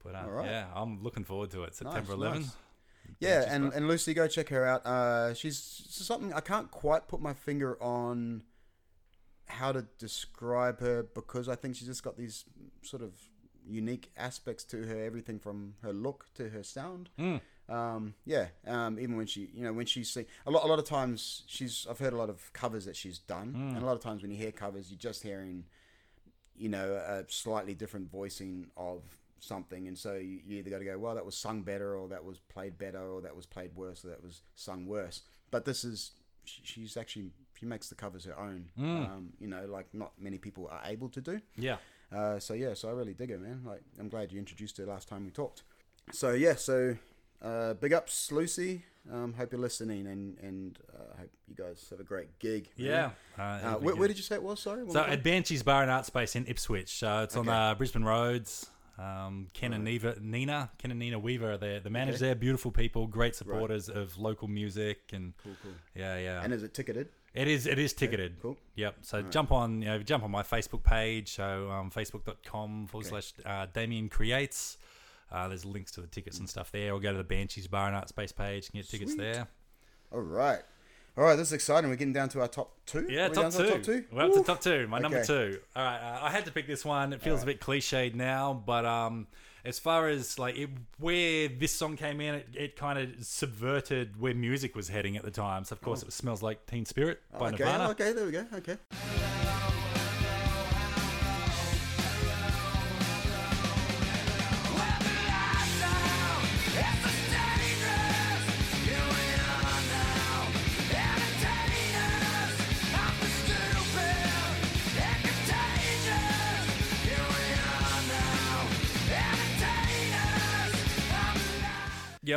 But 0.04 0.16
uh, 0.16 0.22
All 0.24 0.30
right. 0.32 0.46
yeah, 0.50 0.66
I'm 0.74 1.04
looking 1.04 1.24
forward 1.26 1.52
to 1.52 1.64
it. 1.64 1.76
September 1.76 2.14
Nice, 2.14 2.18
11. 2.18 2.42
nice. 2.42 2.56
Yeah, 3.20 3.46
and, 3.48 3.74
and 3.74 3.88
Lucy, 3.88 4.14
go 4.14 4.28
check 4.28 4.50
her 4.50 4.66
out. 4.66 4.86
Uh, 4.86 5.34
she's 5.34 5.58
something 5.90 6.34
I 6.34 6.42
can't 6.42 6.70
quite 6.72 7.08
put 7.08 7.22
my 7.22 7.34
finger 7.34 7.82
on 7.82 8.44
how 9.46 9.72
to 9.72 9.86
describe 9.98 10.80
her 10.82 11.04
because 11.04 11.48
I 11.48 11.56
think 11.56 11.76
she's 11.76 11.88
just 11.88 12.04
got 12.04 12.18
these 12.18 12.46
sort 12.82 13.02
of 13.02 13.14
unique 13.66 14.12
aspects 14.18 14.64
to 14.66 14.86
her. 14.86 15.04
Everything 15.04 15.40
from 15.40 15.76
her 15.82 15.94
look 15.94 16.26
to 16.36 16.50
her 16.50 16.64
sound. 16.64 17.10
Um, 17.70 18.14
yeah, 18.26 18.48
um, 18.66 18.98
even 19.00 19.18
when 19.18 19.26
she, 19.26 19.50
you 19.54 19.64
know, 19.64 19.74
when 19.74 19.86
she 19.86 20.04
sing 20.04 20.26
a 20.46 20.52
lot, 20.52 20.64
a 20.64 20.68
lot 20.68 20.80
of 20.80 20.86
times 20.86 21.44
she's. 21.48 21.86
I've 21.90 22.00
heard 22.00 22.14
a 22.14 22.18
lot 22.18 22.30
of 22.30 22.54
covers 22.54 22.86
that 22.86 22.96
she's 22.96 23.18
done, 23.20 23.54
and 23.76 23.84
a 23.84 23.86
lot 23.86 23.96
of 23.96 24.02
times 24.02 24.22
when 24.22 24.32
you 24.32 24.38
hear 24.38 24.52
covers, 24.52 24.90
you're 24.90 24.98
just 24.98 25.22
hearing 25.24 25.66
you 26.58 26.70
know, 26.70 26.94
a 26.94 27.24
slightly 27.30 27.76
different 27.76 28.12
voicing 28.12 28.68
of 28.76 29.04
something, 29.40 29.88
and 29.88 29.98
so 29.98 30.14
you, 30.16 30.40
you 30.46 30.58
either 30.58 30.70
got 30.70 30.80
to 30.80 30.86
go, 30.86 30.98
well, 30.98 31.16
that 31.16 31.26
was 31.26 31.36
sung 31.36 31.62
better, 31.62 31.96
or 31.96 32.08
that 32.10 32.24
was 32.24 32.40
played 32.40 32.78
better, 32.78 33.00
or 33.02 33.22
that 33.22 33.36
was 33.36 33.46
played 33.46 33.76
worse, 33.76 34.04
or 34.06 34.10
that 34.10 34.24
was 34.24 34.42
sung 34.56 34.86
worse. 34.86 35.22
But 35.52 35.66
this 35.66 35.84
is, 35.84 36.12
she, 36.46 36.62
she's 36.64 36.98
actually 36.98 37.32
she 37.60 37.66
makes 37.66 37.90
the 37.90 37.96
covers 37.96 38.26
her 38.26 38.38
own. 38.40 38.66
Mm. 38.80 39.06
Um, 39.10 39.30
you 39.40 39.48
know, 39.48 39.66
like 39.68 39.88
not 39.94 40.12
many 40.20 40.38
people 40.38 40.68
are 40.72 40.82
able 40.86 41.10
to 41.10 41.22
do. 41.22 41.42
Yeah. 41.58 41.78
Uh, 42.16 42.40
so 42.40 42.54
yeah, 42.54 42.74
so 42.74 42.88
I 42.90 42.92
really 42.92 43.14
dig 43.14 43.32
her, 43.32 43.38
man. 43.40 43.62
Like 43.66 43.82
I'm 44.00 44.10
glad 44.10 44.32
you 44.32 44.40
introduced 44.40 44.78
her 44.78 44.86
last 44.86 45.08
time 45.10 45.26
we 45.26 45.32
talked. 45.32 45.64
So 46.12 46.32
yeah, 46.32 46.56
so 46.56 46.96
uh, 47.42 47.74
big 47.76 47.94
ups, 47.94 48.32
Lucy. 48.32 48.84
Um, 49.12 49.34
hope 49.34 49.52
you're 49.54 49.62
listening, 49.62 50.06
and 50.08 50.38
and 50.40 50.80
uh, 50.94 51.18
hope 51.20 51.30
you 51.48 51.56
guys 51.56 51.86
have 51.90 52.00
a 52.00 52.04
great 52.04 52.38
gig. 52.40 52.70
man. 52.78 52.88
Yeah. 52.88 53.10
Uh, 53.38 53.42
Uh, 53.42 53.74
where, 53.80 53.96
where 53.96 54.08
did 54.08 54.18
you 54.18 54.24
say 54.24 54.36
it 54.36 54.44
was? 54.44 54.60
Sorry. 54.60 54.84
One 54.84 54.92
So 54.94 55.02
at 55.02 55.24
Banshee's 55.24 55.64
Bar 55.64 55.82
and 55.82 55.90
Art 55.92 56.06
Space 56.06 56.36
in 56.36 56.46
Ipswich. 56.46 57.00
So 57.00 57.24
it's 57.24 57.36
on 57.36 57.48
Okay. 57.48 57.58
uh, 57.58 57.76
Brisbane 57.76 58.04
Roads. 58.04 58.70
Um, 58.98 59.48
Ken 59.54 59.74
and 59.74 59.84
Neva, 59.84 60.18
Nina, 60.20 60.72
Ken 60.80 60.90
and 60.90 61.00
Nina 61.00 61.20
Weaver 61.20 61.52
are 61.54 61.58
there. 61.58 61.80
The 61.80 61.90
managers 61.92 62.20
Okay. 62.22 62.30
there, 62.30 62.36
beautiful 62.36 62.72
people, 62.72 63.06
great 63.06 63.36
supporters 63.36 63.90
of 63.90 64.18
local 64.18 64.48
music, 64.48 65.12
and 65.14 65.34
cool, 65.44 65.54
cool. 65.62 65.74
yeah, 65.94 66.18
yeah. 66.18 66.42
And 66.44 66.52
is 66.52 66.64
it 66.64 66.74
ticketed? 66.74 67.10
It 67.36 67.48
is. 67.48 67.68
It 67.68 67.78
is 67.78 67.94
ticketed. 67.94 68.38
cool. 68.42 68.58
Yep. 68.76 68.96
So 69.02 69.22
jump 69.22 69.52
on. 69.52 69.82
You 69.84 69.88
know, 69.90 70.00
jump 70.00 70.24
on 70.24 70.32
my 70.32 70.42
Facebook 70.42 70.82
page. 70.84 71.34
So 71.36 71.70
um, 71.70 71.92
facebook.com 71.92 72.88
forward 72.88 73.06
Okay. 73.06 73.22
slash 73.22 73.34
uh, 73.46 73.68
Damien 73.72 74.10
creates. 74.10 74.78
Uh, 75.32 75.48
there's 75.48 75.64
links 75.66 75.92
to 75.92 76.02
the 76.02 76.08
tickets 76.08 76.40
and 76.40 76.50
stuff 76.50 76.72
there. 76.72 76.94
Or 76.94 77.00
go 77.00 77.12
to 77.12 77.18
the 77.18 77.24
Banshees 77.24 77.68
Bar 77.68 77.88
and 77.88 77.96
Art 77.96 78.10
Space 78.10 78.32
page 78.32 78.68
and 78.74 78.82
get 78.82 78.90
tickets 78.90 79.12
Sweet. 79.14 79.22
there. 79.22 79.48
All 80.12 80.22
right. 80.22 80.62
All 81.18 81.24
right, 81.24 81.36
this 81.36 81.48
is 81.48 81.54
exciting. 81.54 81.90
We're 81.90 81.96
getting 81.96 82.14
down 82.14 82.30
to 82.30 82.42
our 82.42 82.48
top 82.48 82.72
two. 82.86 83.08
Yeah, 83.10 83.28
top 83.30 83.52
to 83.52 83.58
two. 83.58 83.64
the 83.64 83.70
top 83.72 83.84
two. 83.84 84.04
We're 84.12 84.24
up 84.26 84.34
to 84.34 84.44
top 84.44 84.62
two. 84.62 84.88
My 84.88 85.00
number 85.00 85.24
two. 85.26 85.60
All 85.76 85.84
right, 85.84 85.98
uh, 85.98 86.20
I 86.22 86.30
had 86.30 86.46
to 86.46 86.52
pick 86.52 86.68
this 86.68 86.86
one. 86.86 87.12
It 87.12 87.24
feels 87.24 87.42
a 87.42 87.46
bit 87.48 87.60
cliched 87.60 88.14
now, 88.14 88.54
but 88.54 88.86
um, 88.86 89.26
as 89.66 89.80
far 89.80 90.10
as 90.10 90.38
like 90.38 90.56
it, 90.58 90.70
where 91.00 91.48
this 91.48 91.72
song 91.72 91.98
came 91.98 92.22
in, 92.22 92.36
it, 92.36 92.48
it 92.54 92.76
kind 92.76 93.00
of 93.00 93.26
subverted 93.26 94.22
where 94.22 94.36
music 94.36 94.76
was 94.76 94.90
heading 94.90 95.18
at 95.18 95.24
the 95.24 95.32
time. 95.32 95.64
So 95.66 95.74
of 95.74 95.82
course, 95.82 96.04
it 96.04 96.06
was 96.06 96.14
smells 96.14 96.44
like 96.44 96.68
Teen 96.68 96.86
Spirit 96.86 97.20
by 97.32 97.48
Okay, 97.48 97.64
Nirvana. 97.64 97.90
okay, 97.90 98.14
there 98.14 98.26
we 98.26 98.32
go. 98.32 98.46
Okay. 98.54 98.78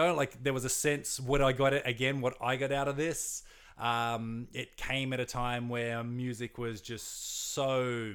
Like 0.09 0.43
there 0.43 0.53
was 0.53 0.65
a 0.65 0.69
sense 0.69 1.21
what 1.21 1.43
I 1.43 1.53
got 1.53 1.73
it 1.73 1.83
again, 1.87 2.21
what 2.21 2.37
I 2.41 2.57
got 2.57 2.73
out 2.73 2.89
of 2.89 2.97
this. 2.97 3.43
Um, 3.79 4.49
it 4.53 4.77
came 4.77 5.13
at 5.13 5.21
a 5.21 5.25
time 5.25 5.69
where 5.69 6.05
music 6.05 6.59
was 6.59 6.81
just 6.81 7.53
so 7.53 8.15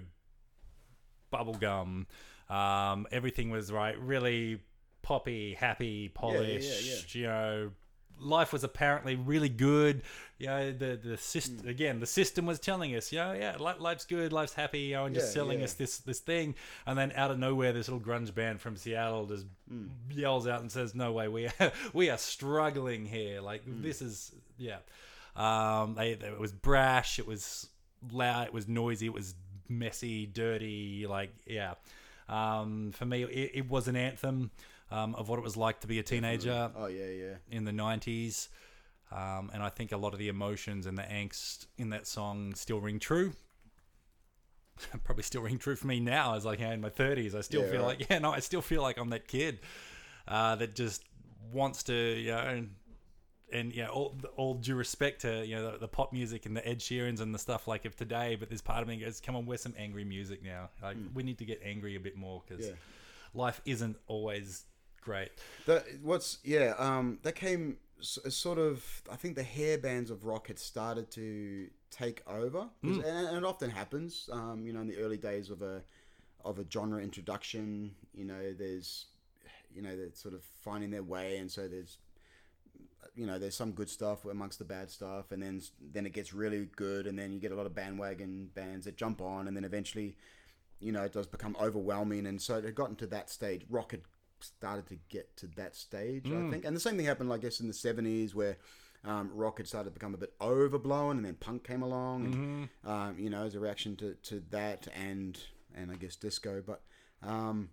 bubblegum. 1.33 2.05
Um, 2.49 3.07
everything 3.11 3.49
was 3.49 3.71
right, 3.71 3.99
really 3.99 4.61
poppy, 5.01 5.53
happy, 5.53 6.09
polished. 6.09 7.15
You 7.15 7.23
know, 7.27 7.71
life 8.19 8.53
was 8.53 8.63
apparently 8.63 9.15
really 9.15 9.49
good. 9.49 10.01
You 10.37 10.47
know, 10.47 10.71
the 10.71 10.99
the 11.01 11.17
system 11.17 11.67
again, 11.67 11.99
the 11.99 12.05
system 12.05 12.45
was 12.45 12.59
telling 12.59 12.95
us, 12.95 13.11
you 13.11 13.19
know, 13.19 13.33
yeah, 13.33 13.55
life's 13.57 14.05
good, 14.05 14.33
life's 14.33 14.53
happy, 14.53 14.79
you 14.79 14.93
know, 14.95 15.05
and 15.05 15.15
just 15.15 15.27
Yeah, 15.27 15.33
selling 15.33 15.59
yeah. 15.59 15.65
us 15.65 15.73
this 15.73 15.99
this 15.99 16.19
thing, 16.19 16.55
and 16.85 16.97
then 16.97 17.11
out 17.15 17.31
of 17.31 17.39
nowhere, 17.39 17.71
this 17.73 17.87
little 17.87 18.05
grunge 18.05 18.33
band 18.35 18.59
from 18.61 18.75
Seattle 18.75 19.25
just 19.27 19.45
yells 20.11 20.45
out 20.47 20.61
and 20.61 20.71
says, 20.71 20.93
"No 20.93 21.11
way, 21.13 21.27
we 21.27 21.47
are, 21.47 21.71
we 21.93 22.09
are 22.09 22.17
struggling 22.17 23.05
here. 23.05 23.39
Like 23.41 23.63
this 23.65 24.01
is 24.01 24.31
yeah." 24.57 24.77
Um, 25.35 25.95
they, 25.95 26.13
they- 26.15 26.27
it 26.27 26.39
was 26.39 26.51
brash, 26.53 27.19
it 27.19 27.27
was 27.27 27.67
loud, 28.11 28.47
it 28.47 28.53
was 28.53 28.67
noisy, 28.67 29.05
it 29.07 29.13
was 29.13 29.35
messy, 29.69 30.25
dirty. 30.25 31.05
Like 31.07 31.33
yeah, 31.45 31.75
um, 32.29 32.91
for 32.93 33.05
me, 33.05 33.23
it, 33.23 33.51
it 33.55 33.69
was 33.69 33.87
an 33.87 33.95
anthem 33.95 34.51
um, 34.95 35.15
of 35.15 35.27
what 35.29 35.37
it 35.39 35.43
was 35.43 35.57
like 35.57 35.79
to 35.81 35.87
be 35.87 35.99
a 35.99 36.03
teenager 36.03 36.71
Oh 36.75 36.85
yeah, 36.87 37.07
yeah. 37.07 37.35
in 37.49 37.65
the 37.65 37.71
90s. 37.71 38.47
Um, 39.11 39.51
and 39.53 39.61
I 39.61 39.69
think 39.69 39.91
a 39.91 39.97
lot 39.97 40.13
of 40.13 40.19
the 40.19 40.29
emotions 40.29 40.85
and 40.85 40.97
the 40.97 41.03
angst 41.03 41.67
in 41.77 41.89
that 41.91 42.07
song 42.07 42.55
still 42.55 42.79
ring 42.79 42.99
true. 42.99 43.33
Probably 45.03 45.23
still 45.23 45.41
ring 45.41 45.57
true 45.57 45.75
for 45.75 45.87
me 45.87 45.99
now 45.99 46.35
as 46.35 46.45
like 46.45 46.59
yeah, 46.59 46.71
in 46.73 46.81
my 46.81 46.89
30s. 46.89 47.35
I 47.35 47.41
still 47.41 47.63
Yeah, 47.63 47.71
feel 47.71 47.81
right. 47.81 47.99
like, 47.99 48.09
yeah, 48.09 48.19
no, 48.19 48.31
I 48.31 48.39
still 48.39 48.61
feel 48.61 48.81
like 48.81 48.97
I'm 48.97 49.09
that 49.09 49.27
kid 49.27 49.59
uh, 50.27 50.55
that 50.57 50.75
just 50.75 51.03
wants 51.53 51.83
to, 51.83 51.93
you 51.93 52.31
know, 52.31 52.37
and, 52.39 52.69
and 53.53 53.73
know, 53.83 53.89
all, 53.89 54.17
all 54.35 54.53
due 54.55 54.75
respect 54.75 55.21
to, 55.21 55.45
you 55.45 55.55
know, 55.55 55.71
the, 55.71 55.77
the 55.77 55.87
pop 55.87 56.11
music 56.11 56.45
and 56.45 56.57
the 56.57 56.67
Ed 56.67 56.79
Sheerans 56.79 57.21
and 57.21 57.33
the 57.33 57.39
stuff 57.39 57.67
like 57.67 57.85
of 57.85 57.95
today, 57.95 58.35
but 58.35 58.49
there's 58.49 58.61
part 58.63 58.81
of 58.81 58.87
me 58.87 58.97
goes, 58.97 59.21
come 59.21 59.35
on, 59.35 59.45
wear 59.45 59.57
some 59.59 59.73
angry 59.77 60.03
music 60.03 60.43
now. 60.43 60.69
Like, 60.81 60.97
we 61.13 61.21
need 61.23 61.37
to 61.37 61.45
get 61.45 61.61
angry 61.63 61.95
a 61.95 61.99
bit 61.99 62.17
more 62.17 62.41
because. 62.47 62.65
Yeah. 62.67 62.73
life 63.33 63.61
isn't 63.65 63.97
always 64.07 64.63
great. 65.05 65.29
The, 65.65 65.83
what's 66.01 66.39
yeah? 66.43 66.73
Um, 66.77 67.19
that 67.23 67.35
came 67.35 67.77
sort 68.01 68.57
of. 68.57 68.83
I 69.09 69.15
think 69.15 69.35
the 69.35 69.43
hair 69.43 69.77
bands 69.77 70.11
of 70.11 70.25
rock 70.25 70.47
had 70.47 70.59
started 70.59 71.09
to 71.11 71.67
take 71.91 72.21
over, 72.27 72.67
and, 72.83 73.03
and 73.03 73.37
it 73.37 73.45
often 73.45 73.69
happens. 73.69 74.29
Um, 74.33 74.63
you 74.65 74.73
know, 74.73 74.81
in 74.81 74.87
the 74.87 74.97
early 74.97 75.17
days 75.17 75.49
of 75.49 75.61
a 75.61 75.81
of 76.43 76.59
a 76.59 76.65
genre 76.69 77.01
introduction, 77.01 77.95
you 78.13 78.25
know, 78.25 78.53
there's 78.53 79.05
you 79.73 79.81
know 79.81 79.95
they're 79.95 80.13
sort 80.13 80.33
of 80.33 80.41
finding 80.61 80.91
their 80.91 81.03
way, 81.03 81.37
and 81.37 81.49
so 81.49 81.67
there's 81.67 81.99
you 83.15 83.25
know 83.25 83.39
there's 83.39 83.55
some 83.55 83.71
good 83.71 83.89
stuff 83.89 84.25
amongst 84.25 84.59
the 84.59 84.65
bad 84.65 84.89
stuff, 84.89 85.31
and 85.31 85.41
then 85.41 85.61
then 85.93 86.05
it 86.05 86.13
gets 86.13 86.33
really 86.33 86.67
good, 86.75 87.07
and 87.07 87.17
then 87.17 87.31
you 87.31 87.39
get 87.39 87.51
a 87.51 87.55
lot 87.55 87.67
of 87.67 87.75
bandwagon 87.75 88.49
bands 88.55 88.85
that 88.85 88.97
jump 88.97 89.21
on, 89.21 89.47
and 89.47 89.55
then 89.55 89.63
eventually 89.63 90.17
you 90.79 90.91
know, 90.91 91.03
it 91.03 91.13
does 91.13 91.25
become 91.25 91.55
overwhelming. 91.59 92.25
And 92.27 92.41
so 92.41 92.57
it 92.57 92.65
had 92.65 92.75
gotten 92.75 92.95
to 92.97 93.07
that 93.07 93.29
stage. 93.29 93.65
Rock 93.69 93.91
had 93.91 94.01
started 94.39 94.87
to 94.87 94.97
get 95.09 95.35
to 95.37 95.47
that 95.55 95.75
stage, 95.75 96.25
I 96.27 96.51
think. 96.51 96.65
And 96.65 96.75
the 96.75 96.79
same 96.79 96.97
thing 96.97 97.05
happened, 97.05 97.31
I 97.31 97.37
guess, 97.37 97.59
in 97.59 97.67
the 97.67 97.73
70s 97.73 98.33
where 98.35 98.57
um, 99.03 99.29
rock 99.33 99.57
had 99.57 99.67
started 99.67 99.89
to 99.89 99.93
become 99.93 100.13
a 100.13 100.17
bit 100.17 100.33
overblown 100.41 101.17
and 101.17 101.25
then 101.25 101.35
punk 101.35 101.63
came 101.63 101.81
along, 101.83 102.25
and, 102.25 102.69
um, 102.91 103.19
you 103.19 103.29
know, 103.29 103.43
as 103.45 103.53
a 103.55 103.59
reaction 103.59 103.95
to, 103.97 104.15
to 104.23 104.43
that 104.51 104.87
and, 104.95 105.39
and 105.75 105.91
I 105.91 105.95
guess 105.95 106.15
disco. 106.15 106.63
But, 106.65 106.81
um, 107.21 107.69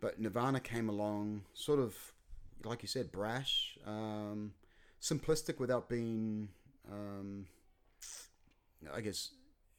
but 0.00 0.20
Nirvana 0.20 0.60
came 0.60 0.88
along 0.88 1.42
sort 1.54 1.80
of, 1.80 1.96
like 2.64 2.82
you 2.82 2.88
said, 2.88 3.10
brash, 3.12 3.76
um, 3.86 4.54
simplistic 5.00 5.58
without 5.58 5.88
being, 5.88 6.48
um, 6.90 7.46
I 8.94 9.00
guess, 9.00 9.30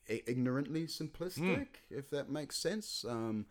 i- 0.09 0.23
ignorantly 0.27 0.85
simplistic, 0.87 1.67
if 1.89 2.09
that 2.09 2.29
makes 2.29 2.57
sense. 2.57 3.05
Um, 3.07 3.45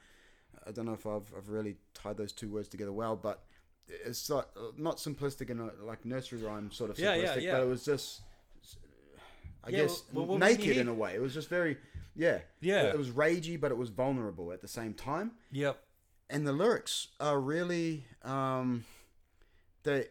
I 0.67 0.71
don't 0.73 0.87
know 0.87 0.93
if 0.95 1.07
I've, 1.07 1.33
I've 1.37 1.49
really 1.49 1.77
tied 1.95 2.17
those 2.17 2.33
two 2.33 2.49
words 2.51 2.69
together 2.69 2.93
well, 2.93 3.17
but 3.17 3.45
it's 3.89 4.29
not, 4.29 4.49
not 4.77 4.99
simplistic 4.99 5.51
in 5.51 5.61
a 5.61 5.71
like 5.85 6.05
nursery 6.05 6.43
rhyme 6.43 6.71
sort 6.71 6.91
of 6.91 6.97
simplistic, 6.97 7.01
Yeah, 7.23 7.35
yeah, 7.35 7.37
yeah. 7.39 7.53
but 7.53 7.63
it 7.63 7.69
was 7.69 7.85
just, 7.85 8.21
I 9.65 9.71
Yeah, 9.71 9.79
guess, 9.83 10.03
well, 10.13 10.27
well, 10.27 10.39
naked 10.39 10.77
in 10.77 10.89
a 10.89 10.95
way. 10.95 11.15
It 11.15 11.21
was 11.21 11.35
just 11.35 11.49
very, 11.49 11.77
yeah, 12.15 12.39
Yeah. 12.61 12.83
It 12.85 12.99
was 12.99 13.11
ragey, 13.11 13.59
but 13.61 13.71
it 13.71 13.77
was 13.79 13.91
vulnerable 13.91 14.53
at 14.53 14.61
the 14.61 14.69
same 14.69 14.95
time 14.95 15.33
Yep. 15.53 15.79
and 16.31 16.47
the 16.47 16.53
lyrics 16.53 17.09
are 17.21 17.41
really 17.41 18.05
um 18.23 18.85
they 19.85 20.07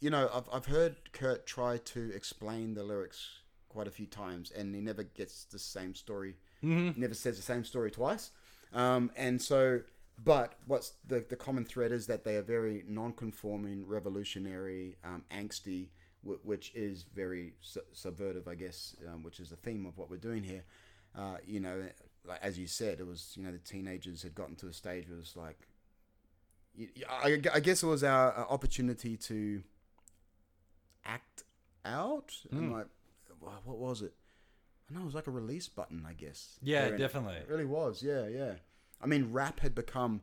you 0.00 0.10
know 0.10 0.28
I've, 0.34 0.48
I've 0.52 0.66
heard 0.66 0.96
kurt 1.12 1.46
try 1.46 1.78
to 1.78 2.10
explain 2.14 2.74
the 2.74 2.82
lyrics 2.82 3.28
quite 3.68 3.86
a 3.86 3.90
few 3.90 4.06
times 4.06 4.50
and 4.50 4.74
he 4.74 4.80
never 4.80 5.02
gets 5.04 5.44
the 5.44 5.58
same 5.58 5.94
story 5.94 6.34
mm-hmm. 6.62 7.00
never 7.00 7.14
says 7.14 7.36
the 7.36 7.42
same 7.42 7.64
story 7.64 7.90
twice 7.90 8.30
um 8.74 9.10
and 9.16 9.40
so 9.40 9.80
but 10.22 10.54
what's 10.66 10.92
the, 11.08 11.24
the 11.28 11.36
common 11.36 11.64
thread 11.64 11.90
is 11.90 12.06
that 12.06 12.24
they 12.24 12.36
are 12.36 12.42
very 12.42 12.84
non-conforming 12.86 13.86
revolutionary 13.86 14.96
um, 15.04 15.24
angsty 15.34 15.88
wh- 16.22 16.44
which 16.44 16.72
is 16.74 17.04
very 17.14 17.54
su- 17.60 17.80
subvertive 17.94 18.46
i 18.46 18.54
guess 18.54 18.94
um, 19.08 19.22
which 19.22 19.40
is 19.40 19.50
the 19.50 19.56
theme 19.56 19.86
of 19.86 19.98
what 19.98 20.10
we're 20.10 20.16
doing 20.16 20.42
here 20.42 20.64
uh, 21.16 21.36
you 21.46 21.60
know, 21.60 21.84
like 22.26 22.40
as 22.42 22.58
you 22.58 22.66
said, 22.66 23.00
it 23.00 23.06
was 23.06 23.34
you 23.36 23.44
know 23.44 23.52
the 23.52 23.58
teenagers 23.58 24.22
had 24.22 24.34
gotten 24.34 24.56
to 24.56 24.68
a 24.68 24.72
stage 24.72 25.08
where 25.08 25.16
it 25.16 25.20
was 25.20 25.36
like, 25.36 25.58
I 27.52 27.60
guess 27.60 27.82
it 27.82 27.86
was 27.86 28.02
our, 28.02 28.34
opportunity 28.50 29.16
to 29.16 29.62
act 31.04 31.44
out. 31.84 32.32
And 32.50 32.72
like, 32.72 32.86
what 33.38 33.78
was 33.78 34.02
it? 34.02 34.12
I 34.90 34.94
know 34.94 35.00
it 35.02 35.06
was 35.06 35.14
like 35.14 35.26
a 35.26 35.30
release 35.32 35.68
button, 35.68 36.04
I 36.08 36.12
guess. 36.12 36.58
Yeah, 36.62 36.90
definitely. 36.90 37.36
It 37.36 37.48
really 37.48 37.64
was. 37.64 38.02
Yeah, 38.02 38.26
yeah. 38.28 38.54
I 39.02 39.06
mean, 39.06 39.32
rap 39.32 39.60
had 39.60 39.74
become 39.74 40.20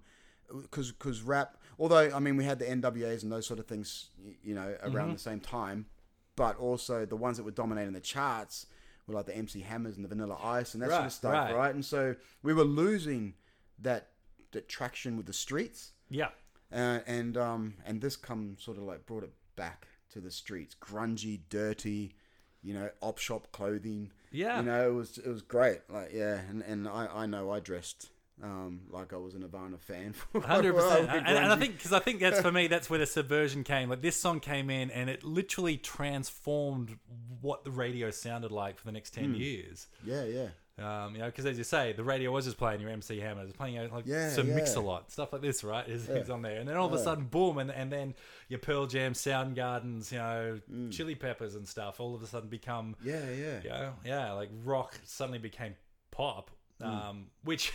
because 0.61 0.91
because 0.91 1.21
rap. 1.21 1.57
Although 1.79 2.11
I 2.13 2.19
mean, 2.19 2.37
we 2.37 2.43
had 2.45 2.59
the 2.59 2.65
NWAs 2.65 3.23
and 3.23 3.31
those 3.31 3.47
sort 3.47 3.59
of 3.59 3.65
things, 3.65 4.09
you 4.43 4.53
know, 4.55 4.75
around 4.83 4.93
Mm-hmm. 5.07 5.13
the 5.13 5.19
same 5.19 5.39
time, 5.39 5.87
but 6.35 6.57
also 6.57 7.05
the 7.05 7.15
ones 7.15 7.37
that 7.37 7.43
were 7.43 7.51
dominating 7.51 7.93
the 7.93 7.99
charts 8.01 8.67
were 9.07 9.15
like 9.15 9.25
the 9.25 9.35
MC 9.35 9.61
Hammers 9.61 9.95
and 9.95 10.05
the 10.05 10.09
Vanilla 10.09 10.37
Ice 10.43 10.73
and 10.75 10.83
that 10.83 10.89
sort 10.91 11.05
of 11.05 11.11
stuff, 11.11 11.33
right. 11.33 11.55
right. 11.55 11.73
And 11.73 11.83
so 11.83 12.15
we 12.43 12.53
were 12.53 12.63
losing 12.63 13.33
that 13.79 14.09
that 14.51 14.67
traction 14.69 15.17
with 15.17 15.25
the 15.25 15.33
streets, 15.33 15.93
Yeah. 16.09 16.29
uh, 16.71 16.99
and 17.07 17.35
um 17.37 17.75
and 17.85 17.99
this 18.01 18.15
come 18.15 18.57
sort 18.59 18.77
of 18.77 18.83
like 18.83 19.05
brought 19.07 19.23
it 19.23 19.31
back 19.55 19.87
to 20.11 20.19
the 20.19 20.29
streets, 20.31 20.75
grungy, 20.79 21.39
dirty, 21.49 22.13
you 22.61 22.73
know, 22.73 22.89
op 23.01 23.17
shop 23.17 23.51
clothing. 23.51 24.11
Yeah. 24.31 24.59
you 24.59 24.65
know, 24.65 24.87
it 24.89 24.93
was 24.93 25.17
it 25.17 25.27
was 25.27 25.41
great. 25.41 25.79
Like, 25.89 26.11
yeah, 26.13 26.39
and 26.49 26.61
and 26.63 26.87
I 26.87 27.07
I 27.07 27.25
know 27.25 27.51
I 27.51 27.59
dressed. 27.59 28.09
Um, 28.43 28.81
like 28.89 29.13
I 29.13 29.17
was 29.17 29.35
a 29.35 29.39
Nirvana 29.39 29.77
fan. 29.77 30.13
for 30.31 30.41
Hundred 30.41 30.71
a 30.71 30.73
while, 30.77 30.89
percent, 31.01 31.27
and, 31.27 31.37
and 31.37 31.51
I 31.51 31.55
think 31.57 31.77
because 31.77 31.93
I 31.93 31.99
think 31.99 32.19
that's 32.19 32.41
for 32.41 32.51
me, 32.51 32.65
that's 32.65 32.89
where 32.89 32.97
the 32.97 33.05
subversion 33.05 33.63
came. 33.63 33.87
Like 33.87 34.01
this 34.01 34.15
song 34.19 34.39
came 34.39 34.71
in, 34.71 34.89
and 34.89 35.11
it 35.11 35.23
literally 35.23 35.77
transformed 35.77 36.97
what 37.39 37.63
the 37.63 37.69
radio 37.71 38.09
sounded 38.09 38.51
like 38.51 38.79
for 38.79 38.85
the 38.85 38.91
next 38.93 39.13
ten 39.13 39.35
years. 39.35 39.85
yeah, 40.03 40.23
yeah, 40.23 40.47
Um, 40.79 41.13
you 41.13 41.19
know, 41.19 41.25
because 41.27 41.45
as 41.45 41.57
you 41.57 41.63
say, 41.63 41.93
the 41.93 42.03
radio 42.03 42.31
was 42.31 42.45
just 42.45 42.57
playing 42.57 42.81
your 42.81 42.89
MC 42.89 43.19
Hammer, 43.19 43.41
it 43.41 43.45
was 43.45 43.53
playing 43.53 43.75
you 43.75 43.83
know, 43.87 43.93
like 43.93 44.05
Yeah, 44.07 44.29
some 44.29 44.47
yeah. 44.47 44.55
mix 44.55 44.75
a 44.75 44.79
lot 44.79 45.11
stuff 45.11 45.31
like 45.33 45.41
this, 45.41 45.63
right? 45.63 45.87
Is, 45.87 46.07
is 46.09 46.29
on 46.29 46.41
there, 46.41 46.59
and 46.59 46.67
then 46.67 46.75
all 46.77 46.87
of 46.87 46.93
a 46.93 47.03
sudden, 47.03 47.25
boom, 47.25 47.57
and, 47.57 47.69
and 47.69 47.91
then 47.91 48.15
your 48.47 48.59
Pearl 48.59 48.87
Jam, 48.87 49.13
Soundgardens, 49.13 50.11
you 50.11 50.17
know, 50.17 50.59
Mm. 50.71 50.91
Chili 50.91 51.13
Peppers 51.15 51.55
and 51.55 51.67
stuff, 51.67 51.99
all 51.99 52.15
of 52.15 52.23
a 52.23 52.27
sudden 52.27 52.49
become 52.49 52.95
yeah, 53.03 53.29
yeah. 53.29 53.59
you 53.63 53.69
know, 53.69 53.93
yeah, 54.05 54.31
like 54.31 54.49
rock 54.63 54.97
suddenly 55.03 55.39
became 55.39 55.75
pop, 56.09 56.49
Hmm. 56.79 56.85
um, 56.87 57.25
which 57.43 57.73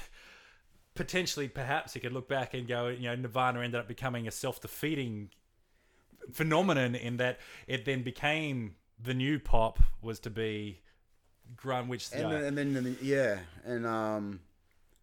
potentially, 0.95 1.47
perhaps, 1.49 1.95
you 1.95 2.01
could 2.01 2.13
look 2.13 2.29
back 2.29 2.55
and 2.55 2.67
go, 2.67 2.89
you 2.89 3.03
know, 3.03 3.15
Nirvana 3.15 3.61
ended 3.61 3.79
up 3.79 3.87
becoming 3.87 4.27
a 4.27 4.31
self-defeating 4.31 5.31
phenomenon 6.33 6.95
in 6.95 7.19
that 7.19 7.39
it 7.67 7.85
then 7.85 8.03
became 8.03 8.75
the 9.01 9.15
new 9.15 9.39
pop 9.39 9.79
was 10.03 10.19
to 10.21 10.31
be 10.31 10.81
grunge, 11.55 11.89
which 11.89 12.09
and 12.13 12.31
yeah, 12.31 12.39
and 12.39 12.59
then 12.59 12.77
and 12.77 12.87
then- 12.87 12.99
yeah, 13.01 13.39
and 13.65 13.87
um, 13.87 14.41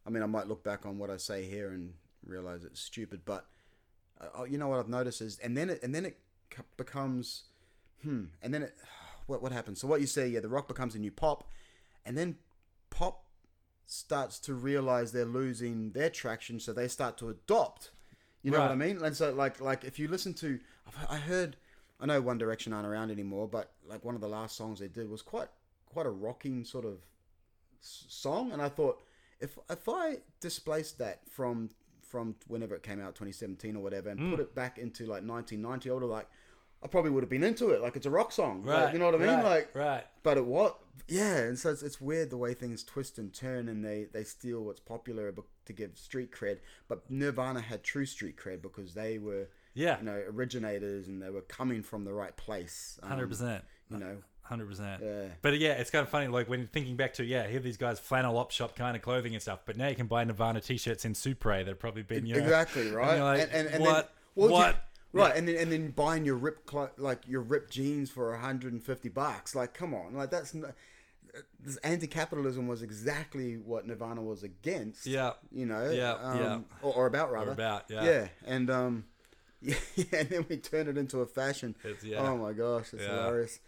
I 0.06 0.10
mean, 0.10 0.24
I 0.24 0.28
might 0.28 0.48
look 0.48 0.64
back 0.64 0.86
on 0.86 0.98
what 0.98 1.10
I 1.10 1.18
say 1.18 1.46
here 1.50 1.70
and 1.70 1.94
realize 2.26 2.64
it's 2.64 2.82
stupid, 2.82 3.22
but 3.26 3.46
uh, 4.20 4.44
you 4.44 4.58
know 4.58 4.68
what 4.68 4.80
I've 4.80 4.90
noticed 4.90 5.22
is, 5.22 5.40
and 5.40 5.56
then 5.58 5.70
it 5.70 5.82
and 5.84 5.94
then 5.94 6.06
it 6.06 6.18
becomes, 6.78 7.44
hmm, 8.02 8.26
and 8.42 8.54
then 8.54 8.64
it, 8.64 8.76
what 9.28 9.42
what 9.42 9.52
happens? 9.52 9.80
So 9.80 9.88
what 9.88 10.02
you 10.02 10.08
say, 10.08 10.28
yeah, 10.28 10.40
the 10.42 10.50
rock 10.50 10.68
becomes 10.68 10.96
a 10.96 11.00
new 11.00 11.12
pop, 11.12 11.48
and 12.06 12.18
then 12.18 12.36
pop 12.90 13.24
starts 13.86 14.40
to 14.40 14.54
realize 14.54 15.12
they're 15.12 15.26
losing 15.26 15.92
their 15.92 16.10
traction, 16.10 16.60
so 16.60 16.74
they 16.74 16.88
start 16.88 17.18
to 17.18 17.30
adopt. 17.30 17.92
You 18.42 18.52
know 18.52 18.60
what 18.60 18.72
I 18.72 18.76
mean? 18.76 19.02
And 19.02 19.16
so, 19.16 19.32
like, 19.34 19.62
like 19.62 19.86
if 19.86 19.98
you 20.00 20.10
listen 20.10 20.34
to, 20.36 20.60
I 21.10 21.16
heard, 21.16 21.56
I 22.00 22.06
know 22.06 22.20
One 22.20 22.38
Direction 22.38 22.74
aren't 22.74 22.86
around 22.88 23.10
anymore, 23.10 23.48
but 23.48 23.72
like 23.88 24.04
one 24.04 24.16
of 24.16 24.22
the 24.22 24.28
last 24.28 24.58
songs 24.58 24.80
they 24.80 24.90
did 24.90 25.10
was 25.10 25.22
quite, 25.22 25.48
quite 25.94 26.06
a 26.06 26.10
rocking 26.12 26.66
sort 26.66 26.86
of 26.86 27.00
song, 27.82 28.52
and 28.52 28.62
I 28.62 28.70
thought 28.70 29.02
if 29.40 29.58
if 29.70 29.88
I 29.90 30.18
displaced 30.40 30.98
that 31.00 31.22
from 31.30 31.70
from 32.02 32.36
whenever 32.48 32.76
it 32.76 32.84
came 32.84 33.02
out, 33.02 33.16
2017 33.16 33.76
or 33.76 33.82
whatever, 33.82 34.10
and 34.10 34.20
Hmm. 34.20 34.30
put 34.32 34.40
it 34.40 34.54
back 34.54 34.78
into 34.78 35.06
like 35.06 35.24
1990, 35.24 35.90
I 35.90 35.94
would 35.94 36.04
have 36.04 36.12
like, 36.12 36.28
I 36.84 36.88
probably 36.88 37.10
would 37.10 37.24
have 37.24 37.30
been 37.30 37.44
into 37.44 37.72
it. 37.72 37.82
Like 37.82 37.96
it's 37.96 38.06
a 38.06 38.12
rock 38.12 38.32
song, 38.32 38.64
Like, 38.64 38.86
right, 38.86 38.94
you 38.94 39.00
know 39.00 39.06
what 39.06 39.16
I 39.16 39.18
mean? 39.18 39.28
right, 39.30 39.44
like, 39.44 39.76
right, 39.76 40.04
but 40.22 40.38
it 40.38 40.46
what? 40.46 40.80
Yeah, 41.08 41.38
and 41.38 41.58
so 41.58 41.72
it's, 41.72 41.82
it's 41.82 42.00
weird 42.00 42.30
the 42.30 42.38
way 42.38 42.54
things 42.54 42.84
twist 42.84 43.18
and 43.18 43.34
turn, 43.34 43.68
and 43.68 43.84
they 43.84 44.06
they 44.12 44.24
steal 44.24 44.64
what's 44.64 44.80
popular 44.80 45.34
to 45.66 45.74
give 45.74 45.98
street 45.98 46.32
cred. 46.32 46.60
But 46.88 47.10
Nirvana 47.10 47.62
had 47.62 47.84
true 47.84 48.06
street 48.06 48.38
cred 48.38 48.62
because 48.62 48.94
they 48.94 49.18
were, 49.18 49.48
Yeah. 49.74 49.98
you 49.98 50.04
know, 50.06 50.22
originators, 50.30 51.08
and 51.08 51.20
they 51.22 51.32
were 51.32 51.42
coming 51.42 51.82
from 51.82 52.04
the 52.06 52.14
right 52.14 52.36
place. 52.38 53.00
um, 53.02 53.10
hundred 53.10 53.30
percent. 53.30 53.64
You 53.90 53.98
know, 53.98 54.18
Hundred 54.44 54.68
percent. 54.68 55.02
Yeah. 55.02 55.28
But 55.42 55.58
yeah, 55.58 55.74
it's 55.74 55.90
kind 55.90 56.04
of 56.04 56.10
funny. 56.10 56.28
Like 56.28 56.50
when 56.50 56.60
you're 56.60 56.68
thinking 56.68 56.98
back 56.98 57.14
to 57.14 57.24
yeah, 57.24 57.48
here 57.48 57.62
these 57.62 57.78
guys 57.78 57.98
flannel 57.98 58.38
op 58.38 58.52
shop 58.52 58.76
kind 58.76 58.96
of 58.96 59.02
clothing 59.02 59.34
and 59.34 59.42
stuff. 59.42 59.60
But 59.66 59.78
now 59.78 59.88
you 59.88 59.96
can 59.96 60.08
buy 60.08 60.24
Nirvana 60.26 60.60
t-shirts 60.60 61.06
in 61.06 61.14
Supre 61.14 61.60
that 61.60 61.68
have 61.68 61.80
probably 61.80 62.04
been 62.04 62.26
you 62.26 62.36
know, 62.36 62.42
exactly 62.42 62.92
right. 62.92 63.16
you're 63.16 63.24
like, 63.24 63.42
and, 63.42 63.52
and, 63.52 63.68
and 63.70 63.84
what? 63.84 63.96
Then, 63.96 64.06
well, 64.36 64.52
what? 64.52 64.76
yeah, 65.14 65.22
right, 65.22 65.36
and 65.36 65.48
then 65.48 65.56
and 65.56 65.72
then 65.72 65.92
buying 65.92 66.26
your 66.26 66.36
rip 66.36 66.66
clo- 66.66 66.92
like 66.98 67.26
your 67.26 67.42
ripped 67.42 67.72
jeans 67.72 68.10
for 68.10 68.32
150 68.32 69.10
bucks. 69.10 69.56
Like, 69.56 69.74
come 69.74 69.94
on, 69.94 70.14
like 70.16 70.30
that's. 70.30 70.54
N- 70.54 70.74
this 71.60 71.78
anti-capitalism 71.78 72.68
was 72.68 72.84
exactly 72.84 73.56
what 73.56 73.88
Nirvana 73.88 74.22
was 74.22 74.44
against. 74.44 75.08
Yeah. 75.08 75.32
you 75.52 75.66
know. 75.66 75.90
Yeah, 75.90 76.12
um, 76.14 76.38
yeah. 76.38 76.60
Or, 76.84 76.94
or 76.94 77.06
about 77.08 77.32
rather. 77.32 77.52
about, 77.52 77.86
yeah. 77.90 78.04
Yeah, 78.04 78.28
and 78.46 78.70
um, 78.70 79.06
yeah, 79.62 79.76
and 80.12 80.30
then 80.30 80.46
we 80.48 80.58
turn 80.58 80.88
it 80.88 80.98
into 80.98 81.22
a 81.22 81.26
fashion. 81.26 81.76
It's- 81.84 82.04
yeah. 82.04 82.20
Oh 82.20 82.38
my 82.38 82.54
gosh, 82.54 82.94
it's 82.94 83.02
Yeah. 83.02 83.10
hilarious. 83.26 83.60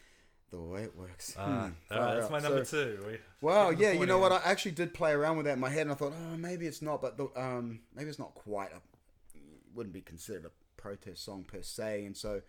The 0.52 0.62
way 0.62 0.84
it 0.84 0.96
works. 0.96 1.36
Ah, 1.38 1.68
Hmm, 1.68 1.72
that's 1.90 2.26
out. 2.26 2.32
my 2.32 2.40
number 2.40 2.64
So- 2.66 2.96
two. 2.96 3.04
We- 3.06 3.20
Wow, 3.42 3.70
yeah, 3.78 3.92
you 3.92 4.06
know 4.06 4.20
what? 4.20 4.32
I 4.32 4.42
actually 4.46 4.72
did 4.72 4.94
play 4.94 5.12
around 5.12 5.38
with 5.38 5.46
that 5.48 5.54
in 5.54 5.60
my 5.60 5.70
head, 5.70 5.82
and 5.84 5.92
I 5.92 5.96
thought, 5.96 6.14
oh, 6.16 6.38
maybe 6.38 6.66
it's 6.68 6.82
not, 6.82 7.02
but 7.02 7.18
the, 7.18 7.28
um, 7.40 7.82
maybe 7.96 8.10
it's 8.10 8.20
not 8.20 8.34
quite 8.36 8.72
a, 8.72 8.82
wouldn't 9.74 9.94
be 9.94 10.02
considered 10.02 10.46
a 10.46 10.52
protest 10.82 11.24
song 11.26 11.44
per 11.44 11.62
se, 11.62 12.06
and 12.06 12.16
so 12.16 12.42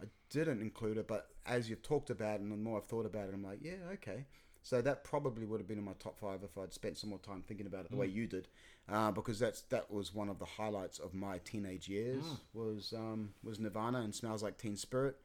I 0.00 0.04
didn't 0.30 0.60
include 0.60 0.98
it. 0.98 1.08
But 1.08 1.28
as 1.46 1.70
you've 1.70 1.82
talked 1.82 2.10
about 2.10 2.36
it, 2.36 2.40
and 2.42 2.52
the 2.52 2.56
more 2.56 2.78
I've 2.78 2.84
thought 2.86 3.06
about 3.06 3.28
it, 3.28 3.34
I'm 3.34 3.42
like, 3.44 3.60
yeah, 3.62 3.76
okay. 3.94 4.26
So 4.62 4.82
that 4.82 5.04
probably 5.04 5.46
would 5.46 5.60
have 5.60 5.68
been 5.68 5.78
in 5.78 5.84
my 5.84 5.94
top 6.00 6.18
five 6.18 6.42
if 6.42 6.58
I'd 6.58 6.72
spent 6.72 6.98
some 6.98 7.10
more 7.10 7.20
time 7.20 7.42
thinking 7.46 7.66
about 7.66 7.84
it 7.84 7.90
the 7.92 7.96
way 7.96 8.08
you 8.08 8.26
did, 8.26 8.48
uh, 8.88 9.12
because 9.12 9.38
that's 9.38 9.62
that 9.62 9.90
was 9.92 10.12
one 10.12 10.28
of 10.28 10.40
the 10.40 10.44
highlights 10.44 10.98
of 10.98 11.14
my 11.14 11.38
teenage 11.38 11.88
years 11.88 12.24
was 12.52 12.92
um, 12.92 13.30
was 13.44 13.60
Nirvana 13.60 14.00
and 14.00 14.12
Smells 14.12 14.42
Like 14.42 14.58
Teen 14.58 14.76
Spirit. 14.76 15.16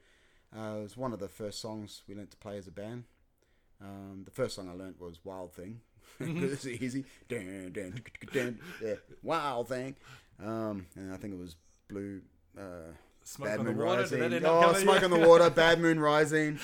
Uh, 0.56 0.78
it 0.78 0.82
was 0.82 0.96
one 0.96 1.12
of 1.12 1.18
the 1.18 1.28
first 1.28 1.60
songs 1.60 2.02
we 2.06 2.14
learned 2.14 2.30
to 2.30 2.36
play 2.36 2.58
as 2.58 2.66
a 2.66 2.72
band. 2.72 3.04
Um, 3.80 4.22
the 4.24 4.30
first 4.30 4.54
song 4.56 4.68
I 4.68 4.72
learned 4.74 4.96
was 4.98 5.18
Wild 5.24 5.52
Thing. 5.54 5.80
it's 6.20 6.66
easy. 6.66 7.04
Dun, 7.28 7.70
dun, 7.72 8.00
dun, 8.32 8.58
yeah, 8.82 8.94
Wild 9.22 9.68
Thing. 9.68 9.96
Um, 10.42 10.86
and 10.94 11.12
I 11.12 11.16
think 11.16 11.32
it 11.34 11.38
was 11.38 11.56
Blue. 11.88 12.20
Uh, 12.58 12.92
Smoke 13.24 13.48
Bad 13.48 13.58
on 13.60 13.64
the 13.66 13.72
Moon 13.72 13.86
Water, 13.86 14.00
Rising. 14.00 14.18
that 14.20 14.32
end 14.32 14.44
up 14.44 14.64
Oh? 14.66 14.72
Smoke 14.74 15.02
on 15.02 15.10
the 15.10 15.28
Water, 15.28 15.48
Bad 15.54 15.80
Moon 15.80 16.00
Rising. 16.00 16.58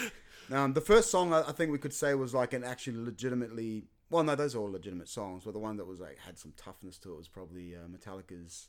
Um, 0.51 0.73
the 0.73 0.81
first 0.81 1.11
song 1.11 1.33
I, 1.33 1.43
I 1.49 1.53
think 1.53 1.71
we 1.71 1.79
could 1.79 1.95
say 1.95 2.15
was 2.15 2.35
like 2.35 2.53
an 2.53 2.65
actually 2.65 2.99
legitimately. 2.99 3.85
Well, 4.11 4.25
no, 4.25 4.35
those 4.35 4.55
are 4.55 4.59
all 4.59 4.71
legitimate 4.71 5.09
songs. 5.09 5.45
But 5.45 5.53
the 5.53 5.61
one 5.61 5.77
that 5.77 5.87
was 5.87 6.01
like 6.01 6.19
had 6.19 6.39
some 6.39 6.53
toughness 6.57 6.99
to 6.99 7.13
it 7.13 7.17
was 7.17 7.29
probably 7.29 7.75
uh, 7.75 7.87
Metallica's. 7.89 8.69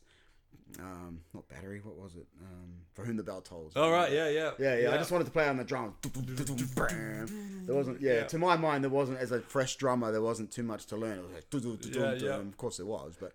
Um, 0.78 1.20
not 1.34 1.48
battery. 1.48 1.80
What 1.82 1.96
was 1.96 2.14
it? 2.14 2.26
Um, 2.40 2.72
For 2.94 3.04
whom 3.04 3.16
the 3.16 3.22
bell 3.22 3.40
tolls. 3.40 3.72
All 3.76 3.90
right, 3.90 4.10
yeah, 4.12 4.28
yeah, 4.28 4.52
Yeah, 4.58 4.76
yeah. 4.78 4.92
I 4.94 4.96
just 4.96 5.10
wanted 5.10 5.24
to 5.24 5.30
play 5.30 5.48
on 5.48 5.56
the 5.56 5.64
drums. 5.64 5.94
There 6.02 7.74
wasn't, 7.74 8.00
yeah, 8.00 8.14
Yeah. 8.14 8.24
To 8.24 8.38
my 8.38 8.56
mind, 8.56 8.84
there 8.84 8.90
wasn't 8.90 9.18
as 9.18 9.32
a 9.32 9.40
fresh 9.40 9.76
drummer. 9.76 10.12
There 10.12 10.22
wasn't 10.22 10.50
too 10.52 10.62
much 10.62 10.86
to 10.86 10.96
learn. 10.96 11.18
It 11.18 11.24
was 11.24 11.64
like, 11.64 11.94
Yeah, 11.94 12.14
yeah. 12.14 12.36
of 12.36 12.56
course 12.56 12.76
there 12.78 12.86
was, 12.86 13.16
but 13.20 13.32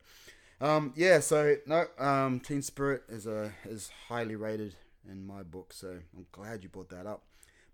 um, 0.66 0.94
yeah. 0.96 1.20
So 1.20 1.56
no, 1.68 1.86
um, 2.00 2.40
Teen 2.40 2.62
Spirit 2.62 3.04
is 3.10 3.28
a 3.28 3.52
is 3.66 3.92
highly 4.08 4.36
rated 4.36 4.76
in 5.10 5.26
my 5.28 5.44
book. 5.44 5.74
So 5.74 6.00
I'm 6.16 6.26
glad 6.32 6.64
you 6.64 6.70
brought 6.70 6.90
that 6.90 7.06
up. 7.06 7.24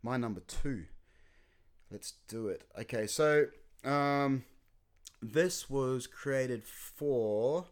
My 0.03 0.17
number 0.17 0.41
two. 0.41 0.85
Let's 1.91 2.13
do 2.29 2.47
it. 2.47 2.63
Okay, 2.79 3.05
so 3.05 3.47
um, 3.83 4.45
this 5.21 5.69
was 5.69 6.07
created 6.07 6.63
for 6.63 7.65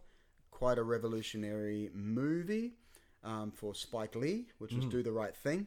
quite 0.60 0.78
a 0.78 0.84
revolutionary 0.84 1.90
movie 1.94 2.74
um, 3.24 3.50
for 3.50 3.74
Spike 3.74 4.14
Lee, 4.14 4.48
which 4.58 4.74
was 4.74 4.86
Do 4.88 5.02
the 5.02 5.12
Right 5.12 5.34
Thing. 5.34 5.66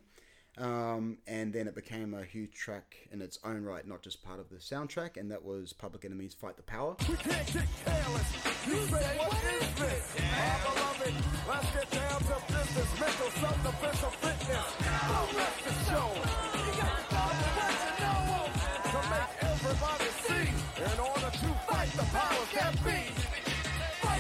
Um, 0.59 1.17
and 1.27 1.51
then 1.51 1.67
it 1.67 1.75
became 1.75 2.13
a 2.13 2.23
huge 2.23 2.53
track 2.53 3.09
in 3.11 3.23
its 3.23 3.39
own 3.43 3.63
right, 3.63 3.89
not 3.89 4.03
just 4.03 4.23
part 4.23 4.39
of 4.39 4.51
the 4.51 4.57
soundtrack, 4.57 5.17
and 5.17 5.31
that 5.31 5.43
was 5.43 5.73
Public 5.73 6.05
Enemy's 6.05 6.35
Fight 6.35 6.59
the 6.59 6.63
Power. 6.63 6.95
We 7.09 7.17
can't 7.17 7.47
get 7.55 7.65
careless. 7.87 8.29
You 8.67 8.77
say, 8.85 9.17
what 9.17 9.33
is 9.33 9.75
this? 9.81 10.05
Our 10.21 10.61
beloved, 10.75 11.15
let's 11.49 11.73
get 11.73 11.91
down 11.91 12.21
to 12.21 12.37
business. 12.53 13.01
Mental 13.01 13.31
self-defense 13.41 14.03
of 14.03 14.15
fitness. 14.17 14.67
Don't 15.09 15.33
let 15.41 15.55
the 15.65 15.73
show. 15.89 16.09
You 16.53 16.69
got 16.77 16.93
to 17.01 17.05
go 17.09 17.25
to 17.41 17.49
what 17.57 17.75
you 17.81 17.93
know. 18.05 18.45
To 18.93 19.01
make 19.09 19.33
everybody 19.41 20.11
see. 20.29 20.53
In 20.85 20.97
order 21.01 21.31
to 21.33 21.49
fight 21.65 21.91
the 21.97 22.05
powers 22.13 22.53
that 22.61 22.77
be. 22.85 23.32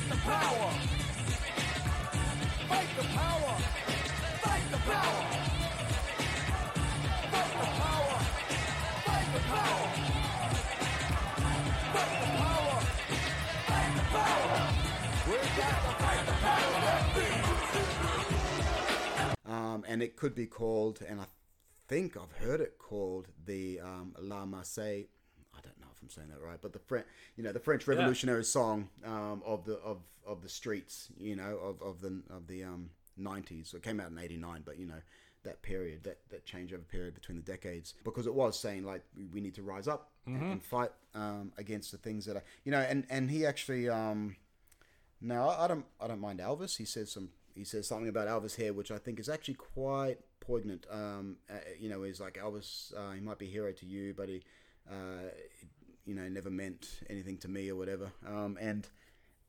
Fight 0.03 0.11
the 0.11 0.16
power. 0.16 0.70
Fight 2.68 2.90
the 2.96 3.05
power. 3.05 3.55
Fight 4.42 4.66
the 4.72 4.78
power. 4.78 5.24
Fight 7.30 7.53
the 7.61 7.66
power. 7.78 8.18
Fight 9.07 9.28
the 9.32 9.40
power. 9.46 9.88
Fight 11.92 12.12
the 12.20 12.26
power. 12.42 12.76
Fight 13.68 13.92
the 13.94 14.03
power. 14.11 14.59
We 15.28 15.36
got 15.57 15.76
to 15.78 15.92
fight 16.03 16.22
the 16.26 16.32
power 16.32 16.82
um, 19.46 19.84
and 19.86 20.03
it 20.03 20.16
could 20.16 20.34
be 20.34 20.46
called, 20.46 21.00
and 21.07 21.20
I 21.20 21.26
think 21.86 22.16
I've 22.16 22.32
heard 22.44 22.61
it 22.61 22.76
called 22.78 23.28
the 23.44 23.78
um, 23.80 24.16
La 24.18 24.44
Marseillaise. 24.46 25.21
I 26.03 26.09
don't 26.09 26.18
know 26.18 26.18
if 26.18 26.18
I'm 26.18 26.22
saying 26.22 26.28
that 26.30 26.46
right, 26.46 26.59
but 26.61 26.72
the 26.72 26.78
French, 26.78 27.07
you 27.36 27.44
know, 27.44 27.53
the 27.53 27.61
French 27.61 27.86
Revolutionary 27.86 28.44
song 28.44 28.88
um, 29.05 29.42
of 29.44 29.64
the 29.64 29.74
of, 29.78 29.98
of 30.26 30.42
the 30.42 30.48
streets, 30.48 31.09
you 31.18 31.36
know, 31.36 31.59
of, 31.59 31.82
of 31.82 32.00
the 32.00 32.22
of 32.30 32.46
the 32.46 32.64
um, 32.64 32.90
90s. 33.20 33.68
So 33.68 33.76
it 33.76 33.82
came 33.82 34.00
out 34.00 34.11
in 34.11 34.18
'89, 34.18 34.62
but 34.64 34.78
you 34.78 34.86
know 34.86 35.00
that 35.44 35.62
period, 35.62 36.05
that 36.05 36.18
that 36.30 36.46
changeover 36.46 36.86
period 36.88 37.14
between 37.14 37.36
the 37.36 37.42
decades, 37.42 37.94
because 38.05 38.26
it 38.26 38.34
was 38.34 38.59
saying 38.59 38.84
like 38.84 39.03
we, 39.32 39.40
need 39.40 39.55
to 39.55 39.62
rise 39.62 39.88
up 39.88 40.11
and, 40.26 40.53
and 40.53 40.64
fight 40.64 40.90
um, 41.14 41.53
against 41.59 41.90
the 41.90 41.98
things 41.98 42.24
that 42.26 42.36
are, 42.36 42.44
you 42.64 42.72
know, 42.72 42.80
and 42.80 43.07
and 43.11 43.30
he 43.30 43.46
actually. 43.46 43.88
Um, 43.88 44.36
now 45.20 45.48
I 45.48 45.64
I 45.64 45.68
don't 45.68 45.84
I 46.00 46.09
don't 46.09 46.20
mind 46.20 46.40
Elvis. 46.40 46.76
He 46.76 46.84
says 46.84 47.11
some 47.12 47.30
he 47.55 47.64
says 47.64 47.86
something 47.86 48.09
about 48.09 48.28
Elvis 48.28 48.57
here, 48.57 48.72
which 48.72 48.90
I 48.90 48.98
think 48.98 49.20
is 49.20 49.28
actually 49.28 49.55
quite 49.55 50.18
poignant. 50.40 50.86
Um, 50.90 51.36
uh, 51.50 51.55
you 51.78 51.88
know, 51.88 52.03
he's 52.03 52.20
like 52.20 52.34
Elvis. 52.34 52.92
Uh, 52.96 53.12
he 53.12 53.20
might 53.20 53.38
be 53.38 53.46
a 53.46 53.50
hero 53.50 53.72
to 53.72 53.86
you, 53.86 54.14
but 54.14 54.28
he, 54.28 54.42
uh, 54.90 55.30
you 56.07 56.14
know, 56.14 56.28
never 56.28 56.50
meant 56.50 57.00
anything 57.09 57.38
to 57.38 57.48
me 57.48 57.70
or 57.70 57.76
whatever. 57.76 58.12
Um, 58.26 58.59
and 58.61 58.88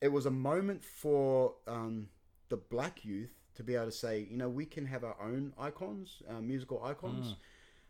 it 0.00 0.08
was 0.08 0.26
a 0.26 0.30
moment 0.30 0.84
for 0.84 1.54
um, 1.66 2.08
the 2.48 2.56
black 2.56 3.04
youth 3.04 3.32
to 3.54 3.62
be 3.62 3.74
able 3.74 3.86
to 3.86 3.92
say, 3.92 4.26
you 4.30 4.36
know, 4.36 4.48
we 4.48 4.66
can 4.66 4.86
have 4.86 5.04
our 5.04 5.16
own 5.22 5.52
icons, 5.58 6.22
uh, 6.28 6.40
musical 6.40 6.82
icons. 6.84 7.36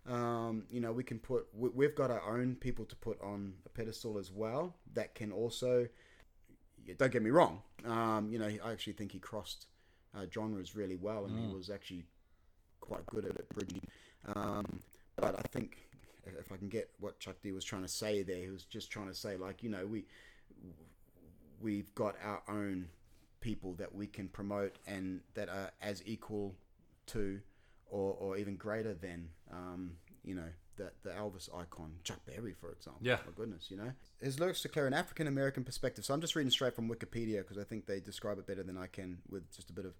Um, 0.06 0.64
you 0.70 0.80
know, 0.80 0.92
we 0.92 1.02
can 1.02 1.18
put, 1.18 1.46
we, 1.54 1.70
we've 1.70 1.94
got 1.94 2.10
our 2.10 2.38
own 2.38 2.56
people 2.56 2.84
to 2.84 2.96
put 2.96 3.20
on 3.22 3.54
a 3.64 3.70
pedestal 3.70 4.18
as 4.18 4.30
well 4.30 4.76
that 4.92 5.14
can 5.14 5.32
also, 5.32 5.88
don't 6.98 7.10
get 7.10 7.22
me 7.22 7.30
wrong, 7.30 7.62
um, 7.86 8.28
you 8.30 8.38
know, 8.38 8.50
I 8.62 8.72
actually 8.72 8.92
think 8.92 9.12
he 9.12 9.18
crossed 9.18 9.66
uh, 10.14 10.26
genres 10.32 10.76
really 10.76 10.96
well 10.96 11.24
and 11.24 11.38
he 11.38 11.54
was 11.54 11.70
actually 11.70 12.04
quite 12.80 13.06
good 13.06 13.24
at 13.24 13.32
it, 13.36 13.48
bridging. 13.48 13.80
Um, 14.34 14.80
but 15.16 15.38
I 15.38 15.42
think 15.52 15.83
if 16.38 16.52
I 16.52 16.56
can 16.56 16.68
get 16.68 16.90
what 17.00 17.18
Chuck 17.18 17.36
D 17.42 17.52
was 17.52 17.64
trying 17.64 17.82
to 17.82 17.88
say 17.88 18.22
there, 18.22 18.36
he 18.36 18.50
was 18.50 18.64
just 18.64 18.90
trying 18.90 19.08
to 19.08 19.14
say, 19.14 19.36
like, 19.36 19.62
you 19.62 19.70
know, 19.70 19.86
we, 19.86 20.04
we've 21.60 21.94
got 21.94 22.16
our 22.22 22.42
own 22.48 22.88
people 23.40 23.74
that 23.74 23.94
we 23.94 24.06
can 24.06 24.28
promote 24.28 24.76
and 24.86 25.20
that 25.34 25.48
are 25.48 25.70
as 25.82 26.02
equal 26.06 26.54
to 27.06 27.40
or, 27.86 28.16
or 28.18 28.36
even 28.38 28.56
greater 28.56 28.94
than 28.94 29.28
um, 29.52 29.92
you 30.24 30.34
know 30.34 30.48
the, 30.76 30.90
the 31.02 31.10
Elvis 31.10 31.48
icon 31.54 31.92
Chuck 32.02 32.18
Berry 32.26 32.54
for 32.58 32.72
example. 32.72 33.00
Yeah. 33.02 33.18
my 33.26 33.32
goodness 33.36 33.70
you 33.70 33.76
know? 33.76 33.92
His 34.20 34.40
lyrics 34.40 34.62
declare 34.62 34.86
an 34.86 34.94
African 34.94 35.26
American 35.26 35.62
perspective. 35.62 36.04
So 36.04 36.14
I'm 36.14 36.20
just 36.20 36.34
reading 36.34 36.50
straight 36.50 36.74
from 36.74 36.88
Wikipedia 36.88 37.38
because 37.38 37.58
I 37.58 37.64
think 37.64 37.86
they 37.86 38.00
describe 38.00 38.38
it 38.38 38.46
better 38.46 38.62
than 38.62 38.78
I 38.78 38.86
can 38.86 39.18
with 39.28 39.50
just 39.54 39.70
a 39.70 39.72
bit 39.72 39.84
of 39.84 39.92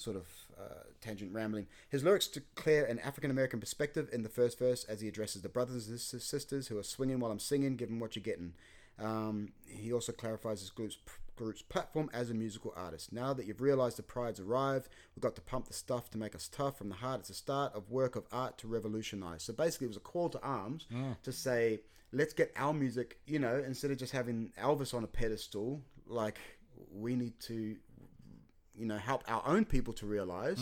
sort 0.00 0.16
of 0.16 0.26
uh, 0.58 0.84
tangent 1.00 1.32
rambling. 1.32 1.66
His 1.88 2.02
lyrics 2.02 2.26
declare 2.26 2.84
an 2.84 2.98
African 3.00 3.30
American 3.30 3.60
perspective 3.60 4.08
in 4.12 4.22
the 4.22 4.28
first 4.28 4.58
verse 4.58 4.84
as 4.84 5.00
he 5.00 5.08
addresses 5.08 5.42
the 5.42 5.48
brothers 5.48 5.88
and 5.88 6.00
sisters 6.00 6.68
who 6.68 6.78
are 6.78 6.82
swinging 6.82 7.20
while 7.20 7.30
I'm 7.30 7.38
singing, 7.38 7.76
give 7.76 7.90
'em 7.90 8.00
what 8.00 8.16
you're 8.16 8.22
getting. 8.22 8.54
Um, 8.98 9.52
he 9.66 9.92
also 9.92 10.12
clarifies 10.12 10.60
his 10.60 10.70
group's, 10.70 10.98
group's 11.36 11.62
platform 11.62 12.10
as 12.12 12.28
a 12.28 12.34
musical 12.34 12.72
artist. 12.76 13.12
Now 13.12 13.32
that 13.32 13.46
you've 13.46 13.62
realized 13.62 13.96
the 13.96 14.02
pride's 14.02 14.40
arrived, 14.40 14.88
we've 15.14 15.22
got 15.22 15.34
to 15.36 15.40
pump 15.40 15.68
the 15.68 15.72
stuff 15.72 16.10
to 16.10 16.18
make 16.18 16.34
us 16.34 16.48
tough. 16.48 16.76
From 16.76 16.90
the 16.90 16.96
heart, 16.96 17.20
it's 17.20 17.30
a 17.30 17.34
start 17.34 17.74
of 17.74 17.90
work 17.90 18.14
of 18.16 18.24
art 18.30 18.58
to 18.58 18.68
revolutionize. 18.68 19.42
So 19.42 19.52
basically, 19.54 19.86
it 19.86 19.88
was 19.88 19.96
a 19.96 20.00
call 20.00 20.28
to 20.30 20.40
arms 20.42 20.86
to 21.22 21.32
say, 21.32 21.80
let's 22.12 22.34
get 22.34 22.52
our 22.56 22.74
music, 22.74 23.18
you 23.26 23.38
know, 23.38 23.62
instead 23.66 23.90
of 23.90 23.96
just 23.96 24.12
having 24.12 24.52
Elvis 24.60 24.92
on 24.92 25.04
a 25.04 25.06
pedestal, 25.06 25.80
like 26.06 26.38
we 26.92 27.14
need 27.16 27.38
to 27.40 27.76
you 28.80 28.86
know 28.90 28.98
help 29.10 29.22
our 29.34 29.42
own 29.52 29.64
people 29.74 29.92
to 30.00 30.06
realize 30.16 30.60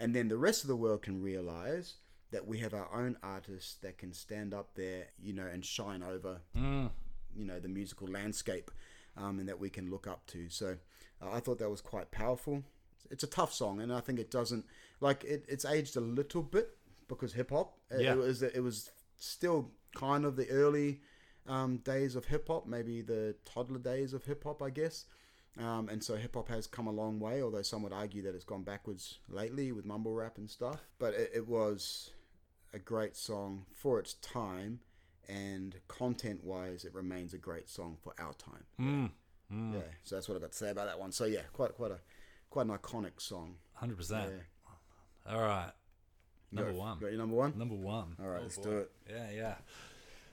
and 0.00 0.14
then 0.14 0.26
the 0.28 0.36
rest 0.48 0.58
of 0.64 0.68
the 0.68 0.76
world 0.84 1.00
can 1.02 1.16
realize 1.22 1.86
that 2.30 2.46
we 2.50 2.56
have 2.64 2.74
our 2.80 2.88
own 3.00 3.16
artists 3.22 3.74
that 3.84 3.94
can 4.02 4.12
stand 4.12 4.50
up 4.60 4.68
there 4.74 5.02
you 5.26 5.32
know 5.38 5.46
and 5.54 5.64
shine 5.64 6.02
over 6.14 6.34
you 7.38 7.44
know 7.48 7.58
the 7.66 7.68
musical 7.80 8.08
landscape 8.18 8.70
um, 9.16 9.38
and 9.40 9.48
that 9.48 9.58
we 9.58 9.68
can 9.70 9.90
look 9.90 10.06
up 10.06 10.22
to. 10.32 10.48
So 10.48 10.68
uh, 11.22 11.30
i 11.36 11.40
thought 11.40 11.58
that 11.58 11.70
was 11.70 11.80
quite 11.80 12.08
powerful. 12.22 12.62
It's 13.10 13.24
a 13.24 13.32
tough 13.38 13.52
song 13.54 13.80
and 13.82 13.90
i 13.92 14.00
think 14.00 14.18
it 14.18 14.30
doesn't 14.30 14.64
like 15.00 15.24
it, 15.24 15.40
it's 15.48 15.64
aged 15.64 15.96
a 15.96 16.00
little 16.20 16.42
bit 16.42 16.68
because 17.08 17.32
hip-hop 17.32 17.68
it, 17.90 18.02
Yeah. 18.02 18.12
it 18.12 18.18
was 18.18 18.42
it 18.42 18.62
was 18.62 18.90
still 19.16 19.60
kind 19.94 20.24
of 20.28 20.36
the 20.36 20.48
early 20.50 21.00
um, 21.54 21.78
days 21.78 22.14
of 22.16 22.26
hip-hop 22.26 22.66
maybe 22.66 23.00
the 23.00 23.34
toddler 23.52 23.78
days 23.92 24.12
of 24.12 24.24
hip-hop 24.30 24.60
i 24.62 24.70
guess 24.80 25.06
um, 25.58 25.88
and 25.88 26.02
so 26.02 26.16
hip 26.16 26.34
hop 26.34 26.48
has 26.48 26.66
come 26.66 26.86
a 26.86 26.92
long 26.92 27.18
way, 27.20 27.42
although 27.42 27.62
some 27.62 27.82
would 27.82 27.92
argue 27.92 28.22
that 28.22 28.34
it's 28.34 28.44
gone 28.44 28.62
backwards 28.62 29.18
lately 29.28 29.72
with 29.72 29.84
mumble 29.84 30.14
rap 30.14 30.38
and 30.38 30.48
stuff. 30.50 30.80
But 30.98 31.14
it, 31.14 31.30
it 31.34 31.48
was 31.48 32.10
a 32.72 32.78
great 32.78 33.16
song 33.16 33.66
for 33.74 33.98
its 33.98 34.14
time, 34.14 34.80
and 35.28 35.74
content 35.88 36.44
wise, 36.44 36.84
it 36.84 36.94
remains 36.94 37.34
a 37.34 37.38
great 37.38 37.68
song 37.68 37.96
for 38.02 38.14
our 38.18 38.34
time. 38.34 39.12
Yeah, 39.50 39.80
so 40.04 40.14
that's 40.16 40.28
what 40.28 40.34
I've 40.34 40.42
got 40.42 40.52
to 40.52 40.58
say 40.58 40.70
about 40.70 40.86
that 40.86 40.98
one. 41.00 41.10
So 41.12 41.24
yeah, 41.24 41.40
quite 41.52 41.74
quite 41.74 41.90
a 41.90 42.00
quite 42.50 42.66
an 42.66 42.72
iconic 42.76 43.20
song. 43.20 43.54
Hundred 43.74 43.94
Yeah. 43.94 43.96
percent. 43.96 44.32
All 45.26 45.40
right. 45.40 45.70
Number 46.52 46.70
Got- 46.72 46.78
one. 46.78 46.98
Got 46.98 47.06
your 47.08 47.18
number 47.18 47.36
one. 47.36 47.58
Number 47.58 47.74
one. 47.74 48.16
All 48.20 48.28
right, 48.28 48.42
let's 48.42 48.56
do 48.58 48.78
it. 48.78 48.90
Yeah, 49.08 49.30
yeah. 49.34 49.54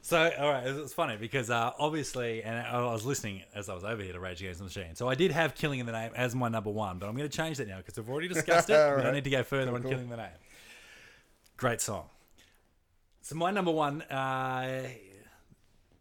So, 0.05 0.31
all 0.37 0.51
right, 0.51 0.67
it's 0.67 0.93
funny 0.93 1.17
because 1.17 1.49
uh, 1.49 1.71
obviously, 1.79 2.43
and 2.43 2.59
I 2.59 2.79
was 2.93 3.07
listening 3.07 3.41
as 3.55 3.69
I 3.69 3.73
was 3.73 3.83
over 3.83 4.03
here 4.03 4.13
to 4.13 4.19
Rage 4.19 4.39
Against 4.39 4.59
the 4.59 4.65
Machine. 4.65 4.93
So 4.93 5.09
I 5.09 5.15
did 5.15 5.31
have 5.31 5.55
Killing 5.55 5.79
in 5.79 5.87
the 5.87 5.93
Name 5.93 6.11
as 6.15 6.35
my 6.35 6.47
number 6.47 6.69
one, 6.69 6.99
but 6.99 7.09
I'm 7.09 7.17
going 7.17 7.27
to 7.27 7.35
change 7.35 7.57
that 7.57 7.67
now 7.67 7.77
because 7.77 7.97
we've 7.97 8.07
already 8.07 8.27
discussed 8.27 8.69
it. 8.69 8.73
We 8.97 9.01
don't 9.01 9.15
need 9.15 9.23
to 9.23 9.31
go 9.31 9.41
further 9.41 9.65
Cool, 9.71 9.75
on 9.77 9.81
cool. 9.81 9.89
Killing 9.89 10.09
the 10.09 10.17
Name. 10.17 10.27
Great 11.57 11.81
song. 11.81 12.03
So 13.23 13.33
my 13.33 13.49
number 13.49 13.71
one, 13.71 14.03
uh, 14.03 14.83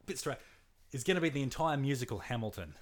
bit 0.05 0.19
straight, 0.19 0.37
is 0.93 1.03
going 1.03 1.15
to 1.15 1.23
be 1.23 1.31
the 1.31 1.43
entire 1.43 1.79
musical 1.79 2.19
Hamilton. 2.19 2.75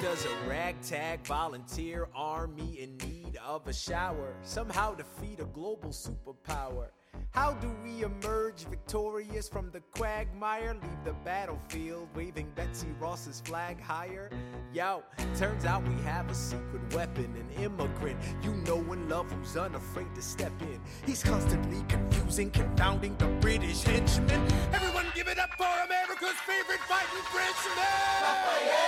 Does 0.00 0.24
a 0.26 0.48
ragtag 0.48 1.26
volunteer 1.26 2.08
army 2.14 2.78
in 2.80 2.96
need 2.98 3.36
of 3.44 3.66
a 3.66 3.72
shower 3.72 4.32
somehow 4.42 4.94
defeat 4.94 5.40
a 5.40 5.44
global 5.46 5.90
superpower? 5.90 6.90
How 7.30 7.54
do 7.54 7.68
we 7.82 8.04
emerge 8.04 8.64
victorious 8.66 9.48
from 9.48 9.72
the 9.72 9.80
quagmire? 9.96 10.74
Leave 10.74 11.04
the 11.04 11.14
battlefield 11.24 12.08
waving 12.14 12.52
Betsy 12.54 12.86
Ross's 13.00 13.40
flag 13.40 13.80
higher? 13.80 14.30
Yo, 14.72 15.02
turns 15.36 15.64
out 15.64 15.82
we 15.88 16.00
have 16.02 16.30
a 16.30 16.34
secret 16.34 16.94
weapon, 16.94 17.34
an 17.34 17.62
immigrant 17.64 18.20
you 18.40 18.52
know 18.52 18.78
and 18.92 19.08
love 19.08 19.28
who's 19.32 19.56
unafraid 19.56 20.14
to 20.14 20.22
step 20.22 20.52
in. 20.60 20.80
He's 21.06 21.24
constantly 21.24 21.84
confusing, 21.88 22.52
confounding 22.52 23.16
the 23.16 23.26
British 23.40 23.82
henchmen. 23.82 24.46
Everyone 24.72 25.06
give 25.16 25.26
it 25.26 25.40
up 25.40 25.50
for 25.58 25.64
America's 25.64 25.97
favorite 26.46 26.80
fighting 26.86 27.24
Frenchman! 27.34 28.22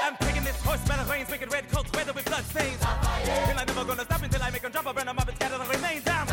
I'm 0.07 0.17
taking 0.19 0.45
this 0.45 0.61
horse 0.63 0.83
by 0.87 0.97
the 1.03 1.11
reins, 1.11 1.31
making 1.31 1.49
red 1.51 1.69
coats 1.71 1.91
weather 1.93 2.13
with 2.13 2.25
blood 2.27 2.45
stains. 2.45 2.79
Till 2.79 3.59
I'm 3.59 3.67
never 3.67 3.85
gonna 3.85 4.05
stop 4.05 4.23
until 4.23 4.43
I 4.43 4.51
make 4.51 4.61
make 4.63 4.65
'em 4.65 4.73
drop, 4.73 4.87
I 4.87 4.93
burn 4.93 5.09
'em 5.09 5.19
up 5.19 5.29
and 5.29 5.37
scatter 5.37 5.59
the 5.59 5.65
remains 5.65 6.05
down. 6.05 6.27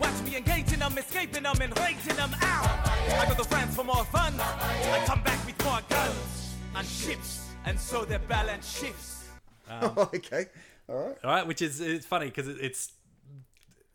Watch 0.00 0.20
me 0.24 0.36
engaging 0.36 0.78
them, 0.80 0.96
escaping 0.98 1.42
them, 1.42 1.56
and 1.60 1.78
raising 1.78 2.16
them 2.16 2.34
out. 2.42 2.68
I 2.86 3.26
go 3.28 3.34
to 3.34 3.44
France 3.44 3.74
for 3.74 3.84
more 3.84 4.04
fun. 4.06 4.34
I 4.38 5.02
come 5.06 5.22
back 5.22 5.44
with 5.46 5.62
more 5.64 5.80
guns 5.88 6.54
and 6.74 6.86
ships, 6.86 7.48
and 7.64 7.78
so 7.78 8.04
their 8.04 8.18
balance 8.18 8.78
shifts. 8.78 9.24
okay, 9.72 10.46
all 10.88 10.96
right. 10.96 11.16
All 11.24 11.30
right, 11.30 11.46
which 11.46 11.62
is 11.62 11.80
it's 11.80 12.06
funny 12.06 12.26
because 12.26 12.48
it, 12.48 12.58
it's. 12.60 12.92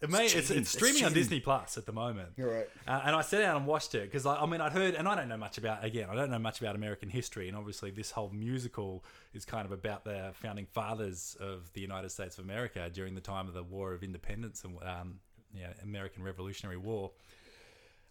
It 0.03 0.09
may, 0.09 0.25
it's, 0.25 0.33
cheating. 0.33 0.57
it's 0.57 0.69
streaming 0.69 0.97
It's 0.97 1.05
on. 1.05 1.13
Disney 1.13 1.39
Plus 1.39 1.77
at 1.77 1.85
the 1.85 1.93
moment. 1.93 2.29
You're 2.35 2.53
right. 2.53 2.69
Uh, 2.85 3.01
and 3.05 3.15
I 3.15 3.21
sat 3.21 3.39
down 3.39 3.55
and 3.55 3.65
watched 3.65 3.95
it 3.95 4.03
because 4.03 4.25
I, 4.25 4.35
I 4.35 4.45
mean 4.45 4.59
I'd 4.59 4.73
heard 4.73 4.95
and 4.95 5.07
I 5.07 5.15
don't 5.15 5.29
know 5.29 5.37
much 5.37 5.57
about 5.57 5.83
again 5.85 6.09
I 6.11 6.15
don't 6.15 6.29
know 6.29 6.39
much 6.39 6.59
about 6.59 6.75
American 6.75 7.09
history 7.09 7.47
and 7.47 7.55
obviously 7.55 7.89
this 7.89 8.11
whole 8.11 8.29
musical 8.29 9.05
is 9.33 9.45
kind 9.45 9.65
of 9.65 9.71
about 9.71 10.03
the 10.03 10.31
founding 10.33 10.65
fathers 10.65 11.37
of 11.39 11.71
the 11.71 11.79
United 11.79 12.09
States 12.09 12.37
of 12.37 12.43
America 12.43 12.89
during 12.93 13.15
the 13.15 13.21
time 13.21 13.47
of 13.47 13.53
the 13.53 13.63
War 13.63 13.93
of 13.93 14.03
Independence 14.03 14.65
and 14.65 14.77
um, 14.83 15.19
yeah 15.53 15.67
American 15.81 16.21
Revolutionary 16.21 16.77
War. 16.77 17.11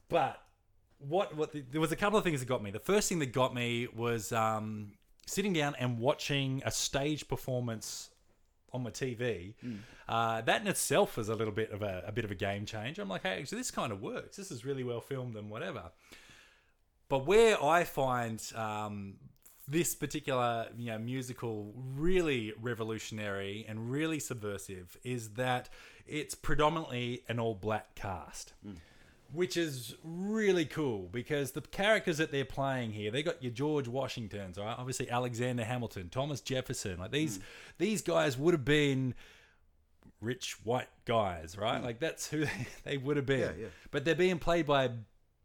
But 0.09 0.41
what 0.99 1.37
what 1.37 1.53
the, 1.53 1.63
there 1.71 1.81
was 1.81 1.93
a 1.93 1.97
couple 1.97 2.19
of 2.19 2.25
things 2.25 2.41
that 2.41 2.47
got 2.47 2.63
me. 2.63 2.71
The 2.71 2.81
first 2.81 3.09
thing 3.09 3.19
that 3.19 3.33
got 3.33 3.55
me 3.55 3.89
was 3.95 4.33
um, 4.33 4.93
sitting 5.27 5.53
down 5.53 5.75
and 5.79 5.99
watching 5.99 6.63
a 6.65 6.71
stage 6.71 7.29
performance 7.29 8.09
on 8.73 8.83
my 8.83 8.91
TV. 8.91 9.55
Uh, 10.09 10.41
that 10.43 10.61
in 10.61 10.67
itself 10.67 11.17
was 11.17 11.29
a 11.29 11.35
little 11.35 11.55
bit 11.55 11.71
of 11.71 11.83
a, 11.83 12.05
a 12.07 12.13
bit 12.13 12.25
of 12.25 12.31
a 12.31 12.35
game 12.35 12.67
changer. 12.67 13.03
I'm 13.03 13.09
like, 13.09 13.23
hey, 13.23 13.45
so 13.45 13.57
this 13.57 13.71
kind 13.71 13.93
of 13.93 14.03
works. 14.03 14.37
This 14.37 14.51
is 14.51 14.65
really 14.65 14.85
well 14.85 15.01
filmed 15.01 15.37
and 15.37 15.51
whatever. 15.51 15.91
But 17.09 17.27
where 17.27 17.63
I 17.63 17.85
find 17.85 18.43
um, 18.55 19.15
this 19.69 19.95
particular 19.95 20.69
you 20.77 20.91
know 20.91 20.99
musical 20.99 21.73
really 21.97 22.53
revolutionary 22.61 23.65
and 23.69 23.91
really 23.91 24.19
subversive 24.19 24.97
is 25.05 25.31
that 25.31 25.69
it's 26.07 26.35
predominantly 26.35 27.23
an 27.29 27.39
all 27.39 27.55
black 27.55 27.95
cast 27.95 28.55
which 29.33 29.57
is 29.57 29.95
really 30.05 30.65
cool 30.65 31.09
because 31.11 31.53
the 31.53 31.63
characters 31.63 32.19
that 32.19 32.31
they're 32.31 32.45
playing 32.45 32.93
here, 32.93 33.11
they 33.11 33.23
got 33.23 33.43
your 33.43 33.53
George 33.53 33.89
Washingtons, 33.89 34.59
right? 34.59 34.77
Obviously 34.79 35.11
Alexander 35.11 35.65
Hamilton, 35.65 36.09
Thomas 36.11 36.41
Jefferson. 36.41 36.99
Like 36.99 37.13
these 37.13 37.41
these 37.79 38.03
guys 38.03 38.37
would 38.37 38.55
have 38.55 38.65
been 38.65 39.15
rich 40.21 40.57
white 40.65 40.89
guys, 41.05 41.57
right? 41.57 41.83
Like 41.83 41.99
that's 41.99 42.29
who 42.29 42.45
they, 42.45 42.67
they 42.85 42.97
would 42.97 43.17
have 43.17 43.27
been. 43.27 43.41
Yeah, 43.41 43.63
yeah. 43.63 43.67
But 43.91 44.05
they're 44.05 44.15
being 44.15 44.39
played 44.39 44.67
by 44.67 44.91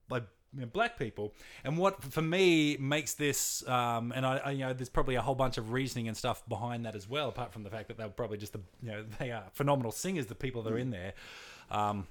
by 0.07 0.21
you 0.53 0.61
know, 0.61 0.67
black 0.67 0.97
people. 0.97 1.33
And 1.63 1.77
what 1.77 2.03
for 2.03 2.21
me 2.21 2.77
makes 2.77 3.13
this, 3.13 3.67
um, 3.67 4.11
and 4.15 4.25
I, 4.25 4.37
I, 4.37 4.51
you 4.51 4.59
know, 4.59 4.73
there's 4.73 4.89
probably 4.89 5.15
a 5.15 5.21
whole 5.21 5.35
bunch 5.35 5.57
of 5.57 5.71
reasoning 5.71 6.07
and 6.07 6.15
stuff 6.15 6.47
behind 6.47 6.85
that 6.85 6.95
as 6.95 7.07
well. 7.07 7.29
Apart 7.29 7.53
from 7.53 7.63
the 7.63 7.69
fact 7.69 7.87
that 7.89 7.97
they're 7.97 8.09
probably 8.09 8.37
just 8.37 8.53
the, 8.53 8.61
you 8.81 8.91
know, 8.91 9.05
they 9.19 9.31
are 9.31 9.43
phenomenal 9.53 9.91
singers, 9.91 10.25
the 10.25 10.35
people 10.35 10.61
that 10.63 10.73
are 10.73 10.77
in 10.77 10.89
there. 10.89 11.13
Um, 11.69 12.07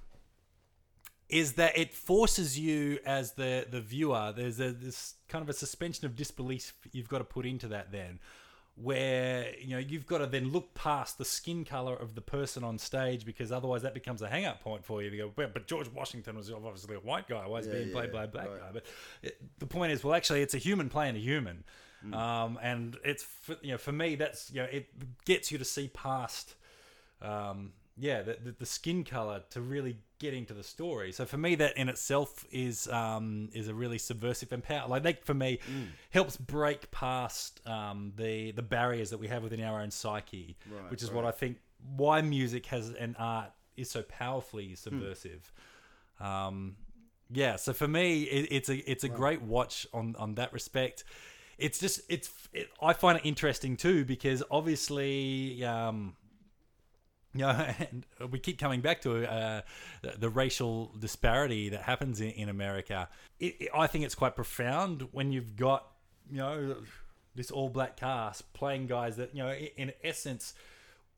is 1.28 1.54
that 1.54 1.76
it 1.76 1.92
forces 1.92 2.58
you 2.58 2.98
as 3.04 3.32
the 3.32 3.66
the 3.70 3.80
viewer 3.80 4.32
there's 4.36 4.60
a, 4.60 4.70
this 4.72 5.14
kind 5.28 5.42
of 5.42 5.48
a 5.48 5.52
suspension 5.52 6.06
of 6.06 6.14
disbelief 6.14 6.72
you've 6.92 7.08
got 7.08 7.18
to 7.18 7.24
put 7.24 7.44
into 7.44 7.66
that 7.68 7.90
then 7.90 8.20
where 8.76 9.54
you 9.58 9.70
know 9.70 9.78
you've 9.78 10.06
got 10.06 10.18
to 10.18 10.26
then 10.26 10.52
look 10.52 10.74
past 10.74 11.16
the 11.16 11.24
skin 11.24 11.64
color 11.64 11.94
of 11.96 12.14
the 12.14 12.20
person 12.20 12.62
on 12.62 12.78
stage 12.78 13.24
because 13.24 13.50
otherwise 13.50 13.80
that 13.82 13.94
becomes 13.94 14.20
a 14.20 14.28
hang-up 14.28 14.60
point 14.60 14.84
for 14.84 15.02
you. 15.02 15.10
You 15.10 15.16
go, 15.24 15.32
"Well, 15.34 15.48
but 15.50 15.66
George 15.66 15.88
Washington 15.90 16.36
was 16.36 16.50
obviously 16.50 16.94
a 16.94 17.00
white 17.00 17.26
guy, 17.26 17.46
why 17.46 17.60
is 17.60 17.66
he 17.66 17.72
Yeah, 17.72 17.78
being 17.78 17.92
played 17.92 18.12
by 18.12 18.24
a 18.24 18.28
black 18.28 18.48
right. 18.50 18.60
guy? 18.60 18.70
But 18.74 18.84
it, 19.22 19.38
the 19.58 19.66
point 19.66 19.92
is, 19.92 20.04
well, 20.04 20.12
actually, 20.14 20.42
it's 20.42 20.52
a 20.52 20.58
human 20.58 20.90
playing 20.90 21.16
a 21.16 21.18
human, 21.20 21.64
Mm. 22.04 22.14
um, 22.14 22.58
and 22.62 22.98
it's 23.02 23.22
for, 23.24 23.56
you 23.62 23.72
know 23.72 23.78
for 23.78 23.92
me 23.92 24.14
that's 24.16 24.50
you 24.52 24.60
know 24.60 24.68
it 24.70 24.88
gets 25.24 25.50
you 25.50 25.56
to 25.56 25.64
see 25.64 25.88
past 25.88 26.54
um, 27.22 27.72
yeah, 27.98 28.22
the, 28.22 28.36
the, 28.44 28.52
the 28.52 28.66
skin 28.66 29.04
color 29.04 29.42
to 29.50 29.60
really 29.60 29.96
get 30.18 30.34
into 30.34 30.54
the 30.54 30.62
story. 30.62 31.12
So 31.12 31.24
for 31.24 31.36
me, 31.36 31.54
that 31.56 31.76
in 31.76 31.88
itself 31.88 32.44
is 32.50 32.88
um, 32.88 33.48
is 33.54 33.68
a 33.68 33.74
really 33.74 33.98
subversive 33.98 34.52
and 34.52 34.62
power. 34.62 34.88
Like 34.88 35.02
that 35.04 35.24
for 35.24 35.34
me 35.34 35.58
Mm. 35.70 35.88
helps 36.10 36.36
break 36.36 36.90
past 36.90 37.66
um, 37.66 38.12
the 38.16 38.50
the 38.52 38.62
barriers 38.62 39.10
that 39.10 39.18
we 39.18 39.28
have 39.28 39.42
within 39.42 39.62
our 39.62 39.80
own 39.80 39.90
psyche, 39.90 40.56
Right, 40.70 40.90
which 40.90 41.02
is 41.02 41.10
what 41.10 41.24
I 41.24 41.30
think 41.30 41.58
why 41.96 42.20
music 42.22 42.66
has 42.66 42.90
and 42.90 43.14
art 43.18 43.52
is 43.76 43.90
so 43.90 44.02
powerfully 44.02 44.68
Hmm. 44.68 44.74
subversive. 44.74 45.52
Um, 46.20 46.76
yeah, 47.30 47.56
so 47.56 47.72
for 47.72 47.88
me, 47.88 48.22
it, 48.24 48.48
it's 48.50 48.68
a 48.68 48.90
it's 48.90 49.04
a 49.04 49.08
great 49.08 49.42
watch 49.42 49.86
on 49.92 50.14
on 50.18 50.34
that 50.36 50.52
respect. 50.52 51.04
It's 51.58 51.78
just 51.78 52.00
it's 52.08 52.30
it, 52.52 52.68
I 52.82 52.92
find 52.92 53.18
it 53.18 53.24
interesting 53.26 53.76
too 53.76 54.04
because 54.04 54.42
obviously. 54.50 55.64
Um, 55.64 56.16
you 57.38 57.44
know, 57.46 57.66
and 57.78 58.06
we 58.30 58.38
keep 58.38 58.58
coming 58.58 58.80
back 58.80 59.00
to 59.02 59.30
uh, 59.30 59.62
the, 60.02 60.14
the 60.18 60.28
racial 60.30 60.92
disparity 60.98 61.68
that 61.70 61.82
happens 61.82 62.20
in, 62.20 62.30
in 62.30 62.48
America. 62.48 63.08
It, 63.40 63.56
it- 63.60 63.70
I 63.74 63.86
think 63.86 64.04
it's 64.04 64.14
quite 64.14 64.34
profound 64.36 65.08
when 65.12 65.32
you've 65.32 65.56
got, 65.56 65.86
you 66.30 66.38
know, 66.38 66.76
this 67.34 67.50
all 67.50 67.68
black 67.68 67.96
cast 67.96 68.50
playing 68.54 68.86
guys 68.86 69.16
that, 69.16 69.34
you 69.34 69.42
know, 69.42 69.48
i- 69.50 69.72
in 69.76 69.92
essence, 70.02 70.54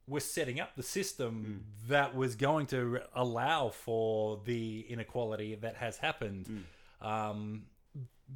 were 0.06 0.20
setting 0.20 0.58
up 0.58 0.74
the 0.74 0.82
system 0.82 1.64
that 1.88 2.14
was 2.14 2.34
going 2.34 2.66
to 2.66 3.00
allow 3.14 3.68
for 3.68 4.40
the 4.46 4.86
inequality 4.88 5.54
that 5.56 5.76
has 5.76 5.98
happened. 5.98 6.64
Um, 7.02 7.66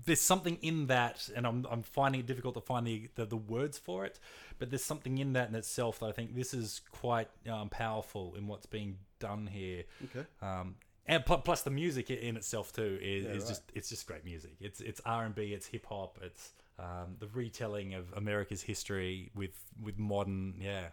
there's 0.04 0.20
something 0.20 0.58
in 0.62 0.86
that, 0.88 1.28
and 1.34 1.46
I'm, 1.46 1.66
I'm 1.70 1.82
finding 1.82 2.20
it 2.20 2.26
difficult 2.26 2.54
to 2.56 2.60
find 2.60 2.86
the, 2.86 3.08
the, 3.14 3.24
the 3.26 3.36
words 3.36 3.78
for 3.78 4.04
it, 4.04 4.18
but 4.58 4.70
there's 4.70 4.84
something 4.84 5.18
in 5.18 5.32
that 5.34 5.48
in 5.48 5.54
itself 5.54 6.00
that 6.00 6.06
I 6.06 6.12
think 6.12 6.34
this 6.34 6.54
is 6.54 6.80
quite 6.90 7.28
um, 7.50 7.68
powerful 7.68 8.34
in 8.36 8.46
what's 8.46 8.66
being 8.66 8.98
done 9.18 9.46
here. 9.46 9.84
Okay. 10.04 10.26
Um, 10.40 10.76
and 11.06 11.24
pl- 11.24 11.38
plus 11.38 11.62
the 11.62 11.70
music 11.70 12.10
in 12.10 12.36
itself 12.36 12.72
too 12.72 12.98
is, 13.02 13.26
is 13.26 13.42
right. 13.42 13.48
just 13.48 13.62
it's 13.74 13.88
just 13.88 14.06
great 14.06 14.24
music. 14.24 14.52
It's 14.60 14.80
it's 14.80 15.00
R 15.04 15.24
and 15.24 15.34
B, 15.34 15.52
it's 15.52 15.66
hip 15.66 15.86
hop, 15.86 16.18
it's 16.22 16.52
um, 16.78 17.16
the 17.18 17.26
retelling 17.28 17.94
of 17.94 18.12
America's 18.14 18.62
history 18.62 19.30
with 19.34 19.58
with 19.82 19.98
modern 19.98 20.54
yeah 20.60 20.86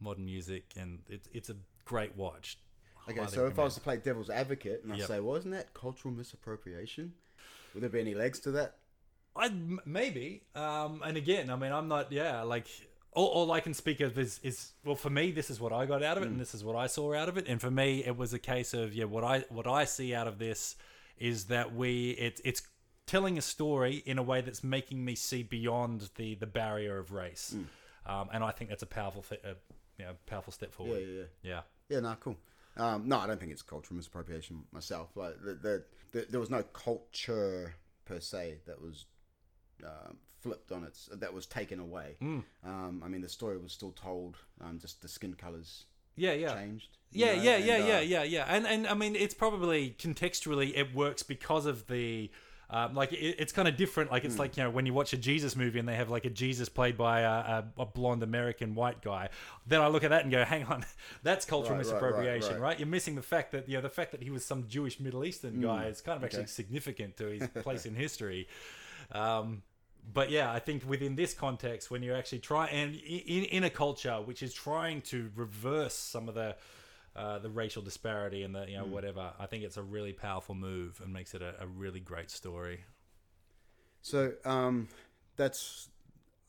modern 0.00 0.24
music, 0.24 0.64
and 0.76 1.00
it's 1.08 1.28
it's 1.32 1.50
a 1.50 1.56
great 1.84 2.16
watch. 2.16 2.58
Okay, 3.08 3.18
Highly 3.18 3.32
so 3.32 3.46
if 3.46 3.58
I 3.58 3.64
was 3.64 3.74
to 3.74 3.80
play 3.80 3.96
devil's 3.96 4.30
advocate 4.30 4.82
and 4.84 4.92
I 4.92 4.96
Yep. 4.96 5.08
say, 5.08 5.20
well, 5.20 5.34
isn't 5.36 5.50
that 5.50 5.74
cultural 5.74 6.14
misappropriation? 6.14 7.14
Would 7.74 7.82
there 7.82 7.90
be 7.90 8.00
any 8.00 8.14
legs 8.14 8.38
to 8.40 8.52
that? 8.52 8.76
I 9.34 9.50
maybe, 9.84 10.42
um, 10.54 11.02
and 11.04 11.16
again, 11.16 11.50
I 11.50 11.56
mean, 11.56 11.72
I'm 11.72 11.88
not. 11.88 12.12
Yeah, 12.12 12.42
like 12.42 12.66
all, 13.12 13.26
all 13.26 13.52
I 13.52 13.60
can 13.60 13.74
speak 13.74 14.00
of 14.00 14.18
is 14.18 14.40
is 14.42 14.72
well, 14.84 14.94
for 14.94 15.10
me, 15.10 15.32
this 15.32 15.50
is 15.50 15.60
what 15.60 15.72
I 15.72 15.86
got 15.86 16.02
out 16.02 16.16
of 16.16 16.24
it, 16.24 16.28
and 16.28 16.40
this 16.40 16.54
is 16.54 16.62
what 16.64 16.76
I 16.76 16.86
saw 16.86 17.14
out 17.14 17.28
of 17.28 17.36
it, 17.36 17.46
and 17.48 17.60
for 17.60 17.70
me, 17.70 18.04
it 18.04 18.16
was 18.16 18.32
a 18.32 18.38
case 18.38 18.74
of 18.74 18.94
yeah, 18.94 19.04
what 19.04 19.24
I 19.24 19.44
what 19.48 19.66
I 19.66 19.84
see 19.84 20.14
out 20.14 20.26
of 20.26 20.38
this 20.38 20.76
is 21.18 21.46
that 21.46 21.74
we 21.74 22.10
it's 22.12 22.40
it's 22.44 22.62
telling 23.06 23.38
a 23.38 23.42
story 23.42 24.02
in 24.06 24.18
a 24.18 24.22
way 24.22 24.40
that's 24.40 24.62
making 24.62 25.04
me 25.04 25.14
see 25.14 25.42
beyond 25.42 26.10
the 26.16 26.34
the 26.34 26.46
barrier 26.46 26.98
of 26.98 27.12
race, 27.12 27.54
um, 28.06 28.28
and 28.32 28.44
I 28.44 28.50
think 28.50 28.70
that's 28.70 28.82
a 28.82 28.86
powerful 28.86 29.22
th- 29.22 29.40
uh, 29.44 29.54
you 29.98 30.04
know, 30.04 30.12
powerful 30.26 30.52
step 30.52 30.72
forward. 30.72 31.00
yeah, 31.00 31.06
yeah. 31.06 31.24
yeah. 31.42 31.60
Yeah, 31.88 32.00
no, 32.00 32.16
cool. 32.20 32.36
Um, 32.76 33.06
no, 33.06 33.18
I 33.18 33.26
don't 33.26 33.38
think 33.38 33.52
it's 33.52 33.62
cultural 33.62 33.96
misappropriation 33.96 34.64
myself. 34.72 35.10
Like, 35.14 35.34
the, 35.44 35.54
the, 35.54 35.84
the, 36.12 36.26
there 36.30 36.40
was 36.40 36.48
no 36.48 36.62
culture 36.62 37.74
per 38.06 38.18
se 38.18 38.60
that 38.66 38.80
was 38.80 39.04
um, 39.84 40.16
flipped 40.40 40.72
on 40.72 40.84
its 40.84 41.08
that 41.12 41.32
was 41.32 41.46
taken 41.46 41.78
away. 41.80 42.16
Mm. 42.22 42.42
Um, 42.64 43.02
I 43.04 43.08
mean, 43.08 43.20
the 43.20 43.28
story 43.28 43.58
was 43.58 43.72
still 43.72 43.92
told. 43.92 44.36
Um, 44.60 44.78
just 44.80 45.02
the 45.02 45.08
skin 45.08 45.34
colors 45.34 45.84
Yeah, 46.16 46.32
yeah. 46.32 46.54
changed. 46.54 46.88
Yeah, 47.14 47.34
know, 47.36 47.42
yeah, 47.42 47.56
and, 47.56 47.64
yeah, 47.66 47.74
uh, 47.74 47.78
yeah, 47.86 48.00
yeah, 48.00 48.22
yeah. 48.22 48.44
And 48.48 48.66
and 48.66 48.86
I 48.86 48.94
mean, 48.94 49.14
it's 49.16 49.34
probably 49.34 49.94
contextually 49.98 50.72
it 50.76 50.94
works 50.94 51.22
because 51.22 51.66
of 51.66 51.86
the. 51.86 52.30
Um, 52.70 52.94
like 52.94 53.12
it, 53.12 53.36
it's 53.38 53.52
kind 53.52 53.68
of 53.68 53.76
different. 53.76 54.10
Like 54.10 54.24
it's 54.24 54.38
like 54.38 54.56
you 54.56 54.62
know 54.62 54.70
when 54.70 54.86
you 54.86 54.94
watch 54.94 55.12
a 55.12 55.18
Jesus 55.18 55.54
movie 55.56 55.78
and 55.78 55.86
they 55.86 55.96
have 55.96 56.08
like 56.08 56.24
a 56.24 56.30
Jesus 56.30 56.70
played 56.70 56.96
by 56.96 57.20
a, 57.20 57.28
a, 57.28 57.64
a 57.80 57.84
blonde 57.84 58.22
American 58.22 58.74
white 58.74 59.02
guy. 59.02 59.28
Then 59.66 59.82
I 59.82 59.88
look 59.88 60.04
at 60.04 60.10
that 60.10 60.22
and 60.22 60.32
go, 60.32 60.42
hang 60.42 60.64
on, 60.64 60.86
that's 61.22 61.44
cultural 61.44 61.76
Right, 61.76 61.84
right, 61.84 61.92
right, 61.92 62.00
misappropriation, 62.00 62.52
right. 62.54 62.60
right, 62.60 62.78
You're 62.78 62.88
missing 62.88 63.14
the 63.14 63.20
fact 63.20 63.52
that 63.52 63.68
you 63.68 63.76
know 63.76 63.82
the 63.82 63.90
fact 63.90 64.10
that 64.12 64.22
he 64.22 64.30
was 64.30 64.42
some 64.42 64.68
Jewish 64.68 64.98
Middle 65.00 65.22
Eastern 65.26 65.60
guy 65.60 65.84
is 65.84 66.00
kind 66.00 66.16
of 66.16 66.24
actually 66.24 66.44
Hmm. 66.44 66.46
significant 66.46 67.18
to 67.18 67.26
his 67.26 67.46
place 67.62 67.84
in 67.90 67.94
history. 67.94 68.48
Um, 69.12 69.62
but 70.12 70.30
yeah, 70.30 70.50
I 70.50 70.58
think 70.58 70.88
within 70.88 71.14
this 71.14 71.34
context, 71.34 71.90
when 71.90 72.02
you 72.02 72.14
actually 72.14 72.40
try 72.40 72.66
and 72.66 72.94
in 72.94 73.44
in 73.44 73.64
a 73.64 73.70
culture 73.70 74.16
which 74.16 74.42
is 74.42 74.52
trying 74.52 75.02
to 75.02 75.30
reverse 75.36 75.94
some 75.94 76.28
of 76.28 76.34
the 76.34 76.56
uh, 77.14 77.38
the 77.38 77.50
racial 77.50 77.82
disparity 77.82 78.42
and 78.42 78.54
the 78.54 78.66
you 78.68 78.76
know 78.76 78.84
whatever, 78.84 79.32
I 79.38 79.46
think 79.46 79.64
it's 79.64 79.76
a 79.76 79.82
really 79.82 80.12
powerful 80.12 80.54
move 80.54 81.00
and 81.04 81.12
makes 81.12 81.34
it 81.34 81.42
a, 81.42 81.54
a 81.60 81.66
really 81.66 82.00
great 82.00 82.30
story. 82.30 82.84
So 84.00 84.32
um, 84.44 84.88
that's 85.36 85.88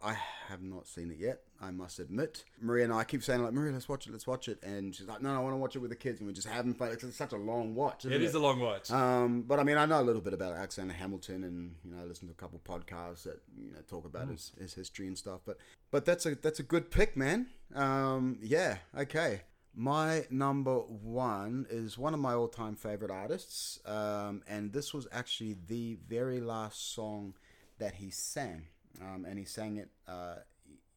I 0.04 0.18
have 0.48 0.62
not 0.62 0.88
seen 0.88 1.12
it 1.12 1.18
yet. 1.20 1.42
I 1.64 1.72
must 1.72 2.00
admit. 2.00 2.44
Maria 2.62 2.84
and 2.84 2.94
I 2.94 3.04
keep 3.04 3.24
saying 3.24 3.42
like, 3.42 3.54
Maria, 3.54 3.72
let's 3.72 3.88
watch 3.88 4.06
it, 4.06 4.12
let's 4.12 4.28
watch 4.28 4.48
it, 4.50 4.62
and 4.64 4.94
she's 4.94 5.08
like, 5.08 5.22
No, 5.22 5.34
I 5.34 5.40
want 5.40 5.54
to 5.54 5.58
watch 5.58 5.76
it 5.76 5.80
with 5.80 5.92
the 5.92 5.96
kids, 5.96 6.20
and 6.20 6.28
we're 6.28 6.34
just 6.34 6.48
having 6.48 6.74
fun. 6.74 6.90
It's 6.92 7.16
such 7.16 7.32
a 7.32 7.38
long 7.38 7.74
watch. 7.74 8.06
Isn't 8.06 8.14
It 8.14 8.22
is 8.22 8.34
a 8.36 8.40
long 8.40 8.60
watch. 8.60 8.92
Um, 8.92 9.44
but 9.44 9.60
I 9.60 9.64
mean, 9.64 9.78
I 9.78 9.86
know 9.86 10.02
a 10.02 10.04
little 10.04 10.22
bit 10.22 10.34
about 10.34 10.54
Alexander 10.54 10.94
Hamilton, 10.94 11.44
and 11.44 11.76
you 11.86 11.92
know, 11.92 12.02
I 12.02 12.06
listen 12.06 12.28
to 12.28 12.34
a 12.34 12.36
couple 12.36 12.60
podcasts 12.66 13.24
that 13.24 13.42
you 13.58 13.72
know 13.72 13.80
talk 13.90 14.06
about 14.06 14.28
his, 14.28 14.52
his 14.60 14.74
history 14.74 15.08
and 15.08 15.18
stuff. 15.18 15.40
But 15.46 15.58
but 15.92 16.06
that's 16.06 16.26
a 16.26 16.36
that's 16.36 16.60
a 16.60 16.64
good 16.64 16.92
pick, 16.92 17.16
man. 17.16 17.48
Um, 17.74 18.40
yeah, 18.42 18.78
okay. 18.98 19.42
My 19.76 20.26
number 20.30 20.76
one 20.76 21.66
is 21.70 21.98
one 21.98 22.14
of 22.14 22.20
my 22.20 22.34
all 22.34 22.48
time 22.48 22.76
favorite 22.76 23.10
artists, 23.10 23.80
um, 23.86 24.44
and 24.48 24.72
this 24.74 24.94
was 24.94 25.08
actually 25.12 25.58
the 25.68 25.98
very 26.08 26.40
last 26.40 26.94
song 26.94 27.34
that 27.80 27.96
he 27.96 28.12
sang, 28.12 28.68
um, 29.02 29.26
and 29.28 29.40
he 29.40 29.46
sang 29.46 29.78
it. 29.78 29.90
Uh, 30.08 30.36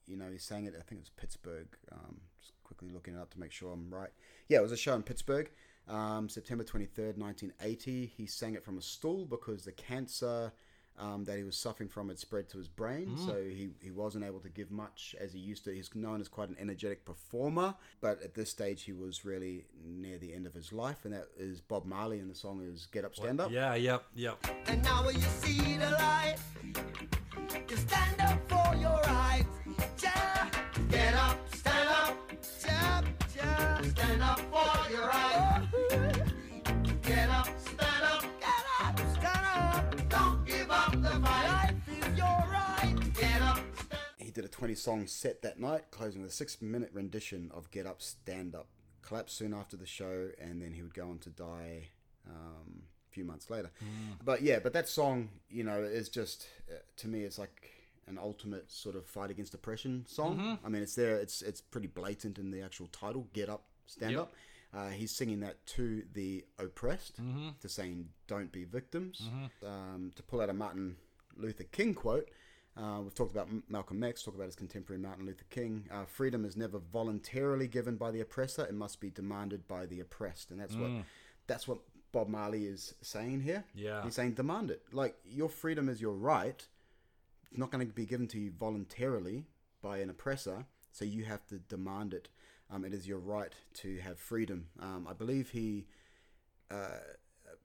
you 0.07 0.17
know, 0.17 0.31
he 0.31 0.39
sang 0.39 0.67
it. 0.67 0.75
I 0.79 0.83
think 0.83 1.01
it 1.01 1.05
was 1.05 1.11
Pittsburgh. 1.17 1.69
Um, 1.93 2.21
just 2.41 2.53
quickly 2.65 2.89
looking 2.93 3.15
it 3.15 3.21
up 3.21 3.31
to 3.31 3.41
make 3.41 3.53
sure 3.53 3.73
I'm 3.73 3.93
right. 3.93 4.11
Yeah, 4.49 4.59
it 4.59 4.63
was 4.63 4.73
a 4.73 4.77
show 4.77 4.95
in 4.95 5.03
Pittsburgh. 5.03 5.51
Um, 5.89 6.29
September 6.29 6.65
23rd, 6.65 7.17
1980. 7.19 8.13
He 8.17 8.27
sang 8.27 8.55
it 8.55 8.65
from 8.65 8.79
a 8.79 8.83
stool 8.83 9.25
because 9.25 9.65
the 9.65 9.73
cancer 9.73 10.53
um, 10.99 11.25
that 11.25 11.37
he 11.37 11.45
was 11.45 11.57
suffering 11.57 11.89
from 11.89 12.09
had 12.09 12.19
spread 12.19 12.49
to 12.51 12.59
his 12.59 12.69
brain. 12.69 13.17
So 13.19 13.43
he, 13.43 13.71
he 13.83 13.91
wasn't 13.91 14.25
able 14.25 14.41
to 14.41 14.49
give 14.49 14.71
much 14.71 15.15
as 15.21 15.33
he 15.33 15.39
used 15.39 15.65
to. 15.65 15.75
He's 15.75 15.95
known 15.95 16.21
as 16.21 16.29
quite 16.29 16.49
an 16.49 16.57
energetic 16.59 17.05
performer, 17.05 17.75
but 18.01 18.23
at 18.23 18.35
this 18.35 18.51
stage 18.51 18.83
he 18.83 18.93
was 18.93 19.25
really 19.25 19.67
near 19.85 20.19
the 20.19 20.33
end 20.33 20.47
of 20.47 20.55
his 20.55 20.73
life. 20.73 21.05
And 21.05 21.13
that 21.13 21.27
is 21.39 21.61
Bob 21.61 21.85
Marley, 21.85 22.19
and 22.19 22.31
the 22.31 22.35
song 22.35 22.63
is 22.63 22.87
Get 22.87 23.05
Up, 23.05 23.15
Stand 23.15 23.41
Up. 23.41 23.51
yeah, 23.51 23.75
yep, 23.75 24.05
yep. 24.15 24.45
And 24.67 24.83
now 24.83 25.05
when 25.05 25.15
you 25.17 25.21
see 25.21 25.77
the 25.77 25.91
light, 25.91 26.37
you 27.69 27.77
stand 27.77 28.21
up 28.21 28.41
for 28.49 28.77
your 28.77 29.01
rights. 29.03 29.66
Yeah. 30.03 30.49
Get 30.91 31.15
up, 31.15 31.55
stand 31.55 31.89
up. 31.89 32.17
Yeah, 32.65 33.03
yeah. 33.37 33.83
Stand 33.83 34.23
up 34.23 34.41
for 34.41 34.93
your 34.93 35.07
rights. 35.09 36.33
Get 37.03 37.29
up, 37.31 37.49
stand 37.59 38.05
up. 38.05 38.23
Get 38.41 38.65
up, 38.81 38.99
stand 38.99 39.47
up. 39.47 40.09
Don't 40.09 40.47
give 40.47 40.71
up 40.71 40.93
the 40.93 41.11
fight. 41.11 41.47
Life 41.47 41.75
is 41.89 42.19
your 42.19 42.45
right. 42.51 42.95
Get 43.15 43.43
up, 43.43 43.59
stand 43.75 44.03
He 44.19 44.31
did 44.31 44.45
a 44.45 44.49
20 44.49 44.75
song 44.75 45.07
set 45.07 45.43
that 45.43 45.59
night, 45.61 45.85
closing 45.91 46.23
with 46.23 46.31
a 46.31 46.35
six 46.35 46.61
minute 46.61 46.91
rendition 46.93 47.51
of 47.55 47.71
Get 47.71 47.87
Up, 47.87 48.03
Stand 48.03 48.55
Up. 48.55 48.69
Collapsed 49.03 49.37
soon 49.37 49.55
after 49.55 49.77
the 49.77 49.87
show, 49.87 50.31
and 50.41 50.61
then 50.61 50.73
he 50.73 50.83
would 50.83 50.95
go 50.95 51.09
on 51.09 51.19
to 51.21 51.31
die 51.31 51.89
um, 52.29 52.83
a 53.09 53.13
few 53.13 53.25
months 53.25 53.51
later. 53.51 53.71
But 54.25 54.43
yeah, 54.43 54.59
but 54.59 54.73
that 54.73 54.89
song, 54.89 55.29
you 55.49 55.63
know, 55.63 55.79
is 55.79 56.09
just, 56.09 56.49
uh, 56.69 56.79
to 56.97 57.09
me, 57.09 57.21
it's 57.23 57.39
like 57.39 57.71
an 58.09 58.19
ultimate 58.19 58.71
sort 58.71 58.95
of 58.97 59.07
fight 59.07 59.31
against 59.31 59.53
depression 59.53 60.05
song. 60.09 60.59
I 60.65 60.69
mean, 60.69 60.83
it's 60.83 60.95
there, 60.95 61.17
it's, 61.17 61.43
it's 61.43 61.61
pretty 61.61 61.89
blatant 61.89 62.39
in 62.39 62.51
the 62.51 62.61
actual 62.63 62.87
title 62.89 63.27
Get 63.33 63.49
Up, 63.49 63.65
Stand 63.87 64.13
Yep. 64.13 64.21
Up. 64.21 64.33
Uh, 64.75 64.89
he's 64.91 65.11
singing 65.11 65.41
that 65.41 65.65
to 65.67 66.03
the 66.13 66.45
oppressed, 66.59 67.17
to 67.61 67.69
saying, 67.69 68.09
don't 68.27 68.53
be 68.53 68.65
victims. 68.65 69.23
Um, 69.65 70.13
to 70.17 70.23
pull 70.23 70.41
out 70.41 70.51
a 70.51 70.53
Martin 70.53 70.97
Luther 71.37 71.65
King 71.65 71.95
quote, 71.95 72.29
uh, 72.77 73.01
we've 73.03 73.15
talked 73.15 73.33
about 73.33 73.49
Malcolm 73.71 74.03
X, 74.03 74.23
talk 74.23 74.35
about 74.35 74.45
his 74.47 74.57
contemporary 74.57 75.01
Martin 75.01 75.25
Luther 75.25 75.47
King. 75.49 75.87
Uh, 75.91 76.05
freedom 76.05 76.45
is 76.45 76.57
never 76.59 76.79
voluntarily 76.93 77.67
given 77.69 77.97
by 77.97 78.11
the 78.11 78.21
oppressor; 78.21 78.67
it 78.67 78.75
must 78.75 79.01
be 79.01 79.09
demanded 79.09 79.67
by 79.67 79.87
the 79.87 80.01
oppressed, 80.01 80.51
and 80.51 80.61
that's 80.61 80.75
what 80.77 80.91
that's 81.47 81.67
what 81.67 81.79
Bob 82.13 82.29
Marley 82.29 82.67
is 82.67 82.93
saying 83.01 83.41
here. 83.41 83.65
Yeah. 83.75 84.03
he's 84.05 84.15
saying 84.15 84.33
demand 84.33 84.71
it. 84.71 84.83
Like 84.93 85.17
your 85.25 85.49
freedom 85.49 85.89
is 85.89 86.03
your 86.03 86.13
right. 86.13 86.67
It's 87.51 87.59
not 87.59 87.71
going 87.71 87.87
to 87.87 87.93
be 87.93 88.07
given 88.07 88.27
to 88.29 88.39
you 88.39 88.51
voluntarily 88.59 89.47
by 89.83 89.99
an 89.99 90.11
oppressor, 90.11 90.67
so 90.93 91.05
you 91.05 91.25
have 91.25 91.47
to 91.47 91.59
demand 91.59 92.13
it. 92.15 92.29
Um, 92.71 92.85
it 92.85 92.93
is 92.93 93.07
your 93.07 93.19
right 93.19 93.53
to 93.75 93.99
have 93.99 94.19
freedom. 94.19 94.67
Um, 94.81 95.07
I 95.09 95.13
believe 95.13 95.51
he, 95.51 95.87
uh, 96.71 96.99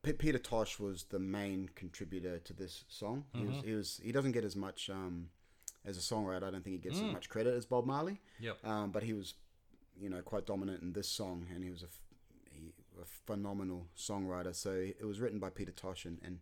P- 0.04 0.14
Peter 0.14 0.38
Tosh 0.38 0.80
was 0.80 1.06
the 1.06 1.18
main 1.20 1.70
contributor 1.76 2.38
to 2.40 2.54
this 2.54 2.86
song. 2.88 3.26
He, 3.34 3.44
was, 3.46 3.56
he 3.66 3.74
was 3.74 4.02
he 4.04 4.12
doesn't 4.12 4.32
get 4.34 4.44
as 4.44 4.56
much 4.56 4.90
um, 4.92 5.30
as 5.84 5.98
a 5.98 6.02
songwriter. 6.02 6.44
I 6.44 6.52
don't 6.52 6.64
think 6.64 6.76
he 6.84 6.90
gets 6.90 6.98
as 7.08 7.14
much 7.14 7.30
credit 7.30 7.56
as 7.56 7.66
Bob 7.66 7.86
Marley. 7.88 8.22
Yep. 8.40 8.58
Um, 8.64 8.92
but 8.92 9.02
he 9.04 9.14
was, 9.14 9.34
you 10.00 10.10
know, 10.10 10.22
quite 10.22 10.46
dominant 10.46 10.84
in 10.84 10.94
this 10.94 11.08
song, 11.08 11.48
and 11.54 11.64
he 11.64 11.72
was 11.72 11.82
a, 11.82 11.88
f- 11.88 12.00
he, 12.52 12.72
a 13.02 13.06
phenomenal 13.26 13.88
songwriter. 13.98 14.54
So 14.56 14.72
it 14.72 15.06
was 15.06 15.20
written 15.20 15.40
by 15.40 15.50
Peter 15.50 15.72
Tosh 15.72 16.06
and 16.06 16.20
and, 16.24 16.40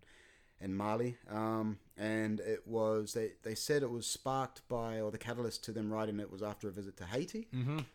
and 0.62 0.76
Marley, 0.76 1.18
um, 1.30 1.78
and 1.98 2.40
it 2.42 2.68
was 2.68 3.14
they, 3.14 3.32
they 3.44 3.56
said 3.56 3.82
it 3.84 3.90
was 3.90 4.06
sparked 4.06 4.68
by 4.68 5.00
or 5.00 5.12
the 5.12 5.18
catalyst 5.18 5.64
to 5.66 5.72
them 5.72 5.92
writing 5.92 6.20
it 6.20 6.32
was 6.32 6.42
after 6.44 6.68
a 6.68 6.72
visit 6.72 6.98
to 6.98 7.06
Haiti, 7.06 7.48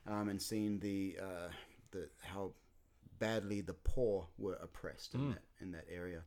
um, 0.07 0.29
and 0.29 0.41
seeing 0.41 0.79
the 0.81 1.19
uh, 1.21 1.49
the 1.91 2.09
how 2.23 2.53
badly 3.19 3.61
the 3.61 3.75
poor 3.75 4.27
were 4.39 4.55
oppressed 4.63 5.15
in 5.15 5.31
that 5.31 5.43
in 5.61 5.73
that 5.73 5.87
area. 5.93 6.23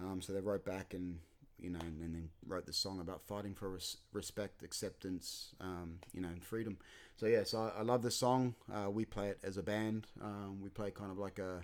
Um, 0.00 0.20
so 0.20 0.32
they 0.32 0.40
wrote 0.40 0.64
back 0.64 0.94
and 0.94 1.18
you 1.60 1.70
know, 1.70 1.80
and, 1.80 2.00
and 2.00 2.14
then 2.14 2.28
wrote 2.46 2.66
the 2.66 2.72
song 2.72 3.00
about 3.00 3.20
fighting 3.26 3.52
for 3.52 3.70
res- 3.70 3.96
respect, 4.12 4.62
acceptance, 4.62 5.56
um, 5.60 5.98
you 6.14 6.20
know, 6.20 6.28
and 6.28 6.40
freedom. 6.44 6.78
So 7.16 7.26
yeah, 7.26 7.42
so 7.42 7.58
I, 7.76 7.80
I 7.80 7.82
love 7.82 8.02
this 8.02 8.14
song. 8.14 8.54
Uh, 8.72 8.88
we 8.90 9.04
play 9.04 9.30
it 9.30 9.40
as 9.42 9.56
a 9.56 9.62
band. 9.64 10.06
Um, 10.22 10.60
we 10.62 10.68
play 10.68 10.92
kind 10.92 11.10
of 11.10 11.18
like 11.18 11.40
a 11.40 11.62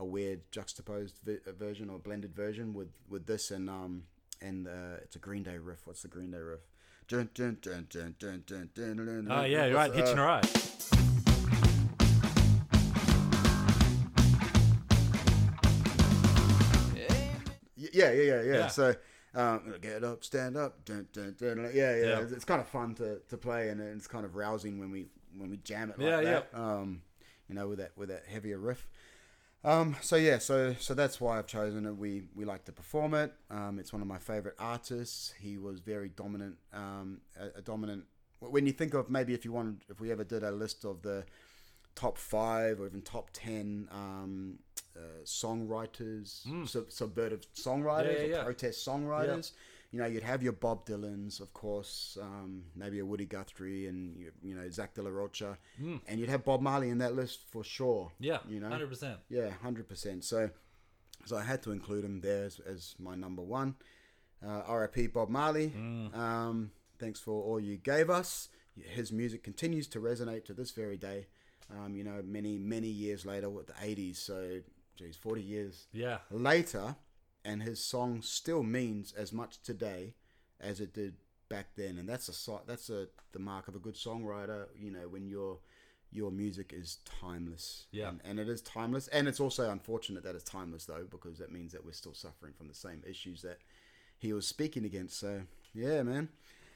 a 0.00 0.04
weird 0.04 0.40
juxtaposed 0.50 1.20
vi- 1.24 1.38
version 1.58 1.90
or 1.90 1.98
blended 1.98 2.34
version 2.34 2.72
with 2.72 2.88
with 3.08 3.26
this 3.26 3.50
and 3.50 3.68
um 3.68 4.04
and 4.42 4.66
uh, 4.66 4.96
it's 5.02 5.16
a 5.16 5.18
Green 5.18 5.42
Day 5.42 5.58
riff. 5.58 5.86
What's 5.86 6.00
the 6.00 6.08
Green 6.08 6.30
Day 6.30 6.38
riff? 6.38 6.60
Dun, 7.06 7.28
dun, 7.34 7.58
dun, 7.60 7.86
dun, 7.90 8.14
dun, 8.18 8.42
dun, 8.46 8.70
dun, 8.74 8.96
dun, 8.96 9.28
oh 9.30 9.44
yeah, 9.44 9.66
right, 9.68 9.90
uh, 9.90 9.94
hitching 9.94 10.18
a 10.18 10.22
ride. 10.22 10.48
Yeah, 17.76 18.12
yeah, 18.12 18.22
yeah, 18.22 18.42
yeah. 18.42 18.68
So 18.68 18.94
um, 19.34 19.74
get 19.82 20.04
up, 20.04 20.24
stand 20.24 20.56
up. 20.56 20.84
Dun, 20.84 21.08
dun, 21.12 21.34
dun, 21.38 21.70
yeah, 21.74 21.96
yeah, 21.96 22.06
yeah, 22.06 22.20
It's 22.20 22.44
kind 22.44 22.60
of 22.60 22.68
fun 22.68 22.94
to, 22.94 23.20
to 23.28 23.36
play, 23.36 23.68
and 23.68 23.80
it's 23.80 24.06
kind 24.06 24.24
of 24.24 24.36
rousing 24.36 24.78
when 24.78 24.90
we 24.90 25.08
when 25.36 25.50
we 25.50 25.58
jam 25.58 25.90
it 25.90 25.98
like 25.98 26.08
yeah, 26.08 26.20
that. 26.22 26.48
Yeah. 26.54 26.58
Um, 26.58 27.02
you 27.48 27.56
know, 27.56 27.68
with 27.68 27.78
that 27.78 27.92
with 27.96 28.08
that 28.08 28.24
heavier 28.26 28.58
riff. 28.58 28.88
Um, 29.62 29.96
so 30.00 30.16
yeah, 30.16 30.38
so 30.38 30.74
so 30.78 30.94
that's 30.94 31.20
why 31.20 31.38
I've 31.38 31.46
chosen 31.46 31.84
it. 31.86 31.92
We 31.96 32.22
we 32.34 32.44
like 32.44 32.64
to 32.64 32.72
perform 32.72 33.14
it. 33.14 33.32
Um, 33.50 33.78
it's 33.78 33.92
one 33.92 34.00
of 34.00 34.08
my 34.08 34.18
favorite 34.18 34.54
artists. 34.58 35.34
He 35.38 35.58
was 35.58 35.80
very 35.80 36.08
dominant. 36.08 36.56
Um, 36.72 37.20
a, 37.38 37.58
a 37.58 37.62
dominant. 37.62 38.04
When 38.40 38.64
you 38.66 38.72
think 38.72 38.94
of 38.94 39.10
maybe 39.10 39.34
if 39.34 39.44
you 39.44 39.52
wanted, 39.52 39.82
if 39.90 40.00
we 40.00 40.10
ever 40.10 40.24
did 40.24 40.42
a 40.42 40.50
list 40.50 40.84
of 40.86 41.02
the 41.02 41.24
top 41.94 42.16
five 42.16 42.80
or 42.80 42.86
even 42.86 43.02
top 43.02 43.28
ten 43.34 43.86
um, 43.92 44.58
uh, 44.96 45.00
songwriters, 45.24 46.40
sub- 46.66 46.88
subvertive 46.88 47.44
songwriters, 47.54 48.06
Mm. 48.06 48.12
Yeah, 48.14 48.18
yeah, 48.20 48.24
or 48.24 48.28
yeah. 48.38 48.42
protest 48.44 48.86
songwriters. 48.86 49.52
You 49.92 49.98
know, 49.98 50.06
you'd 50.06 50.22
have 50.22 50.40
your 50.42 50.52
Bob 50.52 50.86
Dylans, 50.86 51.40
of 51.40 51.52
course, 51.52 52.16
um, 52.22 52.62
maybe 52.76 53.00
a 53.00 53.04
Woody 53.04 53.24
Guthrie, 53.26 53.88
and 53.88 54.16
you, 54.16 54.30
you 54.42 54.54
know 54.54 54.68
Zach 54.70 54.94
De 54.94 55.02
La 55.02 55.10
Rocha, 55.10 55.58
and 56.06 56.20
you'd 56.20 56.28
have 56.28 56.44
Bob 56.44 56.60
Marley 56.60 56.90
in 56.90 56.98
that 56.98 57.14
list 57.16 57.40
for 57.50 57.64
sure. 57.64 58.06
Mm. 58.06 58.12
Yeah, 58.20 58.38
you 58.48 58.60
know, 58.60 58.68
hundred 58.68 58.88
percent. 58.88 59.18
yeah, 59.28 59.50
hundred 59.62 59.88
percent. 59.88 60.22
So, 60.24 60.50
so 61.24 61.36
I 61.36 61.42
had 61.42 61.62
to 61.64 61.72
include 61.72 62.04
him 62.04 62.20
there 62.20 62.44
as, 62.44 62.60
as 62.60 62.94
my 63.00 63.14
number 63.16 63.42
one. 63.42 63.74
Uh, 64.46 64.62
R.I.P. 64.66 65.08
Bob 65.08 65.28
Marley. 65.28 65.70
Mm. 65.76 66.16
Um, 66.16 66.70
thanks 66.98 67.18
for 67.20 67.42
all 67.42 67.58
you 67.60 67.76
gave 67.76 68.08
us. 68.10 68.48
His 68.76 69.10
music 69.12 69.42
continues 69.42 69.86
to 69.88 69.98
resonate 70.00 70.44
to 70.46 70.54
this 70.54 70.70
very 70.70 70.96
day. 70.96 71.26
Um, 71.70 71.94
you 71.96 72.04
know, 72.04 72.22
many 72.24 72.58
many 72.58 72.88
years 72.88 73.26
later, 73.26 73.50
with 73.50 73.66
the 73.66 73.72
'80s. 73.74 74.16
So, 74.16 74.60
geez, 74.96 75.16
forty 75.16 75.42
years 75.42 75.88
Yeah, 75.92 76.18
later, 76.30 76.94
and 77.44 77.62
his 77.62 77.82
song 77.82 78.22
still 78.22 78.62
means 78.62 79.12
as 79.12 79.32
much 79.32 79.62
today 79.62 80.14
as 80.60 80.80
it 80.80 80.92
did 80.92 81.14
back 81.48 81.68
then, 81.76 81.98
and 81.98 82.08
that's 82.08 82.28
a 82.28 82.58
that's 82.66 82.90
a 82.90 83.06
the 83.32 83.38
mark 83.38 83.68
of 83.68 83.74
a 83.74 83.78
good 83.78 83.94
songwriter. 83.94 84.66
You 84.78 84.90
know, 84.90 85.08
when 85.08 85.26
your 85.28 85.58
your 86.12 86.30
music 86.30 86.72
is 86.76 86.98
timeless. 87.20 87.86
Yeah. 87.92 88.08
and, 88.08 88.20
and 88.24 88.40
it 88.40 88.48
is 88.48 88.60
timeless, 88.62 89.06
and 89.08 89.28
it's 89.28 89.38
also 89.40 89.70
unfortunate 89.70 90.24
that 90.24 90.34
it's 90.34 90.42
timeless 90.44 90.84
though, 90.86 91.06
because 91.08 91.38
that 91.38 91.52
means 91.52 91.72
that 91.72 91.84
we're 91.84 91.92
still 91.92 92.14
suffering 92.14 92.52
from 92.56 92.66
the 92.68 92.74
same 92.74 93.02
issues 93.08 93.42
that 93.42 93.58
he 94.18 94.32
was 94.32 94.46
speaking 94.46 94.84
against. 94.84 95.18
So 95.20 95.42
yeah, 95.74 96.02
man. 96.02 96.28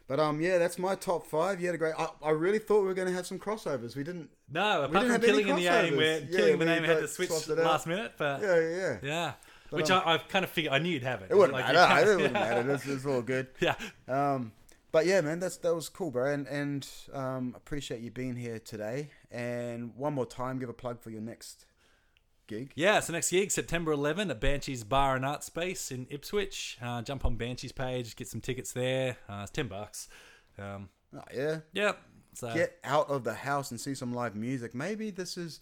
But 0.06 0.20
um, 0.20 0.40
yeah, 0.40 0.58
that's 0.58 0.78
my 0.78 0.94
top 0.96 1.26
five. 1.26 1.60
You 1.60 1.66
had 1.66 1.74
a 1.74 1.78
great. 1.78 1.94
I, 1.98 2.08
I 2.22 2.30
really 2.30 2.58
thought 2.58 2.82
we 2.82 2.88
were 2.88 2.94
going 2.94 3.08
to 3.08 3.14
have 3.14 3.26
some 3.26 3.38
crossovers. 3.38 3.96
We 3.96 4.04
didn't. 4.04 4.28
no. 4.52 4.80
We 4.80 4.84
Apart 4.86 4.92
didn't 4.92 5.00
from 5.02 5.10
have 5.12 5.24
any 5.24 5.32
killing 5.32 5.48
in 5.48 5.56
the 5.56 5.70
Name, 5.82 5.96
where 5.96 6.20
Yeah, 6.20 6.36
killing 6.36 6.52
in 6.52 6.58
the 6.58 6.64
we, 6.66 6.70
name 6.72 6.84
had 6.84 6.98
to 7.00 7.08
switch 7.08 7.30
swapped 7.30 7.48
it 7.48 7.58
out. 7.58 7.64
last 7.64 7.86
minute, 7.86 8.12
but 8.18 8.42
Yeah, 8.42 8.60
yeah, 8.60 8.96
yeah. 9.02 9.32
Yeah. 9.74 9.76
But, 9.76 9.82
Which 9.82 9.90
um, 9.90 10.02
I, 10.06 10.14
I've 10.14 10.28
kind 10.28 10.44
of 10.44 10.50
figured. 10.50 10.72
I 10.72 10.78
knew 10.78 10.90
you'd 10.90 11.02
have 11.02 11.22
it. 11.22 11.30
It 11.30 11.34
wouldn't 11.36 11.52
Like, 11.52 11.66
matter. 11.72 11.78
can't- 11.86 12.08
It 12.08 12.16
wouldn't 12.16 12.32
matter. 12.32 13.10
All 13.10 13.22
good. 13.22 13.48
Yeah. 13.60 13.74
Um, 14.08 14.52
but 14.92 15.06
yeah, 15.06 15.20
man, 15.22 15.40
that's 15.40 15.56
that 15.58 15.74
was 15.74 15.88
cool, 15.88 16.10
bro, 16.12 16.32
and 16.32 16.46
and 16.46 16.88
um, 17.12 17.52
appreciate 17.56 18.00
you 18.00 18.10
being 18.12 18.36
here 18.36 18.60
today. 18.60 19.10
And 19.32 19.94
one 19.96 20.12
more 20.14 20.26
time, 20.26 20.60
give 20.60 20.68
a 20.68 20.72
plug 20.72 21.00
for 21.00 21.10
your 21.10 21.20
next 21.20 21.66
gig. 22.46 22.72
Yeah, 22.76 23.00
so 23.00 23.12
next 23.12 23.30
gig, 23.30 23.50
September 23.50 23.90
11 23.90 24.30
at 24.30 24.40
Banshees 24.40 24.84
Bar 24.84 25.16
and 25.16 25.24
Art 25.24 25.42
Space 25.42 25.90
in 25.90 26.06
Ipswich. 26.10 26.78
Uh, 26.80 27.02
jump 27.02 27.24
on 27.24 27.34
Banshees 27.36 27.72
page, 27.72 28.14
get 28.14 28.28
some 28.28 28.40
tickets 28.40 28.70
there. 28.72 29.16
Uh, 29.28 29.40
it's 29.42 29.50
10 29.50 29.66
bucks. 29.68 30.08
Um, 30.58 30.88
Oh, 31.16 31.22
yeah, 31.34 31.58
yeah. 31.72 31.92
So 32.34 32.52
get 32.52 32.76
out 32.82 33.08
of 33.08 33.22
the 33.24 33.34
house 33.34 33.70
and 33.70 33.80
see 33.80 33.94
some 33.94 34.12
live 34.12 34.34
music. 34.34 34.74
Maybe 34.74 35.10
this 35.10 35.36
is. 35.36 35.60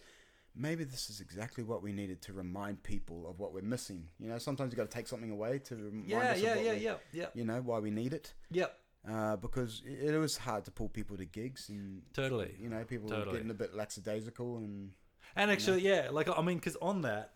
Maybe 0.55 0.85
this 0.85 1.09
is 1.09 1.21
exactly 1.21 1.65
what 1.65 1.83
we 1.83 1.93
needed 1.93 2.21
to 2.23 2.33
remind 2.35 2.83
people 2.83 3.27
of 3.29 3.39
what 3.41 3.55
we're 3.55 3.63
missing. 3.63 4.09
You 4.19 4.29
know, 4.29 4.39
sometimes 4.39 4.73
you 4.73 4.77
got 4.77 4.91
to 4.91 4.95
take 4.95 5.09
something 5.09 5.31
away 5.31 5.59
to 5.61 5.77
remind 5.77 6.09
yeah, 6.09 6.19
us 6.19 6.41
yeah, 6.41 6.51
of 6.51 6.57
what 6.57 6.65
yeah, 6.67 6.73
we, 6.73 6.79
yeah, 6.81 6.95
yeah, 7.13 7.27
You 7.35 7.45
know 7.45 7.61
why 7.63 7.79
we 7.79 7.91
need 7.91 8.13
it. 8.13 8.35
Yep. 8.51 8.79
Uh, 9.11 9.37
because 9.37 9.83
it, 9.85 10.15
it 10.15 10.19
was 10.19 10.37
hard 10.37 10.65
to 10.67 10.71
pull 10.71 10.89
people 10.89 11.17
to 11.17 11.25
gigs, 11.25 11.69
and 11.69 12.03
Totally. 12.13 12.55
you 12.61 12.69
know, 12.69 12.85
people 12.85 13.09
were 13.09 13.17
Totally. 13.17 13.37
getting 13.37 13.51
a 13.51 13.55
bit 13.55 13.75
lackadaisical, 13.75 14.59
and 14.59 14.93
And 15.35 15.51
actually, 15.51 15.83
yeah, 15.83 16.09
like 16.11 16.29
I 16.29 16.43
mean, 16.43 16.59
because 16.59 16.77
on 16.83 17.03
that, 17.03 17.33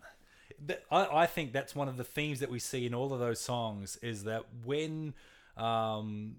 that 0.65 0.83
I, 0.91 1.23
I 1.23 1.25
think 1.25 1.53
that's 1.53 1.75
one 1.75 1.87
of 1.87 1.97
the 1.97 2.03
themes 2.03 2.39
that 2.39 2.49
we 2.49 2.59
see 2.59 2.85
in 2.85 2.93
all 2.93 3.13
of 3.13 3.19
those 3.19 3.39
songs 3.41 3.97
is 4.01 4.23
that 4.23 4.43
when, 4.63 5.13
um, 5.57 6.37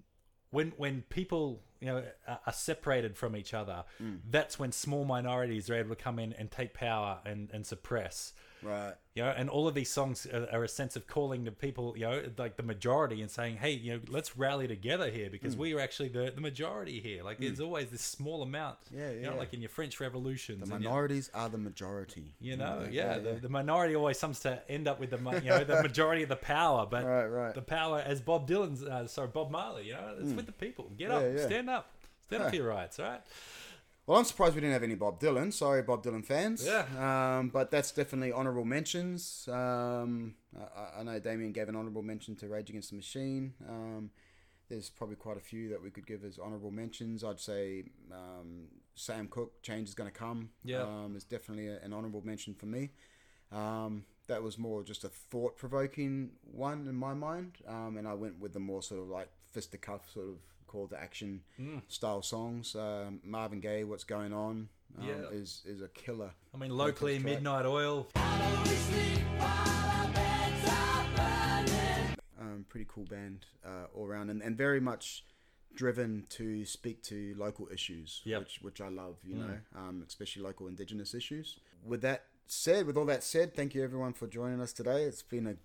when 0.51 0.73
when 0.77 1.03
people 1.09 1.61
you 1.79 1.87
know 1.87 2.03
are, 2.27 2.53
separated 2.53 3.17
from 3.17 3.35
each 3.35 3.53
other, 3.53 3.83
mm. 4.01 4.19
that's 4.29 4.59
when 4.59 4.71
small 4.71 5.05
minorities 5.05 5.69
are 5.69 5.75
able 5.75 5.89
to 5.89 6.01
come 6.01 6.19
in 6.19 6.33
and 6.33 6.51
take 6.51 6.73
power 6.73 7.19
and 7.25 7.49
and 7.53 7.65
suppress. 7.65 8.33
Right. 8.63 8.93
You 9.15 9.23
know, 9.25 9.31
and 9.35 9.49
all 9.49 9.67
of 9.67 9.73
these 9.73 9.89
songs 9.89 10.25
are, 10.27 10.47
are 10.51 10.63
a 10.63 10.67
sense 10.69 10.95
of 10.95 11.05
calling 11.07 11.43
the 11.43 11.51
people, 11.51 11.93
you 11.97 12.05
know, 12.05 12.21
like 12.37 12.55
the 12.55 12.63
majority 12.63 13.21
and 13.21 13.29
saying, 13.29 13.57
hey, 13.57 13.71
you 13.71 13.93
know, 13.93 13.99
let's 14.07 14.37
rally 14.37 14.65
together 14.67 15.09
here 15.11 15.29
because 15.29 15.57
we 15.57 15.73
are 15.73 15.79
actually 15.81 16.07
the, 16.09 16.31
the 16.33 16.39
majority 16.39 17.01
here. 17.01 17.21
Like, 17.23 17.37
there's 17.39 17.59
always 17.59 17.89
this 17.89 18.01
small 18.01 18.41
amount. 18.43 18.77
Yeah, 18.95 19.11
You 19.11 19.21
know, 19.23 19.35
like 19.35 19.53
in 19.53 19.61
your 19.61 19.69
French 19.69 19.99
revolutions. 19.99 20.59
The 20.69 20.73
and 20.75 20.83
your- 20.83 20.91
minorities 20.91 21.29
are 21.33 21.49
the 21.49 21.57
majority. 21.57 22.33
you 22.39 22.55
know, 22.55 22.83
Mm, 22.85 22.93
yeah, 22.93 23.17
the, 23.19 23.33
the 23.33 23.49
minority 23.49 23.95
always 23.95 24.19
comes 24.19 24.39
to 24.41 24.61
end 24.71 24.87
up 24.87 24.99
with 25.01 25.09
the 25.09 25.17
you 25.43 25.49
know 25.49 25.63
the 25.65 25.81
majority 25.89 26.23
of 26.23 26.29
the 26.29 26.35
power, 26.37 26.85
but 26.89 27.03
Right, 27.05 27.25
right. 27.25 27.53
the 27.53 27.61
power, 27.61 27.99
as 28.05 28.21
Bob 28.21 28.47
Dylan's, 28.47 28.83
uh, 28.83 29.05
sorry, 29.07 29.27
Bob 29.27 29.51
Marley, 29.51 29.87
you 29.87 29.93
know, 29.93 30.15
it's 30.21 30.31
with 30.33 30.45
the 30.45 30.51
people. 30.53 30.89
Get 30.97 31.11
up, 31.11 31.21
Mm. 31.23 31.33
Yeah, 31.35 31.39
yeah. 31.41 31.45
stand 31.47 31.69
up, 31.69 31.89
stand 32.27 32.43
up 32.43 32.49
for 32.51 32.55
your 32.55 32.67
rights, 32.69 32.99
all 32.99 33.05
right? 33.05 33.21
Well, 34.09 34.17
I'm 34.17 34.25
surprised 34.25 34.55
we 34.55 34.61
didn't 34.61 34.73
have 34.73 34.81
any 34.81 34.95
Bob 34.95 35.19
Dylan. 35.19 35.53
Sorry, 35.53 35.83
Bob 35.83 36.03
Dylan 36.03 36.25
fans. 36.25 36.65
Yeah. 36.65 36.83
Um, 36.97 37.49
but 37.49 37.69
that's 37.69 37.91
definitely 37.91 38.33
honourable 38.33 38.65
mentions. 38.65 39.47
Um, 39.47 40.33
I, 40.57 41.01
I 41.01 41.03
know 41.03 41.19
Damien 41.19 41.51
gave 41.51 41.69
an 41.69 41.75
honourable 41.75 42.01
mention 42.01 42.35
to 42.37 42.47
Rage 42.47 42.71
Against 42.71 42.89
the 42.89 42.95
Machine. 42.95 43.53
Um, 43.69 44.09
there's 44.67 44.89
probably 44.89 45.15
quite 45.15 45.37
a 45.37 45.39
few 45.39 45.69
that 45.69 45.83
we 45.83 45.91
could 45.91 46.07
give 46.07 46.23
as 46.23 46.39
honourable 46.39 46.71
mentions. 46.71 47.23
I'd 47.23 47.39
say 47.39 47.83
um, 48.11 48.69
Sam 48.95 49.27
Cooke, 49.27 49.61
Change 49.61 49.89
is 49.89 49.93
Going 49.93 50.09
to 50.09 50.17
Come. 50.17 50.49
Yeah. 50.63 50.81
Um, 50.81 51.13
is 51.15 51.23
definitely 51.23 51.67
a, 51.67 51.79
an 51.81 51.93
honourable 51.93 52.25
mention 52.25 52.55
for 52.55 52.65
me. 52.65 52.89
Um, 53.51 54.05
that 54.25 54.41
was 54.41 54.57
more 54.57 54.81
just 54.81 55.03
a 55.03 55.09
thought 55.09 55.55
provoking 55.55 56.31
one 56.51 56.87
in 56.87 56.95
my 56.95 57.13
mind. 57.13 57.57
Um, 57.67 57.95
and 57.95 58.07
I 58.07 58.15
went 58.15 58.39
with 58.39 58.53
the 58.53 58.59
more 58.59 58.81
sort 58.81 59.01
of 59.01 59.07
like 59.07 59.29
fisticuff 59.51 60.11
sort 60.11 60.29
of 60.29 60.37
call 60.69 60.87
to 60.87 60.97
action 61.01 61.41
Mm. 61.59 61.81
style 61.87 62.21
songs. 62.21 62.75
Um, 62.75 63.19
Marvin 63.23 63.59
Gaye, 63.59 63.83
What's 63.83 64.03
Going 64.03 64.31
On, 64.33 64.69
um, 64.97 65.07
Yeah. 65.07 65.29
is, 65.31 65.63
is 65.65 65.81
a 65.81 65.87
killer. 65.89 66.31
I 66.53 66.57
mean, 66.57 66.71
locally, 66.71 67.15
track. 67.19 67.25
Midnight 67.25 67.65
Oil, 67.65 68.07
Um, 72.39 72.65
pretty 72.69 72.85
cool 72.87 73.03
band 73.05 73.45
uh, 73.65 73.85
all 73.93 74.05
around 74.07 74.29
and, 74.29 74.41
and 74.41 74.57
very 74.57 74.79
much 74.79 75.25
driven 75.75 76.25
to 76.29 76.65
speak 76.65 77.03
to 77.03 77.33
local 77.37 77.67
issues, 77.71 78.21
Yep. 78.23 78.39
which, 78.39 78.59
which 78.61 78.81
I 78.81 78.87
love, 78.89 79.17
you 79.25 79.35
know, 79.35 79.57
um, 79.75 80.03
especially 80.07 80.41
local 80.43 80.67
indigenous 80.67 81.13
issues. 81.13 81.59
With 81.85 82.01
that 82.01 82.25
said, 82.47 82.85
with 82.87 82.97
all 82.97 83.05
that 83.05 83.23
said, 83.23 83.53
thank 83.55 83.75
you 83.75 83.83
everyone 83.83 84.13
for 84.13 84.25
joining 84.27 84.61
us 84.61 84.71
today. 84.73 85.03
It's 85.03 85.21
been 85.21 85.47
a 85.47 85.55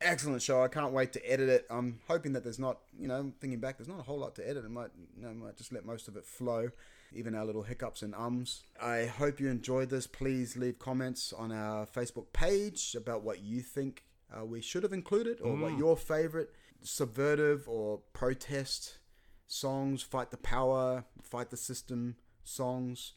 excellent 0.00 0.42
show. 0.42 0.62
I 0.62 0.68
can't 0.68 0.92
wait 0.92 1.12
to 1.14 1.30
edit 1.30 1.48
it. 1.48 1.66
I'm 1.70 2.00
hoping 2.08 2.32
that 2.34 2.44
there's 2.44 2.58
not, 2.58 2.78
you 2.98 3.08
know, 3.08 3.32
thinking 3.40 3.60
back, 3.60 3.78
there's 3.78 3.88
not 3.88 4.00
a 4.00 4.02
whole 4.02 4.18
lot 4.18 4.34
to 4.36 4.48
edit. 4.48 4.64
I 4.64 4.68
might, 4.68 4.90
you 5.16 5.22
know, 5.26 5.32
might 5.34 5.56
just 5.56 5.72
let 5.72 5.84
most 5.84 6.08
of 6.08 6.16
it 6.16 6.24
flow, 6.24 6.70
even 7.12 7.34
our 7.34 7.44
little 7.44 7.62
hiccups 7.62 8.02
and 8.02 8.14
ums. 8.14 8.62
I 8.80 9.06
hope 9.06 9.40
you 9.40 9.48
enjoyed 9.48 9.90
this. 9.90 10.06
Please 10.06 10.56
leave 10.56 10.78
comments 10.78 11.32
on 11.32 11.52
our 11.52 11.86
Facebook 11.86 12.32
page 12.32 12.94
about 12.96 13.22
what 13.22 13.42
you 13.42 13.60
think 13.60 14.04
uh, 14.36 14.44
we 14.44 14.60
should 14.60 14.82
have 14.82 14.92
included 14.92 15.40
or 15.40 15.54
what 15.54 15.78
your 15.78 15.96
favorite 15.96 16.50
subvertive 16.84 17.66
or 17.66 18.00
protest 18.12 18.98
songs, 19.46 20.02
fight 20.02 20.30
the 20.30 20.36
power, 20.36 21.04
fight 21.22 21.50
the 21.50 21.56
system 21.56 22.16
songs 22.44 23.12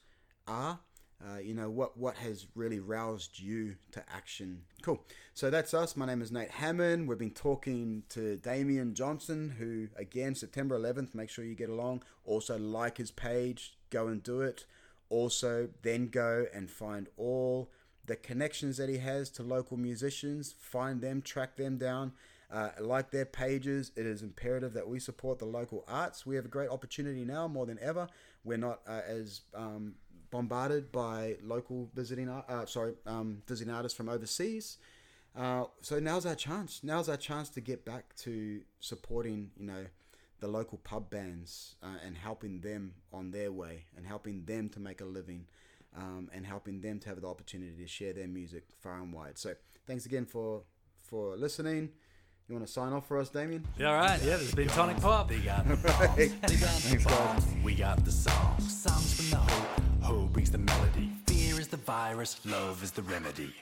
are. 0.48 0.80
Uh, 1.22 1.38
you 1.38 1.54
know 1.54 1.70
what 1.70 1.98
what 1.98 2.16
has 2.16 2.48
really 2.56 2.80
roused 2.80 3.40
you 3.40 3.76
to 3.92 4.02
action. 4.14 4.62
Cool. 4.82 5.04
So 5.34 5.50
that's 5.50 5.74
us. 5.74 5.98
My 5.98 6.06
name 6.06 6.22
is 6.22 6.32
nate 6.32 6.52
hammond. 6.52 7.10
We've 7.10 7.18
been 7.18 7.32
talking 7.32 8.04
to 8.10 8.38
damian 8.38 8.94
johnson 8.94 9.56
who 9.60 9.90
again 10.00 10.34
september 10.34 10.80
11th 10.80 11.14
make 11.14 11.30
sure 11.30 11.44
you 11.44 11.56
get 11.56 11.70
along. 11.70 12.04
Also 12.24 12.58
like 12.58 12.98
his 12.98 13.12
page. 13.12 13.78
Go 13.90 14.08
and 14.08 14.24
do 14.24 14.42
it. 14.42 14.66
Also 15.10 15.68
then 15.82 16.08
go 16.08 16.46
and 16.54 16.72
find 16.72 17.10
all 17.18 17.70
the 18.06 18.16
connections 18.16 18.78
that 18.78 18.88
he 18.88 19.00
has 19.00 19.30
to 19.32 19.44
local 19.44 19.76
musicians. 19.76 20.56
Find 20.58 21.02
them 21.02 21.22
track 21.22 21.58
them 21.58 21.78
down 21.78 22.14
uh, 22.52 22.70
like 22.80 23.12
their 23.12 23.26
pages. 23.26 23.92
It 23.96 24.06
is 24.06 24.24
imperative 24.24 24.74
that 24.74 24.88
we 24.88 25.00
support 25.00 25.40
the 25.40 25.46
local 25.46 25.84
arts. 25.88 26.26
We 26.26 26.36
have 26.36 26.46
a 26.46 26.50
great 26.50 26.70
opportunity 26.70 27.24
now 27.26 27.48
more 27.48 27.66
than 27.66 27.78
ever. 27.82 28.08
We're 28.44 28.58
not 28.58 28.82
uh, 28.88 29.02
as 29.08 29.42
um, 29.54 29.96
bombarded 30.32 30.92
by 30.92 31.38
local 31.44 31.90
visiting 31.94 32.30
art, 32.30 32.50
uh, 32.50 32.66
sorry 32.66 32.94
um, 33.06 33.42
visiting 33.48 33.74
artists 33.74 33.96
from 33.96 34.10
overseas. 34.10 34.78
Uh, 35.38 35.66
so 35.82 36.00
now's 36.00 36.26
our 36.26 36.36
chance. 36.36 36.82
Now's 36.84 37.10
our 37.10 37.18
chance 37.18 37.50
to 37.50 37.62
get 37.62 37.86
back 37.86 38.16
to 38.18 38.62
supporting 38.80 39.52
you 39.58 39.66
know 39.66 39.86
the 40.40 40.48
local 40.48 40.78
pub 40.80 41.10
bands 41.10 41.76
uh, 41.84 41.98
and 42.06 42.18
helping 42.18 42.62
them 42.62 42.94
on 43.12 43.32
their 43.32 43.52
way 43.52 43.86
and 43.98 44.06
helping 44.06 44.46
them 44.46 44.70
to 44.70 44.80
make 44.80 45.02
a 45.02 45.06
living 45.06 45.46
um, 45.96 46.30
and 46.34 46.46
helping 46.46 46.82
them 46.82 47.00
to 47.00 47.10
have 47.10 47.22
the 47.22 47.28
opportunity 47.28 47.74
to 47.82 47.88
share 47.88 48.14
their 48.14 48.28
music 48.28 48.64
far 48.80 49.00
and 49.00 49.14
wide. 49.14 49.38
So 49.38 49.54
thanks 49.86 50.06
again 50.06 50.26
for 50.26 50.64
for 51.02 51.36
listening. 51.36 51.90
You 52.48 52.56
want 52.56 52.66
to 52.66 52.74
sign 52.74 52.94
off 52.94 53.08
for 53.08 53.20
us 53.20 53.30
damien? 53.30 53.64
Yeah, 53.78 53.90
all 53.92 53.96
right. 53.96 54.20
Yeah, 54.22 54.38
there's 54.38 54.56
been 54.56 54.70
Tonic 54.70 55.00
Pop. 55.00 55.30
They 55.30 55.38
got 55.38 55.68
the 55.68 55.76
bombs, 55.76 56.16
they 56.16 56.30
got 56.30 56.50
the 56.50 57.06
bombs, 57.08 57.46
we 57.64 57.76
got 57.76 58.04
the 58.04 58.12
songs. 58.12 58.82
Songs 58.82 59.14
from 59.14 59.30
the 59.30 59.36
hope, 59.36 59.52
hope 59.52 59.69
brings 60.40 60.52
the 60.52 60.58
melody. 60.58 61.12
Fear 61.28 61.60
is 61.60 61.68
the 61.68 61.76
virus, 61.76 62.40
love 62.46 62.82
is 62.82 62.92
the 62.92 63.02
remedy. 63.02 63.54